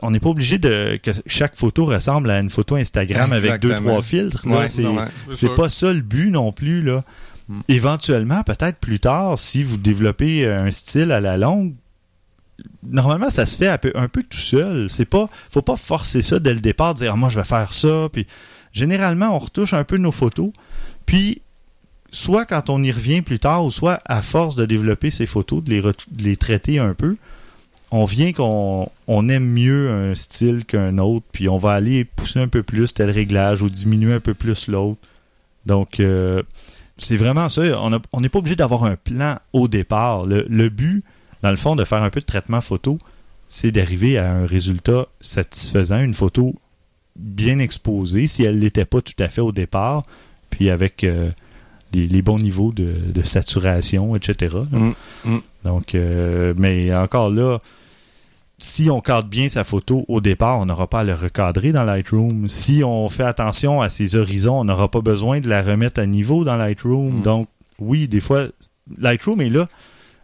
on 0.03 0.11
n'est 0.11 0.21
pas 0.21 0.31
obligé 0.31 0.59
de 0.59 0.99
que 1.03 1.11
chaque 1.27 1.57
photo 1.57 1.85
ressemble 1.85 2.31
à 2.31 2.39
une 2.41 2.49
photo 2.51 2.77
Instagram 2.77 3.33
avec 3.33 3.61
deux 3.61 3.69
trois 3.77 4.03
filtres. 4.03 4.47
Ouais, 4.47 4.69
c'est 4.69 4.87
ouais. 4.87 5.57
pas 5.57 5.69
ça 5.69 5.93
le 5.93 6.01
but 6.01 6.31
non 6.31 6.53
plus 6.53 6.83
là. 6.83 7.05
Mm. 7.49 7.61
Éventuellement, 7.69 8.43
peut-être 8.43 8.79
plus 8.79 9.01
tard, 9.01 9.39
si 9.39 9.63
vous 9.63 9.77
développez 9.77 10.47
un 10.47 10.71
style 10.71 11.13
à 11.13 11.21
la 11.21 11.37
longue, 11.37 11.75
normalement 12.83 13.31
ça 13.31 13.47
se 13.47 13.57
fait 13.57 13.69
un 13.69 14.09
peu, 14.09 14.23
tout 14.23 14.39
seul. 14.39 14.89
C'est 14.91 15.05
pas, 15.05 15.29
faut 15.51 15.63
pas 15.63 15.77
forcer 15.77 16.23
ça 16.23 16.39
dès 16.39 16.55
le 16.55 16.61
départ, 16.61 16.95
dire 16.95 17.13
Ah, 17.15 17.17
moi 17.17 17.31
je 17.31 17.37
vais 17.37 17.45
faire 17.45 17.73
ça. 17.73 18.09
Puis 18.13 18.27
généralement 18.73 19.35
on 19.35 19.39
retouche 19.39 19.75
un 19.75 19.85
peu 19.85 19.97
nos 19.97 20.13
photos, 20.13 20.51
puis 21.07 21.41
soit 22.11 22.47
quand 22.47 22.71
on 22.71 22.83
y 22.83 22.93
revient 22.93 23.23
plus 23.23 23.39
tard, 23.39 23.65
ou 23.65 23.71
soit 23.71 24.01
à 24.05 24.23
force 24.23 24.57
de 24.57 24.65
développer 24.65 25.11
ces 25.11 25.27
photos, 25.27 25.63
de 25.63 25.95
les, 26.19 26.37
traiter 26.37 26.79
un 26.79 26.95
peu, 26.95 27.17
on 27.91 28.05
vient 28.05 28.33
qu'on 28.33 28.89
on 29.07 29.29
aime 29.29 29.47
mieux 29.47 29.91
un 29.91 30.15
style 30.15 30.65
qu'un 30.65 30.99
autre, 30.99 31.27
puis 31.33 31.49
on 31.49 31.59
va 31.59 31.73
aller 31.73 32.05
pousser 32.05 32.41
un 32.41 32.49
peu 32.49 32.63
plus 32.63 32.95
tel 32.95 33.11
réglage 33.11 33.63
ou 33.63 33.69
diminuer 33.69 34.15
un 34.15 34.21
peu 34.21 34.35
plus 34.35 34.69
l'autre. 34.69 35.01
Donc, 35.67 35.99
euh, 36.01 36.43
c'est 36.97 37.17
vraiment 37.17 37.49
ça. 37.49 37.63
On 38.13 38.21
n'est 38.21 38.29
pas 38.29 38.39
obligé 38.39 38.57
d'avoir 38.57 38.85
un 38.85 38.97
plan 38.97 39.39
au 39.53 39.69
départ. 39.69 40.27
Le, 40.27 40.47
le 40.49 40.69
but, 40.69 41.05
dans 41.43 41.51
le 41.51 41.57
fond, 41.57 41.77
de 41.77 41.85
faire 41.85 42.03
un 42.03 42.11
peu 42.11 42.21
de 42.21 42.27
traitement 42.27 42.61
photo, 42.61 42.99
c'est 43.49 43.71
d'arriver 43.71 44.19
à 44.19 44.33
un 44.33 44.47
résultat 44.47 45.07
satisfaisant, 45.21 46.01
une 46.01 46.15
photo 46.15 46.55
bien 47.17 47.59
exposée, 47.59 48.27
si 48.27 48.43
elle 48.45 48.57
ne 48.57 48.61
l'était 48.61 48.85
pas 48.85 49.01
tout 49.01 49.15
à 49.19 49.29
fait 49.29 49.41
au 49.41 49.53
départ, 49.53 50.03
puis 50.51 50.71
avec 50.71 51.05
euh, 51.05 51.31
les, 51.93 52.07
les 52.07 52.23
bons 52.23 52.39
niveaux 52.39 52.73
de, 52.73 52.95
de 53.13 53.23
saturation, 53.23 54.17
etc. 54.17 54.57
Mm, 54.71 54.91
mm. 55.25 55.39
Donc, 55.65 55.95
euh, 55.95 56.55
mais 56.57 56.95
encore 56.95 57.31
là, 57.31 57.61
si 58.59 58.89
on 58.91 59.01
cadre 59.01 59.29
bien 59.29 59.49
sa 59.49 59.65
photo 59.65 60.05
au 60.09 60.21
départ, 60.21 60.61
on 60.61 60.67
n'aura 60.67 60.87
pas 60.89 61.01
à 61.01 61.05
le 61.05 61.15
recadrer 61.15 61.73
dans 61.73 61.85
Lightroom. 61.85 62.49
Si 62.49 62.83
on 62.85 63.09
fait 63.09 63.25
attention 63.25 63.81
à 63.81 63.89
ses 63.89 64.17
horizons, 64.17 64.61
on 64.61 64.65
n'aura 64.65 64.89
pas 64.91 65.01
besoin 65.01 65.41
de 65.41 65.49
la 65.49 65.63
remettre 65.63 66.01
à 66.01 66.07
niveau 66.07 66.45
dans 66.45 66.57
Lightroom. 66.57 67.19
Mm. 67.19 67.23
Donc, 67.23 67.49
oui, 67.81 68.07
des 68.09 68.21
fois, 68.21 68.47
Lightroom 68.99 69.41
est 69.41 69.51
là 69.51 69.69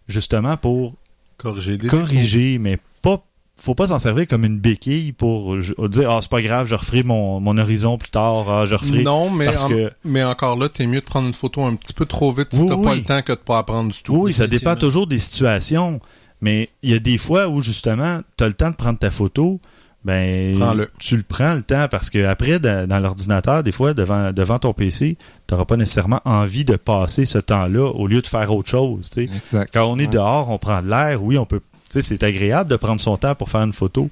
justement 0.09 0.57
pour 0.57 0.95
Corriger 1.39 1.79
des 1.79 1.89
corriger, 1.89 2.59
mais 2.59 2.79
pas 3.03 3.23
faut 3.57 3.75
pas 3.75 3.89
s'en 3.89 3.99
servir 3.99 4.27
comme 4.27 4.45
une 4.45 4.59
béquille 4.59 5.13
pour 5.13 5.57
dire 5.89 6.11
ah 6.11 6.19
c'est 6.23 6.31
pas 6.31 6.41
grave, 6.43 6.67
je 6.67 6.75
referai 6.75 7.03
mon, 7.03 7.41
mon 7.41 7.57
horizon 7.59 7.99
plus 7.99 8.11
tard, 8.11 8.49
ah, 8.49 8.65
je 8.67 8.75
referai 8.75 9.03
Non, 9.03 9.31
mais, 9.31 9.47
parce 9.47 9.65
en- 9.65 9.69
que 9.69 9.91
mais 10.05 10.23
encore 10.25 10.57
là, 10.57 10.69
t'es 10.69 10.87
mieux 10.87 11.01
de 11.01 11.05
prendre 11.05 11.27
une 11.27 11.33
photo 11.35 11.63
un 11.65 11.75
petit 11.75 11.93
peu 11.93 12.07
trop 12.07 12.33
vite 12.33 12.49
si 12.53 12.61
Oui, 12.63 12.69
t'as 12.69 12.77
pas 12.77 12.95
le 12.95 13.03
temps 13.03 13.23
que 13.23 13.33
de 13.33 13.39
pas 13.39 13.59
apprendre 13.59 13.91
du 13.93 14.03
tout. 14.03 14.15
oui, 14.17 14.33
ça 14.33 14.47
dépend 14.47 14.77
toujours 14.77 15.07
des 15.07 15.19
situations, 15.19 16.01
mais 16.41 16.69
il 16.83 16.91
y 16.91 16.95
a 16.95 16.99
des 16.99 17.19
fois 17.19 17.49
où 17.49 17.61
justement 17.61 18.21
tu 18.37 18.45
as 18.45 18.49
le 18.49 18.55
temps 18.55 18.71
de 18.71 18.77
prendre 18.77 18.99
ta 18.99 19.11
photo, 19.11 19.61
ben 20.05 20.57
Prends-le. 20.59 20.89
tu 20.99 21.17
le 21.17 21.23
prends 21.23 21.55
le 21.55 21.63
temps 21.63 21.87
parce 21.91 22.09
que 22.09 22.25
après 22.25 22.59
dans, 22.59 22.89
dans 22.89 22.99
l'ordinateur 23.01 23.63
des 23.63 23.73
fois 23.73 23.93
devant 23.93 24.33
devant 24.33 24.59
ton 24.59 24.73
PC, 24.73 25.19
tu 25.47 25.55
n'auras 25.55 25.67
pas 25.67 25.77
nécessairement 25.77 26.23
envie 26.25 26.65
de 26.65 26.77
passer 26.77 27.27
ce 27.27 27.37
temps-là 27.39 27.87
au 27.95 28.07
lieu 28.07 28.23
de 28.23 28.27
faire 28.27 28.55
autre 28.55 28.71
chose, 28.71 29.11
tu 29.11 29.27
sais. 29.27 29.31
Exact. 29.37 29.71
Quand 29.75 29.85
on 29.85 29.99
est 29.99 30.07
Ouais. 30.07 30.13
dehors, 30.13 30.49
on 30.49 30.59
prend 30.59 30.81
de 30.81 30.89
l'air, 30.89 31.23
oui, 31.23 31.37
on 31.37 31.45
peut. 31.45 31.61
Tu 31.91 32.01
sais, 32.01 32.03
c'est 32.03 32.23
agréable 32.23 32.71
de 32.71 32.77
prendre 32.77 33.01
son 33.01 33.17
temps 33.19 33.35
pour 33.35 33.51
faire 33.51 33.63
une 33.63 33.73
photo. 33.75 34.09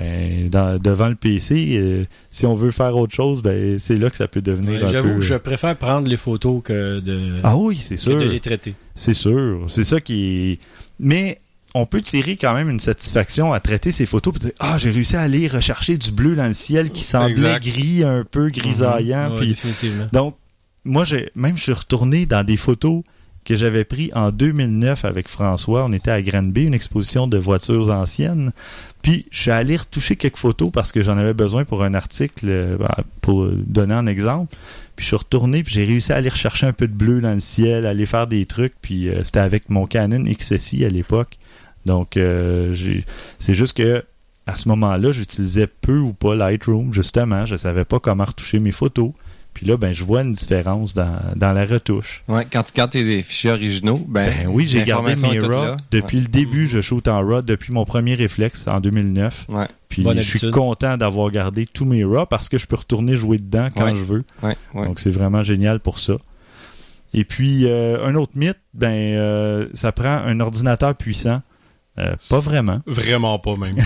Mais 0.00 0.48
dans- 0.50 0.80
devant 0.80 1.08
le 1.08 1.14
PC, 1.14 1.76
euh, 1.76 2.04
si 2.30 2.46
on 2.46 2.56
veut 2.56 2.70
faire 2.72 2.96
autre 2.96 3.14
chose, 3.14 3.42
ben 3.42 3.78
c'est 3.78 3.98
là 3.98 4.10
que 4.10 4.16
ça 4.16 4.26
peut 4.26 4.40
devenir 4.40 4.80
Ouais, 4.80 4.88
un 4.88 4.90
J'avoue 4.90 5.08
peu. 5.10 5.14
que 5.16 5.20
je 5.20 5.34
préfère 5.34 5.76
prendre 5.76 6.08
les 6.08 6.16
photos 6.16 6.62
que 6.64 6.98
de, 6.98 7.34
Ah 7.44 7.56
oui, 7.56 7.76
c'est 7.80 7.94
que 7.96 8.00
sûr. 8.00 8.18
de 8.18 8.24
les 8.24 8.40
traiter. 8.40 8.74
C'est 8.94 9.14
sûr. 9.14 9.66
C'est 9.68 9.84
ça 9.84 10.00
qui 10.00 10.52
est. 10.52 10.58
Mais 10.98 11.38
on 11.74 11.86
peut 11.86 12.02
tirer 12.02 12.36
quand 12.36 12.54
même 12.54 12.68
une 12.68 12.80
satisfaction 12.80 13.52
à 13.52 13.60
traiter 13.60 13.92
ces 13.92 14.06
photos 14.06 14.34
et 14.36 14.38
dire 14.38 14.52
Ah, 14.58 14.76
j'ai 14.78 14.90
réussi 14.90 15.16
à 15.16 15.22
aller 15.22 15.48
rechercher 15.48 15.96
du 15.96 16.10
bleu 16.10 16.34
dans 16.34 16.46
le 16.46 16.54
ciel 16.54 16.90
qui 16.90 17.02
semblait 17.02 17.32
Exact. 17.32 17.64
gris, 17.64 18.04
un 18.04 18.24
peu 18.30 18.50
grisaillant. 18.50 19.30
Ouais, 19.30 19.36
puis 19.38 19.48
définitivement. 19.48 20.08
donc, 20.12 20.36
moi, 20.84 21.04
j'ai 21.04 21.30
même 21.34 21.56
je 21.56 21.62
suis 21.62 21.72
retourné 21.72 22.26
dans 22.26 22.44
des 22.44 22.56
photos 22.56 23.02
que 23.44 23.56
j'avais 23.56 23.84
pris 23.84 24.10
en 24.14 24.30
2009 24.30 25.04
avec 25.04 25.28
François. 25.28 25.84
On 25.84 25.92
était 25.92 26.10
à 26.10 26.22
Granby, 26.22 26.62
une 26.62 26.74
exposition 26.74 27.26
de 27.26 27.38
voitures 27.38 27.90
anciennes. 27.90 28.52
Puis, 29.02 29.26
je 29.32 29.38
suis 29.38 29.50
allé 29.50 29.76
retoucher 29.76 30.14
quelques 30.14 30.36
photos 30.36 30.70
parce 30.72 30.92
que 30.92 31.02
j'en 31.02 31.18
avais 31.18 31.34
besoin 31.34 31.64
pour 31.64 31.82
un 31.82 31.94
article, 31.94 32.46
euh, 32.48 32.76
ben, 32.78 32.88
pour 33.20 33.48
donner 33.50 33.94
un 33.94 34.06
exemple. 34.06 34.54
Puis, 34.94 35.04
je 35.04 35.08
suis 35.08 35.16
retourné, 35.16 35.64
puis 35.64 35.74
j'ai 35.74 35.84
réussi 35.84 36.12
à 36.12 36.16
aller 36.16 36.28
rechercher 36.28 36.66
un 36.66 36.72
peu 36.72 36.86
de 36.86 36.92
bleu 36.92 37.20
dans 37.20 37.34
le 37.34 37.40
ciel, 37.40 37.86
aller 37.86 38.06
faire 38.06 38.28
des 38.28 38.46
trucs. 38.46 38.74
Puis, 38.80 39.08
euh, 39.08 39.24
c'était 39.24 39.40
avec 39.40 39.70
mon 39.70 39.86
Canon 39.86 40.22
XSI 40.22 40.84
à 40.84 40.88
l'époque. 40.88 41.38
Donc, 41.86 42.16
euh, 42.16 42.72
j'ai- 42.72 43.04
c'est 43.38 43.54
juste 43.54 43.76
que 43.76 44.04
à 44.46 44.56
ce 44.56 44.68
moment-là, 44.68 45.12
j'utilisais 45.12 45.66
peu 45.68 45.98
ou 45.98 46.12
pas 46.12 46.34
Lightroom, 46.34 46.92
justement. 46.92 47.44
Je 47.46 47.56
savais 47.56 47.84
pas 47.84 48.00
comment 48.00 48.24
retoucher 48.24 48.58
mes 48.58 48.72
photos. 48.72 49.12
Puis 49.54 49.66
là, 49.66 49.76
ben, 49.76 49.92
je 49.92 50.02
vois 50.02 50.22
une 50.22 50.32
différence 50.32 50.94
dans, 50.94 51.14
dans 51.36 51.52
la 51.52 51.66
retouche. 51.66 52.24
Ouais, 52.26 52.46
quand, 52.50 52.64
quand 52.74 52.88
t'es 52.88 53.04
des 53.04 53.22
fichiers 53.22 53.50
originaux, 53.50 53.98
ben, 54.08 54.26
Ben 54.26 54.48
oui, 54.48 54.66
j'ai 54.66 54.82
gardé 54.82 55.14
mes 55.14 55.38
RAW. 55.38 55.76
Depuis 55.90 56.20
le 56.20 56.26
début, 56.26 56.66
je 56.66 56.80
shoot 56.80 57.06
en 57.06 57.18
RAW 57.24 57.42
depuis 57.42 57.72
mon 57.72 57.84
premier 57.84 58.14
réflexe 58.14 58.66
en 58.66 58.80
2009. 58.80 59.44
Ouais, 59.50 59.66
Puis 59.90 60.02
Bonne 60.02 60.20
je 60.22 60.38
suis 60.38 60.50
content 60.50 60.96
d'avoir 60.96 61.30
gardé 61.30 61.66
tous 61.66 61.84
mes 61.84 62.02
RAW 62.02 62.24
parce 62.26 62.48
que 62.48 62.56
je 62.56 62.66
peux 62.66 62.76
retourner 62.76 63.14
jouer 63.16 63.36
dedans 63.38 63.68
quand 63.76 63.84
Ouais. 63.84 63.94
je 63.94 64.02
veux. 64.04 64.24
ouais, 64.42 64.56
ouais. 64.74 64.86
Donc 64.86 64.98
c'est 64.98 65.10
vraiment 65.10 65.42
génial 65.42 65.80
pour 65.80 65.98
ça. 65.98 66.14
Et 67.14 67.24
puis 67.24 67.66
euh, 67.66 68.04
un 68.06 68.14
autre 68.14 68.32
mythe, 68.36 68.58
ben 68.72 68.88
euh, 68.90 69.68
ça 69.74 69.92
prend 69.92 70.08
un 70.16 70.40
ordinateur 70.40 70.94
puissant. 70.94 71.42
Euh, 71.98 72.14
pas 72.28 72.40
vraiment. 72.40 72.80
Vraiment 72.86 73.38
pas 73.38 73.56
même. 73.56 73.74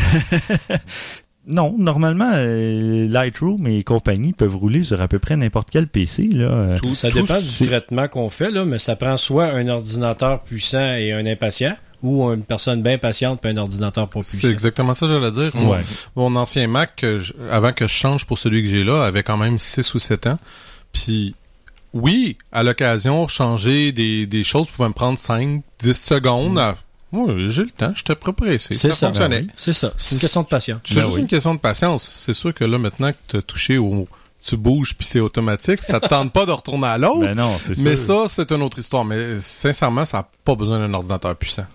Non, 1.49 1.77
normalement, 1.79 2.33
euh, 2.35 3.07
Lightroom 3.09 3.69
et 3.69 3.85
compagnie 3.85 4.33
peuvent 4.33 4.57
rouler 4.57 4.83
sur 4.83 5.01
à 5.01 5.07
peu 5.07 5.21
près 5.21 5.37
n'importe 5.37 5.69
quel 5.71 5.87
PC. 5.87 6.25
Là. 6.33 6.47
Euh, 6.47 6.79
Tout, 6.83 6.93
ça 6.97 7.09
tout, 7.09 7.21
dépend 7.21 7.39
c'est- 7.41 7.63
du 7.63 7.71
traitement 7.71 8.09
qu'on 8.09 8.29
fait, 8.31 8.51
là, 8.51 8.65
mais 8.65 8.81
ça 8.81 8.97
prend 8.97 9.17
soit 9.17 9.47
un 9.53 9.69
ordinateur 9.69 10.43
puissant 10.43 10.95
et 10.95 11.13
un 11.13 11.25
impatient, 11.25 11.77
ou 12.03 12.25
une 12.33 12.43
personne 12.43 12.83
bien 12.83 12.99
patiente 12.99 13.45
et 13.45 13.51
un 13.51 13.59
ordinateur 13.59 14.09
pas 14.09 14.21
C'est 14.25 14.39
puissant. 14.39 14.53
exactement 14.53 14.93
ça 14.93 15.07
que 15.07 15.13
j'allais 15.13 15.31
dire. 15.31 15.53
Ouais. 15.55 15.83
Mon 16.17 16.35
ancien 16.35 16.67
Mac, 16.67 16.97
que 16.97 17.21
je- 17.21 17.33
avant 17.49 17.73
que 17.73 17.87
je 17.87 17.93
change 17.93 18.27
pour 18.27 18.39
celui 18.39 18.65
que 18.65 18.69
j'ai 18.69 18.83
là, 18.83 19.05
avait 19.05 19.23
quand 19.23 19.37
même 19.37 19.57
6 19.57 19.95
ou 19.95 20.01
7 20.01 20.27
ans. 20.27 20.39
Puis, 20.93 21.37
oui, 21.93 22.39
à 22.51 22.65
l'occasion, 22.65 23.29
changer 23.29 23.93
des, 23.93 24.27
des 24.27 24.43
choses 24.43 24.69
pouvait 24.69 24.89
me 24.89 24.95
prendre 24.95 25.17
5, 25.17 25.63
10 25.79 25.95
secondes. 25.95 26.59
à- 26.59 26.77
Ouais, 27.13 27.47
j'ai 27.49 27.63
le 27.63 27.71
temps, 27.71 27.93
j'étais 27.95 28.15
pas 28.17 28.33
pressé. 28.33 28.75
C'est 28.75 28.89
Ça, 28.89 28.93
ça, 28.93 29.07
fonctionnait. 29.09 29.41
ben 29.43 29.47
oui. 29.49 29.53
C'est 29.57 29.73
ça. 29.73 29.93
C'est 29.97 30.15
une 30.17 30.21
question 30.21 30.43
de 30.43 30.47
patience. 30.47 30.81
C'est 30.85 30.95
Ben 30.97 31.03
juste 31.03 31.15
oui. 31.15 31.21
une 31.23 31.27
question 31.29 31.55
de 31.55 31.61
patience. 31.61 32.15
C'est 32.19 32.35
sûr 32.35 32.53
que 32.53 32.65
là, 32.65 32.79
maintenant 32.79 33.13
que 33.13 33.17
tu 33.29 33.37
as 33.37 33.43
touché 33.43 33.79
au... 33.79 34.09
Tu 34.45 34.57
bouges 34.57 34.95
puis 34.97 35.07
c'est 35.07 35.19
automatique, 35.19 35.83
ça 35.83 35.99
te 35.99 36.07
tente 36.07 36.33
pas 36.33 36.47
de 36.47 36.53
retourner 36.53 36.87
à 36.87 36.99
l'autre. 36.99 37.21
Ben 37.21 37.35
non, 37.37 37.57
c'est 37.61 37.77
mais 37.79 37.97
sûr. 37.97 38.29
ça, 38.29 38.43
c'est 38.45 38.53
une 38.53 38.63
autre 38.63 38.79
histoire. 38.79 39.05
Mais 39.05 39.41
sincèrement, 39.41 40.05
ça 40.05 40.19
n'a 40.19 40.29
pas 40.45 40.55
besoin 40.55 40.79
d'un 40.79 40.93
ordinateur 40.95 41.35
puissant. 41.37 41.67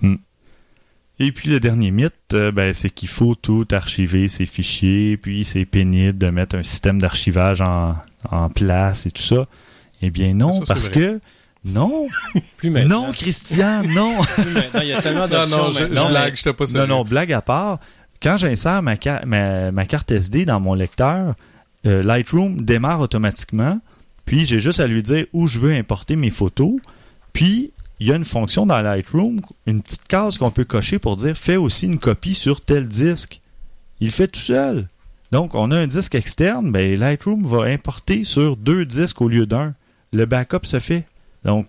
Et 1.20 1.32
puis 1.32 1.50
le 1.50 1.60
dernier 1.60 1.92
mythe, 1.92 2.14
euh, 2.34 2.52
ben, 2.52 2.74
c'est 2.74 2.90
qu'il 2.90 3.10
faut 3.10 3.36
tout 3.36 3.68
archiver 3.72 4.28
ses 4.28 4.46
fichiers, 4.46 5.18
puis 5.18 5.46
c'est 5.46 5.66
pénible 5.66 6.18
de 6.18 6.30
mettre 6.30 6.56
un 6.56 6.64
système 6.64 7.00
d'archivage 7.00 7.62
en, 7.62 7.96
en 8.30 8.50
place 8.50 9.06
et 9.06 9.12
tout 9.12 9.22
ça. 9.22 9.46
Eh 10.02 10.10
bien 10.10 10.34
non, 10.34 10.52
Ça, 10.52 10.64
parce 10.74 10.90
vrai. 10.90 10.94
que 11.00 11.20
non, 11.64 12.08
Plus 12.58 12.70
maintenant. 12.70 13.08
non, 13.08 13.12
Christian, 13.14 13.84
non. 13.90 14.20
Plus 14.24 14.54
maintenant. 14.54 14.82
Il 14.82 14.88
y 14.88 14.94
a 14.94 15.02
tellement 15.02 15.28
Non, 15.28 15.40
d'options 15.40 15.58
non, 15.58 15.72
je, 15.72 15.78
je 15.78 15.84
maintenant. 15.84 16.10
blague, 16.10 16.36
j'étais 16.36 16.54
pas 16.54 16.64
non, 16.66 16.70
sérieux. 16.72 16.88
non, 16.88 17.04
blague 17.06 17.34
à 17.34 17.42
part. 17.42 17.80
Quand 18.22 18.38
j'insère 18.38 18.82
ma, 18.84 18.96
ca- 19.02 19.24
ma, 19.26 19.72
ma 19.72 19.86
carte 19.86 20.12
SD 20.12 20.46
dans 20.46 20.60
mon 20.60 20.74
lecteur, 20.74 21.36
euh, 21.86 22.04
Lightroom 22.04 22.64
démarre 22.64 23.00
automatiquement. 23.00 23.80
Puis 24.26 24.46
j'ai 24.46 24.60
juste 24.60 24.80
à 24.80 24.88
lui 24.88 25.02
dire 25.04 25.26
où 25.34 25.48
je 25.48 25.60
veux 25.60 25.74
importer 25.74 26.16
mes 26.16 26.30
photos. 26.30 26.74
Puis 27.34 27.72
il 28.00 28.08
y 28.08 28.12
a 28.12 28.16
une 28.16 28.26
fonction 28.26 28.66
dans 28.66 28.82
Lightroom, 28.82 29.42
une 29.68 29.82
petite 29.82 30.08
case 30.08 30.38
qu'on 30.38 30.52
peut 30.52 30.66
cocher 30.66 31.00
pour 31.00 31.16
dire 31.16 31.36
fais 31.38 31.58
aussi 31.58 31.86
une 31.86 32.00
copie 32.00 32.36
sur 32.36 32.62
tel 32.62 32.88
disque. 32.88 33.42
Il 34.00 34.08
le 34.08 34.12
fait 34.14 34.28
tout 34.28 34.40
seul. 34.40 34.88
Donc 35.32 35.56
on 35.56 35.72
a 35.72 35.78
un 35.78 35.88
disque 35.88 36.16
externe, 36.16 36.72
ben 36.72 37.00
Lightroom 37.00 37.46
va 37.46 37.64
importer 37.66 38.24
sur 38.24 38.58
deux 38.58 38.86
disques 38.86 39.22
au 39.22 39.28
lieu 39.30 39.46
d'un. 39.46 39.74
Le 40.14 40.26
backup 40.26 40.66
se 40.66 40.80
fait. 40.80 41.08
Donc 41.46 41.68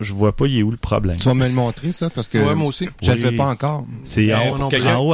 je 0.00 0.12
vois 0.14 0.34
pas 0.34 0.46
il 0.46 0.58
est 0.58 0.62
où 0.62 0.70
le 0.70 0.76
problème? 0.78 1.18
Tu 1.18 1.24
vas 1.24 1.34
me 1.34 1.46
le 1.46 1.52
montrer, 1.52 1.92
ça, 1.92 2.08
parce 2.08 2.28
que 2.28 2.38
Ouais, 2.38 2.54
moi 2.54 2.68
aussi. 2.68 2.88
je 3.02 3.10
le 3.10 3.16
Oui. 3.16 3.20
fais 3.22 3.32
pas 3.32 3.46
encore. 3.48 3.86
C'est 4.04 4.32
en, 4.32 4.50
haut 4.50 4.54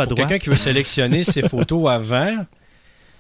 à 0.01 0.07
pour 0.07 0.15
droite. 0.15 0.29
quelqu'un 0.29 0.39
qui 0.39 0.49
veut 0.51 0.57
sélectionner 0.57 1.25
ses 1.25 1.43
photos 1.49 1.91
avant, 1.91 2.45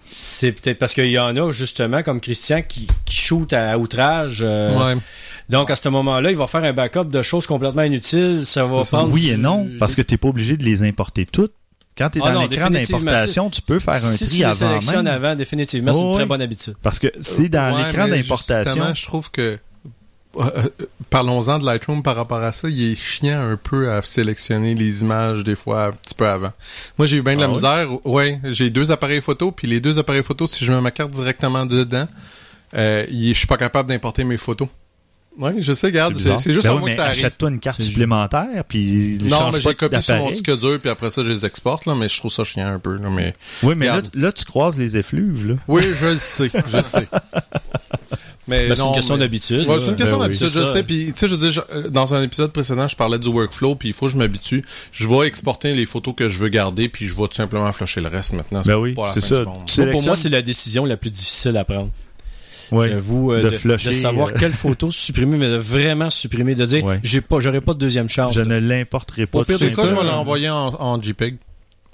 c'est 0.04 0.52
peut-être 0.52 0.78
parce 0.78 0.94
qu'il 0.94 1.06
y 1.10 1.18
en 1.18 1.36
a 1.36 1.50
justement 1.50 2.02
comme 2.04 2.20
Christian 2.20 2.62
qui, 2.62 2.86
qui 3.04 3.16
shoot 3.16 3.52
à 3.52 3.76
outrage. 3.78 4.40
euh, 4.42 4.94
Ouais. 4.94 5.00
Donc 5.48 5.70
à 5.70 5.76
ce 5.76 5.88
moment-là, 5.88 6.30
il 6.30 6.36
va 6.36 6.46
faire 6.46 6.62
un 6.64 6.72
backup 6.72 7.04
de 7.06 7.22
choses 7.22 7.46
complètement 7.46 7.82
inutiles. 7.82 8.44
Ça 8.46 8.64
va 8.64 8.84
ça. 8.84 8.98
prendre. 8.98 9.12
Oui 9.12 9.30
et 9.30 9.36
non, 9.36 9.68
parce 9.80 9.94
que 9.96 10.02
tu 10.02 10.14
n'es 10.14 10.18
pas 10.18 10.28
obligé 10.28 10.56
de 10.56 10.64
les 10.64 10.82
importer 10.84 11.26
toutes. 11.26 11.52
Quand 11.98 12.10
tu 12.10 12.18
es 12.18 12.22
Ah 12.24 12.32
dans 12.32 12.42
non, 12.42 12.46
l'écran 12.48 12.68
d'importation, 12.70 13.48
tu 13.50 13.62
peux 13.62 13.78
faire 13.78 13.94
un 13.94 13.98
si 13.98 14.24
tu 14.24 14.28
tri 14.28 14.38
les 14.38 14.44
avant 14.44 14.54
sélectionnes 14.54 15.04
même. 15.06 15.14
avant, 15.24 15.34
définitivement, 15.34 15.92
c'est 15.92 15.98
une 16.00 16.12
très 16.14 16.26
bonne 16.26 16.42
habitude. 16.42 16.74
Parce 16.82 16.98
que 16.98 17.10
c'est 17.20 17.48
dans 17.48 17.74
Ouais, 17.74 17.86
l'écran 17.86 18.06
d'importation. 18.06 18.94
je 18.94 19.04
trouve 19.04 19.30
que 19.30 19.58
euh, 20.38 20.50
euh, 20.80 20.86
parlons-en 21.10 21.58
de 21.58 21.64
Lightroom 21.64 22.02
par 22.02 22.16
rapport 22.16 22.42
à 22.42 22.52
ça, 22.52 22.68
il 22.68 22.92
est 22.92 22.94
chiant 22.94 23.40
un 23.40 23.56
peu 23.56 23.90
à 23.90 24.02
sélectionner 24.02 24.74
les 24.74 25.02
images 25.02 25.44
des 25.44 25.54
fois 25.54 25.86
un 25.86 25.92
petit 25.92 26.14
peu 26.14 26.26
avant. 26.26 26.52
Moi, 26.98 27.06
j'ai 27.06 27.16
eu 27.18 27.22
bien 27.22 27.34
de 27.36 27.40
la 27.40 27.46
Ah 27.46 27.48
oui? 27.48 27.54
misère. 27.54 28.06
Ouais, 28.06 28.40
j'ai 28.44 28.70
deux 28.70 28.90
appareils 28.90 29.20
photo, 29.20 29.50
puis 29.52 29.66
les 29.66 29.80
deux 29.80 29.98
appareils 29.98 30.22
photo, 30.22 30.46
si 30.46 30.64
je 30.64 30.72
mets 30.72 30.80
ma 30.80 30.90
carte 30.90 31.10
directement 31.10 31.66
dedans, 31.66 32.06
euh, 32.74 33.04
je 33.10 33.32
suis 33.32 33.46
pas 33.46 33.56
capable 33.56 33.88
d'importer 33.88 34.24
mes 34.24 34.36
photos. 34.36 34.68
Oui, 35.38 35.60
je 35.60 35.74
sais, 35.74 35.88
regarde, 35.88 36.16
c'est 36.16 36.52
juste 36.54 36.66
Ben 36.66 36.70
à 36.72 36.74
oui, 36.76 36.80
moi 36.80 36.88
que 36.88 36.92
mais 36.92 36.96
ça 36.96 37.04
arrive. 37.04 37.18
achète-toi 37.18 37.50
une 37.50 37.60
carte 37.60 37.80
supplémentaire, 37.82 38.64
puis 38.66 39.18
Non, 39.22 39.50
mais 39.52 39.60
j'ai 39.60 39.74
copié 39.74 40.00
sur 40.00 40.16
mon 40.16 40.30
disque 40.30 40.58
dur, 40.58 40.80
puis 40.80 40.88
après 40.88 41.10
ça, 41.10 41.22
je 41.24 41.30
les 41.30 41.44
exporte, 41.44 41.84
là, 41.84 41.94
mais 41.94 42.08
je 42.08 42.16
trouve 42.18 42.32
ça 42.32 42.42
chiant 42.42 42.66
un 42.66 42.78
peu. 42.78 42.94
Là, 42.96 43.10
mais... 43.10 43.34
Oui, 43.62 43.74
mais 43.76 43.90
là, 44.14 44.32
tu 44.32 44.44
croises 44.46 44.78
les 44.78 44.96
effluves. 44.96 45.46
Là. 45.48 45.54
Oui, 45.68 45.82
je 46.00 46.06
le 46.06 46.16
sais, 46.16 46.50
je 46.72 46.82
sais. 46.82 47.06
Mais 48.48 48.68
Ben, 48.68 48.76
c'est 48.76 48.82
une 48.82 48.94
question 48.94 49.14
mais- 49.14 49.20
d'habitude. 49.20 49.66
Ouais, 49.68 49.78
c'est 49.80 49.86
une 49.88 49.96
question 49.96 50.18
Ben 50.18 50.22
d'habitude, 50.24 50.46
je 50.48 50.62
ça. 50.64 50.72
sais. 50.72 50.82
Puis, 50.84 51.06
tu 51.06 51.12
sais, 51.16 51.28
je 51.28 51.32
veux 51.34 51.38
dire, 51.38 51.50
je- 51.50 51.60
euh, 51.76 51.88
dans 51.88 52.14
un 52.14 52.22
épisode 52.22 52.52
précédent, 52.52 52.86
je 52.86 52.94
parlais 52.94 53.18
du 53.18 53.28
workflow, 53.28 53.74
puis 53.74 53.88
il 53.88 53.92
faut 53.94 54.06
que 54.06 54.12
je 54.12 54.16
m'habitue. 54.16 54.64
Je 54.92 55.08
vais 55.08 55.26
exporter 55.26 55.74
les 55.74 55.84
photos 55.86 56.14
que 56.16 56.28
je 56.28 56.38
veux 56.38 56.48
garder, 56.48 56.88
puis 56.88 57.06
je 57.08 57.14
vais 57.16 57.26
tout 57.26 57.34
simplement 57.34 57.72
flasher 57.72 58.00
le 58.00 58.08
reste 58.08 58.34
maintenant. 58.34 58.62
Ben 58.64 58.76
oui, 58.76 58.94
c'est 59.12 59.20
ça. 59.20 59.42
Moi, 59.44 59.86
pour 59.90 60.02
moi, 60.02 60.14
c'est 60.16 60.28
la 60.28 60.42
décision 60.42 60.84
la 60.84 60.96
plus 60.96 61.10
difficile 61.10 61.56
à 61.56 61.64
prendre. 61.64 61.90
Oui. 62.72 62.88
J'avoue, 62.88 63.32
euh, 63.32 63.42
de 63.42 63.48
de, 63.48 63.54
flusher, 63.56 63.90
de 63.90 63.94
savoir 63.94 64.28
euh. 64.28 64.32
quelle 64.38 64.52
photo 64.52 64.90
supprimer, 64.90 65.36
mais 65.36 65.48
de 65.48 65.56
vraiment 65.56 66.10
supprimer, 66.10 66.56
de 66.56 66.64
dire, 66.66 66.84
Ouais. 66.84 66.98
j'ai 67.04 67.20
pas, 67.20 67.38
j'aurais 67.38 67.60
pas 67.60 67.74
de 67.74 67.78
deuxième 67.78 68.08
chance. 68.08 68.34
Je 68.34 68.40
là. 68.42 68.46
ne 68.60 68.68
l'importerai 68.68 69.26
pas. 69.26 69.38
Au 69.38 69.44
pire 69.44 69.58
des 69.58 69.72
cas, 69.72 69.86
je 69.86 69.94
vais 69.94 70.02
l'envoyer 70.02 70.50
en, 70.50 70.74
en 70.74 71.00
JPEG. 71.00 71.36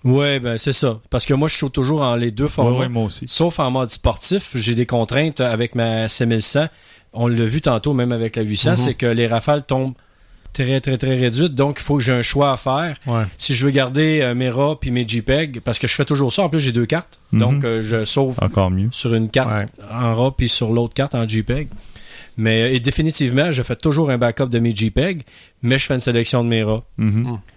Ouais, 0.05 0.41
ben 0.41 0.59
c'est 0.59 0.73
ça. 0.73 1.01
Parce 1.11 1.27
que 1.27 1.35
moi, 1.35 1.49
je 1.49 1.55
shoot 1.55 1.73
toujours 1.73 2.03
en 2.03 2.15
les 2.17 2.31
deux 2.31 2.49
formats. 2.49 2.79
ouais, 2.81 2.89
moi 2.89 3.05
aussi. 3.05 3.25
Sauf 3.29 3.59
en 3.61 3.71
mode 3.71 3.91
sportif, 3.91 4.51
j'ai 4.57 4.75
des 4.75 4.87
contraintes 4.87 5.41
avec 5.41 5.75
ma 5.75 6.07
C1100. 6.09 6.69
On 7.13 7.29
l'a 7.29 7.45
vu 7.45 7.61
tantôt, 7.61 7.93
même 7.95 8.11
avec 8.13 8.37
la 8.37 8.43
800, 8.43 8.71
Mhm. 8.71 8.77
c'est 8.77 8.95
que 8.95 9.07
les 9.07 9.27
rafales 9.27 9.65
tombent 9.65 9.93
très, 10.53 10.81
très, 10.81 10.99
très 10.99 11.15
réduites. 11.15 11.55
Donc, 11.55 11.77
il 11.79 11.83
faut 11.83 11.97
que 11.99 12.03
j'ai 12.03 12.13
un 12.13 12.23
choix 12.23 12.53
à 12.53 12.57
faire. 12.57 12.97
Ouais. 13.07 13.25
Si 13.39 13.55
je 13.55 13.65
veux 13.65 13.71
garder 13.71 14.21
euh, 14.23 14.35
mes 14.35 14.51
RAW 14.51 14.77
puis 14.77 14.91
mes 14.91 15.07
JPEG, 15.07 15.61
parce 15.61 15.79
que 15.79 15.87
je 15.87 15.95
fais 15.95 16.05
toujours 16.05 16.33
ça. 16.33 16.43
En 16.43 16.49
plus, 16.49 16.61
j'ai 16.61 16.73
deux 16.73 16.87
cartes. 16.87 17.19
Mhm. 17.33 17.41
Donc, 17.41 17.65
euh, 17.65 17.81
je 17.83 18.05
sauve 18.05 18.39
Encore 18.43 18.71
mieux. 18.71 18.89
sur 18.91 19.15
une 19.15 19.29
carte 19.31 19.51
Ouais. 19.51 19.67
en 19.93 20.15
RAW 20.15 20.31
puis 20.33 20.49
sur 20.49 20.73
l'autre 20.73 20.95
carte 20.95 21.15
en 21.15 21.27
JPEG. 21.29 21.69
Mais 22.39 22.63
euh, 22.63 22.75
et 22.75 22.81
définitivement, 22.81 23.53
je 23.53 23.63
fais 23.63 23.77
toujours 23.77 24.11
un 24.11 24.17
backup 24.19 24.47
de 24.49 24.59
mes 24.59 24.75
JPEG, 24.75 25.23
mais 25.63 25.79
je 25.79 25.85
fais 25.87 25.95
une 25.95 26.01
sélection 26.01 26.43
de 26.43 26.49
mes 26.49 26.63
RAW. 26.63 26.83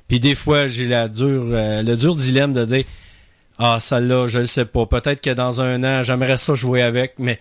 Puis 0.08 0.20
des 0.20 0.36
fois, 0.36 0.68
j'ai 0.68 0.88
la 0.88 1.08
dure, 1.08 1.48
euh, 1.52 1.82
le 1.82 1.96
dur 1.98 2.16
dilemme 2.16 2.54
de 2.54 2.64
dire 2.66 2.84
Ah, 3.58 3.78
celle-là, 3.80 4.28
je 4.28 4.40
le 4.40 4.46
sais 4.46 4.66
pas. 4.66 4.86
Peut-être 4.86 5.22
que 5.22 5.32
dans 5.32 5.62
un 5.62 5.84
an, 5.84 6.04
j'aimerais 6.04 6.38
ça 6.38 6.54
jouer 6.56 6.82
avec, 6.82 7.16
mais 7.18 7.40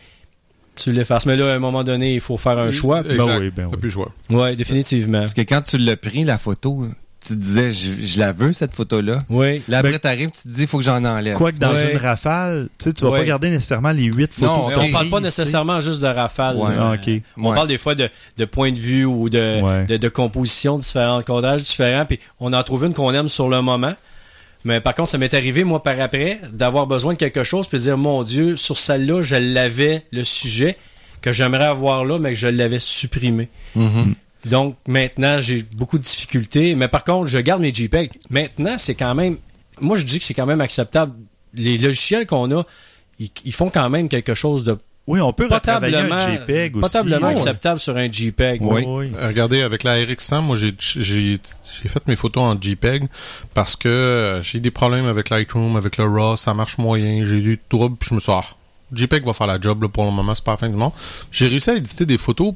tu 0.74 0.92
l'effaces. 0.92 1.26
Mais 1.26 1.36
là, 1.36 1.52
à 1.52 1.56
un 1.56 1.58
moment 1.58 1.84
donné, 1.84 2.14
il 2.14 2.20
faut 2.20 2.36
faire 2.36 2.58
un 2.58 2.70
choix. 2.70 3.00
Exact. 3.00 3.16
Ben 3.26 3.38
oui, 3.40 3.50
ben 3.54 3.64
T'as 3.64 3.76
oui. 3.76 3.80
plus 3.80 3.90
choix. 3.90 4.12
Oui, 4.30 4.56
définitivement. 4.56 5.20
Parce 5.20 5.34
que 5.34 5.42
quand 5.42 5.60
tu 5.62 5.78
l'as 5.78 5.96
pris, 5.96 6.24
la 6.24 6.38
photo, 6.38 6.86
tu 7.26 7.34
te 7.34 7.38
disais, 7.38 7.72
je, 7.72 8.06
je 8.06 8.18
la 8.18 8.32
veux, 8.32 8.52
cette 8.52 8.74
photo-là. 8.74 9.22
Oui. 9.30 9.62
Là, 9.68 9.78
après, 9.78 9.92
Ben- 9.92 9.98
t'arrives, 9.98 10.30
tu 10.30 10.42
te 10.42 10.48
dis, 10.48 10.62
il 10.62 10.66
faut 10.66 10.78
que 10.78 10.84
j'en 10.84 11.04
enlève. 11.04 11.36
Quoique 11.36 11.58
dans 11.58 11.72
Ouais. 11.72 11.92
une 11.92 11.98
rafale, 11.98 12.68
tu 12.78 12.84
sais, 12.84 12.92
tu 12.92 13.04
vas 13.04 13.10
Ouais. 13.10 13.18
pas 13.20 13.24
garder 13.24 13.50
nécessairement 13.50 13.92
les 13.92 14.04
huit 14.04 14.32
photos. 14.32 14.56
Non, 14.56 14.68
Mais 14.68 14.74
que 14.74 14.80
on 14.80 14.92
parle 14.92 15.08
pas 15.10 15.16
tu 15.18 15.22
nécessairement 15.24 15.80
juste 15.80 16.02
de 16.02 16.06
rafale. 16.06 16.56
Ouais. 16.56 16.74
Ah, 16.78 16.92
ok. 16.94 17.10
On 17.36 17.48
Ouais. 17.48 17.54
parle 17.54 17.68
des 17.68 17.78
fois 17.78 17.94
de, 17.94 18.08
de 18.36 18.44
points 18.44 18.72
de 18.72 18.78
vue 18.78 19.04
ou 19.04 19.28
de, 19.30 19.60
Ouais. 19.62 19.84
de, 19.86 19.96
de 19.96 20.08
compositions 20.08 20.78
différentes, 20.78 21.20
de 21.20 21.24
cadrages 21.26 21.62
différents, 21.62 22.04
puis 22.04 22.18
on 22.40 22.52
en 22.52 22.62
trouve 22.62 22.84
une 22.84 22.94
qu'on 22.94 23.12
aime 23.14 23.28
sur 23.28 23.48
le 23.48 23.60
moment. 23.62 23.94
Mais 24.66 24.80
par 24.80 24.94
contre, 24.94 25.10
ça 25.10 25.18
m'est 25.18 25.34
arrivé, 25.34 25.62
moi, 25.64 25.82
par 25.82 26.00
après, 26.00 26.40
d'avoir 26.52 26.86
besoin 26.86 27.12
de 27.12 27.18
quelque 27.18 27.44
chose, 27.44 27.66
puis 27.66 27.76
de 27.78 27.82
dire, 27.82 27.98
mon 27.98 28.22
Dieu, 28.22 28.56
sur 28.56 28.78
celle-là, 28.78 29.22
je 29.22 29.36
l'avais, 29.36 30.04
le 30.10 30.24
sujet, 30.24 30.78
que 31.20 31.32
j'aimerais 31.32 31.64
avoir 31.66 32.04
là, 32.04 32.18
mais 32.18 32.30
que 32.30 32.38
je 32.38 32.48
l'avais 32.48 32.78
supprimé. 32.78 33.48
Mhm. 33.74 34.14
Donc, 34.46 34.76
maintenant, 34.86 35.38
j'ai 35.40 35.62
beaucoup 35.74 35.98
de 35.98 36.02
difficultés. 36.04 36.74
Mais 36.74 36.88
par 36.88 37.04
contre, 37.04 37.26
je 37.28 37.38
garde 37.38 37.62
mes 37.62 37.72
JPEG. 37.74 38.12
Maintenant, 38.30 38.74
c'est 38.78 38.94
quand 38.94 39.14
même... 39.14 39.36
Moi, 39.80 39.96
je 39.96 40.04
dis 40.04 40.18
que 40.18 40.24
c'est 40.24 40.34
quand 40.34 40.46
même 40.46 40.60
acceptable. 40.60 41.12
Les 41.54 41.78
logiciels 41.78 42.26
qu'on 42.26 42.50
a, 42.58 42.62
ils, 43.18 43.30
ils 43.44 43.52
font 43.54 43.70
quand 43.70 43.88
même 43.90 44.08
quelque 44.08 44.34
chose 44.34 44.64
de 44.64 44.76
Oui, 45.06 45.20
on 45.20 45.32
peut 45.32 45.46
retravailler 45.50 45.96
un 45.96 46.18
JPEG 46.34 46.76
aussi. 46.76 46.82
potablement 46.82 47.26
Ouais. 47.28 47.32
acceptable 47.34 47.78
sur 47.80 47.96
un 47.96 48.10
JPEG. 48.10 48.60
Oui. 48.62 48.84
Oui. 48.86 49.12
Regardez, 49.20 49.62
avec 49.62 49.82
la 49.84 49.96
RX100, 49.96 50.40
moi, 50.42 50.56
j'ai, 50.56 50.74
j'ai, 50.78 51.38
j'ai 51.82 51.88
fait 51.88 52.06
mes 52.06 52.16
photos 52.16 52.42
en 52.42 52.60
JPEG 52.60 53.04
parce 53.54 53.76
que 53.76 53.88
euh, 53.88 54.42
j'ai 54.42 54.60
des 54.60 54.70
problèmes 54.70 55.06
avec 55.06 55.30
Lightroom, 55.30 55.76
avec 55.76 55.96
le 55.96 56.04
RAW, 56.06 56.36
ça 56.36 56.54
marche 56.54 56.78
moyen, 56.78 57.24
j'ai 57.24 57.36
eu 57.36 57.42
du 57.42 57.60
trouble, 57.68 57.96
puis 57.96 58.08
je 58.10 58.14
me 58.14 58.20
suis 58.20 58.32
dit, 58.32 58.38
ah, 58.40 58.44
JPEG 58.94 59.24
va 59.26 59.32
faire 59.32 59.46
la 59.46 59.60
job, 59.60 59.82
là, 59.82 59.88
pour 59.88 60.04
le 60.04 60.10
moment, 60.10 60.34
c'est 60.34 60.44
pas 60.44 60.52
la 60.52 60.56
fin 60.58 60.68
du 60.68 60.76
monde. 60.76 60.92
J'ai 61.32 61.48
réussi 61.48 61.70
à 61.70 61.74
éditer 61.74 62.06
des 62.06 62.18
photos 62.18 62.54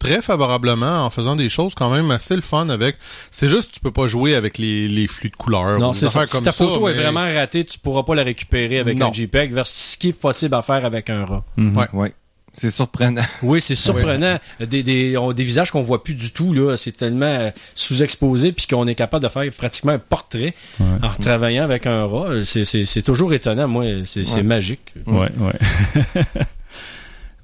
très 0.00 0.20
favorablement 0.20 1.04
en 1.04 1.10
faisant 1.10 1.36
des 1.36 1.48
choses 1.48 1.74
quand 1.76 1.90
même 1.90 2.10
assez 2.10 2.34
le 2.34 2.42
fun 2.42 2.68
avec. 2.68 2.96
C'est 3.30 3.46
juste, 3.46 3.70
tu 3.72 3.78
peux 3.78 3.92
pas 3.92 4.08
jouer 4.08 4.34
avec 4.34 4.58
les, 4.58 4.88
les 4.88 5.06
flux 5.06 5.30
de 5.30 5.36
couleurs. 5.36 5.78
Non, 5.78 5.92
c'est 5.92 6.08
ça. 6.08 6.26
Si 6.26 6.42
ta 6.42 6.50
ça, 6.50 6.64
photo 6.64 6.88
est 6.88 6.94
vraiment 6.94 7.26
ratée, 7.32 7.62
tu 7.64 7.78
pourras 7.78 8.02
pas 8.02 8.16
la 8.16 8.24
récupérer 8.24 8.80
avec 8.80 8.98
Non. 8.98 9.10
un 9.10 9.12
JPEG 9.12 9.52
versus 9.52 9.92
ce 9.92 9.96
qui 9.98 10.08
est 10.08 10.12
possible 10.12 10.56
à 10.56 10.62
faire 10.62 10.84
avec 10.84 11.08
un 11.10 11.24
RAW. 11.24 11.44
Mhm. 11.56 11.76
Ouais. 11.76 11.86
Ouais. 11.92 12.14
C'est 12.52 12.70
surprenant. 12.70 13.22
Oui, 13.44 13.60
c'est 13.60 13.76
surprenant. 13.76 14.36
Des, 14.58 14.82
des, 14.82 15.16
on- 15.16 15.32
des 15.32 15.44
visages 15.44 15.70
qu'on 15.70 15.82
voit 15.82 16.02
plus 16.02 16.14
du 16.14 16.32
tout, 16.32 16.52
là. 16.52 16.76
C'est 16.76 16.90
tellement 16.90 17.26
euh, 17.26 17.50
sous-exposé, 17.76 18.50
puis 18.50 18.66
qu'on 18.66 18.88
est 18.88 18.96
capable 18.96 19.22
de 19.22 19.28
faire 19.28 19.44
pratiquement 19.56 19.92
un 19.92 20.00
portrait 20.00 20.54
Ouais. 20.80 20.86
en 21.00 21.08
retravaillant 21.10 21.62
avec 21.62 21.86
un 21.86 22.04
RAW. 22.06 22.40
C'est- 22.40 22.64
C'est 22.64 22.84
c'est 22.86 23.02
toujours 23.02 23.32
étonnant, 23.34 23.68
moi. 23.68 23.84
C'est 24.04 24.24
c'est 24.24 24.36
Ouais. 24.38 24.42
magique. 24.42 24.92
Ouais, 25.06 25.28
ouais. 25.38 26.12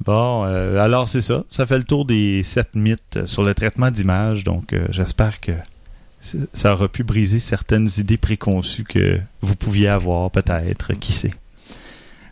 bon, 0.05 0.45
euh, 0.45 0.79
alors 0.83 1.09
c'est 1.09 1.21
ça. 1.21 1.45
Ça 1.49 1.67
fait 1.67 1.79
le 1.79 1.85
tour 1.85 2.05
des 2.05 2.43
sept 2.43 2.75
mythes 2.75 3.27
sur 3.27 3.43
le 3.43 3.55
traitement 3.55 3.91
d'image. 3.91 4.45
Donc, 4.45 4.73
euh, 4.73 4.87
j'espère 4.91 5.41
que 5.41 5.53
ça 6.53 6.75
aura 6.75 6.89
pu 6.89 7.05
briser 7.05 7.39
certaines 7.39 7.89
idées 7.99 8.17
préconçues 8.17 8.85
que 8.85 9.19
vous 9.43 9.57
pouviez 9.57 9.89
avoir, 9.89 10.31
peut-être. 10.31 10.93
Qui 10.95 11.13
sait? 11.13 11.33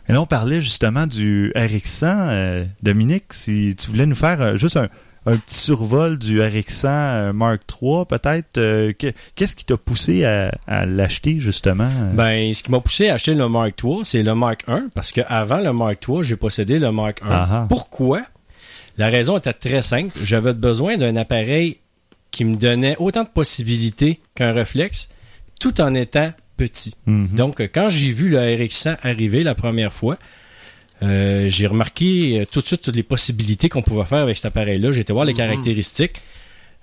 Et 0.07 0.13
là, 0.13 0.21
on 0.21 0.25
parlait 0.25 0.61
justement 0.61 1.07
du 1.07 1.51
RX100. 1.55 2.05
euh, 2.05 2.65
Dominique, 2.83 3.25
si 3.31 3.75
tu 3.75 3.87
voulais 3.87 4.05
nous 4.05 4.15
faire 4.15 4.57
juste 4.57 4.77
un, 4.77 4.89
un 5.25 5.37
petit 5.37 5.55
survol 5.55 6.17
du 6.17 6.39
RX100 6.39 6.85
euh, 6.87 7.33
Mark 7.33 7.61
III, 7.81 8.05
peut-être. 8.07 8.57
euh, 8.57 8.93
que- 8.93 9.11
Qu'est-ce 9.35 9.55
qui 9.55 9.65
t'a 9.65 9.77
poussé 9.77 10.23
à, 10.25 10.51
à 10.67 10.85
l'acheter, 10.85 11.39
justement? 11.39 11.89
Ben, 12.13 12.53
ce 12.53 12.61
qui 12.63 12.71
m'a 12.71 12.79
poussé 12.79 13.09
à 13.09 13.15
acheter 13.15 13.33
le 13.33 13.49
Mark 13.49 13.73
III, 13.83 13.99
c'est 14.03 14.23
le 14.23 14.35
Mark 14.35 14.63
I, 14.67 14.81
parce 14.93 15.11
qu'avant 15.11 15.57
le 15.57 15.73
Mark 15.73 15.97
III, 16.07 16.23
j'ai 16.23 16.35
possédé 16.35 16.77
le 16.79 16.91
Mark 16.91 17.19
I. 17.21 17.27
Ah 17.29 17.47
ah. 17.51 17.65
Pourquoi? 17.69 18.21
La 18.97 19.09
raison 19.09 19.37
était 19.37 19.53
très 19.53 19.81
simple. 19.81 20.17
J'avais 20.21 20.53
besoin 20.53 20.97
d'un 20.97 21.15
appareil 21.15 21.77
qui 22.31 22.45
me 22.45 22.55
donnait 22.55 22.95
autant 22.99 23.23
de 23.23 23.29
possibilités 23.29 24.19
qu'un 24.35 24.51
réflexe, 24.53 25.09
tout 25.59 25.81
en 25.81 25.93
étant 25.93 26.31
petit. 26.57 26.93
Mhm. 27.05 27.27
Donc, 27.33 27.61
quand 27.73 27.89
j'ai 27.89 28.11
vu 28.11 28.29
le 28.29 28.37
RX100 28.37 28.97
arriver 29.03 29.41
la 29.43 29.55
première 29.55 29.91
fois, 29.91 30.17
euh, 31.03 31.47
j'ai 31.49 31.67
remarqué 31.67 32.39
euh, 32.41 32.45
tout 32.49 32.61
de 32.61 32.65
suite 32.67 32.81
toutes 32.81 32.95
les 32.95 33.03
possibilités 33.03 33.69
qu'on 33.69 33.81
pouvait 33.81 34.05
faire 34.05 34.19
avec 34.19 34.37
cet 34.37 34.45
appareil-là. 34.45 34.91
J'ai 34.91 35.01
été 35.01 35.13
voir 35.13 35.25
les 35.25 35.33
Mhm. 35.33 35.37
caractéristiques. 35.37 36.21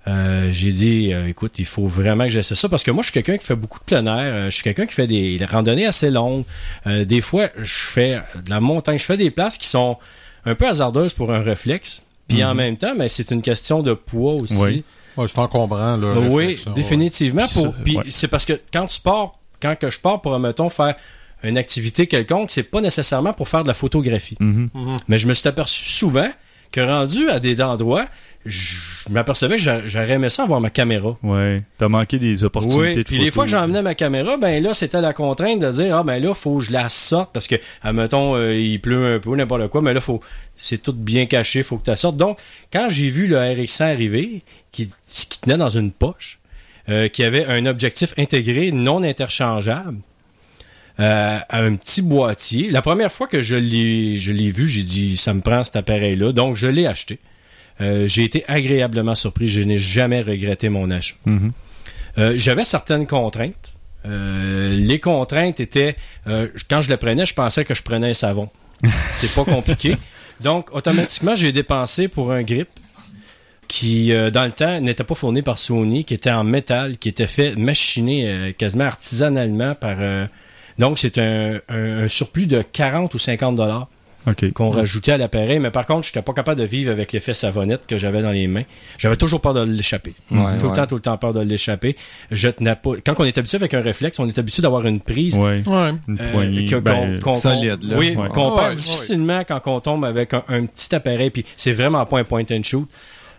Euh, 0.09 0.49
j'ai 0.53 0.73
dit, 0.73 1.13
écoute, 1.29 1.59
il 1.61 1.65
faut 1.65 1.87
vraiment 1.87 2.25
que 2.25 2.31
j'essaie 2.31 2.57
ça 2.57 2.69
parce 2.69 2.83
que 2.83 2.91
moi, 2.91 3.03
je 3.03 3.07
suis 3.07 3.13
quelqu'un 3.13 3.39
qui 3.39 3.47
fait 3.47 3.55
beaucoup 3.55 3.79
de 3.79 3.85
plein 3.85 4.05
air. 4.07 4.47
Je 4.47 4.51
suis 4.51 4.65
quelqu'un 4.65 4.85
qui 4.87 4.95
fait 4.95 5.07
des, 5.07 5.37
des 5.39 5.45
randonnées 5.45 5.87
assez 5.87 6.11
longues. 6.11 6.45
Des 6.87 7.21
fois, 7.21 7.49
je 7.57 7.73
fais 7.73 8.19
de 8.45 8.51
la 8.51 8.59
montagne. 8.59 8.99
Je 8.99 9.05
fais 9.05 9.17
des 9.17 9.31
places 9.31 9.59
qui 9.59 9.69
sont 9.69 9.97
un 10.45 10.57
peu 10.57 10.67
hasardeuses 10.67 11.15
pour 11.15 11.33
un 11.33 11.41
réflexe. 11.43 12.05
Puis 12.27 12.43
en 12.43 12.51
Mhm. 12.51 12.57
même 12.57 12.77
temps, 12.77 12.95
mais 12.97 13.09
c'est 13.09 13.31
une 13.31 13.43
question 13.43 13.83
de 13.83 13.95
poids 13.95 14.35
aussi. 14.35 14.57
Oui. 14.61 14.85
Ouais, 15.17 15.29
c'est 15.29 15.39
encombrant, 15.39 15.97
là. 15.99 16.15
Oui, 16.31 16.47
réflexe, 16.47 16.63
ça, 16.65 16.71
ouais. 16.71 16.77
définitivement. 16.77 17.45
Puis 17.85 17.97
ouais. 17.99 18.05
c'est 18.09 18.29
parce 18.29 18.45
que 18.45 18.59
quand 18.73 18.87
tu 18.87 19.01
pars, 19.01 19.39
quand 19.61 19.79
que 19.79 19.89
je 19.91 20.01
pars 20.01 20.21
pour, 20.21 20.37
mettons, 20.41 20.69
faire 20.69 20.97
une 21.43 21.57
activité 21.59 22.07
quelconque, 22.07 22.51
c'est 22.51 22.63
pas 22.63 22.81
nécessairement 22.81 23.33
pour 23.33 23.49
faire 23.49 23.63
de 23.63 23.69
la 23.69 23.75
photographie. 23.75 24.37
Mhm. 24.41 24.71
Mhm. 24.75 24.99
Mais 25.09 25.19
je 25.19 25.27
me 25.27 25.35
suis 25.35 25.49
aperçu 25.49 25.85
souvent 25.91 26.29
que 26.71 26.81
rendu 26.81 27.29
à 27.29 27.39
des 27.41 27.61
endroits, 27.61 28.07
je 28.47 29.09
m'apercevais 29.11 29.55
que 29.57 29.63
j'a- 29.63 29.87
j'aurais 29.87 30.13
aimé 30.13 30.29
ça 30.29 30.43
avoir 30.43 30.61
ma 30.61 30.71
caméra. 30.71 31.17
Ouais, 31.23 31.63
t'as 31.79 31.89
manqué 31.89 32.19
des 32.19 32.43
opportunités 32.43 32.81
Oui, 32.81 32.95
de 32.97 33.03
puis 33.03 33.17
les 33.19 33.25
photo. 33.27 33.35
fois 33.35 33.45
que 33.45 33.51
j'emmenais 33.51 33.83
ma 33.83 33.95
caméra, 33.95 34.37
ben 34.37 34.61
là, 34.63 34.75
c'était 34.75 35.01
la 35.01 35.13
contrainte 35.13 35.61
de 35.61 35.71
dire, 35.71 35.97
ah 35.97 36.03
ben 36.03 36.21
là, 36.21 36.35
faut 36.35 36.57
que 36.59 36.65
je 36.65 36.73
la 36.73 36.89
sorte 36.89 37.33
parce 37.33 37.47
que, 37.47 37.55
admettons, 37.83 38.35
euh, 38.35 38.55
il 38.59 38.81
pleut 38.81 39.15
un 39.15 39.19
peu, 39.21 39.37
n'importe 39.37 39.69
quoi, 39.69 39.81
mais 39.83 39.95
là, 39.95 40.01
faut, 40.01 40.19
c'est 40.57 40.83
tout 40.83 40.93
bien 40.93 41.27
caché, 41.27 41.63
faut 41.63 41.77
que 41.79 41.85
tu 41.85 41.91
la 41.91 41.97
sortes. 41.97 42.17
Donc, 42.17 42.39
quand 42.73 42.89
j'ai 42.89 43.11
vu 43.11 43.27
le 43.29 43.37
RX100 43.37 43.85
arriver, 43.93 44.43
qui, 44.73 44.89
qui 45.07 45.41
tenait 45.41 45.59
dans 45.59 45.69
une 45.69 45.93
poche, 45.93 46.41
euh, 46.89 47.07
qui 47.07 47.23
avait 47.23 47.45
un 47.47 47.65
objectif 47.67 48.13
intégré 48.19 48.73
non 48.73 49.05
interchangeable, 49.05 49.99
euh, 51.01 51.39
à 51.49 51.59
un 51.59 51.75
petit 51.77 52.03
boîtier. 52.03 52.69
La 52.71 52.83
première 52.83 53.11
fois 53.13 53.27
que 53.27 53.41
je 53.41 53.57
l'ai, 53.57 54.19
je 54.21 54.33
l'ai 54.33 54.51
vu, 54.51 54.67
j'ai 54.69 54.83
dit, 54.83 55.17
ça 55.17 55.33
me 55.35 55.41
prend 55.41 55.63
cet 55.63 55.77
appareil-là. 55.77 56.33
Donc, 56.33 56.57
je 56.57 56.67
l'ai 56.67 56.87
acheté. 56.87 57.19
Euh, 57.81 58.07
j'ai 58.07 58.25
été 58.25 58.45
agréablement 58.49 59.15
surpris. 59.15 59.49
Je 59.49 59.61
n'ai 59.63 59.79
jamais 59.79 60.23
regretté 60.23 60.69
mon 60.69 60.91
achat. 60.91 61.15
Mhm. 61.25 61.53
Euh, 62.19 62.35
J'avais 62.37 62.65
certaines 62.65 63.07
contraintes. 63.07 63.75
Les 64.05 64.99
contraintes 64.99 65.61
étaient, 65.61 65.95
quand 66.27 66.81
je 66.81 66.91
le 66.91 66.97
prenais, 66.97 67.25
je 67.25 67.35
pensais 67.35 67.65
que 67.65 67.73
je 67.75 67.83
prenais 67.85 68.11
un 68.11 68.15
savon. 68.15 68.49
C'est 69.11 69.33
pas 69.33 69.45
compliqué. 69.45 69.95
Donc, 70.41 70.75
automatiquement, 70.75 71.37
j'ai 71.37 71.53
dépensé 71.53 72.09
pour 72.09 72.33
un 72.33 72.43
grip 72.43 72.69
qui, 73.69 74.13
euh, 74.13 74.31
dans 74.31 74.45
le 74.45 74.51
temps, 74.53 74.81
n'était 74.81 75.05
pas 75.05 75.15
fourni 75.15 75.41
par 75.41 75.59
Sony, 75.59 76.05
qui 76.05 76.13
était 76.15 76.31
en 76.31 76.45
métal, 76.45 76.99
qui 76.99 77.09
était 77.09 77.27
fait, 77.27 77.57
machiné 77.57 78.29
euh, 78.29 78.53
quasiment 78.53 78.85
artisanalement 78.85 79.75
par... 79.75 79.97
euh, 79.99 80.27
donc, 80.79 80.99
c'est 80.99 81.19
un, 81.19 81.59
un- 81.69 82.05
un 82.05 82.09
surplus 82.09 82.47
de 82.47 82.63
40 82.63 83.13
ou 83.15 83.19
50 83.19 83.57
dollars 83.57 83.89
qu'on 84.55 84.71
rajoutait 84.71 85.11
à 85.11 85.17
l'appareil. 85.17 85.59
Mais 85.59 85.73
par 85.73 85.85
contre, 85.85 86.07
je 86.07 86.11
n'étais 86.11 86.23
pas 86.23 86.33
capable 86.33 86.61
de 86.61 86.65
vivre 86.65 86.93
avec 86.93 87.11
l'effet 87.13 87.35
savonnette 87.35 87.87
que 87.89 87.99
j'avais 87.99 88.23
dans 88.23 88.31
les 88.31 88.47
mains. 88.47 88.63
J'avais 88.97 89.17
toujours 89.17 89.41
peur 89.41 89.53
de 89.53 89.63
l'échapper. 89.65 90.15
Ouais, 90.31 90.59
tout 90.59 90.67
le 90.67 90.71
ouais. 90.71 90.77
temps, 90.77 90.87
tout 90.87 90.95
le 90.95 91.01
temps 91.01 91.17
peur 91.19 91.33
de 91.35 91.41
l'échapper. 91.41 91.97
Je 92.31 92.49
tenais 92.49 92.77
pas. 92.77 92.91
Quand 93.05 93.15
on 93.19 93.25
est 93.25 93.37
habitué 93.37 93.57
avec 93.57 93.75
un 93.75 93.81
réflexe, 93.81 94.21
on 94.21 94.29
est 94.29 94.39
habitué 94.39 94.63
d'avoir 94.63 94.87
une 94.87 95.01
prise. 95.01 95.37
Ouais. 95.37 95.63
Ouais. 95.67 95.93
Une 96.07 96.21
euh, 96.21 96.31
poignée. 96.33 96.67
que- 96.67 96.77
ben, 96.77 97.19
solide, 97.35 97.83
là. 97.83 97.97
Oui, 97.99 98.15
qu'on 98.15 98.53
perd 98.55 98.69
ouais. 98.69 98.75
difficilement 98.77 99.43
quand 99.43 99.61
on 99.67 99.81
tombe 99.81 100.05
avec 100.05 100.35
un, 100.35 100.45
un 100.49 100.67
petit 100.67 100.95
appareil. 100.95 101.31
Puis 101.31 101.45
c'est 101.57 101.73
vraiment 101.73 102.07
pas 102.07 102.21
un 102.21 102.25
point 102.25 102.45
and 102.53 102.63
shoot. 102.63 102.89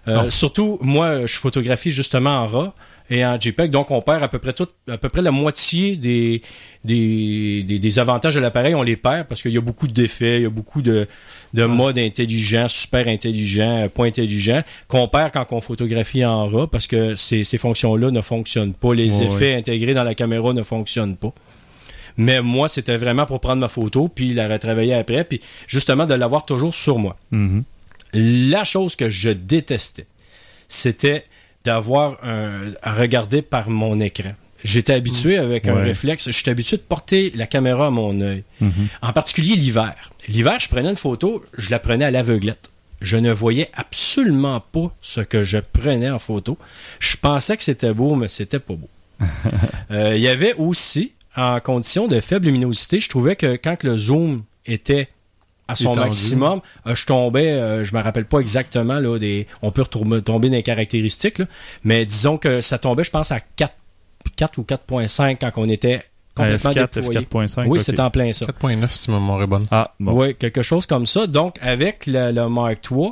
Euh, 0.09 0.29
surtout, 0.29 0.79
moi, 0.81 1.25
je 1.25 1.35
photographie 1.37 1.91
justement 1.91 2.41
en 2.41 2.45
RAW 2.45 2.73
et 3.09 3.25
en 3.25 3.39
JPEG, 3.39 3.69
donc 3.69 3.91
on 3.91 4.01
perd 4.01 4.23
à 4.23 4.27
peu 4.27 4.39
près 4.39 4.53
tout, 4.53 4.67
à 4.89 4.97
peu 4.97 5.09
près 5.09 5.21
la 5.21 5.31
moitié 5.31 5.95
des 5.97 6.41
des, 6.85 7.63
des, 7.63 7.79
des 7.79 7.99
avantages 7.99 8.35
de 8.35 8.39
l'appareil, 8.39 8.75
on 8.75 8.81
les 8.83 8.95
perd 8.97 9.27
parce 9.27 9.41
qu'il 9.41 9.51
y 9.51 9.57
a 9.57 9.61
beaucoup 9.61 9.87
d'effets, 9.87 10.37
il 10.39 10.43
y 10.43 10.45
a 10.45 10.49
beaucoup 10.49 10.81
de, 10.81 11.07
de 11.53 11.65
modes 11.65 11.99
intelligents, 11.99 12.67
super 12.67 13.07
intelligents, 13.07 13.83
euh, 13.83 13.89
pas 13.89 14.05
intelligents, 14.05 14.63
qu'on 14.87 15.07
perd 15.07 15.31
quand 15.33 15.45
on 15.51 15.61
photographie 15.61 16.25
en 16.25 16.45
RAW 16.47 16.67
parce 16.67 16.87
que 16.87 17.15
ces, 17.15 17.43
ces 17.43 17.57
fonctions-là 17.57 18.11
ne 18.11 18.21
fonctionnent 18.21 18.73
pas, 18.73 18.93
les 18.93 19.19
Ouais, 19.21 19.25
effets 19.27 19.55
intégrés 19.55 19.93
dans 19.93 20.03
la 20.03 20.15
caméra 20.15 20.53
ne 20.53 20.63
fonctionnent 20.63 21.15
pas. 21.17 21.33
Mais 22.17 22.41
moi, 22.41 22.67
c'était 22.67 22.97
vraiment 22.97 23.25
pour 23.25 23.39
prendre 23.39 23.59
ma 23.59 23.69
photo, 23.69 24.07
puis 24.07 24.33
la 24.33 24.47
retravailler 24.47 24.93
après, 24.93 25.23
puis 25.23 25.41
justement 25.67 26.05
de 26.05 26.13
l'avoir 26.13 26.45
toujours 26.45 26.73
sur 26.73 26.99
moi. 26.99 27.17
mhm. 27.31 27.63
La 28.15 28.63
chose 28.63 28.95
que 28.95 29.09
je 29.09 29.31
détestais, 29.31 30.05
c'était 30.67 31.25
d'avoir 31.63 32.17
un, 32.23 32.73
à 32.81 32.93
regarder 32.93 33.41
par 33.41 33.69
mon 33.69 33.99
écran. 33.99 34.33
J'étais 34.63 34.93
habitué 34.93 35.37
avec 35.37 35.67
un 35.67 35.75
réflexe, 35.75 36.31
j'étais 36.31 36.51
habitué 36.51 36.77
de 36.77 36.81
porter 36.81 37.33
la 37.35 37.47
caméra 37.47 37.87
à 37.87 37.89
mon 37.89 38.19
œil. 38.21 38.43
Mhm. 38.61 38.71
En 39.01 39.11
particulier 39.11 39.55
l'hiver. 39.55 40.13
L'hiver, 40.29 40.57
je 40.59 40.69
prenais 40.69 40.89
une 40.89 40.95
photo, 40.95 41.43
je 41.57 41.69
la 41.69 41.79
prenais 41.79 42.05
à 42.05 42.11
l'aveuglette. 42.11 42.69
Je 43.01 43.17
ne 43.17 43.33
voyais 43.33 43.69
absolument 43.73 44.61
pas 44.61 44.95
ce 45.01 45.19
que 45.19 45.43
je 45.43 45.57
prenais 45.57 46.09
en 46.09 46.19
photo. 46.19 46.57
Je 46.99 47.17
pensais 47.17 47.57
que 47.57 47.63
c'était 47.63 47.93
beau, 47.93 48.15
mais 48.15 48.29
c'était 48.29 48.59
pas 48.59 48.75
beau. 48.75 48.89
Euh, 49.91 50.15
Il 50.15 50.21
y 50.21 50.29
avait 50.29 50.53
aussi, 50.53 51.11
en 51.35 51.59
condition 51.59 52.07
de 52.07 52.19
faible 52.21 52.45
luminosité, 52.45 52.99
je 52.99 53.09
trouvais 53.09 53.35
que 53.35 53.57
quand 53.57 53.83
le 53.83 53.97
zoom 53.97 54.43
était 54.65 55.09
à 55.67 55.75
son 55.75 55.91
Étendu. 55.93 56.07
maximum, 56.07 56.61
euh, 56.87 56.95
je 56.95 57.05
tombais, 57.05 57.47
euh, 57.51 57.83
je 57.83 57.95
me 57.95 58.01
rappelle 58.01 58.25
pas 58.25 58.39
exactement 58.39 58.99
là 58.99 59.17
des, 59.17 59.47
on 59.61 59.71
peut 59.71 59.83
retomber 59.83 60.21
tomber 60.21 60.49
dans 60.49 60.55
les 60.55 60.63
caractéristiques, 60.63 61.39
là, 61.39 61.45
mais 61.83 62.05
disons 62.05 62.37
que 62.37 62.59
ça 62.61 62.77
tombait, 62.77 63.03
je 63.03 63.11
pense 63.11 63.31
à 63.31 63.39
4, 63.39 63.73
4 64.35 64.57
ou 64.57 64.63
4.5 64.63 65.37
quand 65.39 65.51
on 65.57 65.69
était 65.69 66.03
complètement 66.35 66.71
F4, 66.71 66.93
déployé. 66.95 67.19
F4.5. 67.47 67.67
Oui, 67.67 67.79
ok. 67.79 67.83
c'est 67.85 67.99
en 67.99 68.09
plein 68.09 68.33
ça. 68.33 68.45
4.9 68.45 68.89
si 68.89 69.09
ma 69.11 69.19
mémoire 69.19 69.41
est 69.43 69.47
bonne. 69.47 69.65
Ah, 69.71 69.93
bon. 69.99 70.13
Oui, 70.13 70.35
quelque 70.35 70.63
chose 70.63 70.85
comme 70.85 71.05
ça. 71.05 71.27
Donc, 71.27 71.55
avec 71.61 72.07
le, 72.07 72.31
le 72.31 72.49
Mark 72.49 72.79
III, 72.91 73.11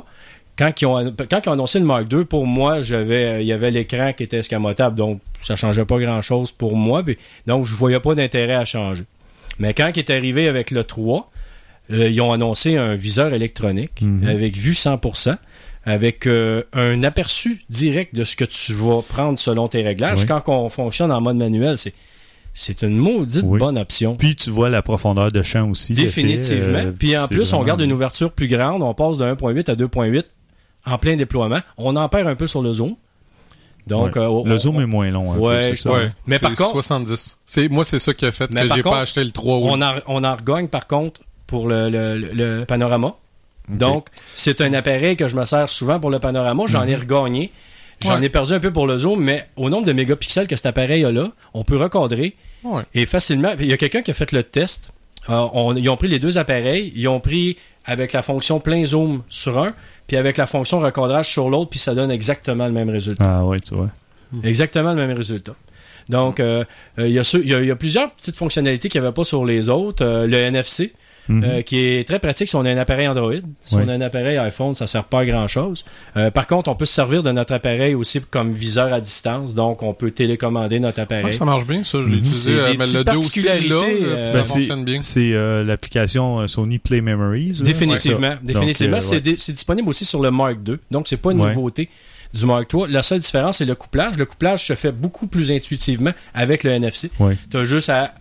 quand 0.58 0.80
ils, 0.82 0.86
ont, 0.86 1.14
quand 1.30 1.40
ils 1.44 1.48
ont 1.48 1.52
annoncé 1.52 1.78
le 1.78 1.86
Mark 1.86 2.12
II, 2.12 2.24
pour 2.26 2.46
moi, 2.46 2.82
j'avais, 2.82 3.42
il 3.42 3.46
y 3.46 3.52
avait 3.52 3.70
l'écran 3.70 4.12
qui 4.12 4.24
était 4.24 4.38
escamotable, 4.38 4.96
donc 4.96 5.20
ça 5.42 5.56
changeait 5.56 5.84
pas 5.86 5.98
grand-chose 5.98 6.52
pour 6.52 6.76
moi. 6.76 7.02
puis- 7.02 7.16
donc, 7.46 7.64
je 7.64 7.74
voyais 7.74 8.00
pas 8.00 8.14
d'intérêt 8.14 8.54
à 8.56 8.64
changer. 8.66 9.04
Mais 9.58 9.72
quand 9.72 9.90
il 9.94 9.98
est 10.00 10.10
arrivé 10.10 10.48
avec 10.48 10.70
le 10.70 10.84
3, 10.84 11.16
euh, 11.16 11.31
ils 11.92 12.20
ont 12.20 12.32
annoncé 12.32 12.76
un 12.76 12.94
viseur 12.94 13.32
électronique 13.34 14.00
Mhm. 14.02 14.26
avec 14.28 14.56
vue 14.56 14.74
100%, 14.74 15.36
avec 15.84 16.26
euh, 16.26 16.62
un 16.72 17.02
aperçu 17.02 17.62
direct 17.70 18.14
de 18.14 18.24
ce 18.24 18.36
que 18.36 18.44
tu 18.44 18.72
vas 18.72 19.02
prendre 19.02 19.38
selon 19.38 19.68
tes 19.68 19.82
réglages. 19.82 20.20
Oui. 20.20 20.26
Quand 20.26 20.48
on 20.48 20.68
fonctionne 20.68 21.10
en 21.12 21.20
mode 21.20 21.36
manuel, 21.36 21.76
c'est 21.78 21.92
c'est 22.54 22.82
une 22.82 22.96
maudite 22.98 23.44
Oui. 23.46 23.58
bonne 23.58 23.78
option. 23.78 24.14
Puis 24.14 24.36
tu 24.36 24.50
vois 24.50 24.68
la 24.68 24.82
profondeur 24.82 25.32
de 25.32 25.42
champ 25.42 25.70
aussi. 25.70 25.94
Définitivement. 25.94 26.78
euh, 26.80 26.92
Puis 26.92 27.16
en 27.16 27.26
plus, 27.26 27.50
on 27.54 27.64
garde 27.64 27.80
une 27.80 27.92
ouverture 27.94 28.30
plus 28.30 28.46
grande. 28.46 28.82
On 28.82 28.92
passe 28.92 29.16
de 29.16 29.24
1.8 29.24 29.70
à 29.70 29.74
2.8 29.74 30.24
en 30.84 30.98
plein 30.98 31.16
déploiement. 31.16 31.60
On 31.78 31.96
en 31.96 32.08
perd 32.10 32.28
un 32.28 32.34
peu 32.36 32.46
sur 32.46 32.60
le 32.62 32.72
zoom. 32.74 32.94
Donc, 33.86 34.16
Ouais. 34.16 34.20
euh, 34.22 34.28
on- 34.28 34.44
le 34.44 34.58
zoom 34.58 34.76
on- 34.76 34.80
est 34.82 34.86
moins 34.86 35.10
long. 35.10 35.32
peu, 35.32 35.40
Ouais, 35.40 35.70
c'est 35.70 35.76
ça. 35.82 35.92
Ouais. 35.92 36.10
Mais 36.26 36.38
par 36.38 36.54
contre- 36.54 36.72
70. 36.72 37.38
C'est, 37.46 37.68
moi, 37.68 37.84
c'est 37.84 37.98
ça 37.98 38.12
qui 38.14 38.26
a 38.26 38.30
fait 38.32 38.50
Mais 38.50 38.68
que 38.68 38.74
j'ai 38.74 38.82
pas 38.82 39.00
acheté 39.00 39.24
le 39.24 39.30
3. 39.30 39.56
oui. 39.58 39.68
on, 39.72 39.80
en, 39.82 39.92
on 40.06 40.22
en 40.22 40.36
regagne 40.36 40.68
par 40.68 40.86
contre 40.86 41.22
pour 41.52 41.68
le, 41.68 41.88
le- 41.90 42.64
panorama. 42.64 43.14
Donc, 43.68 44.06
c'est 44.34 44.60
un 44.62 44.72
appareil 44.72 45.16
que 45.16 45.28
je 45.28 45.36
me 45.36 45.44
sers 45.44 45.68
souvent 45.68 46.00
pour 46.00 46.10
le 46.10 46.18
panorama. 46.18 46.64
J'en 46.66 46.84
ai 46.84 46.96
regagné. 46.96 47.52
J'en 48.02 48.18
Ouais. 48.18 48.24
ai 48.26 48.28
perdu 48.30 48.54
un 48.54 48.58
peu 48.58 48.72
pour 48.72 48.86
le 48.86 48.96
zoom, 48.98 49.22
mais 49.22 49.46
au 49.56 49.68
nombre 49.70 49.86
de 49.86 49.92
mégapixels 49.92 50.48
que 50.48 50.56
cet 50.56 50.66
appareil 50.66 51.04
a 51.04 51.12
là, 51.12 51.28
on 51.54 51.62
peut 51.62 51.76
recadrer 51.76 52.34
Ouais. 52.64 52.82
Et 52.94 53.04
facilement, 53.06 53.52
il 53.60 53.66
y 53.66 53.72
a 53.72 53.76
quelqu'un 53.76 54.02
qui 54.02 54.10
a 54.10 54.14
fait 54.14 54.32
le 54.32 54.42
test. 54.42 54.92
Euh, 55.28 55.46
on- 55.52 55.76
ils 55.76 55.88
ont 55.90 55.96
pris 55.96 56.08
les 56.08 56.18
deux 56.18 56.38
appareils, 56.38 56.92
ils 56.96 57.06
ont 57.08 57.20
pris 57.20 57.56
avec 57.84 58.12
la 58.12 58.22
fonction 58.22 58.58
plein 58.60 58.84
zoom 58.84 59.22
sur 59.28 59.58
un, 59.58 59.74
puis 60.06 60.16
avec 60.16 60.36
la 60.38 60.46
fonction 60.46 60.78
recadrage 60.80 61.28
sur 61.28 61.50
l'autre, 61.50 61.70
puis 61.70 61.78
ça 61.80 61.94
donne 61.94 62.10
exactement 62.10 62.66
le 62.66 62.72
même 62.72 62.88
résultat. 62.90 63.24
Ah 63.26 63.44
ouais, 63.44 63.60
tu 63.60 63.74
vois. 63.74 63.90
Exactement 64.42 64.94
le 64.94 65.06
même 65.06 65.16
résultat. 65.16 65.54
Donc, 66.08 66.40
euh, 66.40 66.64
euh, 66.98 67.06
il, 67.08 67.14
y 67.14 67.18
a 67.20 67.22
y 67.44 67.54
a, 67.54 67.60
il 67.60 67.66
y 67.66 67.70
a 67.70 67.76
plusieurs 67.76 68.10
petites 68.12 68.36
fonctionnalités 68.36 68.88
qu'il 68.88 69.00
n'y 69.00 69.06
avait 69.06 69.14
pas 69.14 69.24
sur 69.24 69.44
les 69.44 69.68
autres. 69.68 70.04
Le 70.04 70.36
NFC, 70.36 70.92
Mhm. 71.28 71.44
euh, 71.44 71.62
qui 71.62 71.78
est 71.78 72.06
très 72.06 72.18
pratique 72.18 72.48
si 72.48 72.56
on 72.56 72.64
a 72.64 72.70
un 72.70 72.76
appareil 72.76 73.06
Android. 73.06 73.34
Si 73.60 73.76
Oui. 73.76 73.82
on 73.86 73.88
a 73.88 73.92
un 73.92 74.00
appareil 74.00 74.36
iPhone, 74.38 74.74
ça 74.74 74.86
sert 74.88 75.04
pas 75.04 75.20
à 75.20 75.24
grand-chose. 75.24 75.84
Euh, 76.16 76.30
par 76.32 76.46
contre, 76.48 76.68
on 76.70 76.74
peut 76.74 76.84
se 76.84 76.94
servir 76.94 77.22
de 77.22 77.30
notre 77.30 77.52
appareil 77.54 77.94
aussi 77.94 78.20
comme 78.22 78.52
viseur 78.52 78.92
à 78.92 79.00
distance. 79.00 79.54
Donc, 79.54 79.82
on 79.82 79.94
peut 79.94 80.10
télécommander 80.10 80.80
notre 80.80 81.00
appareil. 81.00 81.24
Ouais, 81.26 81.32
ça 81.32 81.44
marche 81.44 81.66
bien, 81.66 81.84
ça. 81.84 81.98
Je 81.98 82.04
l'ai 82.08 82.12
Mhm. 82.12 82.18
utilisé. 82.18 82.50
Euh, 82.52 82.74
mais 82.76 82.86
le 82.86 83.04
2 83.04 83.16
aussi, 83.16 83.42
là, 83.42 83.52
particularités, 83.52 83.68
là, 84.00 84.06
euh, 84.06 84.26
ça 84.26 84.38
Ben, 84.38 84.44
c'est- 84.44 84.52
fonctionne 84.54 84.84
bien. 84.84 85.00
C'est 85.02 85.32
euh, 85.32 85.62
l'application 85.62 86.46
Sony 86.48 86.78
Play 86.78 87.00
Memories. 87.00 87.52
là. 87.60 87.64
Définitivement. 87.66 88.34
Définitivement. 88.42 88.92
Donc, 88.96 89.02
euh, 89.02 89.06
c'est 89.06 89.14
ouais. 89.16 89.20
dé- 89.20 89.34
c'est 89.38 89.52
disponible 89.52 89.88
aussi 89.88 90.04
sur 90.04 90.20
le 90.20 90.30
Mark 90.30 90.56
II. 90.68 90.76
Donc, 90.90 91.06
c'est 91.08 91.16
pas 91.16 91.32
une 91.32 91.40
Ouais. 91.40 91.54
nouveauté 91.54 91.88
du 92.34 92.46
Mark 92.46 92.72
III. 92.72 92.84
La 92.88 93.02
seule 93.02 93.20
différence, 93.20 93.58
c'est 93.58 93.64
le 93.64 93.74
couplage. 93.74 94.16
Le 94.18 94.24
couplage 94.26 94.66
se 94.66 94.74
fait 94.74 94.90
beaucoup 94.92 95.26
plus 95.28 95.50
intuitivement 95.52 96.12
avec 96.34 96.64
le 96.64 96.70
NFC. 96.72 97.10
Ouais. 97.20 97.36
Tu 97.50 97.56
as 97.58 97.64
juste 97.64 97.90
à 97.90 98.14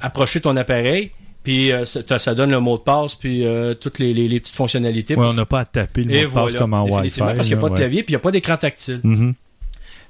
approcher 0.00 0.40
ton 0.40 0.56
appareil, 0.56 1.10
puis 1.44 1.70
euh, 1.70 1.84
ça, 1.84 2.34
donne 2.34 2.50
le 2.50 2.58
mot 2.58 2.76
de 2.76 2.82
passe, 2.82 3.14
puis 3.14 3.46
euh, 3.46 3.74
toutes 3.74 4.00
les, 4.00 4.12
les- 4.12 4.26
les 4.26 4.40
petites 4.40 4.56
fonctionnalités. 4.56 5.14
Ouais, 5.14 5.26
on 5.26 5.32
n'a 5.34 5.46
pas 5.46 5.60
à 5.60 5.64
taper 5.64 6.02
le 6.02 6.08
mot 6.08 6.14
Et 6.14 6.20
de 6.22 6.26
passe 6.26 6.32
voilà, 6.32 6.58
comme 6.58 6.74
en 6.74 6.84
Wi-Fi. 6.84 7.20
parce 7.20 7.38
qu'il 7.40 7.48
n'y 7.48 7.54
a 7.54 7.56
pas 7.58 7.68
de 7.68 7.76
clavier, 7.76 8.02
puis 8.02 8.12
il 8.12 8.16
n'y 8.16 8.20
a 8.20 8.20
pas 8.20 8.30
d'écran 8.32 8.56
tactile. 8.56 9.00
Mhm. 9.04 9.34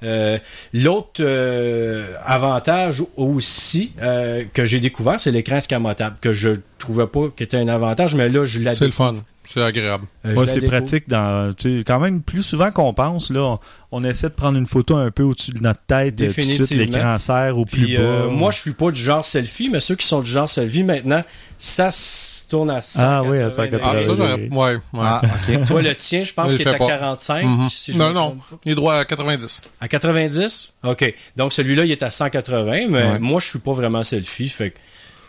Euh, 0.03 0.39
L'autre 0.75 1.21
euh, 1.21 2.15
avantage 2.27 3.03
aussi 3.17 3.93
euh, 4.03 4.45
que 4.53 4.67
j'ai 4.67 4.81
découvert, 4.81 5.19
c'est 5.19 5.31
l'écran 5.31 5.57
escamotable, 5.57 6.17
que 6.21 6.33
je 6.33 6.51
trouvais 6.79 7.07
pas 7.07 7.29
qu'était 7.35 7.57
un 7.57 7.69
avantage, 7.69 8.15
mais 8.15 8.29
là, 8.29 8.45
je 8.45 8.59
l'ai 8.61 8.75
C'est 8.75 8.85
le 8.87 8.91
fun. 8.91 9.15
C'est 9.47 9.63
agréable. 9.63 10.07
Euh, 10.27 10.35
Ouais, 10.35 10.47
c'est 10.47 10.61
pratique 10.63 11.09
dans 11.09 11.53
quand 11.87 12.01
même 12.01 12.23
plus 12.23 12.43
souvent 12.43 12.71
qu'on 12.71 12.95
pense 12.95 13.31
là 13.31 13.43
on, 13.43 13.59
on 13.93 14.05
essaie 14.05 14.29
de 14.29 14.35
prendre 14.35 14.59
une 14.59 14.67
photo 14.67 14.97
un 14.97 15.11
peu 15.11 15.23
au-dessus 15.23 15.53
de 15.53 15.61
notre 15.61 15.83
tête 15.83 16.21
euh, 16.21 16.33
tout 16.33 16.41
de 16.41 16.65
suite 16.65 16.71
l'écran 16.71 17.19
serre 17.19 17.59
au 17.59 17.65
plus 17.65 17.85
Puis, 17.85 17.97
bas 17.97 18.03
euh, 18.03 18.31
moi, 18.31 18.51
je 18.51 18.59
suis 18.59 18.73
pas 18.73 18.91
du 18.91 19.01
genre 19.01 19.25
selfie, 19.25 19.69
mais 19.69 19.81
ceux 19.81 19.95
qui 19.95 20.07
sont 20.07 20.21
du 20.21 20.31
genre 20.31 20.49
selfie, 20.49 20.83
maintenant, 20.83 21.23
ça 21.59 21.93
se 21.93 22.49
tourne 22.49 22.71
à 22.71 22.83
180. 22.83 23.07
Ah 23.07 23.23
oui, 23.31 23.39
à 23.39 23.51
180. 23.51 23.81
Ah, 23.95 23.99
ça, 23.99 24.11
ouais, 24.11 24.17
j'aurais. 24.17 24.49
ouais. 24.51 24.79
Ah. 24.99 25.21
Toi, 25.67 25.83
le 25.83 25.95
tien, 25.95 26.25
je 26.25 26.33
pense 26.33 26.53
qu'il 26.53 26.63
est 26.63 26.67
à 26.67 26.73
fais 26.73 26.79
pas. 26.79 26.87
45. 26.87 27.45
Mhm. 27.45 27.69
si 27.71 27.93
je 27.93 27.99
non, 27.99 28.13
non. 28.13 28.37
Il 28.65 28.73
est 28.73 28.75
droit 28.75 28.95
à 28.97 29.05
90. 29.05 29.63
À 29.81 29.87
90? 29.89 30.75
OK. 30.85 31.15
Donc, 31.37 31.53
celui-là, 31.53 31.85
il 31.85 31.93
est 31.93 32.03
à 32.03 32.11
180, 32.11 32.89
mais 32.89 33.05
Ouais. 33.05 33.19
moi, 33.21 33.41
je 33.41 33.47
suis 33.49 33.59
pas 33.61 33.73
vraiment 33.73 34.03
selfie, 34.03 34.49
fait 34.49 34.71
que 34.71 34.79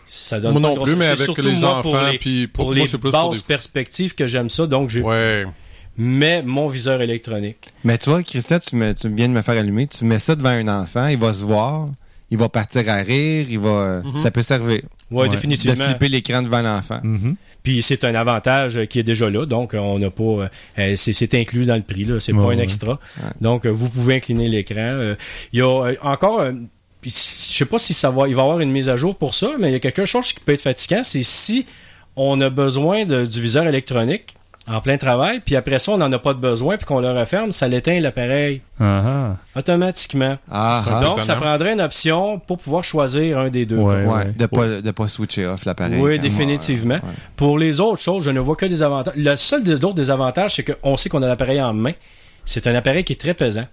ça 0.06 0.40
donne 0.40 0.52
Moi 0.52 0.62
pas 0.62 0.68
non 0.68 0.74
une 0.76 0.82
plus, 0.84 0.92
grosse- 0.92 0.98
mais 1.00 1.06
avec 1.06 1.18
surtout 1.18 1.42
les 1.42 1.52
moi, 1.54 1.80
pour 1.82 1.94
enfants, 1.94 2.06
les- 2.10 2.18
puis 2.18 2.46
pour, 2.46 2.64
Pour 2.66 2.74
moi, 2.74 2.74
les 2.76 2.86
c'est 2.86 2.98
plus 2.98 3.10
pour 3.10 3.28
basses 3.30 3.38
des... 3.42 3.46
perspectives 3.46 4.14
que 4.14 4.26
j'aime 4.26 4.48
ça, 4.50 4.66
donc 4.66 4.88
j'ai 4.88 5.02
Ouais. 5.02 5.44
mets 5.98 6.42
mon 6.42 6.68
viseur 6.68 7.00
électronique. 7.02 7.72
Mais 7.84 7.98
tu 7.98 8.10
vois, 8.10 8.22
Christian, 8.22 8.58
tu, 8.58 8.76
me- 8.76 8.92
tu 8.94 9.08
viens 9.08 9.28
de 9.28 9.32
me 9.34 9.42
faire 9.42 9.56
allumer. 9.58 9.86
Tu 9.86 10.04
mets 10.04 10.18
ça 10.18 10.36
devant 10.36 10.50
un 10.50 10.68
enfant, 10.68 11.06
il 11.06 11.16
va 11.18 11.32
se 11.32 11.44
voir, 11.44 11.88
il 12.30 12.38
va 12.38 12.48
partir 12.48 12.88
à 12.88 12.96
rire, 12.96 13.46
il 13.48 13.58
va, 13.58 14.02
Mhm. 14.04 14.20
ça 14.20 14.30
peut 14.30 14.42
servir 14.42 14.80
Ouais, 15.10 15.22
Ouais. 15.22 15.28
de 15.28 15.32
définitivement. 15.34 15.84
flipper 15.84 16.08
l'écran 16.08 16.42
devant 16.42 16.60
l'enfant. 16.62 17.00
Mhm. 17.02 17.36
Puis 17.62 17.82
c'est 17.82 18.04
un 18.04 18.14
avantage 18.14 18.84
qui 18.86 18.98
est 19.00 19.04
déjà 19.04 19.28
là, 19.30 19.44
donc 19.46 19.74
on 19.74 19.98
n'a 19.98 20.10
pas, 20.10 20.22
euh, 20.22 20.48
euh, 20.78 20.94
c'est 20.96 21.12
c'est 21.12 21.34
inclus 21.34 21.64
dans 21.64 21.74
le 21.76 21.82
prix 21.82 22.04
là, 22.04 22.20
c'est 22.20 22.32
Ouais, 22.32 22.44
pas 22.56 22.60
un 22.60 22.62
extra. 22.62 22.92
Ouais. 22.92 23.30
Donc 23.40 23.66
euh, 23.66 23.70
vous 23.70 23.88
pouvez 23.88 24.16
incliner 24.16 24.48
l'écran. 24.48 24.76
Euh, 24.80 25.14
Il 25.52 25.58
y 25.58 25.62
a 25.62 25.92
encore, 26.02 26.40
euh, 26.40 26.52
puis 27.08 27.14
je 27.52 27.56
sais 27.56 27.64
pas 27.66 27.78
si 27.78 27.94
ça 27.94 28.10
va, 28.10 28.26
il 28.26 28.34
va 28.34 28.42
y 28.42 28.44
avoir 28.44 28.58
une 28.60 28.72
mise 28.72 28.88
à 28.88 28.96
jour 28.96 29.14
pour 29.14 29.32
ça, 29.34 29.50
mais 29.60 29.68
il 29.68 29.72
y 29.72 29.76
a 29.76 29.78
quelque 29.80 30.04
chose 30.04 30.32
qui 30.32 30.40
peut 30.40 30.52
être 30.52 30.60
fatigant, 30.62 31.02
c'est 31.04 31.22
si 31.22 31.64
on 32.16 32.40
a 32.40 32.50
besoin 32.50 33.04
de- 33.04 33.24
du 33.26 33.40
viseur 33.40 33.64
électronique 33.66 34.34
en 34.68 34.80
plein 34.80 34.96
travail, 34.96 35.40
puis 35.44 35.54
après 35.54 35.78
ça 35.78 35.92
on 35.92 35.98
n'en 35.98 36.10
a 36.10 36.18
pas 36.18 36.34
de 36.34 36.40
besoin, 36.40 36.76
puis 36.76 36.84
qu'on 36.84 36.98
le 36.98 37.12
referme, 37.12 37.52
ça 37.52 37.68
l'éteint 37.68 38.00
l'appareil 38.00 38.60
Ah, 38.80 39.34
automatiquement. 39.54 40.36
Ah, 40.50 40.84
ah. 40.84 41.00
donc 41.00 41.22
ça 41.22 41.36
prendrait 41.36 41.74
une 41.74 41.80
option 41.80 42.40
pour 42.40 42.58
pouvoir 42.58 42.82
choisir 42.82 43.38
un 43.38 43.50
des 43.50 43.66
deux. 43.66 43.76
Ouais. 43.76 44.04
ouais, 44.04 44.32
de 44.32 44.46
pas, 44.46 44.66
de 44.80 44.90
pas 44.90 45.06
switcher 45.06 45.46
off 45.46 45.64
l'appareil. 45.64 46.00
Oui, 46.00 46.18
définitivement. 46.18 46.94
ouais. 46.94 47.00
Pour 47.36 47.58
les 47.58 47.78
autres 47.78 48.00
choses, 48.02 48.24
je 48.24 48.30
ne 48.30 48.40
vois 48.40 48.56
que 48.56 48.66
des 48.66 48.82
avantages. 48.82 49.14
Le 49.16 49.36
seul 49.36 49.62
des 49.62 49.74
autres 49.74 49.94
désavantages, 49.94 50.56
c'est 50.56 50.64
qu'on 50.64 50.96
sait 50.96 51.08
qu'on 51.08 51.22
a 51.22 51.28
l'appareil 51.28 51.60
en 51.62 51.72
main. 51.72 51.92
C'est 52.44 52.66
un 52.66 52.74
appareil 52.74 53.04
qui 53.04 53.12
est 53.12 53.20
très 53.20 53.34
pesant. 53.34 53.66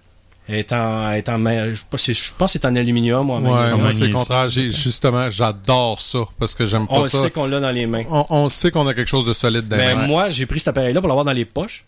Est 0.46 0.72
en, 0.74 1.10
est 1.12 1.26
en, 1.30 1.38
je 1.38 1.80
pense 1.90 1.90
que 1.90 1.96
c'est- 1.98 2.12
je 2.14 2.32
pense 2.36 2.52
que 2.52 2.58
c'est 2.60 2.66
en 2.66 2.76
aluminium 2.76 3.30
ou 3.30 3.32
en 3.32 3.42
Ouais, 3.42 3.50
magnésium. 3.50 3.80
moi, 3.80 3.92
c'est 3.94 4.10
contraire. 4.10 4.48
Justement, 4.50 5.30
j'adore 5.30 6.00
ça 6.02 6.24
parce 6.38 6.54
que 6.54 6.66
j'aime 6.66 6.84
On 6.90 7.00
pas 7.00 7.08
ça. 7.08 7.18
sait 7.20 7.30
qu'on 7.30 7.46
l'a 7.46 7.60
dans 7.60 7.70
les 7.70 7.86
mains. 7.86 8.04
On, 8.10 8.26
on 8.28 8.48
sait 8.50 8.70
qu'on 8.70 8.86
a 8.86 8.92
quelque 8.92 9.08
chose 9.08 9.24
de 9.24 9.32
solide 9.32 9.68
dans 9.68 9.76
les 9.76 9.82
Mais 9.82 9.94
mains. 9.94 10.06
moi, 10.06 10.28
j'ai 10.28 10.44
pris 10.44 10.58
cet 10.58 10.68
appareil-là 10.68 11.00
pour 11.00 11.08
l'avoir 11.08 11.24
dans 11.24 11.32
les 11.32 11.46
poches. 11.46 11.86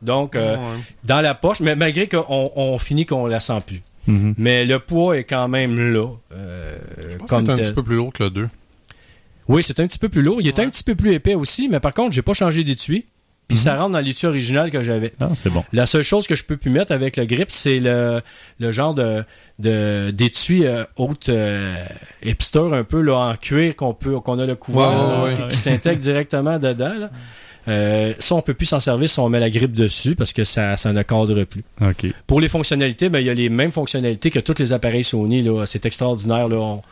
Donc, 0.00 0.36
euh, 0.36 0.56
Ouais. 0.56 0.62
dans 1.04 1.20
la 1.20 1.34
poche, 1.34 1.60
mais 1.60 1.76
malgré 1.76 2.08
qu'on 2.08 2.24
on 2.56 2.78
finit 2.78 3.04
qu'on 3.04 3.26
la 3.26 3.40
sent 3.40 3.60
plus. 3.66 3.82
Mhm. 4.06 4.34
Mais 4.38 4.64
le 4.64 4.78
poids 4.78 5.18
est 5.18 5.24
quand 5.24 5.48
même 5.48 5.76
là. 5.92 6.06
euh, 6.32 6.78
Je 7.10 7.16
pense 7.18 7.28
comme 7.28 7.40
que 7.46 7.46
c'est 7.54 7.60
un 7.60 7.62
petit 7.64 7.72
peu 7.74 7.82
plus 7.82 7.96
lourd 7.96 8.12
que 8.14 8.22
le 8.22 8.30
2. 8.30 8.48
Oui, 9.48 9.62
c'est 9.62 9.78
un 9.80 9.86
petit 9.86 9.98
peu 9.98 10.08
plus 10.08 10.22
lourd. 10.22 10.38
Il 10.40 10.48
est 10.48 10.58
un 10.60 10.68
petit 10.70 10.82
peu 10.84 10.94
plus 10.94 11.12
épais 11.12 11.34
aussi, 11.34 11.68
mais 11.68 11.80
par 11.80 11.92
contre, 11.92 12.12
j'ai 12.14 12.22
pas 12.22 12.32
changé 12.34 12.64
d'étui. 12.64 13.04
Puis 13.48 13.56
Mhm. 13.56 13.62
ça 13.64 13.76
rentre 13.76 13.92
dans 13.92 14.00
l'étui 14.00 14.26
original 14.26 14.70
que 14.70 14.82
j'avais. 14.82 15.14
Ah, 15.20 15.30
c'est 15.34 15.48
bon. 15.50 15.64
La 15.72 15.86
seule 15.86 16.02
chose 16.02 16.26
que 16.26 16.34
je 16.36 16.44
peux 16.44 16.58
plus 16.58 16.70
mettre 16.70 16.92
avec 16.92 17.16
le 17.16 17.24
grip, 17.24 17.50
c'est 17.50 17.80
le, 17.80 18.20
le 18.58 18.70
genre 18.70 18.92
de 18.94 19.24
de- 19.58 20.10
d'étui 20.10 20.66
euh, 20.66 20.84
haute 20.96 21.30
euh, 21.30 21.74
hipster 22.22 22.60
un 22.72 22.84
peu 22.84 23.00
là 23.00 23.16
en 23.16 23.34
cuir 23.36 23.74
qu'on 23.74 23.94
peut 23.94 24.20
qu'on 24.20 24.38
a 24.38 24.44
le 24.46 24.54
couvert 24.54 24.88
Ouais, 24.90 24.94
là, 24.96 25.24
ouais, 25.24 25.34
qui- 25.34 25.42
ouais. 25.42 25.48
qui 25.48 25.56
s'intègre 25.56 25.98
directement 26.00 26.58
dedans. 26.58 26.92
Là. 26.98 27.10
Euh, 27.68 28.14
ça, 28.18 28.34
on 28.34 28.40
peut 28.42 28.54
plus 28.54 28.66
s'en 28.66 28.80
servir 28.80 29.10
si 29.10 29.18
on 29.20 29.28
met 29.28 29.40
la 29.40 29.50
grippe 29.50 29.72
dessus 29.74 30.14
parce 30.14 30.32
que 30.32 30.44
ça, 30.44 30.76
ça 30.76 30.92
ne 30.92 31.02
cadre 31.02 31.44
plus. 31.44 31.64
OK. 31.82 32.06
Pour 32.26 32.40
les 32.40 32.48
fonctionnalités, 32.48 33.08
ben, 33.08 33.18
il 33.18 33.26
y 33.26 33.30
a 33.30 33.34
les 33.34 33.48
mêmes 33.50 33.72
fonctionnalités 33.72 34.30
que 34.30 34.38
tous 34.38 34.58
les 34.58 34.72
appareils 34.72 35.04
Sony. 35.04 35.42
Là. 35.42 35.64
C'est 35.66 35.84
extraordinaire. 35.86 36.48
Là. 36.48 36.56
On- 36.56 36.82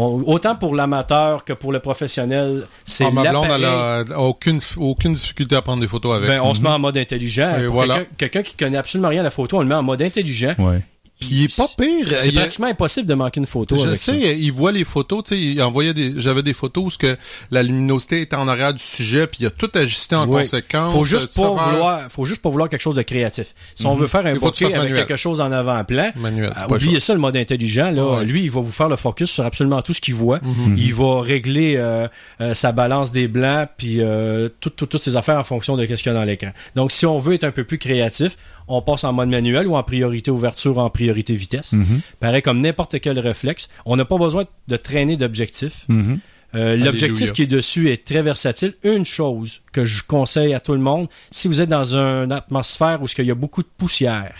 on- 0.00 0.32
autant 0.32 0.54
pour 0.56 0.74
l'amateur 0.74 1.44
que 1.44 1.52
pour 1.52 1.72
le 1.72 1.80
professionnel, 1.80 2.66
c'est 2.84 3.04
Ah, 3.04 3.10
ma 3.10 3.30
blonde, 3.30 3.46
elle 3.54 3.64
a, 3.64 4.04
aucune, 4.20 4.60
aucune 4.78 5.12
difficulté 5.12 5.56
à 5.56 5.62
prendre 5.62 5.80
des 5.80 5.88
photos 5.88 6.16
avec. 6.16 6.28
ben, 6.28 6.40
on 6.42 6.54
se 6.54 6.60
met 6.62 6.68
en 6.68 6.78
mode 6.78 6.96
intelligent. 6.98 7.52
Voilà. 7.68 7.94
quelqu'un- 7.98 8.10
Quelqu'un 8.18 8.42
qui 8.42 8.56
connaît 8.56 8.78
absolument 8.78 9.08
rien 9.08 9.20
à 9.20 9.24
la 9.24 9.30
photo, 9.30 9.58
on 9.58 9.60
le 9.60 9.66
met 9.66 9.74
en 9.74 9.82
mode 9.82 10.02
intelligent. 10.02 10.54
Ouais. 10.58 10.80
Puis 11.20 11.28
il 11.32 11.44
est 11.44 11.56
pas 11.56 11.66
pire. 11.78 12.08
C'est 12.18 12.30
a- 12.30 12.40
pratiquement 12.40 12.66
impossible 12.66 13.06
de 13.06 13.14
manquer 13.14 13.40
une 13.40 13.46
photo 13.46 13.76
Je 13.76 13.82
avec 13.88 13.96
sais, 13.98 14.12
ça. 14.12 14.32
il 14.32 14.50
voit 14.52 14.72
les 14.72 14.84
photos, 14.84 15.22
tu 15.24 15.34
sais, 15.34 15.40
il 15.40 15.62
envoyait 15.62 15.92
des, 15.94 16.14
j'avais 16.16 16.42
des 16.42 16.52
photos 16.54 16.84
où 16.84 16.90
ce 16.90 16.98
que 16.98 17.16
la 17.50 17.62
luminosité 17.62 18.22
était 18.22 18.36
en 18.36 18.48
arrière 18.48 18.72
du 18.74 18.82
sujet, 18.82 19.26
puis 19.26 19.38
il 19.42 19.46
a 19.46 19.50
tout 19.50 19.70
ajusté 19.74 20.16
en 20.16 20.26
Oui. 20.26 20.42
conséquence. 20.42 20.92
Faut 20.92 21.04
juste 21.04 21.32
Ça 21.32 21.42
pas 21.42 21.48
vouloir, 21.50 22.00
faut 22.10 22.24
juste 22.24 22.40
pas 22.42 22.48
vouloir 22.50 22.68
quelque 22.68 22.80
chose 22.80 22.94
de 22.94 23.02
créatif. 23.02 23.54
Si 23.74 23.86
on 23.86 23.94
veut 23.94 24.06
faire 24.06 24.24
un 24.26 24.34
bokeh 24.36 24.74
avec 24.74 24.94
quelque 24.94 25.16
chose 25.16 25.40
en 25.40 25.52
avant-plan, 25.52 26.10
pas 26.14 26.74
oubliez 26.74 27.00
ça, 27.00 27.12
le 27.12 27.20
mode 27.20 27.36
intelligent. 27.36 27.90
Là, 27.90 28.04
Ouais. 28.06 28.24
lui, 28.24 28.42
il 28.44 28.50
va 28.50 28.60
vous 28.60 28.72
faire 28.72 28.88
le 28.88 28.96
focus 28.96 29.30
sur 29.30 29.44
absolument 29.44 29.82
tout 29.82 29.92
ce 29.92 30.00
qu'il 30.00 30.14
voit. 30.14 30.40
Mhm. 30.42 30.74
Il 30.78 30.94
va 30.94 31.20
régler 31.20 31.74
euh, 31.76 32.08
euh, 32.40 32.54
sa 32.54 32.72
balance 32.72 33.12
des 33.12 33.28
blancs, 33.28 33.68
puis 33.76 34.00
euh, 34.00 34.48
tout- 34.60 34.70
tout- 34.70 34.86
toutes 34.86 35.02
ses 35.02 35.16
affaires 35.16 35.38
en 35.38 35.42
fonction 35.42 35.76
de 35.76 35.84
ce 35.86 35.94
qu'il 35.94 36.06
y 36.06 36.08
a 36.08 36.14
dans 36.14 36.24
l'écran. 36.24 36.50
Donc, 36.74 36.92
si 36.92 37.04
on 37.06 37.18
veut 37.18 37.34
être 37.34 37.44
un 37.44 37.50
peu 37.50 37.64
plus 37.64 37.78
créatif, 37.78 38.36
on 38.70 38.82
passe 38.82 39.04
en 39.04 39.12
mode 39.12 39.28
manuel 39.28 39.66
ou 39.66 39.74
en 39.74 39.82
priorité 39.82 40.30
ouverture 40.30 40.76
ou 40.76 40.80
en 40.80 40.90
priorité 40.90 41.34
vitesse. 41.34 41.72
Mhm. 41.72 42.00
Pareil 42.20 42.42
comme 42.42 42.60
n'importe 42.60 43.00
quel 43.00 43.18
réflexe. 43.18 43.68
On 43.84 43.96
n'a 43.96 44.04
pas 44.04 44.16
besoin 44.16 44.44
de 44.68 44.76
traîner 44.76 45.16
d'objectifs. 45.16 45.84
Mhm. 45.88 46.20
Euh, 46.54 46.76
L'objectif 46.76 47.32
qui 47.32 47.42
est 47.42 47.46
dessus 47.46 47.90
est 47.90 48.04
très 48.04 48.22
versatile. 48.22 48.74
Une 48.82 49.04
chose 49.04 49.60
que 49.72 49.84
je 49.84 50.02
conseille 50.02 50.52
à 50.54 50.60
tout 50.60 50.72
le 50.72 50.80
monde, 50.80 51.08
si 51.30 51.46
vous 51.46 51.60
êtes 51.60 51.68
dans 51.68 51.94
une 51.94 52.32
atmosphère 52.32 53.02
où 53.02 53.06
il 53.18 53.24
y 53.24 53.30
a 53.30 53.36
beaucoup 53.36 53.62
de 53.62 53.68
poussière, 53.78 54.34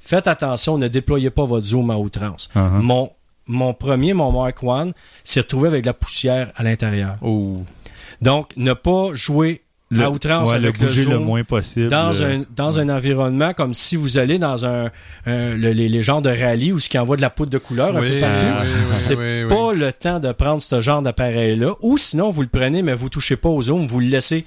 faites 0.00 0.26
attention, 0.26 0.76
ne 0.76 0.88
déployez 0.88 1.30
pas 1.30 1.44
votre 1.44 1.66
zoom 1.66 1.90
à 1.90 1.96
outrance. 1.96 2.50
Uh-huh. 2.54 2.82
Mon, 2.82 3.10
mon 3.46 3.72
premier, 3.72 4.12
mon 4.12 4.32
Mark 4.32 4.62
One, 4.62 4.92
s'est 5.24 5.40
retrouvé 5.40 5.68
avec 5.68 5.82
de 5.82 5.86
la 5.86 5.94
poussière 5.94 6.48
à 6.56 6.62
l'intérieur. 6.62 7.16
Oh. 7.22 7.62
Donc, 8.20 8.52
ne 8.56 8.74
pas 8.74 9.14
jouer 9.14 9.62
Le- 9.92 10.04
à 10.04 10.10
outrance 10.10 10.50
ouais, 10.50 10.56
avec 10.56 10.78
le 10.78 10.86
bouger 10.86 11.04
le, 11.04 11.10
zoom 11.12 11.24
moins 11.24 11.42
possible. 11.42 11.88
dans 11.88 12.22
un 12.22 12.44
dans 12.54 12.78
un 12.78 12.88
environnement 12.88 13.52
comme 13.54 13.74
si 13.74 13.96
vous 13.96 14.18
allez 14.18 14.38
dans 14.38 14.64
un, 14.64 14.84
un- 15.26 15.54
le- 15.54 15.72
les, 15.72 15.88
les 15.88 16.02
genres 16.02 16.22
de 16.22 16.30
rallye 16.30 16.72
où 16.72 16.78
ce 16.78 16.88
qui 16.88 16.96
envoie 16.96 17.16
de 17.16 17.22
la 17.22 17.30
poudre 17.30 17.50
de 17.50 17.58
couleur 17.58 17.96
un 17.96 18.00
Oui, 18.00 18.10
peu 18.14 18.20
partout. 18.20 18.46
oui, 18.62 18.68
oui, 18.68 18.86
c'est 18.90 19.16
oui, 19.16 19.42
oui. 19.42 19.48
pas 19.48 19.72
le 19.74 19.92
temps 19.92 20.20
de 20.20 20.30
prendre 20.30 20.62
ce 20.62 20.80
genre 20.80 21.02
d'appareil 21.02 21.56
là 21.56 21.72
ou 21.80 21.98
sinon 21.98 22.30
vous 22.30 22.42
le 22.42 22.48
prenez 22.48 22.82
mais 22.82 22.94
vous 22.94 23.08
touchez 23.08 23.34
pas 23.36 23.48
au 23.48 23.60
zoom, 23.62 23.86
vous 23.88 23.98
le 23.98 24.06
laissez 24.06 24.44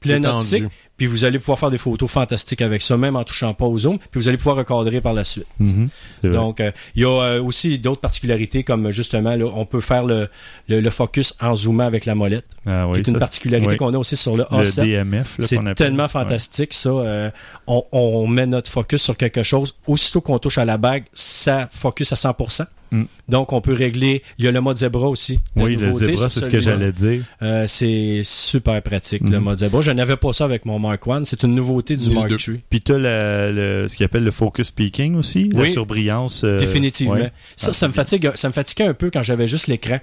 plein 0.00 0.16
Étendu. 0.16 0.46
optique 0.56 0.64
puis 1.00 1.06
vous 1.06 1.24
allez 1.24 1.38
pouvoir 1.38 1.58
faire 1.58 1.70
des 1.70 1.78
photos 1.78 2.10
fantastiques 2.10 2.60
avec 2.60 2.82
ça 2.82 2.94
même 2.98 3.16
en 3.16 3.24
touchant 3.24 3.54
pas 3.54 3.64
au 3.64 3.78
zoom 3.78 3.96
puis 4.10 4.20
vous 4.20 4.28
allez 4.28 4.36
pouvoir 4.36 4.56
recadrer 4.56 5.00
par 5.00 5.14
la 5.14 5.24
suite. 5.24 5.46
mhm. 5.58 5.88
Donc, 6.24 6.60
euh, 6.60 6.72
il 6.94 7.00
y 7.02 7.04
a 7.06 7.08
euh, 7.22 7.42
aussi 7.42 7.78
d'autres 7.78 8.02
particularités 8.02 8.64
comme 8.64 8.90
justement, 8.90 9.34
là, 9.34 9.46
on 9.46 9.64
peut 9.64 9.80
faire 9.80 10.04
le, 10.04 10.28
le, 10.68 10.82
le 10.82 10.90
focus 10.90 11.32
en 11.40 11.54
zoomant 11.54 11.84
avec 11.86 12.04
la 12.04 12.14
molette, 12.14 12.44
Ah 12.66 12.86
oui, 12.86 13.00
qui 13.00 13.08
est 13.08 13.12
une 13.14 13.18
particularité 13.18 13.70
oui. 13.70 13.76
qu'on 13.78 13.94
a 13.94 13.96
aussi 13.98 14.14
sur 14.16 14.36
le 14.36 14.44
le 14.50 14.56
A7. 14.58 14.82
DMF. 14.84 15.38
là, 15.38 15.46
C'est 15.46 15.74
tellement 15.74 16.02
Ouais. 16.02 16.08
fantastique, 16.10 16.74
ça. 16.74 16.90
Euh, 16.90 17.30
on, 17.66 17.82
on 17.92 18.26
met 18.26 18.44
notre 18.46 18.70
focus 18.70 19.00
sur 19.02 19.16
quelque 19.16 19.42
chose. 19.42 19.74
Aussitôt 19.86 20.20
qu'on 20.20 20.38
touche 20.38 20.58
à 20.58 20.66
la 20.66 20.76
bague, 20.76 21.04
ça 21.14 21.66
focus 21.72 22.12
à 22.12 22.16
100%. 22.16 22.66
Mm. 22.92 23.04
Donc, 23.28 23.52
on 23.52 23.60
peut 23.60 23.72
régler. 23.72 24.20
Il 24.38 24.44
y 24.44 24.48
a 24.48 24.50
le 24.50 24.60
mode 24.60 24.76
zebra 24.76 25.06
aussi. 25.08 25.38
Oui, 25.54 25.76
le 25.76 25.92
zebra, 25.92 26.28
c'est 26.28 26.40
ce 26.40 26.48
que 26.48 26.58
j'allais 26.58 26.90
dire. 26.90 27.22
Euh, 27.40 27.66
c'est 27.68 28.22
super 28.24 28.82
pratique, 28.82 29.22
le 29.28 29.38
Mhm. 29.38 29.44
mode 29.44 29.58
zebra. 29.58 29.80
Je 29.80 29.92
n'avais 29.92 30.16
pas 30.16 30.32
ça 30.32 30.44
avec 30.44 30.64
mon 30.66 30.80
Mark 30.90 31.06
One. 31.06 31.24
C'est 31.24 31.42
une 31.42 31.54
nouveauté 31.54 31.96
du 31.96 32.10
Mark. 32.10 32.30
III. 32.30 32.60
Puis 32.68 32.82
le, 32.88 33.52
le- 33.52 33.88
ce 33.88 33.96
qu'ils 33.96 34.04
appelle 34.04 34.24
le 34.24 34.30
focus 34.30 34.70
peaking 34.70 35.14
aussi, 35.16 35.48
la 35.52 35.60
Oui. 35.62 35.70
surbrillance. 35.70 36.44
euh, 36.44 36.58
Définitivement. 36.58 37.14
ouais. 37.14 37.32
Ça, 37.56 37.68
Ah, 37.70 37.72
ça 37.72 37.88
me 37.88 37.92
fatigue, 37.92 38.30
ça 38.34 38.48
me 38.48 38.52
fatiguait 38.52 38.84
un 38.84 38.94
peu 38.94 39.10
quand 39.10 39.22
j'avais 39.22 39.46
juste 39.46 39.66
l'écran. 39.68 39.98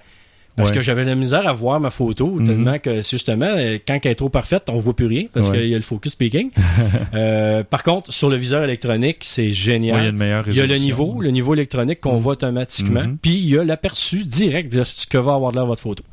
Parce 0.57 0.71
Ouais. 0.71 0.75
que 0.75 0.81
j'avais 0.81 1.05
la 1.05 1.15
misère 1.15 1.47
à 1.47 1.53
voir 1.53 1.79
ma 1.79 1.89
photo, 1.91 2.27
Mhm. 2.27 2.45
tellement 2.45 2.79
que 2.79 2.95
justement, 3.01 3.45
euh, 3.47 3.77
quand 3.87 3.99
elle 4.03 4.11
est 4.11 4.15
trop 4.15 4.27
parfaite, 4.27 4.63
on 4.69 4.79
voit 4.79 4.95
plus 4.95 5.05
rien, 5.05 5.25
parce 5.31 5.49
Ouais. 5.49 5.59
qu'il 5.59 5.67
y 5.69 5.73
a 5.73 5.77
le 5.77 5.83
focus 5.83 6.15
peaking. 6.15 6.49
Euh, 7.13 7.63
par 7.63 7.83
contre, 7.83 8.11
sur 8.11 8.29
le 8.29 8.35
viseur 8.37 8.63
électronique, 8.63 9.17
c'est 9.21 9.49
génial. 9.51 10.13
il 10.47 10.53
y 10.55 10.59
a 10.61 10.65
y 10.65 10.67
le 10.67 10.77
niveau, 10.77 11.17
le 11.21 11.29
niveau 11.31 11.53
électronique 11.53 12.01
qu'on 12.01 12.15
Mhm. 12.15 12.21
voit 12.21 12.33
automatiquement, 12.33 13.03
Mhm. 13.03 13.17
puis 13.21 13.35
il 13.37 13.49
y 13.49 13.57
a 13.57 13.63
l'aperçu 13.63 14.25
direct 14.25 14.71
de 14.73 14.83
ce 14.83 15.05
que 15.07 15.17
va 15.17 15.33
avoir 15.35 15.51
l'air 15.51 15.65
votre 15.65 15.81
photo. 15.81 16.03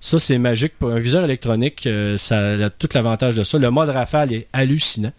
Ça, 0.00 0.18
c'est 0.20 0.38
magique. 0.38 0.72
Pour 0.78 0.90
un 0.90 1.00
viseur 1.00 1.24
électronique, 1.24 1.84
euh, 1.86 2.16
ça 2.16 2.38
a 2.38 2.70
tout 2.70 2.88
l'avantage 2.94 3.34
de 3.34 3.42
ça. 3.42 3.58
Le 3.58 3.70
mode 3.70 3.88
rafale 3.88 4.32
est 4.32 4.46
hallucinant. 4.52 5.12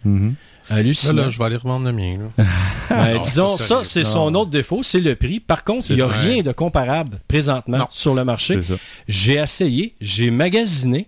Là, 0.70 0.76
Hallucinant. 0.76 1.22
là, 1.22 1.28
je 1.28 1.38
vais 1.38 1.44
aller 1.44 1.56
revendre 1.56 1.86
le 1.86 1.92
mien. 1.92 2.18
Là. 2.36 2.44
Ben, 2.90 3.14
Non, 3.14 3.20
disons, 3.20 3.48
ça, 3.50 3.84
c'est 3.84 4.02
son 4.04 4.34
autre 4.34 4.50
défaut, 4.50 4.82
c'est 4.82 5.00
le 5.00 5.14
prix. 5.14 5.38
Par 5.40 5.62
contre, 5.64 5.90
il 5.90 5.96
n'y 5.96 6.02
a 6.02 6.10
ça. 6.10 6.18
rien 6.18 6.42
de 6.42 6.50
comparable 6.52 7.18
présentement 7.28 7.78
Non. 7.78 7.86
sur 7.90 8.14
le 8.14 8.24
marché. 8.24 8.54
C'est 8.62 8.74
ça. 8.74 8.80
J'ai 9.08 9.34
essayé, 9.34 9.94
j'ai 10.00 10.30
magasiné, 10.30 11.06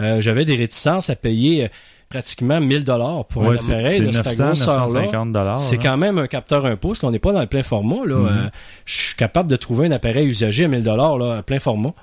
euh, 0.00 0.20
j'avais 0.20 0.44
des 0.44 0.54
réticences 0.56 1.10
à 1.10 1.16
payer 1.16 1.64
euh, 1.64 1.68
pratiquement 2.08 2.60
1000 2.60 2.84
dollars 2.84 3.24
pour 3.24 3.42
Ouais, 3.42 3.56
un 3.60 3.64
appareil 3.74 4.00
de 4.00 4.12
cette 4.12 4.26
900, 4.26 4.44
grosseur-là. 4.46 4.82
950 4.84 5.32
dollars. 5.32 5.58
C'est 5.58 5.78
quand 5.78 5.96
même 5.96 6.18
un 6.18 6.26
capteur 6.28 6.64
1 6.66 6.76
pouce. 6.76 7.02
Là, 7.02 7.08
on 7.08 7.12
n'est 7.12 7.18
pas 7.18 7.32
dans 7.32 7.40
le 7.40 7.46
plein 7.46 7.62
format. 7.64 8.04
Là. 8.06 8.16
Mhm. 8.16 8.26
Euh, 8.28 8.48
je 8.84 8.94
suis 9.00 9.16
capable 9.16 9.50
de 9.50 9.56
trouver 9.56 9.88
un 9.88 9.90
appareil 9.92 10.26
usagé 10.28 10.64
à 10.66 10.68
1000 10.68 10.82
dollars 10.82 11.20
à 11.38 11.42
plein 11.42 11.58
format. 11.58 11.94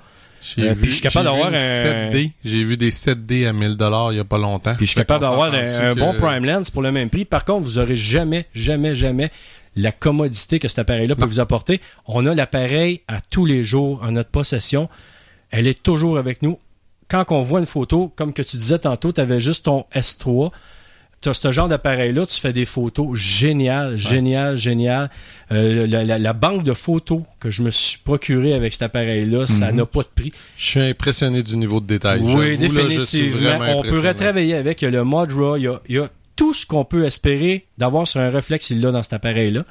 J'ai 0.42 0.68
Euh, 0.68 0.74
puis 0.74 0.86
je 0.88 0.94
suis 0.94 1.00
capable 1.02 1.26
d'avoir 1.26 1.48
un- 1.48 1.56
7D. 1.56 2.32
J'ai 2.44 2.64
vu 2.64 2.76
des 2.76 2.90
7D 2.90 3.46
à 3.46 3.52
1000 3.52 3.76
dollars 3.76 4.12
il 4.12 4.16
y 4.16 4.20
a 4.20 4.24
pas 4.24 4.38
longtemps. 4.38 4.74
Puis 4.74 4.86
je 4.86 4.90
suis 4.90 4.96
capable 5.00 5.22
d'avoir 5.22 5.52
un, 5.54 5.94
bon 5.94 6.14
prime 6.14 6.44
lens 6.44 6.70
pour 6.70 6.82
le 6.82 6.90
même 6.92 7.08
prix. 7.10 7.24
Par 7.24 7.44
contre, 7.44 7.62
vous 7.62 7.78
aurez 7.78 7.96
jamais, 7.96 8.46
jamais, 8.52 8.94
jamais 8.94 9.30
la 9.76 9.92
commodité 9.92 10.58
que 10.58 10.68
cet 10.68 10.80
appareil-là 10.80 11.16
peut 11.16 11.24
vous 11.24 11.40
apporter. 11.40 11.80
On 12.06 12.26
a 12.26 12.34
l'appareil 12.34 13.00
à 13.08 13.20
tous 13.20 13.46
les 13.46 13.64
jours 13.64 14.02
en 14.02 14.12
notre 14.12 14.30
possession. 14.30 14.88
Elle 15.50 15.66
est 15.66 15.82
toujours 15.82 16.18
avec 16.18 16.42
nous. 16.42 16.58
Quand 17.08 17.24
on 17.30 17.42
voit 17.42 17.60
une 17.60 17.66
photo, 17.66 18.12
comme 18.16 18.32
que 18.32 18.42
tu 18.42 18.56
disais 18.56 18.78
tantôt, 18.80 19.12
tu 19.12 19.20
avais 19.20 19.38
juste 19.40 19.66
ton 19.66 19.84
S3. 19.94 20.50
Tu 21.22 21.28
as 21.28 21.34
ce 21.34 21.52
genre 21.52 21.68
d'appareil-là, 21.68 22.26
tu 22.26 22.40
fais 22.40 22.52
des 22.52 22.64
photos 22.64 23.16
géniales, 23.16 23.96
géniales, 23.96 24.56
géniales. 24.56 25.08
Euh, 25.52 25.86
la, 25.86 26.02
la- 26.04 26.18
la 26.18 26.32
banque 26.32 26.64
de 26.64 26.74
photos 26.74 27.22
que 27.38 27.48
je 27.48 27.62
me 27.62 27.70
suis 27.70 27.98
procuré 27.98 28.54
avec 28.54 28.72
cet 28.72 28.82
appareil-là, 28.82 29.46
ça 29.46 29.70
Mhm. 29.70 29.76
n'a 29.76 29.86
pas 29.86 30.00
de 30.02 30.08
prix. 30.14 30.32
Je 30.56 30.64
suis 30.64 30.80
impressionné 30.80 31.42
du 31.44 31.56
niveau 31.56 31.80
de 31.80 31.86
détail. 31.86 32.20
Oui, 32.24 32.50
là, 32.50 32.56
définitivement. 32.56 33.58
On 33.76 33.82
peut 33.82 34.00
retravailler 34.06 34.54
avec. 34.56 34.82
Il 34.82 34.86
y 34.86 34.88
a 34.88 34.90
le 34.90 35.04
mode 35.04 35.30
RAW. 35.32 35.56
Il 35.58 35.62
y 35.62 35.68
a, 35.68 35.80
il 35.88 35.94
y 35.96 35.98
a 35.98 36.08
tout 36.34 36.54
ce 36.54 36.66
qu'on 36.66 36.84
peut 36.84 37.04
espérer 37.04 37.66
d'avoir 37.78 38.08
sur 38.08 38.20
un 38.20 38.30
réflexe, 38.30 38.70
il 38.70 38.80
l'a 38.80 38.90
dans 38.90 39.02
cet 39.02 39.12
appareil-là. 39.12 39.64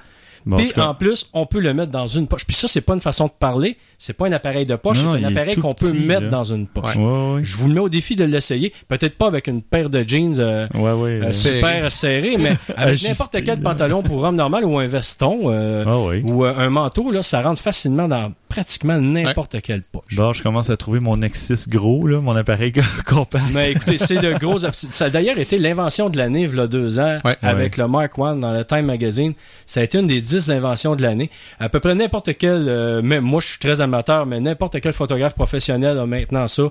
Bon, 0.45 0.57
Puis 0.57 0.71
en 0.81 0.95
plus, 0.95 1.29
on 1.33 1.45
peut 1.45 1.59
le 1.59 1.73
mettre 1.73 1.91
dans 1.91 2.07
une 2.07 2.27
poche. 2.27 2.45
Puis 2.45 2.55
ça, 2.55 2.67
c'est 2.67 2.81
pas 2.81 2.93
une 2.93 3.01
façon 3.01 3.25
de 3.25 3.31
parler. 3.31 3.77
C'est 3.97 4.13
pas 4.13 4.27
un 4.27 4.31
appareil 4.31 4.65
de 4.65 4.75
poche. 4.75 4.99
C'est 4.99 5.05
un 5.05 5.23
appareil 5.23 5.55
qu'on 5.57 5.73
peut 5.73 5.91
petit, 5.91 5.99
mettre 6.05 6.23
là. 6.23 6.29
dans 6.29 6.43
une 6.43 6.65
poche. 6.67 6.95
Ouais. 6.95 7.03
Ouais, 7.03 7.33
ouais. 7.35 7.43
Je 7.43 7.55
vous 7.57 7.67
le 7.67 7.73
mets 7.75 7.79
au 7.79 7.89
défi 7.89 8.15
de 8.15 8.23
l'essayer. 8.23 8.73
Peut-être 8.87 9.17
pas 9.17 9.27
avec 9.27 9.47
une 9.47 9.61
paire 9.61 9.89
de 9.89 10.03
jeans 10.07 10.39
euh, 10.39 10.67
Ouais, 10.73 10.91
ouais. 10.93 11.19
euh, 11.21 11.25
euh, 11.25 11.31
super 11.31 11.91
serrée, 11.91 12.37
mais 12.39 12.53
avec 12.75 13.03
n'importe 13.03 13.33
quel 13.43 13.61
là. 13.61 13.69
pantalon 13.69 14.01
pour 14.01 14.23
homme 14.23 14.35
normal 14.35 14.65
ou 14.65 14.79
un 14.79 14.87
veston 14.87 15.41
euh, 15.51 15.83
Ah 15.87 15.99
ou 16.23 16.45
euh, 16.45 16.53
un 16.57 16.69
manteau, 16.69 17.11
là, 17.11 17.21
ça 17.23 17.41
rentre 17.41 17.61
facilement 17.61 18.07
dans 18.07 18.31
pratiquement 18.51 18.99
n'importe 18.99 19.61
quelle 19.61 19.81
poche. 19.81 20.15
Bon, 20.15 20.33
je 20.33 20.43
commence 20.43 20.69
à 20.69 20.77
trouver 20.77 20.99
mon 20.99 21.17
X6 21.17 21.69
gros, 21.69 22.05
là, 22.07 22.19
mon 22.19 22.35
appareil 22.35 22.71
compact. 23.05 23.45
Mais 23.53 23.71
écoutez, 23.71 23.97
c'est 23.97 24.21
le 24.21 24.37
gros. 24.37 24.57
Ça 24.59 25.05
a 25.05 25.09
d'ailleurs 25.09 25.37
été 25.39 25.57
l'invention 25.57 26.09
de 26.09 26.17
l'année, 26.17 26.43
il 26.51 26.55
y 26.55 26.59
a 26.59 26.67
deux 26.67 26.99
ans, 26.99 27.19
Ouais. 27.23 27.37
avec 27.41 27.77
le 27.77 27.87
Mark 27.87 28.17
One 28.17 28.39
dans 28.41 28.51
le 28.51 28.65
Time 28.65 28.85
Magazine. 28.85 29.33
Ça 29.65 29.79
a 29.79 29.83
été 29.83 29.97
une 29.99 30.07
des 30.07 30.21
dix 30.21 30.51
inventions 30.51 30.95
de 30.95 31.01
l'année. 31.01 31.29
À 31.59 31.69
peu 31.69 31.79
près 31.79 31.95
n'importe 31.95 32.37
quel, 32.37 32.67
euh, 32.67 33.01
même 33.01 33.23
moi 33.23 33.39
je 33.41 33.47
suis 33.47 33.59
très 33.59 33.79
amateur, 33.81 34.25
mais 34.25 34.39
n'importe 34.39 34.79
quel 34.81 34.93
photographe 34.93 35.33
professionnel 35.35 35.97
a 35.97 36.05
maintenant 36.05 36.47
ça 36.47 36.63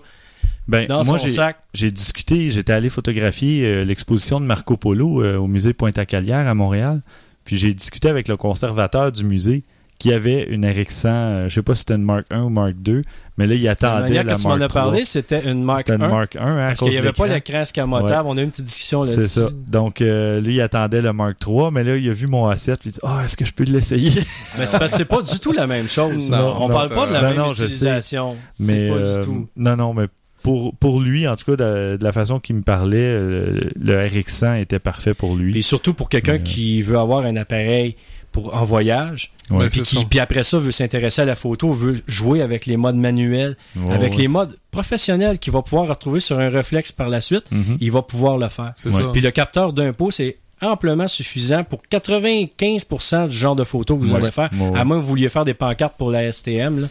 Ben, 0.69 0.87
dans 0.87 1.05
moi, 1.05 1.19
son 1.19 1.29
sac. 1.29 1.57
j'ai 1.75 1.91
discuté, 1.91 2.51
j'étais 2.51 2.73
allé 2.73 2.91
photographier 2.91 3.65
euh, 3.65 3.85
l'exposition 3.85 4.41
de 4.41 4.45
Marco 4.47 4.77
Polo 4.77 5.23
euh, 5.23 5.37
au 5.37 5.47
musée 5.47 5.73
Pointe-à-Calière 5.73 6.47
à 6.47 6.55
Montréal. 6.55 7.01
Puis 7.45 7.57
j'ai 7.57 7.73
discuté 7.73 8.09
avec 8.09 8.29
le 8.29 8.37
conservateur 8.37 9.11
du 9.13 9.25
musée 9.25 9.65
qui 10.01 10.13
avait 10.13 10.43
une 10.51 10.65
RX100, 10.67 11.07
euh, 11.09 11.49
je 11.49 11.55
sais 11.55 11.63
pas 11.63 11.75
si 11.75 11.81
c'était 11.81 11.95
une 11.95 12.03
Mark 12.03 12.25
1 12.31 12.43
ou 12.43 12.49
Mark 12.49 12.73
2, 12.79 13.03
mais 13.37 13.47
là, 13.47 13.55
il 13.55 13.63
La 13.63 13.73
attendait 13.73 14.01
manière 14.01 14.25
la 14.25 14.35
que 14.35 14.39
tu 14.41 14.45
m'en 14.45 14.57
Mark 14.57 14.63
as 14.63 14.69
3. 14.69 14.83
parlé, 14.83 15.05
c'était 15.05 15.39
une 15.51 15.63
Mark 15.63 15.79
C'était 15.81 15.95
une 15.97 16.03
1. 16.03 16.09
Mark 16.09 16.37
1 16.37 16.41
hein, 16.41 16.57
à 16.59 16.67
parce 16.69 16.81
qu'il 16.81 16.89
n'y 16.89 16.97
avait 16.97 17.13
pas 17.13 17.25
l'écran. 17.27 17.35
l'écran 17.35 17.61
escamotable. 17.61 18.29
On 18.29 18.37
a 18.37 18.41
eu 18.41 18.45
une 18.45 18.51
petite 18.51 18.65
discussion 18.65 19.03
là-dessus. 19.03 19.23
C'est 19.23 19.41
ça. 19.41 19.51
Donc, 19.69 20.01
euh, 20.01 20.41
là, 20.41 20.51
il 20.51 20.61
attendait 20.63 21.03
le 21.03 21.13
Mark 21.13 21.39
3, 21.39 21.71
mais 21.71 21.85
là, 21.85 21.97
il 21.97 22.09
a 22.09 22.13
vu 22.13 22.27
mon 22.27 22.51
A7, 22.51 22.79
puis 22.79 22.89
il 22.89 22.93
dit 22.93 22.99
«Ah, 23.03 23.23
est-ce 23.25 23.37
que 23.37 23.45
je 23.45 23.53
peux 23.53 23.65
l'essayer? 23.65 24.11
Mais 24.59 24.67
c'est 24.67 25.05
pas 25.05 25.23
du 25.23 25.39
tout 25.39 25.53
la 25.53 25.67
même 25.67 25.89
chose. 25.89 26.29
Non, 26.31 26.57
on 26.61 26.69
non, 26.69 26.75
parle 26.75 26.89
pas 26.89 27.07
de 27.07 27.13
la 27.13 27.21
Non, 27.23 27.29
même 27.29 27.37
non, 27.37 27.53
utilisation.» 27.53 28.37
C'est 28.59 28.65
Mais 28.73 28.89
pas 28.89 28.95
euh, 28.95 29.19
du 29.21 29.25
tout. 29.27 29.49
non, 29.57 29.77
non, 29.77 29.93
mais 29.95 30.07
pour, 30.43 30.75
pour 30.77 31.01
lui, 31.01 31.29
en 31.29 31.37
tout 31.37 31.45
cas, 31.55 31.57
de, 31.57 31.97
de 31.99 32.03
la 32.05 32.13
façon 32.13 32.41
qu'il 32.41 32.57
me 32.57 32.63
parlait, 32.63 32.97
euh, 32.99 33.53
le, 33.77 33.95
le 33.95 34.03
RX100 34.09 34.61
était 34.63 34.79
parfait 34.79 35.13
pour 35.13 35.37
lui. 35.37 35.59
Et 35.59 35.63
surtout 35.63 35.93
pour 35.93 36.09
quelqu'un 36.09 36.37
euh, 36.37 36.39
qui 36.39 36.81
veut 36.81 36.97
avoir 36.99 37.27
un 37.27 37.37
appareil 37.37 37.97
pour 38.33 38.57
en 38.57 38.65
voyage, 38.65 39.33
Ouais. 39.51 39.69
puis, 39.69 39.81
c'est 39.85 39.97
qui, 39.97 40.05
puis 40.05 40.21
après 40.21 40.43
ça 40.45 40.59
veut 40.59 40.71
s'intéresser 40.71 41.23
à 41.23 41.25
la 41.25 41.35
photo, 41.35 41.73
veut 41.73 42.01
jouer 42.07 42.43
avec 42.43 42.67
les 42.67 42.77
modes 42.77 42.97
manuels, 42.97 43.57
Ouais, 43.77 43.93
avec 43.95 44.13
ouais. 44.13 44.19
les 44.23 44.29
modes 44.29 44.57
professionnels 44.71 45.39
qu'il 45.39 45.53
va 45.53 45.63
pouvoir 45.63 45.89
retrouver 45.89 46.21
sur 46.21 46.39
un 46.39 46.49
réflexe 46.49 46.93
par 46.93 47.09
la 47.09 47.21
suite, 47.21 47.45
Mhm. 47.51 47.79
il 47.81 47.91
va 47.91 48.03
pouvoir 48.03 48.39
le 48.39 48.49
faire. 48.49 48.73
C'est. 48.77 48.91
Puis 49.13 49.21
le 49.21 49.31
capteur 49.33 49.73
d'un 49.73 49.93
pouce 49.93 50.21
est 50.21 50.39
amplement 50.63 51.09
suffisant 51.09 51.65
pour 51.65 51.81
95% 51.89 53.27
du 53.27 53.37
genre 53.37 53.57
de 53.57 53.65
photos 53.65 53.99
que 53.99 54.05
vous 54.05 54.15
allez 54.15 54.31
faire, 54.31 54.51
à 54.75 54.85
moins 54.85 54.97
que 54.99 55.03
vous 55.03 55.09
vouliez 55.09 55.29
faire 55.29 55.45
des 55.45 55.55
pancartes 55.55 55.97
pour 55.97 56.11
la 56.11 56.31
STM. 56.31 56.81
là. 56.83 56.87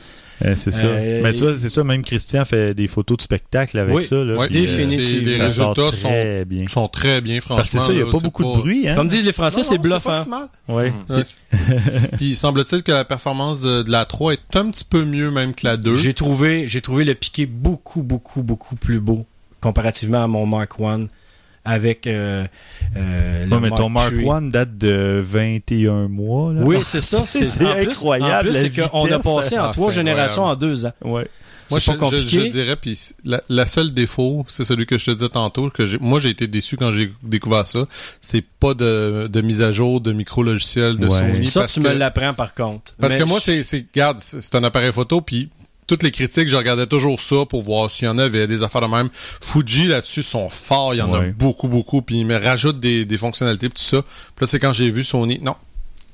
Euh, 0.45 0.55
c'est 0.55 0.71
ça. 0.71 0.85
Euh, 0.85 1.19
Mais 1.21 1.33
tu 1.33 1.39
vois, 1.39 1.57
c'est 1.57 1.69
ça, 1.69 1.83
même 1.83 2.01
Christian 2.03 2.45
fait 2.45 2.73
des 2.73 2.87
photos 2.87 3.17
de 3.17 3.21
spectacle 3.23 3.77
avec 3.77 3.93
Oui. 3.95 4.03
ça. 4.03 4.23
Là, 4.23 4.37
Ouais, 4.37 4.47
puis, 4.49 4.61
définitivement. 4.61 5.25
Les 5.31 5.37
résultats 5.37 5.91
sont, 5.91 6.07
très 6.09 6.45
bien. 6.45 6.67
sont 6.67 6.87
très 6.87 7.19
bien, 7.21 7.41
franchement. 7.41 7.55
Parce 7.57 7.71
que 7.71 7.79
c'est 7.79 7.85
ça, 7.85 7.91
il 7.91 7.97
n'y 8.01 8.07
a 8.07 8.11
pas 8.11 8.19
beaucoup 8.19 8.43
de 8.43 8.57
bruit. 8.57 8.87
Hein? 8.87 8.95
Comme 8.95 9.07
disent 9.07 9.25
les 9.25 9.33
Français, 9.33 9.63
c'est 9.63 9.77
bluffant. 9.77 9.99
pas 10.11 10.23
si 10.23 10.29
mal. 10.29 10.47
Ouais. 10.67 10.93
Ouais. 11.09 11.23
Puis 12.17 12.35
semble-t-il 12.35 12.83
que 12.83 12.91
la 12.91 13.05
performance 13.05 13.59
de, 13.61 13.81
de 13.83 13.91
la 13.91 14.05
3 14.05 14.33
est 14.33 14.55
un 14.55 14.69
petit 14.69 14.85
peu 14.85 15.03
mieux 15.03 15.29
même 15.31 15.53
que 15.53 15.65
la 15.65 15.75
2. 15.77 15.95
J'ai 15.95 16.13
trouvé, 16.13 16.67
j'ai 16.67 16.81
trouvé 16.81 17.03
le 17.03 17.15
piqué 17.15 17.45
beaucoup, 17.45 18.01
beaucoup, 18.03 18.41
beaucoup 18.43 18.75
plus 18.75 18.99
beau 18.99 19.25
comparativement 19.61 20.23
à 20.23 20.27
mon 20.27 20.45
Mark 20.45 20.79
One 20.79 21.09
avec 21.69 22.07
euh, 22.07 22.45
euh, 22.97 23.45
le 23.45 23.53
Ouais, 23.55 23.59
mais 23.61 23.69
ton 23.69 23.89
Mark 23.89 24.11
III. 24.13 24.25
One 24.27 24.51
date 24.51 24.77
de 24.77 25.21
21 25.23 26.07
mois. 26.07 26.53
Là. 26.53 26.61
Oui, 26.63 26.77
c'est 26.83 27.01
ça. 27.01 27.23
C'est 27.25 27.45
incroyable, 27.61 28.49
En 28.49 28.51
plus, 28.51 28.53
la 28.53 28.59
c'est 28.59 28.89
qu'on 28.89 29.11
a 29.11 29.19
passé 29.19 29.57
en 29.59 29.65
Ah, 29.65 29.69
trois 29.69 29.91
générations 29.91 30.43
en 30.45 30.55
deux 30.55 30.85
ans. 30.85 30.93
Ouais. 31.03 31.27
Moi, 31.71 31.79
C'est 31.79 31.91
je, 31.93 31.97
pas 31.99 32.05
je- 32.07 32.15
compliqué. 32.15 32.45
je 32.45 32.47
dirais, 32.47 32.75
puis 32.75 32.99
la, 33.23 33.43
la 33.47 33.67
seule 33.67 33.93
défaut, 33.93 34.43
c'est 34.47 34.63
celui 34.63 34.87
que 34.87 34.97
je 34.97 35.05
te 35.05 35.11
disais 35.11 35.29
tantôt, 35.29 35.69
que 35.69 35.97
moi 35.99 36.19
j'ai 36.19 36.29
été 36.29 36.47
déçu 36.47 36.77
quand 36.77 36.91
j'ai 36.91 37.11
découvert 37.21 37.67
ça, 37.67 37.85
c'est 38.21 38.41
pas 38.43 38.73
de, 38.73 39.27
de 39.31 39.41
mise 39.41 39.61
à 39.61 39.71
jour 39.71 40.01
de 40.01 40.11
micro-logiciel 40.11 40.97
de 40.97 41.05
Ouais. 41.07 41.19
Sony. 41.33 41.45
Ça, 41.45 41.59
parce 41.59 41.73
tu 41.75 41.81
que, 41.81 41.87
me 41.87 41.93
l'apprends 41.93 42.33
par 42.33 42.55
contre. 42.55 42.95
Parce 42.99 43.13
Mais 43.13 43.19
que 43.19 43.25
moi, 43.25 43.37
je- 43.37 43.43
c'est, 43.43 43.61
c'est, 43.63 43.85
regarde, 43.93 44.17
c'est 44.17 44.55
un 44.55 44.63
appareil 44.63 44.91
photo, 44.91 45.21
puis 45.21 45.49
toutes 45.89 46.03
les 46.03 46.11
critiques, 46.11 46.47
je 46.47 46.55
regardais 46.55 46.85
toujours 46.85 47.19
ça 47.19 47.47
pour 47.49 47.63
voir 47.63 47.89
s'il 47.89 48.05
y 48.05 48.07
en 48.07 48.19
avait 48.19 48.45
des 48.45 48.61
affaires 48.61 48.81
de 48.81 48.87
même. 48.87 49.09
Fuji 49.41 49.87
là-dessus 49.87 50.21
sont 50.21 50.47
forts, 50.47 50.93
il 50.93 50.97
y 50.97 51.01
en 51.01 51.11
a 51.15 51.21
beaucoup, 51.21 51.67
beaucoup, 51.67 52.03
puis 52.03 52.19
ils 52.19 52.25
me 52.25 52.37
rajoutent 52.37 52.79
des, 52.79 53.05
des 53.05 53.17
fonctionnalités, 53.17 53.69
puis 53.69 53.81
tout 53.81 53.89
ça. 53.97 54.03
Puis 54.03 54.45
là, 54.45 54.47
c'est 54.47 54.59
quand 54.59 54.71
j'ai 54.71 54.91
vu 54.91 55.03
Sony, 55.03 55.39
non, 55.41 55.55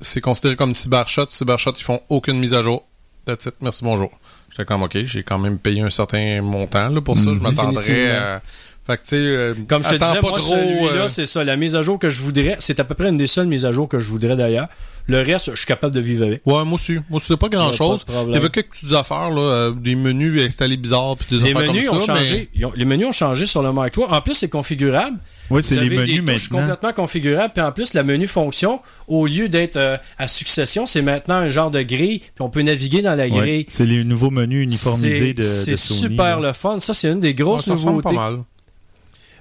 c'est 0.00 0.22
considéré 0.22 0.56
comme 0.56 0.72
Cybershot. 0.72 1.26
Cybershot, 1.28 1.74
ils 1.78 1.84
font 1.84 2.00
aucune 2.08 2.38
mise 2.38 2.54
à 2.54 2.62
jour. 2.62 2.86
That's 3.26 3.44
it, 3.44 3.54
merci, 3.60 3.84
bonjour. 3.84 4.10
J'étais 4.48 4.64
comme, 4.64 4.82
OK, 4.82 4.96
j'ai 5.04 5.22
quand 5.22 5.38
même 5.38 5.58
payé 5.58 5.82
un 5.82 5.90
certain 5.90 6.40
montant 6.40 6.88
là, 6.88 7.02
pour 7.02 7.18
ça. 7.18 7.34
Je 7.34 7.40
m'attendrais 7.40 7.74
Définitivement. 7.74 8.14
à... 8.14 8.42
Fait 8.86 8.96
que, 8.96 9.02
tu 9.02 9.08
sais, 9.08 9.16
euh, 9.16 9.54
Comme 9.68 9.82
je 9.82 9.88
te 9.88 9.94
disais, 9.96 10.14
pas 10.14 10.20
moi, 10.22 10.38
trop, 10.38 10.38
celui-là, 10.38 11.02
euh, 11.02 11.08
c'est 11.08 11.26
ça. 11.26 11.42
La 11.42 11.56
mise 11.56 11.74
à 11.74 11.82
jour 11.82 11.98
que 11.98 12.08
je 12.08 12.22
voudrais, 12.22 12.56
c'est 12.60 12.78
à 12.78 12.84
peu 12.84 12.94
près 12.94 13.08
une 13.08 13.16
des 13.16 13.26
seules 13.26 13.48
mises 13.48 13.66
à 13.66 13.72
jour 13.72 13.88
que 13.88 13.98
je 13.98 14.06
voudrais 14.08 14.36
d'ailleurs. 14.36 14.68
Le 15.08 15.22
reste, 15.22 15.50
je 15.52 15.56
suis 15.56 15.66
capable 15.66 15.94
de 15.94 16.00
vivre 16.00 16.26
avec. 16.26 16.42
Ouais, 16.44 16.64
moi 16.64 16.72
aussi. 16.74 16.94
Moi, 16.94 17.02
aussi, 17.12 17.26
c'est 17.28 17.36
pas 17.36 17.48
grand 17.48 17.70
chose. 17.70 18.02
pas 18.02 18.12
de 18.12 18.16
problème. 18.16 18.30
Il 18.30 18.34
y 18.34 18.38
avait 18.38 18.50
quelques 18.50 18.70
petites 18.70 18.92
affaires, 18.92 19.30
là, 19.30 19.40
euh, 19.40 19.70
des 19.72 19.94
menus 19.94 20.42
installés 20.42 20.76
bizarres, 20.76 21.16
puis 21.16 21.38
des 21.38 21.44
Les 21.44 21.50
affaires 21.54 21.72
menus 21.72 21.86
comme 21.88 21.96
ont 21.98 22.00
ça. 22.00 22.14
mais- 22.14 22.18
changé. 22.20 22.50
Ont- 22.64 22.72
les 22.74 22.84
menus 22.84 23.06
ont 23.06 23.12
changé 23.12 23.46
sur 23.46 23.62
le 23.62 23.72
Mark 23.72 23.96
III. 23.96 24.06
En 24.10 24.20
plus, 24.20 24.34
c'est 24.34 24.48
configurable. 24.48 25.16
Oui, 25.48 25.62
c'est 25.62 25.76
les 25.76 25.90
menus 25.90 26.16
des 26.16 26.20
maintenant. 26.22 26.58
complètement 26.58 26.92
configurables. 26.92 27.52
Puis 27.54 27.62
en 27.62 27.70
plus, 27.70 27.94
la 27.94 28.02
menu 28.02 28.26
fonction, 28.26 28.80
au 29.06 29.26
lieu 29.26 29.48
d'être 29.48 29.76
euh, 29.76 29.96
à 30.18 30.26
succession, 30.26 30.86
c'est 30.86 31.02
maintenant 31.02 31.36
un 31.36 31.46
genre 31.46 31.70
de 31.70 31.82
grille. 31.82 32.18
Puis 32.18 32.40
on 32.40 32.50
peut 32.50 32.62
naviguer 32.62 33.00
dans 33.00 33.14
la 33.14 33.24
Ouais. 33.26 33.30
grille. 33.30 33.64
C'est 33.68 33.86
les 33.86 34.02
nouveaux 34.02 34.30
menus 34.32 34.64
uniformisés 34.64 35.18
C'est- 35.20 35.34
de, 35.34 35.38
de 35.38 35.42
C'est 35.44 35.76
Sony. 35.76 36.00
super 36.00 36.40
là. 36.40 36.48
le 36.48 36.52
fun. 36.52 36.80
Ça, 36.80 36.94
c'est 36.94 37.12
une 37.12 37.20
des 37.20 37.28
Ouais, 37.28 37.34
grosses 37.34 37.66
ça 37.66 37.74
ressemble 37.74 38.02
pas 38.02 38.10
nouveautés. 38.10 38.34
mal. 38.34 38.42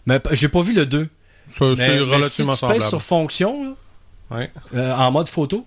Mais 0.06 0.22
j'ai 0.34 0.48
pas 0.48 0.62
vu 0.62 0.74
le 0.74 0.86
2. 0.86 1.08
Ça, 1.48 1.66
Mais, 1.66 1.76
c'est 1.76 1.88
mais 1.88 2.00
relativement 2.02 2.52
si 2.54 2.58
tu 2.58 2.62
semblable. 2.62 2.84
sur 2.84 3.02
fonction, 3.02 3.64
là, 3.64 3.70
Ouais. 4.32 4.52
euh, 4.76 4.94
en 4.96 5.12
mode 5.12 5.28
photo, 5.30 5.66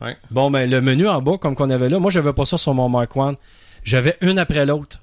Ouais. 0.00 0.16
bon, 0.30 0.50
ben 0.50 0.68
le 0.68 0.80
menu 0.80 1.08
en 1.08 1.22
bas, 1.22 1.38
comme 1.38 1.54
qu'on 1.54 1.70
avait 1.70 1.88
là, 1.88 1.98
moi, 1.98 2.10
j'avais 2.10 2.32
pas 2.32 2.44
ça 2.44 2.58
sur 2.58 2.74
mon 2.74 2.88
Mark 2.88 3.16
One. 3.16 3.36
J'avais 3.84 4.16
une 4.20 4.38
après 4.38 4.66
l'autre. 4.66 5.00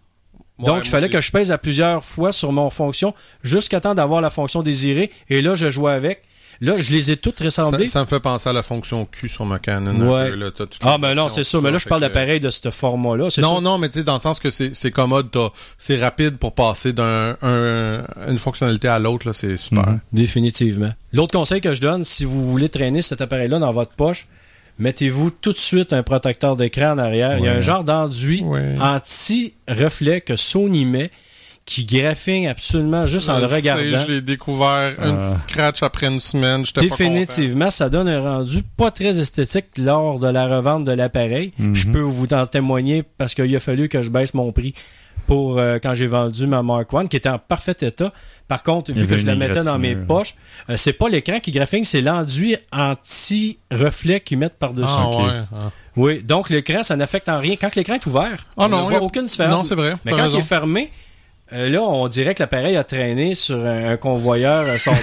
Ouais, 0.59 0.65
Donc, 0.65 0.85
il 0.85 0.89
fallait 0.89 1.05
aussi. 1.05 1.13
que 1.13 1.21
je 1.21 1.31
pèse 1.31 1.51
à 1.51 1.57
plusieurs 1.57 2.03
fois 2.03 2.31
sur 2.31 2.51
mon 2.51 2.69
fonction 2.69 3.13
jusqu'à 3.41 3.79
temps 3.79 3.95
d'avoir 3.95 4.21
la 4.21 4.29
fonction 4.29 4.61
désirée. 4.61 5.09
Et 5.29 5.41
là, 5.41 5.55
je 5.55 5.69
jouais 5.69 5.93
avec. 5.93 6.21
Là, 6.63 6.77
je 6.77 6.91
les 6.91 7.09
ai 7.09 7.17
toutes 7.17 7.39
ressemblées. 7.39 7.88
Ça, 7.88 7.93
ça 7.93 7.99
me 8.01 8.05
fait 8.05 8.19
penser 8.19 8.47
à 8.47 8.53
la 8.53 8.61
fonction 8.61 9.05
Q 9.05 9.27
sur 9.29 9.45
ma 9.45 9.57
Canon. 9.57 9.99
Ouais. 10.07 10.35
là, 10.35 10.51
Ah, 10.81 10.97
mais 11.01 11.15
non, 11.15 11.23
options, 11.23 11.35
c'est 11.38 11.43
ça. 11.43 11.59
Mais 11.59 11.71
là, 11.71 11.79
je 11.79 11.88
parle 11.88 12.01
que- 12.01 12.05
d'appareil 12.07 12.39
de 12.39 12.51
ce 12.51 12.69
format-là. 12.69 13.23
Non, 13.23 13.29
sûr. 13.31 13.61
non, 13.61 13.77
mais 13.79 13.89
tu 13.89 13.97
sais, 13.99 14.03
dans 14.03 14.13
le 14.13 14.19
sens 14.19 14.39
que 14.39 14.49
c'est 14.51 14.91
commode, 14.91 15.29
c'est 15.79 15.97
rapide 15.97 16.38
pour 16.38 16.53
passer 16.53 16.93
d'un 16.93 17.35
un- 17.41 18.03
une 18.29 18.38
fonctionnalité 18.38 18.88
à 18.88 18.99
l'autre, 18.99 19.25
là, 19.27 19.33
c'est 19.33 19.57
super. 19.57 19.88
Mhm. 19.88 19.99
Définitivement. 20.13 20.91
L'autre 21.13 21.33
conseil 21.35 21.61
que 21.61 21.73
je 21.73 21.81
donne, 21.81 22.03
si 22.03 22.25
vous 22.25 22.49
voulez 22.51 22.69
traîner 22.69 23.01
cet 23.01 23.21
appareil-là 23.21 23.57
dans 23.57 23.71
votre 23.71 23.93
poche, 23.93 24.27
mettez-vous 24.77 25.31
tout 25.31 25.53
de 25.53 25.57
suite 25.57 25.93
un 25.93 26.03
protecteur 26.03 26.55
d'écran 26.57 26.91
en 26.91 26.97
arrière. 26.99 27.39
Il 27.39 27.45
y 27.45 27.47
a 27.47 27.53
un 27.53 27.61
genre 27.61 27.83
d'enduit 27.83 28.43
Ouais. 28.43 28.75
anti-reflet 28.79 30.21
que 30.21 30.35
Sony 30.35 30.85
met 30.85 31.11
qui 31.72 31.85
graphine 31.85 32.48
absolument 32.48 33.07
juste 33.07 33.30
en 33.30 33.39
le 33.39 33.48
sais, 33.48 33.56
regardant. 33.56 34.06
Je 34.06 34.11
l'ai 34.11 34.22
découvert, 34.22 34.93
un 34.99 35.14
Ah. 35.14 35.18
petit 35.18 35.41
scratch 35.41 35.81
après 35.84 36.07
une 36.07 36.19
semaine, 36.19 36.65
j'étais 36.65 36.81
pas 36.81 36.88
content. 36.98 36.98
Définitivement, 37.10 37.69
ça 37.69 37.88
donne 37.88 38.10
un 38.10 38.19
rendu 38.19 38.61
pas 38.61 38.91
très 38.91 39.22
esthétique 39.22 39.68
lors 39.77 40.19
de 40.19 40.27
la 40.27 40.48
revente 40.48 40.84
de 40.84 40.91
l'appareil. 40.91 41.53
Mhm. 41.57 41.73
Je 41.73 41.88
peux 41.88 42.02
vous 42.02 42.27
en 42.34 42.45
témoigner 42.45 43.03
parce 43.18 43.34
qu'il 43.35 43.56
a 43.56 43.60
fallu 43.61 43.88
que 43.88 44.02
je 44.02 44.10
baisse 44.10 44.34
mon 44.34 44.52
prix 44.52 44.73
pour 45.27 45.60
euh, 45.60 45.80
quand 45.81 45.93
j'ai 45.93 46.07
vendu 46.07 46.45
ma 46.45 46.61
Mark 46.61 46.91
One 46.93 47.07
qui 47.07 47.15
était 47.15 47.30
en 47.30 47.39
parfait 47.39 47.76
état. 47.81 48.11
Par 48.49 48.64
contre, 48.64 48.91
vu 48.91 49.07
que 49.07 49.18
je 49.18 49.26
la 49.26 49.35
mettais 49.35 49.64
dans 49.64 49.80
mes 49.80 49.95
poches, 49.95 50.35
euh, 50.69 50.76
c'est 50.76 50.91
pas 50.91 51.07
l'écran 51.07 51.39
qui 51.39 51.52
graphine, 51.52 51.85
c'est 51.85 52.02
l'enduit 52.02 52.57
anti-reflet 52.73 54.19
qu'ils 54.19 54.38
mettent 54.38 54.57
par-dessus. 54.60 54.88
Ah, 54.89 55.10
ouais. 55.10 55.41
ah. 55.53 55.72
Oui, 55.98 56.22
donc 56.23 56.49
l'écran, 56.49 56.84
ça 56.84 56.95
n'affecte 56.95 57.30
en 57.30 57.39
rien. 57.39 57.56
Quand 57.60 57.73
l'écran 57.76 57.95
est 57.95 58.06
ouvert, 58.06 58.45
Ah 58.57 58.65
on 58.65 58.69
non, 58.69 58.77
ne 58.88 58.91
y 58.91 58.95
a- 58.95 58.99
voit 58.99 59.07
aucune 59.07 59.26
différence. 59.26 59.57
Non, 59.57 59.64
c'est 59.64 59.76
vrai. 59.76 59.93
Mais 60.06 60.11
quand 60.11 60.18
raison. 60.23 60.38
il 60.38 60.39
est 60.39 60.43
fermé, 60.43 60.89
euh, 61.53 61.69
là, 61.69 61.81
on 61.81 62.07
dirait 62.07 62.33
que 62.33 62.41
l'appareil 62.43 62.75
a 62.77 62.83
traîné 62.83 63.35
sur 63.35 63.57
un, 63.57 63.91
un 63.91 63.97
convoyeur 63.97 64.65
euh, 64.67 64.77
sablé. 64.77 64.99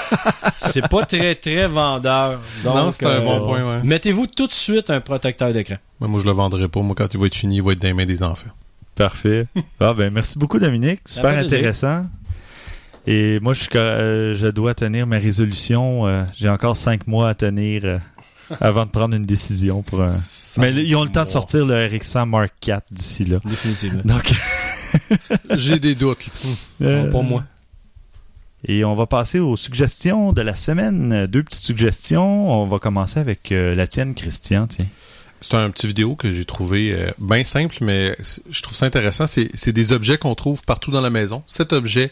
c'est 0.56 0.88
pas 0.88 1.04
très, 1.04 1.34
très 1.34 1.66
vendeur. 1.66 2.40
Donc, 2.62 2.74
Non, 2.74 2.90
c'est 2.90 3.06
un 3.06 3.08
euh, 3.10 3.20
bon 3.20 3.46
point, 3.46 3.68
ouais. 3.70 3.76
Mettez-vous 3.84 4.26
tout 4.26 4.46
de 4.46 4.52
suite 4.52 4.90
un 4.90 5.00
protecteur 5.00 5.52
d'écran. 5.52 5.76
Mais 6.00 6.08
moi, 6.08 6.20
je 6.20 6.26
le 6.26 6.32
vendrai 6.32 6.68
pas. 6.68 6.80
Moi, 6.80 6.94
quand 6.96 7.12
il 7.12 7.20
va 7.20 7.26
être 7.26 7.34
fini, 7.34 7.56
il 7.56 7.62
va 7.62 7.72
être 7.72 7.78
dans 7.80 7.88
les 7.88 7.94
mains 7.94 8.06
des 8.06 8.22
enfants. 8.22 8.50
Parfait. 8.94 9.46
Ah 9.80 9.92
ben 9.92 10.12
merci 10.12 10.38
beaucoup 10.38 10.58
Dominique, 10.60 11.00
super 11.06 11.36
intéressant. 11.36 12.06
Et 13.06 13.38
moi 13.40 13.52
je, 13.52 13.66
euh, 13.74 14.34
je 14.34 14.46
dois 14.46 14.74
tenir 14.74 15.06
ma 15.06 15.18
résolution. 15.18 16.06
euh, 16.06 16.22
J'ai 16.36 16.48
encore 16.48 16.76
cinq 16.76 17.06
mois 17.06 17.28
à 17.30 17.34
tenir 17.34 17.82
euh, 17.84 17.98
avant 18.60 18.84
de 18.86 18.90
prendre 18.90 19.14
une 19.14 19.26
décision 19.26 19.82
pour 19.82 20.02
un. 20.02 20.12
Mais 20.58 20.72
ils 20.72 20.94
ont 20.96 21.02
le 21.04 21.10
temps 21.10 21.24
de 21.24 21.28
sortir 21.28 21.66
le 21.66 21.74
RX100 21.88 22.26
Mark 22.26 22.52
IV 22.66 22.78
d'ici 22.90 23.24
là. 23.24 23.40
Définitivement. 23.44 24.00
Donc 24.04 24.32
J'ai 25.56 25.78
des 25.78 25.94
doutes. 25.94 26.28
euh, 26.82 27.10
pour 27.10 27.22
moi. 27.24 27.44
Et 28.66 28.84
on 28.84 28.94
va 28.94 29.06
passer 29.06 29.38
aux 29.40 29.56
suggestions 29.56 30.32
de 30.32 30.40
la 30.40 30.56
semaine. 30.56 31.26
Deux 31.26 31.42
petites 31.42 31.64
suggestions. 31.64 32.50
On 32.50 32.66
va 32.66 32.78
commencer 32.78 33.20
avec 33.20 33.52
euh, 33.52 33.74
la 33.74 33.86
tienne, 33.86 34.14
Christian. 34.14 34.66
Tiens. 34.66 34.86
C'est 35.42 35.56
un 35.56 35.68
petit 35.70 35.86
vidéo 35.86 36.14
que 36.16 36.32
j'ai 36.32 36.46
trouvé 36.46 36.92
euh, 36.92 37.10
bien 37.18 37.44
simple, 37.44 37.76
mais 37.82 38.16
je 38.48 38.62
trouve 38.62 38.74
ça 38.74 38.86
intéressant. 38.86 39.26
C'est 39.26 39.50
c'est 39.52 39.72
des 39.72 39.92
objets 39.92 40.16
qu'on 40.16 40.34
trouve 40.34 40.64
partout 40.64 40.90
dans 40.90 41.02
la 41.02 41.10
maison. 41.10 41.42
Sept 41.46 41.74
objets 41.74 42.10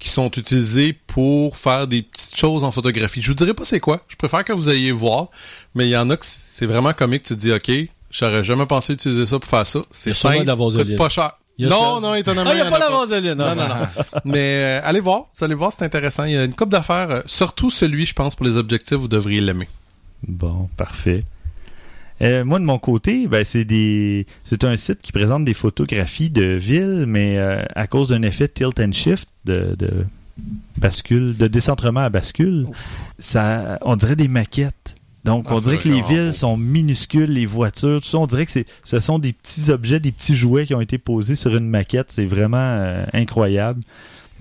qui 0.00 0.08
sont 0.08 0.28
utilisés 0.32 0.92
pour 1.06 1.56
faire 1.56 1.86
des 1.86 2.02
petites 2.02 2.36
choses 2.36 2.64
en 2.64 2.72
photographie. 2.72 3.22
Je 3.22 3.28
vous 3.28 3.34
dirai 3.34 3.54
pas 3.54 3.64
c'est 3.64 3.78
quoi. 3.78 4.02
Je 4.08 4.16
préfère 4.16 4.42
que 4.42 4.52
vous 4.52 4.68
ayez 4.70 4.90
voir, 4.90 5.28
mais 5.76 5.86
il 5.86 5.90
y 5.90 5.96
en 5.96 6.10
a 6.10 6.16
que 6.16 6.26
c'est 6.26 6.66
vraiment 6.66 6.92
comique. 6.92 7.22
Tu 7.22 7.36
te 7.36 7.38
dis, 7.40 7.52
OK, 7.52 7.70
j'aurais 8.10 8.42
jamais 8.42 8.66
pensé 8.66 8.94
utiliser 8.94 9.26
ça 9.26 9.38
pour 9.38 9.48
faire 9.48 9.64
ça. 9.66 9.84
C'est 9.92 10.10
simple, 10.34 10.44
coûte 10.78 10.96
pas 10.96 11.08
cher. 11.08 11.38
Il 11.58 11.68
Non, 11.68 11.96
ça- 11.96 12.00
non, 12.00 12.14
étonnamment. 12.14 12.50
Ah, 12.50 12.54
il 12.54 12.60
n'y 12.62 12.66
a 12.66 12.70
pas 12.70 12.78
la 12.78 12.90
vaseline. 12.90 13.34
Non, 13.34 13.54
non, 13.54 13.68
non. 13.68 13.86
Mais 14.24 14.56
euh, 14.56 14.80
allez 14.84 15.00
voir, 15.00 15.26
vous 15.36 15.44
allez 15.44 15.54
voir, 15.54 15.70
c'est 15.72 15.84
intéressant. 15.84 16.24
Il 16.24 16.32
y 16.32 16.36
a 16.36 16.44
une 16.44 16.54
coupe 16.54 16.70
d'affaires, 16.70 17.10
euh, 17.10 17.20
surtout 17.26 17.70
celui, 17.70 18.06
je 18.06 18.12
pense, 18.12 18.34
pour 18.34 18.44
les 18.46 18.56
objectifs, 18.56 18.96
vous 18.98 19.08
devriez 19.08 19.40
l'aimer. 19.40 19.68
Bon, 20.26 20.68
parfait. 20.76 21.24
Euh, 22.22 22.44
moi, 22.44 22.58
de 22.58 22.64
mon 22.64 22.78
côté, 22.78 23.26
ben, 23.26 23.44
c'est 23.44 23.64
des, 23.64 24.26
c'est 24.44 24.64
un 24.64 24.76
site 24.76 25.02
qui 25.02 25.12
présente 25.12 25.44
des 25.44 25.54
photographies 25.54 26.30
de 26.30 26.44
villes, 26.44 27.04
mais 27.06 27.38
euh, 27.38 27.62
à 27.74 27.86
cause 27.86 28.08
d'un 28.08 28.22
effet 28.22 28.48
tilt 28.48 28.78
and 28.80 28.92
shift 28.92 29.28
de, 29.44 29.74
de 29.78 29.90
bascule, 30.76 31.36
de 31.36 31.46
décentrement 31.48 32.00
à 32.00 32.10
bascule, 32.10 32.66
ça, 33.18 33.78
on 33.82 33.96
dirait 33.96 34.16
des 34.16 34.28
maquettes. 34.28 34.94
Donc, 35.24 35.46
Ah, 35.48 35.54
on 35.54 35.58
dirait 35.60 35.78
que 35.78 35.88
les 35.88 36.02
villes 36.02 36.26
beau. 36.26 36.32
sont 36.32 36.56
minuscules, 36.56 37.30
les 37.32 37.46
voitures, 37.46 38.00
tout 38.02 38.08
ça. 38.08 38.18
On 38.18 38.26
dirait 38.26 38.44
que 38.44 38.52
c'est, 38.52 38.66
ce 38.84 39.00
sont 39.00 39.18
des 39.18 39.32
petits 39.32 39.70
objets, 39.70 39.98
des 40.00 40.12
petits 40.12 40.34
jouets 40.34 40.66
qui 40.66 40.74
ont 40.74 40.80
été 40.82 40.98
posés 40.98 41.34
sur 41.34 41.56
une 41.56 41.68
maquette. 41.68 42.10
C'est 42.10 42.26
vraiment 42.26 42.58
euh, 42.58 43.04
incroyable. 43.14 43.80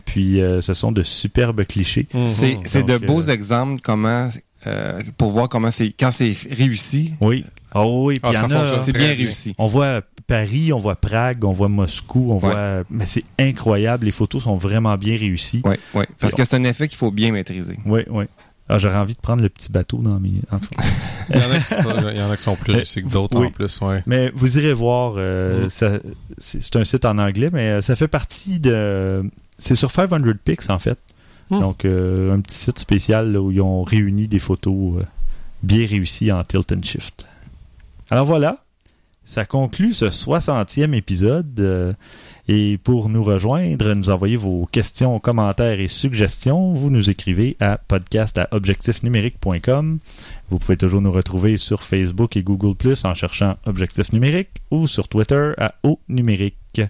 Puis, 0.05 0.41
euh, 0.41 0.59
ce 0.61 0.73
sont 0.73 0.91
de 0.91 1.01
superbes 1.03 1.63
clichés. 1.65 2.07
C'est 2.27 2.57
c'est 2.65 2.83
de 2.83 2.97
Donc, 2.97 3.05
beaux 3.05 3.29
euh, 3.29 3.33
exemples 3.33 3.79
comment 3.81 4.29
euh, 4.67 5.01
pour 5.17 5.31
voir 5.31 5.47
comment 5.49 5.71
c'est 5.71 5.93
quand 5.97 6.11
c'est 6.11 6.33
réussi. 6.51 7.13
Oui. 7.21 7.45
Oh 7.75 8.03
oui. 8.07 8.19
Puis, 8.19 8.31
Ah, 8.35 8.39
a- 8.39 8.41
fonctionne 8.49 8.79
C'est 8.79 8.91
très 8.91 8.99
bien 9.05 9.15
bien. 9.15 9.23
réussi. 9.25 9.55
On 9.57 9.67
voit 9.67 10.01
Paris, 10.27 10.71
on 10.73 10.77
voit 10.79 10.95
Prague, 10.95 11.43
on 11.45 11.53
voit 11.53 11.69
Moscou, 11.69 12.27
on 12.31 12.33
Ouais. 12.35 12.39
voit. 12.39 12.83
Mais 12.89 13.05
c'est 13.05 13.23
incroyable. 13.39 14.05
Les 14.05 14.11
photos 14.11 14.43
sont 14.43 14.55
vraiment 14.57 14.97
bien 14.97 15.17
réussies. 15.17 15.61
Oui, 15.65 15.75
oui. 15.95 16.03
Parce 16.19 16.33
Puis 16.33 16.43
que 16.43 16.47
c'est 16.49 16.57
un 16.57 16.63
effet 16.65 16.87
qu'il 16.89 16.97
faut 16.97 17.11
bien 17.11 17.31
maîtriser. 17.31 17.77
Oui, 17.85 18.01
oui. 18.09 18.25
Ah, 18.69 18.77
j'aurais 18.77 18.97
envie 18.97 19.13
de 19.13 19.19
prendre 19.19 19.41
le 19.43 19.49
petit 19.49 19.71
bateau 19.71 19.97
dans 19.97 20.19
mes. 20.19 20.29
Il 21.29 21.39
y 21.39 21.43
en 21.43 21.51
a 21.51 21.57
qui 21.59 21.65
sont, 21.65 22.09
il 22.11 22.17
y 22.17 22.21
en 22.21 22.31
a 22.31 22.37
qui 22.37 22.43
sont 22.43 22.55
plus 22.55 22.73
réussis 22.73 23.03
que 23.03 23.09
d'autres 23.09 23.37
Oui. 23.39 23.47
en 23.47 23.51
plus, 23.51 23.81
ouais. 23.81 24.03
Mais 24.05 24.31
vous 24.35 24.57
irez 24.57 24.73
voir. 24.73 25.15
euh, 25.17 25.65
Mm. 25.65 25.99
c'est 26.37 26.75
un 26.77 26.83
site 26.83 27.05
en 27.05 27.17
anglais, 27.17 27.49
mais 27.51 27.69
euh, 27.69 27.81
ça 27.81 27.95
fait 27.95 28.07
partie 28.07 28.59
de. 28.59 29.23
C'est 29.57 29.75
sur 29.75 29.91
500 29.91 30.17
Pics, 30.43 30.69
en 30.69 30.79
fait. 30.79 30.99
Mm. 31.49 31.59
Donc, 31.59 31.85
euh, 31.85 32.33
un 32.33 32.39
petit 32.41 32.55
site 32.57 32.79
spécial 32.79 33.31
là, 33.33 33.41
où 33.41 33.51
ils 33.51 33.61
ont 33.61 33.83
réuni 33.83 34.27
des 34.27 34.39
photos 34.39 35.01
euh, 35.01 35.05
bien 35.61 35.85
réussies 35.85 36.31
en 36.31 36.43
tilt 36.43 36.71
and 36.71 36.83
shift. 36.83 37.25
Alors 38.09 38.25
voilà. 38.25 38.59
Ça 39.25 39.45
conclut 39.45 39.93
ce 39.93 40.05
60e 40.07 40.93
épisode. 40.93 41.95
Et 42.47 42.77
pour 42.77 43.07
nous 43.07 43.23
rejoindre, 43.23 43.93
nous 43.93 44.09
envoyer 44.09 44.35
vos 44.35 44.65
questions, 44.65 45.19
commentaires 45.19 45.79
et 45.79 45.87
suggestions, 45.87 46.73
vous 46.73 46.89
nous 46.89 47.09
écrivez 47.09 47.55
à 47.61 47.77
podcast 47.77 48.37
à. 48.37 49.99
Vous 50.49 50.59
pouvez 50.59 50.75
toujours 50.75 51.01
nous 51.01 51.11
retrouver 51.11 51.55
sur 51.57 51.83
Facebook 51.83 52.35
et 52.35 52.43
Google 52.43 52.75
Plus 52.75 53.05
en 53.05 53.13
cherchant 53.13 53.55
Objectif 53.65 54.11
Numérique 54.11 54.61
ou 54.71 54.87
sur 54.87 55.07
Twitter 55.07 55.53
à 55.57 55.75
O 55.83 55.99
Numérique. 56.09 56.81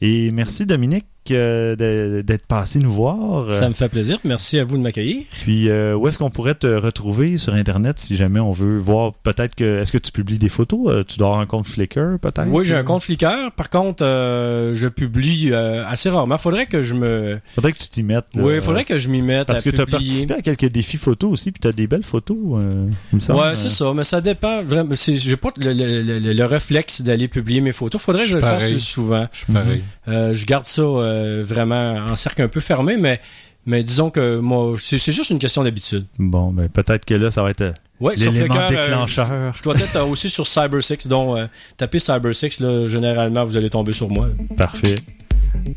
Et 0.00 0.30
merci 0.30 0.64
Dominique 0.64 1.06
d'être 1.34 2.46
passé 2.46 2.78
nous 2.78 2.92
voir. 2.92 3.52
Ça 3.52 3.68
me 3.68 3.74
fait 3.74 3.88
plaisir. 3.88 4.18
Merci 4.24 4.58
à 4.58 4.64
vous 4.64 4.76
de 4.78 4.82
m'accueillir. 4.82 5.22
Puis 5.42 5.68
euh, 5.68 5.94
où 5.94 6.08
est-ce 6.08 6.18
qu'on 6.18 6.30
pourrait 6.30 6.54
te 6.54 6.66
retrouver 6.66 7.38
sur 7.38 7.54
Internet 7.54 7.98
si 7.98 8.16
jamais 8.16 8.40
on 8.40 8.52
veut 8.52 8.78
voir? 8.78 9.12
Peut-être 9.14 9.54
que 9.54 9.80
est-ce 9.80 9.92
que 9.92 9.98
tu 9.98 10.12
publies 10.12 10.38
des 10.38 10.48
photos? 10.48 10.80
Euh, 10.88 11.04
Tu 11.06 11.18
dois 11.18 11.28
avoir 11.28 11.40
un 11.40 11.46
compte 11.46 11.66
Flickr 11.66 12.18
peut-être? 12.20 12.48
Oui, 12.48 12.64
j'ai 12.64 12.74
un 12.76 12.82
compte 12.84 13.02
Flickr. 13.02 13.50
Par 13.56 13.70
contre, 13.70 14.04
euh, 14.04 14.74
je 14.74 14.88
publie 14.88 15.50
euh, 15.52 15.84
assez 15.86 16.10
rarement. 16.10 16.38
Faudrait 16.38 16.66
que 16.66 16.82
je 16.82 16.94
me. 16.94 17.38
Faudrait 17.54 17.72
que 17.72 17.78
tu 17.78 17.88
t'y 17.88 18.02
mettes. 18.02 18.26
là. 18.34 18.42
Oui, 18.42 18.60
faudrait 18.60 18.84
que 18.84 18.98
je 18.98 19.08
m'y 19.08 19.22
mette 19.22 19.46
Parce 19.46 19.60
à 19.60 19.62
que 19.62 19.70
tu 19.70 19.80
as 19.80 19.86
participé 19.86 20.34
à 20.34 20.42
quelques 20.42 20.66
défis 20.70 20.96
photos 20.96 21.30
aussi, 21.32 21.52
puis 21.52 21.60
tu 21.60 21.68
as 21.68 21.72
des 21.72 21.86
belles 21.86 22.02
photos, 22.02 22.36
euh, 22.54 22.86
il 23.12 23.16
me 23.16 23.20
semble. 23.20 23.40
Ouais, 23.40 23.54
c'est 23.54 23.70
ça, 23.70 23.92
mais 23.94 24.04
ça 24.04 24.20
dépend. 24.20 24.62
Vraiment, 24.62 24.94
c'est- 24.96 25.14
j'ai 25.16 25.36
pas 25.36 25.50
le, 25.58 25.72
le, 25.72 26.02
le- 26.18 26.32
le 26.32 26.44
réflexe 26.44 27.02
d'aller 27.02 27.28
publier 27.28 27.60
mes 27.60 27.72
photos. 27.72 28.00
Faudrait 28.00 28.22
que 28.24 28.28
je 28.30 28.34
le 28.36 28.40
fasse 28.40 28.64
plus 28.64 28.78
souvent. 28.80 29.26
Je 29.32 29.38
suis 29.44 29.52
pareil. 29.52 29.82
Euh, 30.08 30.34
je 30.34 30.46
garde 30.46 30.64
ça 30.64 30.82
euh, 31.18 31.44
vraiment 31.44 31.96
en 32.08 32.16
cercle 32.16 32.42
un 32.42 32.48
peu 32.48 32.60
fermé, 32.60 32.96
mais 32.96 33.20
mais 33.66 33.82
disons 33.82 34.10
que 34.10 34.38
moi, 34.38 34.74
c'est 34.78 34.98
c'est 34.98 35.12
juste 35.12 35.30
une 35.30 35.38
question 35.38 35.62
d'habitude. 35.62 36.06
Bon, 36.18 36.52
ben 36.52 36.68
peut-être 36.68 37.04
que 37.04 37.14
là, 37.14 37.30
ça 37.30 37.42
va 37.42 37.50
être 37.50 37.60
euh, 37.60 37.72
Ouais, 38.00 38.16
sur 38.16 38.30
l'élément 38.30 38.54
Flickr, 38.54 38.78
euh, 38.80 38.82
déclencheur. 38.86 39.52
je 39.56 39.62
dois 39.62 39.74
être 39.74 40.00
aussi 40.08 40.30
sur 40.30 40.44
Cyber6, 40.44 41.08
donc 41.08 41.36
euh, 41.36 41.46
tapez 41.76 41.98
Cyber6, 41.98 42.62
là, 42.62 42.86
généralement, 42.86 43.44
vous 43.44 43.56
allez 43.56 43.70
tomber 43.70 43.92
sur 43.92 44.08
moi. 44.08 44.28
Parfait. 44.56 44.94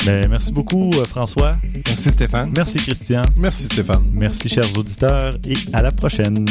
Ben, 0.06 0.28
merci 0.30 0.52
beaucoup, 0.52 0.92
euh, 0.94 1.04
François. 1.06 1.56
Merci 1.88 2.12
Stéphane. 2.12 2.52
Merci, 2.56 2.78
Christian. 2.78 3.24
Merci 3.38 3.64
Stéphane. 3.64 4.04
Merci, 4.14 4.50
chers 4.50 4.78
auditeurs, 4.78 5.34
et 5.48 5.56
à 5.74 5.82
la 5.82 5.92
prochaine. 5.92 6.46